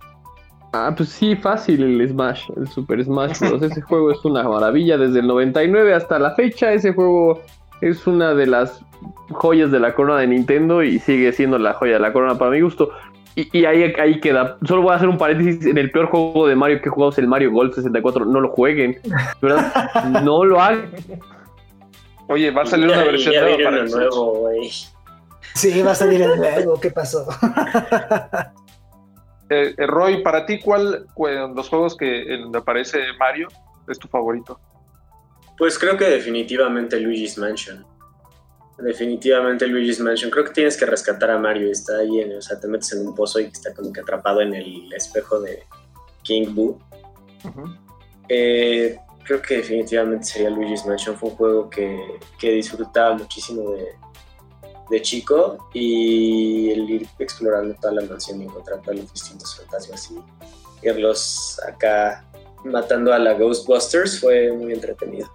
Ah, 0.72 0.92
pues 0.96 1.10
sí, 1.10 1.36
fácil 1.36 1.82
el 1.82 2.08
Smash, 2.08 2.50
el 2.56 2.68
Super 2.68 3.02
Smash 3.04 3.38
Bros. 3.48 3.62
Ese 3.62 3.80
juego 3.80 4.10
es 4.10 4.24
una 4.24 4.42
maravilla 4.42 4.98
desde 4.98 5.20
el 5.20 5.26
99 5.26 5.94
hasta 5.94 6.18
la 6.18 6.34
fecha. 6.34 6.72
Ese 6.72 6.92
juego 6.92 7.40
es 7.80 8.06
una 8.06 8.34
de 8.34 8.46
las 8.46 8.84
joyas 9.30 9.70
de 9.70 9.80
la 9.80 9.94
corona 9.94 10.20
de 10.20 10.26
Nintendo 10.26 10.82
y 10.82 10.98
sigue 10.98 11.32
siendo 11.32 11.58
la 11.58 11.74
joya 11.74 11.94
de 11.94 12.00
la 12.00 12.12
corona 12.12 12.36
para 12.38 12.50
mi 12.50 12.60
gusto. 12.60 12.90
Y, 13.36 13.58
y 13.60 13.64
ahí, 13.66 13.92
ahí 14.00 14.18
queda. 14.18 14.56
Solo 14.66 14.82
voy 14.82 14.92
a 14.92 14.96
hacer 14.96 15.08
un 15.08 15.18
paréntesis. 15.18 15.66
En 15.66 15.76
el 15.78 15.90
peor 15.90 16.06
juego 16.06 16.48
de 16.48 16.56
Mario 16.56 16.80
que 16.80 16.88
he 16.88 16.90
jugado 16.90 17.12
es 17.12 17.18
el 17.18 17.28
Mario 17.28 17.52
Golf 17.52 17.74
64. 17.74 18.24
No 18.24 18.40
lo 18.40 18.48
jueguen. 18.48 18.98
¿Verdad? 19.40 19.90
No 20.24 20.42
lo 20.44 20.60
hagan. 20.60 20.90
Oye, 22.28 22.50
va 22.50 22.62
a 22.62 22.66
salir 22.66 22.86
una 22.86 22.96
Ya- 22.96 23.04
versión 23.04 23.34
ya 23.34 23.40
nueva 23.42 23.56
viene 23.56 23.70
para 23.70 23.82
el 23.84 23.90
nuevo, 23.90 24.32
güey. 24.40 24.70
Sí, 25.54 25.82
va 25.82 25.92
a 25.92 25.94
salir 25.94 26.22
el 26.22 26.36
nuevo. 26.36 26.80
¿Qué 26.80 26.90
pasó? 26.90 27.26
Eh, 29.48 29.74
eh, 29.78 29.86
Roy, 29.86 30.22
para 30.24 30.44
ti, 30.44 30.58
¿cuál, 30.58 31.06
cu- 31.14 31.28
los 31.28 31.68
juegos 31.68 31.96
que 31.96 32.34
en 32.34 32.42
donde 32.42 32.58
aparece 32.58 32.98
Mario 33.16 33.46
es 33.88 33.96
tu 33.96 34.08
favorito? 34.08 34.58
Pues 35.56 35.78
creo 35.78 35.96
que 35.96 36.06
definitivamente 36.06 36.98
Luigi's 36.98 37.38
Mansion. 37.38 37.86
Definitivamente 38.78 39.66
Luigi's 39.66 40.00
Mansion. 40.00 40.30
Creo 40.30 40.44
que 40.44 40.52
tienes 40.52 40.76
que 40.76 40.86
rescatar 40.86 41.30
a 41.30 41.38
Mario. 41.38 41.70
Está 41.70 41.98
ahí, 41.98 42.20
en, 42.20 42.36
o 42.36 42.42
sea, 42.42 42.60
te 42.60 42.68
metes 42.68 42.92
en 42.92 43.06
un 43.06 43.14
pozo 43.14 43.40
y 43.40 43.44
está 43.44 43.72
como 43.74 43.92
que 43.92 44.00
atrapado 44.00 44.42
en 44.42 44.54
el 44.54 44.92
espejo 44.92 45.40
de 45.40 45.64
King 46.22 46.54
Boo. 46.54 46.78
Eh, 48.28 48.98
creo 49.24 49.40
que 49.40 49.58
definitivamente 49.58 50.26
sería 50.26 50.50
Luigi's 50.50 50.84
Mansion. 50.84 51.16
Fue 51.16 51.30
un 51.30 51.36
juego 51.36 51.70
que, 51.70 52.18
que 52.38 52.52
disfrutaba 52.52 53.16
muchísimo 53.16 53.70
de, 53.72 53.94
de 54.90 55.02
chico 55.02 55.68
y 55.72 56.70
el 56.70 56.90
ir 56.90 57.08
explorando 57.18 57.74
toda 57.80 57.94
la 57.94 58.02
mansión 58.02 58.40
y 58.40 58.44
encontrar 58.44 58.82
todos 58.82 58.98
los 58.98 59.12
distintos 59.12 59.56
fantasmas 59.56 60.10
y 60.10 60.86
irlos 60.86 61.60
acá 61.66 62.24
matando 62.64 63.12
a 63.12 63.18
la 63.18 63.34
Ghostbusters 63.34 64.20
fue 64.20 64.52
muy 64.52 64.72
entretenido. 64.72 65.30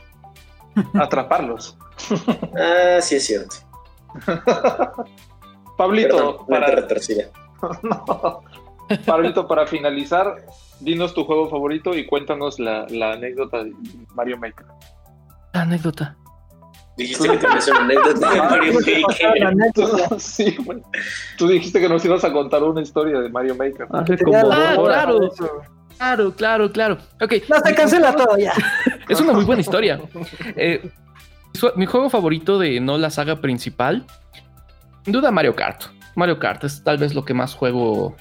Atraparlos. 0.94 1.78
Ah, 2.58 3.02
sí 3.02 3.16
es 3.16 3.26
cierto. 3.26 3.56
Pablito, 5.78 6.46
Perdón, 6.48 6.48
para. 6.48 6.88
No. 7.84 8.42
Pablito, 9.06 9.48
para 9.48 9.66
finalizar, 9.68 10.36
dinos 10.80 11.14
tu 11.14 11.24
juego 11.24 11.50
favorito 11.50 11.96
y 11.96 12.06
cuéntanos 12.06 12.60
la, 12.60 12.86
la 12.90 13.14
anécdota 13.14 13.64
de 13.64 13.74
Mario 14.16 14.38
Maker. 14.38 14.66
Anécdota. 15.54 16.18
Dijiste 16.98 17.30
que 17.30 17.38
tenías 17.38 17.68
una 17.70 17.80
anécdota 17.82 18.30
de 18.32 18.42
Mario 18.42 18.74
La 19.40 19.52
Maker. 19.52 20.20
sí. 20.20 20.58
Tú 21.38 21.48
dijiste 21.48 21.80
que 21.80 21.88
nos 21.88 22.04
ibas 22.04 22.24
a 22.26 22.34
contar 22.34 22.64
una 22.64 22.82
historia 22.82 23.20
de 23.22 23.30
Mario 23.30 23.56
Maker. 23.56 23.88
Hace 23.92 24.18
tenía 24.18 24.42
como 24.42 24.54
la- 24.54 24.72
Ah, 24.72 24.76
claro. 24.76 25.20
Claro, 25.98 26.36
claro, 26.36 26.72
claro. 26.72 26.98
Ok. 27.22 27.34
No, 27.48 27.60
se 27.64 27.76
cancela 27.76 28.16
todo 28.16 28.38
ya. 28.38 28.54
Es 29.08 29.22
una 29.22 29.34
muy 29.34 29.46
buena 29.46 29.62
historia. 29.62 30.02
Eh, 30.56 30.90
mi 31.76 31.86
juego 31.86 32.10
favorito 32.10 32.60
de 32.60 32.80
no 32.80 32.98
la 32.98 33.10
saga 33.10 33.42
principal, 33.42 34.06
sin 35.04 35.14
duda 35.14 35.32
Mario 35.32 35.56
Kart. 35.56 35.84
Mario 36.16 36.40
Kart 36.40 36.64
es 36.64 36.84
tal 36.84 36.98
vez 36.98 37.14
lo 37.14 37.24
que 37.26 37.34
más 37.34 37.54
juego 37.54 38.16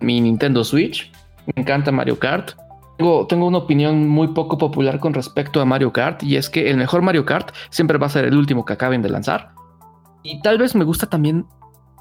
mi 0.00 0.20
Nintendo 0.20 0.64
Switch. 0.64 1.12
Me 1.46 1.62
encanta 1.62 1.92
Mario 1.92 2.18
Kart. 2.18 2.52
Tengo, 2.98 3.26
tengo 3.26 3.46
una 3.46 3.58
opinión 3.58 4.08
muy 4.08 4.28
poco 4.28 4.58
popular 4.58 4.98
con 4.98 5.14
respecto 5.14 5.60
a 5.60 5.64
Mario 5.64 5.92
Kart 5.92 6.22
y 6.22 6.36
es 6.36 6.50
que 6.50 6.68
el 6.68 6.76
mejor 6.76 7.02
Mario 7.02 7.24
Kart 7.24 7.54
siempre 7.70 7.96
va 7.96 8.06
a 8.06 8.10
ser 8.10 8.24
el 8.24 8.36
último 8.36 8.64
que 8.64 8.72
acaben 8.72 9.02
de 9.02 9.08
lanzar. 9.08 9.52
Y 10.24 10.42
tal 10.42 10.58
vez 10.58 10.74
me 10.74 10.84
gusta 10.84 11.06
también, 11.06 11.46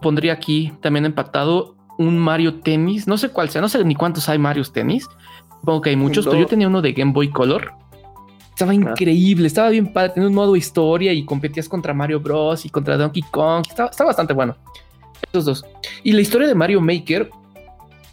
pondría 0.02 0.34
aquí 0.34 0.74
también 0.82 1.06
empatado 1.06 1.76
un 1.98 2.18
Mario 2.18 2.62
Tennis. 2.62 3.08
No 3.08 3.18
sé 3.18 3.30
cuál 3.30 3.50
sea, 3.50 3.62
no 3.62 3.70
sé 3.70 3.84
ni 3.84 3.96
cuántos 3.96 4.28
hay 4.30 4.40
Marios 4.40 4.74
Tennis. 4.74 5.08
Supongo 5.60 5.82
que 5.82 5.90
hay 5.92 5.96
muchos, 5.96 6.26
pero 6.26 6.40
yo 6.40 6.48
tenía 6.48 6.68
uno 6.68 6.82
de 6.82 6.94
Game 6.94 7.12
Boy 7.12 7.30
Color. 7.30 7.74
Estaba 8.58 8.74
increíble, 8.74 9.46
estaba 9.46 9.70
bien 9.70 9.94
padre, 9.94 10.14
tenía 10.16 10.30
un 10.30 10.34
modo 10.34 10.56
historia 10.56 11.14
y 11.14 11.24
competías 11.24 11.70
contra 11.70 11.94
Mario 11.94 12.20
Bros. 12.20 12.66
y 12.66 12.72
contra 12.72 12.98
Donkey 12.98 13.22
Kong. 13.30 13.64
Estaba, 13.70 13.92
estaba 13.92 14.08
bastante 14.08 14.34
bueno. 14.34 14.58
Esos 15.32 15.46
dos. 15.46 15.66
Y 16.04 16.12
la 16.14 16.22
historia 16.22 16.48
de 16.48 16.56
Mario 16.56 16.82
Maker, 16.82 17.30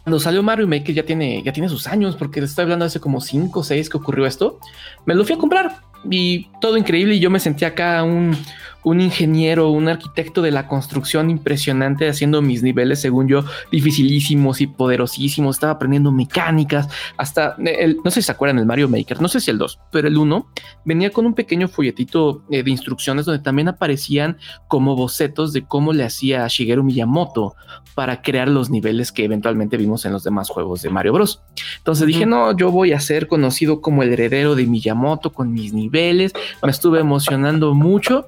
cuando 0.03 0.19
salió 0.19 0.43
Mario 0.43 0.67
Maker 0.67 0.93
ya 0.93 1.03
tiene, 1.03 1.41
ya 1.41 1.51
tiene 1.51 1.67
sus 1.67 1.87
años, 1.87 2.15
porque 2.15 2.41
estoy 2.41 2.61
hablando 2.61 2.85
hace 2.85 2.99
como 2.99 3.21
5 3.21 3.59
o 3.59 3.63
6 3.63 3.89
que 3.89 3.97
ocurrió 3.97 4.27
esto. 4.27 4.59
Me 5.07 5.15
lo 5.15 5.25
fui 5.25 5.33
a 5.33 5.39
comprar 5.39 5.77
y 6.07 6.45
todo 6.61 6.77
increíble. 6.77 7.15
Y 7.15 7.19
yo 7.19 7.31
me 7.31 7.39
sentí 7.39 7.65
acá 7.65 8.03
un, 8.03 8.37
un 8.85 9.01
ingeniero, 9.01 9.69
un 9.71 9.89
arquitecto 9.89 10.43
de 10.43 10.51
la 10.51 10.67
construcción 10.67 11.29
impresionante, 11.29 12.07
haciendo 12.07 12.41
mis 12.43 12.61
niveles, 12.61 13.01
según 13.01 13.27
yo, 13.27 13.43
dificilísimos 13.71 14.61
y 14.61 14.67
poderosísimos. 14.67 15.55
Estaba 15.55 15.73
aprendiendo 15.73 16.11
mecánicas, 16.11 16.87
hasta 17.17 17.55
el, 17.57 17.97
no 18.05 18.11
sé 18.11 18.21
si 18.21 18.27
se 18.27 18.31
acuerdan 18.31 18.57
del 18.57 18.67
Mario 18.67 18.87
Maker, 18.87 19.19
no 19.21 19.27
sé 19.27 19.41
si 19.41 19.49
el 19.49 19.57
2, 19.57 19.79
pero 19.91 20.07
el 20.07 20.17
1 20.17 20.47
venía 20.85 21.09
con 21.09 21.25
un 21.25 21.33
pequeño 21.33 21.67
folletito 21.67 22.43
eh, 22.51 22.61
de 22.61 22.69
instrucciones 22.69 23.25
donde 23.25 23.43
también 23.43 23.67
aparecían 23.67 24.37
como 24.67 24.95
bocetos 24.95 25.51
de 25.51 25.65
cómo 25.65 25.91
le 25.91 26.03
hacía 26.03 26.47
Shigeru 26.47 26.83
Miyamoto 26.83 27.55
para 27.95 28.21
crear 28.21 28.47
los 28.47 28.69
niveles 28.69 29.11
que 29.11 29.23
eventualmente 29.23 29.77
vimos 29.77 30.05
en 30.05 30.11
los 30.11 30.23
demás 30.23 30.49
juegos 30.49 30.83
de 30.83 30.89
Mario 30.91 31.13
Bros. 31.13 31.41
Entonces 31.77 32.05
dije, 32.05 32.27
no, 32.27 32.55
yo 32.55 32.69
voy 32.69 32.93
a 32.93 32.99
ser 32.99 33.27
conocido 33.27 33.81
como 33.81 34.03
el 34.03 34.13
heredero 34.13 34.53
de 34.53 34.67
Miyamoto 34.67 35.31
con 35.31 35.51
mis 35.53 35.73
niveles. 35.73 36.33
Me 36.61 36.69
estuve 36.69 36.99
emocionando 36.99 37.73
mucho. 37.73 38.27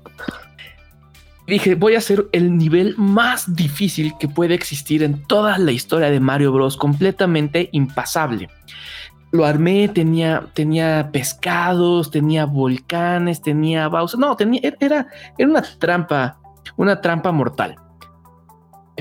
Dije, 1.48 1.76
voy 1.76 1.96
a 1.96 2.00
hacer 2.00 2.28
el 2.34 2.58
nivel 2.58 2.96
más 2.98 3.56
difícil 3.56 4.14
que 4.20 4.28
puede 4.28 4.54
existir 4.54 5.02
en 5.02 5.24
toda 5.24 5.58
la 5.58 5.72
historia 5.72 6.12
de 6.12 6.20
Mario 6.20 6.52
Bros. 6.52 6.76
Completamente 6.76 7.70
impasable. 7.72 8.50
Lo 9.32 9.46
armé, 9.46 9.88
tenía, 9.88 10.48
tenía 10.54 11.10
pescados, 11.12 12.12
tenía 12.12 12.46
volcanes, 12.46 13.42
tenía 13.42 13.88
Bowser. 13.88 14.20
No, 14.20 14.36
tenía, 14.36 14.62
era, 14.80 15.08
era 15.38 15.50
una 15.50 15.62
trampa, 15.80 16.38
una 16.76 17.00
trampa 17.00 17.32
mortal. 17.32 17.76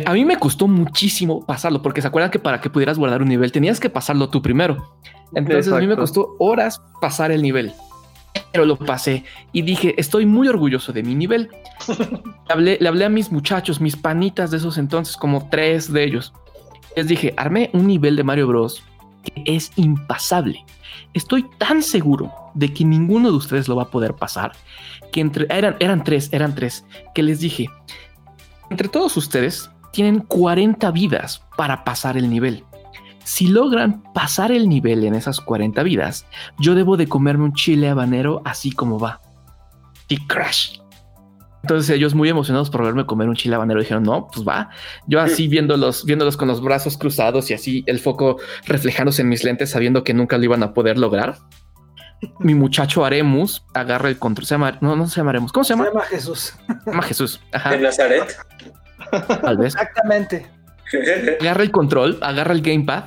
A 0.05 0.13
mí 0.13 0.25
me 0.25 0.39
costó 0.39 0.69
muchísimo 0.69 1.45
pasarlo, 1.45 1.83
porque 1.83 2.03
se 2.03 2.09
acuerdan 2.09 2.31
que 2.31 2.39
para 2.39 2.61
que 2.61 2.71
pudieras 2.71 2.99
guardar 2.99 3.23
un 3.23 3.29
nivel 3.29 3.51
tenías 3.51 3.81
que 3.81 3.89
pasarlo 3.89 4.29
tú 4.29 4.43
primero. 4.43 4.99
Entonces 5.35 5.73
a 5.73 5.79
mí 5.79 5.87
me 5.87 5.97
costó 5.97 6.37
horas 6.39 6.83
pasar 7.01 7.33
el 7.33 7.43
nivel, 7.43 7.73
pero 8.57 8.65
lo 8.65 8.79
pasé 8.79 9.23
y 9.53 9.61
dije, 9.61 9.95
estoy 9.99 10.25
muy 10.25 10.49
orgulloso 10.49 10.91
de 10.91 11.03
mi 11.03 11.15
nivel. 11.15 11.51
le, 11.89 12.25
hablé, 12.49 12.79
le 12.81 12.89
hablé 12.89 13.05
a 13.05 13.11
mis 13.11 13.31
muchachos, 13.31 13.83
mis 13.83 13.97
panitas 13.97 14.51
de 14.51 14.57
esos 14.57 14.79
entonces, 14.79 15.15
como 15.19 15.51
tres 15.51 15.93
de 15.93 16.05
ellos. 16.05 16.33
Les 16.97 17.07
dije, 17.07 17.35
armé 17.37 17.69
un 17.75 17.87
nivel 17.87 18.17
de 18.17 18.25
Mario 18.25 18.47
Bros. 18.47 18.83
que 19.23 19.43
es 19.45 19.73
impasable. 19.77 20.65
Estoy 21.13 21.45
tan 21.59 21.83
seguro 21.83 22.33
de 22.55 22.73
que 22.73 22.83
ninguno 22.83 23.31
de 23.31 23.37
ustedes 23.37 23.69
lo 23.69 23.77
va 23.77 23.83
a 23.83 23.91
poder 23.91 24.15
pasar, 24.15 24.53
que 25.13 25.21
entre, 25.21 25.47
eran, 25.51 25.77
eran 25.79 26.03
tres, 26.03 26.31
eran 26.33 26.55
tres, 26.55 26.87
que 27.15 27.23
les 27.23 27.41
dije, 27.41 27.69
entre 28.71 28.89
todos 28.89 29.19
ustedes 29.19 29.69
tienen 29.93 30.21
40 30.21 30.91
vidas 30.93 31.43
para 31.59 31.85
pasar 31.85 32.17
el 32.17 32.31
nivel. 32.31 32.65
Si 33.27 33.49
logran 33.49 34.05
pasar 34.15 34.53
el 34.53 34.69
nivel 34.69 35.03
en 35.03 35.17
esas 35.17 35.41
40 35.41 35.83
vidas, 35.83 36.27
yo 36.61 36.77
debo 36.77 36.97
de 36.97 37.09
comerme 37.09 37.43
un 37.43 37.55
chile 37.55 37.89
habanero 37.89 38.41
así 38.45 38.71
como 38.71 39.01
va. 39.01 39.21
Y 40.07 40.25
crash. 40.29 40.79
Entonces 41.63 41.91
ellos 41.91 42.15
muy 42.15 42.29
emocionados 42.29 42.71
por 42.71 42.85
verme 42.85 43.05
comer 43.05 43.29
un 43.29 43.35
chile 43.35 43.57
habanero 43.57 43.81
dijeron, 43.81 44.05
no, 44.05 44.29
pues 44.33 44.47
va. 44.47 44.71
Yo 45.09 45.21
así 45.21 45.49
viéndolos, 45.49 46.05
viéndolos 46.05 46.37
con 46.37 46.47
los 46.47 46.63
brazos 46.63 46.97
cruzados 46.97 47.51
y 47.51 47.55
así 47.55 47.83
el 47.89 47.99
foco 47.99 48.37
reflejándose 48.65 49.23
en 49.23 49.29
mis 49.29 49.43
lentes 49.43 49.71
sabiendo 49.71 50.05
que 50.05 50.15
nunca 50.15 50.39
lo 50.39 50.45
iban 50.45 50.63
a 50.63 50.73
poder 50.73 50.97
lograr. 50.97 51.39
Mi 52.39 52.55
muchacho 52.55 53.05
Aremus 53.05 53.65
agarra 53.75 54.09
el 54.09 54.21
control. 54.21 54.47
Se 54.47 54.55
llama, 54.55 54.79
no, 54.81 54.95
no 54.95 55.09
se 55.09 55.17
llama 55.17 55.31
Aremus. 55.31 55.51
¿Cómo 55.51 55.65
se 55.65 55.71
llama? 55.73 55.87
Se 55.87 55.91
llama 55.91 56.05
Jesús. 56.05 56.55
Se 56.85 56.91
llama 56.93 57.03
Jesús. 57.03 57.41
Ajá. 57.53 57.71
De 57.71 57.79
Nazaret. 57.79 58.37
Tal 59.43 59.57
vez. 59.57 59.75
Exactamente. 59.75 60.56
Agarra 61.41 61.63
el 61.63 61.71
control, 61.71 62.19
agarra 62.23 62.53
el 62.53 62.63
gamepad. 62.63 63.05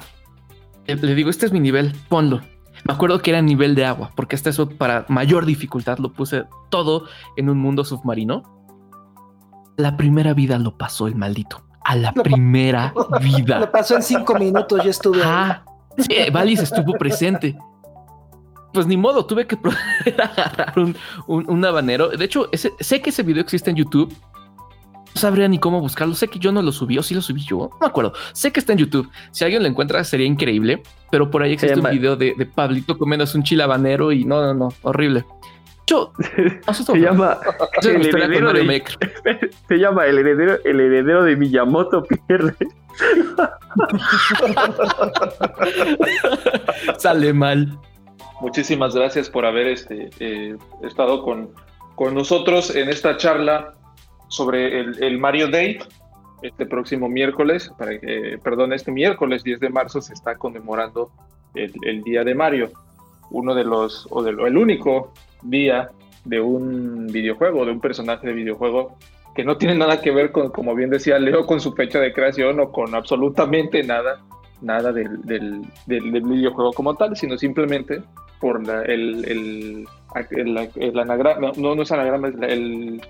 Le, 0.87 0.95
le 0.95 1.15
digo, 1.15 1.29
este 1.29 1.45
es 1.45 1.51
mi 1.51 1.59
nivel, 1.59 1.93
ponlo. 2.09 2.41
Me 2.85 2.93
acuerdo 2.93 3.21
que 3.21 3.31
era 3.31 3.41
nivel 3.41 3.75
de 3.75 3.85
agua, 3.85 4.11
porque 4.15 4.35
hasta 4.35 4.49
eso 4.49 4.69
para 4.69 5.05
mayor 5.09 5.45
dificultad 5.45 5.97
lo 5.99 6.13
puse 6.13 6.45
todo 6.69 7.05
en 7.35 7.49
un 7.49 7.57
mundo 7.59 7.83
submarino. 7.83 8.43
La 9.77 9.97
primera 9.97 10.33
vida 10.33 10.57
lo 10.57 10.77
pasó 10.77 11.07
el 11.07 11.15
maldito. 11.15 11.63
A 11.83 11.95
la 11.95 12.11
Lo 12.15 12.23
primera 12.23 12.93
Lo 13.11 13.19
vida. 13.19 13.71
pasó 13.71 13.95
en 13.95 14.03
cinco 14.03 14.35
minutos, 14.35 14.83
yo 14.83 14.89
estuve. 14.89 15.17
ahí. 15.23 15.27
Ah, 15.29 15.63
sí, 15.97 16.15
Valis 16.31 16.59
estuvo 16.61 16.93
presente. 16.93 17.57
Pues 18.73 18.85
ni 18.85 18.97
modo, 18.97 19.25
tuve 19.25 19.47
que 19.47 19.57
agarrar 20.21 20.77
un, 20.77 20.95
un- 21.27 21.49
un 21.49 21.65
habanero. 21.65 22.09
De 22.09 22.23
hecho, 22.25 22.49
ese- 22.51 22.73
sé 22.79 23.01
que 23.01 23.09
ese 23.09 23.23
video 23.23 23.41
existe 23.41 23.69
en 23.71 23.77
YouTube. 23.77 24.13
No 25.15 25.21
sabría 25.21 25.47
ni 25.47 25.59
cómo 25.59 25.79
buscarlo. 25.81 26.13
Sé 26.15 26.27
que 26.27 26.39
yo 26.39 26.51
no 26.51 26.61
lo 26.61 26.71
subí 26.71 26.97
o 26.97 27.03
sí 27.03 27.13
lo 27.15 27.21
subí 27.21 27.41
yo. 27.43 27.69
No 27.73 27.77
me 27.81 27.87
acuerdo. 27.87 28.13
Sé 28.33 28.51
que 28.51 28.59
está 28.59 28.73
en 28.73 28.79
YouTube. 28.79 29.09
Si 29.31 29.43
alguien 29.43 29.63
lo 29.63 29.69
encuentra, 29.69 30.03
sería 30.03 30.25
increíble. 30.27 30.81
Pero 31.11 31.29
por 31.31 31.41
ahí 31.43 31.53
existe 31.53 31.79
un 31.79 31.89
video 31.89 32.15
de, 32.15 32.35
de 32.37 32.45
Pablito 32.45 32.97
comiéndose 32.97 33.37
un 33.37 33.43
chile 33.43 33.63
habanero 33.63 34.11
y 34.11 34.25
no, 34.25 34.41
no, 34.41 34.53
no, 34.53 34.69
horrible. 34.83 35.25
Yo. 35.87 36.13
Se 36.71 36.99
llama, 36.99 37.37
el 37.81 38.05
heredero 38.05 38.53
de- 38.53 38.83
se 39.67 39.75
llama 39.77 40.05
el 40.05 40.19
heredero, 40.19 40.59
el 40.63 40.79
heredero 40.79 41.23
de 41.23 41.35
Miyamoto 41.35 42.03
pierde. 42.27 42.53
Sale 46.97 47.33
mal. 47.33 47.77
Muchísimas 48.41 48.95
gracias 48.95 49.29
por 49.29 49.45
haber 49.45 49.67
este, 49.67 50.09
eh, 50.19 50.55
estado 50.83 51.23
con, 51.23 51.49
con 51.95 52.13
nosotros 52.13 52.75
en 52.75 52.89
esta 52.89 53.17
charla 53.17 53.73
sobre 54.29 54.79
el, 54.79 55.03
el 55.03 55.17
Mario 55.19 55.49
Day. 55.49 55.79
Este 56.41 56.65
próximo 56.65 57.09
miércoles, 57.09 57.69
que, 57.77 58.39
perdón, 58.41 58.71
este 58.71 58.93
miércoles 58.93 59.43
10 59.43 59.59
de 59.59 59.69
marzo 59.69 59.99
se 59.99 60.13
está 60.13 60.35
conmemorando 60.35 61.11
el, 61.53 61.73
el 61.83 62.01
Día 62.03 62.23
de 62.23 62.33
Mario, 62.33 62.71
uno 63.29 63.53
de 63.53 63.65
los, 63.65 64.07
o 64.09 64.23
de 64.23 64.31
el 64.31 64.57
único 64.57 65.11
día 65.41 65.89
de 66.23 66.39
un 66.39 67.07
videojuego, 67.07 67.65
de 67.65 67.71
un 67.73 67.81
personaje 67.81 68.25
de 68.27 68.33
videojuego 68.33 68.97
que 69.35 69.43
no 69.43 69.57
tiene 69.57 69.75
nada 69.75 69.99
que 69.99 70.11
ver 70.11 70.31
con, 70.31 70.49
como 70.51 70.73
bien 70.75 70.89
decía 70.89 71.19
Leo, 71.19 71.45
con 71.45 71.59
su 71.59 71.73
fecha 71.73 71.99
de 71.99 72.13
creación 72.13 72.57
o 72.61 72.71
con 72.71 72.95
absolutamente 72.95 73.83
nada, 73.83 74.21
nada 74.61 74.93
del, 74.93 75.21
del, 75.23 75.61
del- 75.87 76.21
videojuego 76.21 76.71
como 76.71 76.95
tal, 76.95 77.17
sino 77.17 77.37
simplemente 77.37 78.01
por 78.39 78.65
la- 78.65 78.83
el, 78.83 79.25
el, 79.25 79.87
el- 80.77 80.99
anagrama, 80.99 81.51
no, 81.57 81.75
no 81.75 81.81
es 81.81 81.91
anagrama, 81.91 82.29
es 82.29 82.35
el, 82.41 83.01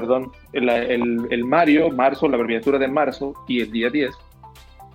perdón, 0.00 0.30
el, 0.52 0.68
el- 0.68 1.26
el 1.30 1.44
Mario, 1.44 1.90
marzo, 1.90 2.28
la 2.28 2.36
abreviatura 2.36 2.78
de 2.78 2.88
marzo 2.88 3.32
y 3.48 3.60
el 3.62 3.70
día 3.70 3.88
10, 3.88 4.10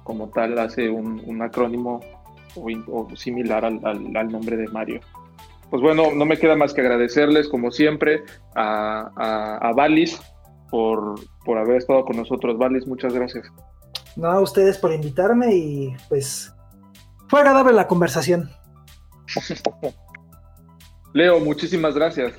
como 0.04 0.30
tal, 0.30 0.60
hace 0.60 0.90
un, 0.90 1.22
un 1.26 1.42
acrónimo 1.42 2.00
o, 2.56 2.70
in- 2.70 2.86
o 2.88 3.08
similar 3.16 3.66
al, 3.66 3.80
al- 3.84 4.16
al 4.16 4.28
nombre 4.32 4.58
de 4.58 4.68
Mario. 4.68 5.00
Pues 5.72 5.82
bueno, 5.82 6.12
no 6.14 6.26
me 6.26 6.38
queda 6.38 6.56
más 6.56 6.74
que 6.74 6.82
agradecerles, 6.82 7.48
como 7.48 7.72
siempre, 7.72 8.24
a, 8.56 9.10
a, 9.16 9.58
a 9.70 9.74
Valis 9.74 10.22
por, 10.70 11.16
por 11.46 11.58
haber 11.58 11.78
estado 11.78 12.06
con 12.06 12.18
nosotros. 12.18 12.58
Valis, 12.60 12.86
muchas 12.86 13.14
gracias. 13.14 13.48
No, 14.16 14.28
a 14.28 14.40
ustedes 14.42 14.78
por 14.78 14.92
invitarme 14.94 15.56
y 15.56 15.96
pues 16.10 16.54
fue 17.30 17.40
agradable 17.40 17.74
la 17.74 17.88
conversación. 17.88 18.50
Leo, 21.14 21.40
muchísimas 21.40 21.96
gracias. 21.96 22.34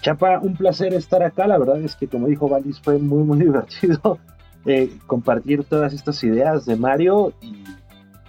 Chapa, 0.00 0.38
un 0.40 0.56
placer 0.56 0.92
estar 0.94 1.22
acá. 1.22 1.46
La 1.46 1.58
verdad 1.58 1.80
es 1.80 1.94
que, 1.96 2.08
como 2.08 2.26
dijo 2.26 2.48
Valis, 2.48 2.80
fue 2.80 2.98
muy, 2.98 3.22
muy 3.24 3.38
divertido 3.44 4.18
eh, 4.64 4.90
compartir 5.06 5.64
todas 5.64 5.92
estas 5.92 6.22
ideas 6.24 6.66
de 6.66 6.76
Mario. 6.76 7.32
Y 7.40 7.62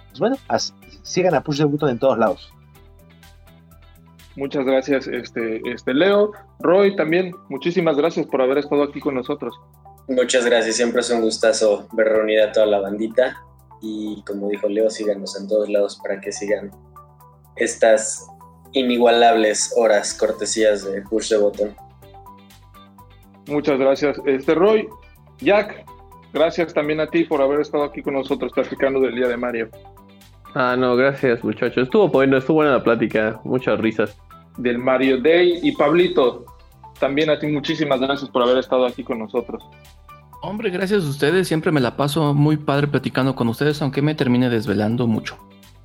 pues 0.08 0.20
bueno, 0.20 0.36
as- 0.48 0.74
sigan 1.02 1.34
a 1.34 1.42
Push 1.42 1.58
the 1.58 1.64
Button 1.64 1.90
en 1.90 1.98
todos 1.98 2.18
lados. 2.18 2.52
Muchas 4.36 4.64
gracias, 4.64 5.08
este, 5.08 5.60
este 5.68 5.94
Leo. 5.94 6.30
Roy, 6.60 6.94
también, 6.94 7.32
muchísimas 7.48 7.96
gracias 7.96 8.24
por 8.26 8.40
haber 8.40 8.58
estado 8.58 8.84
aquí 8.84 9.00
con 9.00 9.16
nosotros. 9.16 9.52
Muchas 10.06 10.44
gracias, 10.44 10.76
siempre 10.76 11.00
es 11.00 11.10
un 11.10 11.22
gustazo 11.22 11.88
ver 11.92 12.06
reunida 12.08 12.46
a 12.46 12.52
toda 12.52 12.66
la 12.66 12.78
bandita. 12.78 13.36
Y 13.82 14.22
como 14.26 14.48
dijo 14.48 14.68
Leo, 14.68 14.90
síganos 14.90 15.38
en 15.40 15.48
todos 15.48 15.68
lados 15.68 15.98
para 16.02 16.20
que 16.20 16.30
sigan 16.30 16.70
estas 17.56 18.26
inigualables 18.72 19.72
horas 19.76 20.14
cortesías 20.14 20.84
de 20.84 21.02
Push 21.02 21.28
the 21.28 21.36
Button. 21.36 21.76
Muchas 23.46 23.78
gracias, 23.78 24.20
este 24.26 24.54
Roy. 24.54 24.88
Jack, 25.40 25.84
gracias 26.32 26.74
también 26.74 27.00
a 27.00 27.06
ti 27.06 27.24
por 27.24 27.40
haber 27.40 27.60
estado 27.60 27.84
aquí 27.84 28.02
con 28.02 28.14
nosotros 28.14 28.52
platicando 28.52 29.00
del 29.00 29.14
Día 29.14 29.28
de 29.28 29.36
Mario. 29.36 29.70
Ah, 30.54 30.76
no, 30.78 30.96
gracias 30.96 31.42
muchachos. 31.44 31.84
Estuvo 31.84 32.08
bueno, 32.08 32.36
estuvo 32.36 32.56
buena 32.56 32.72
la 32.72 32.82
plática. 32.82 33.40
Muchas 33.44 33.78
risas. 33.78 34.18
Del 34.56 34.78
Mario 34.78 35.20
Day. 35.20 35.60
Y 35.62 35.72
Pablito, 35.72 36.44
también 36.98 37.30
a 37.30 37.38
ti 37.38 37.46
muchísimas 37.46 38.00
gracias 38.00 38.30
por 38.30 38.42
haber 38.42 38.58
estado 38.58 38.86
aquí 38.86 39.04
con 39.04 39.18
nosotros. 39.18 39.62
Hombre, 40.40 40.70
gracias 40.70 41.04
a 41.04 41.08
ustedes. 41.08 41.48
Siempre 41.48 41.72
me 41.72 41.80
la 41.80 41.96
paso 41.96 42.34
muy 42.34 42.56
padre 42.56 42.86
platicando 42.86 43.34
con 43.34 43.48
ustedes, 43.48 43.80
aunque 43.82 44.02
me 44.02 44.14
termine 44.14 44.48
desvelando 44.48 45.06
mucho. 45.06 45.36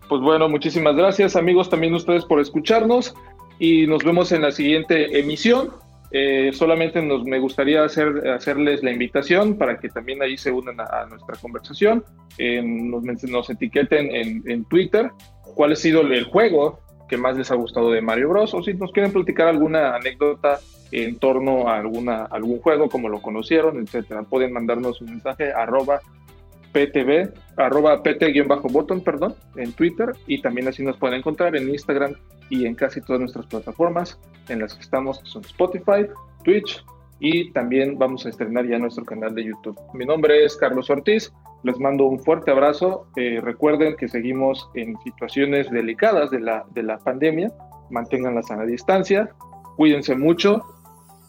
Pues 0.10 0.22
bueno, 0.22 0.50
muchísimas 0.50 0.96
gracias 0.96 1.36
amigos 1.36 1.70
también 1.70 1.94
ustedes 1.94 2.26
por 2.26 2.40
escucharnos 2.40 3.16
y 3.60 3.88
nos 3.88 4.04
vemos 4.04 4.32
en 4.32 4.42
la 4.42 4.52
siguiente 4.52 5.20
emisión. 5.20 5.70
Eh, 6.12 6.52
solamente 6.54 7.02
nos, 7.02 7.24
me 7.24 7.40
gustaría 7.40 7.84
hacer, 7.84 8.28
hacerles 8.30 8.84
la 8.84 8.92
invitación 8.92 9.58
para 9.58 9.80
que 9.80 9.90
también 9.90 10.22
ahí 10.22 10.38
se 10.38 10.52
unan 10.52 10.80
a, 10.80 11.06
nuestra 11.10 11.36
conversación, 11.42 12.04
nos, 12.38 13.24
nos 13.24 13.50
etiqueten 13.50 14.16
en, 14.16 14.44
en 14.46 14.66
Twitter 14.66 15.12
cuál 15.56 15.72
ha 15.72 15.76
sido 15.76 16.02
el 16.02 16.24
juego 16.26 16.80
que 17.08 17.18
más 17.18 17.38
les 17.38 17.52
ha 17.52 17.56
gustado 17.56 17.92
de 17.92 18.02
Mario 18.02 18.30
Bros. 18.30 18.54
o 18.54 18.64
si 18.64 18.74
nos 18.74 18.92
quieren 18.92 19.12
platicar 19.12 19.48
alguna 19.48 19.96
anécdota 19.96 20.60
en 20.92 21.18
torno 21.18 21.68
a 21.68 21.78
alguna, 21.78 22.26
algún 22.26 22.60
juego, 22.60 22.90
como 22.90 23.10
lo 23.10 23.22
conocieron, 23.22 23.80
etcétera. 23.82 24.24
Pueden 24.24 24.54
mandarnos 24.54 25.02
un 25.02 25.12
mensaje 25.12 25.52
arroba 25.52 26.02
PTV, 26.74 27.32
arroba 27.58 28.02
PT-botón, 28.04 29.02
perdón, 29.02 29.36
en 29.56 29.72
Twitter 29.74 30.12
y 30.28 30.42
también 30.42 30.68
así 30.68 30.84
nos 30.84 30.98
pueden 30.98 31.20
encontrar 31.20 31.56
en 31.56 31.70
Instagram 31.70 32.16
y 32.50 32.66
en 32.66 32.76
casi 32.76 33.00
todas 33.02 33.22
nuestras 33.22 33.46
plataformas 33.46 34.20
en 34.50 34.60
las 34.60 34.74
que 34.74 34.82
estamos, 34.82 35.20
que 35.20 35.30
son 35.30 35.46
Spotify, 35.46 36.08
Twitch 36.44 36.84
y 37.20 37.52
también 37.52 37.98
vamos 37.98 38.26
a 38.26 38.30
estrenar 38.30 38.68
ya 38.68 38.78
nuestro 38.80 39.06
canal 39.06 39.34
de 39.34 39.46
YouTube. 39.46 39.80
Mi 39.94 40.06
nombre 40.06 40.44
es 40.44 40.58
Carlos 40.58 40.90
Ortiz, 40.90 41.32
les 41.64 41.80
mando 41.80 42.06
un 42.06 42.20
fuerte 42.20 42.52
abrazo, 42.52 43.08
Eh, 43.16 43.40
recuerden 43.42 43.96
que 43.96 44.08
seguimos 44.08 44.70
en 44.74 44.98
situaciones 45.04 45.70
delicadas 45.72 46.32
de 46.32 46.40
la, 46.40 46.66
de 46.74 46.84
la 46.84 46.98
pandemia, 46.98 47.52
mantengan 47.90 48.36
la 48.36 48.42
sana 48.42 48.66
distancia, 48.66 49.30
cuídense 49.78 50.16
mucho 50.16 50.64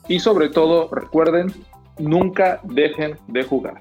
y 0.09 0.19
sobre 0.19 0.49
todo 0.49 0.89
recuerden, 0.93 1.53
nunca 1.99 2.61
dejen 2.65 3.17
de 3.29 3.45
jugar. 3.45 3.81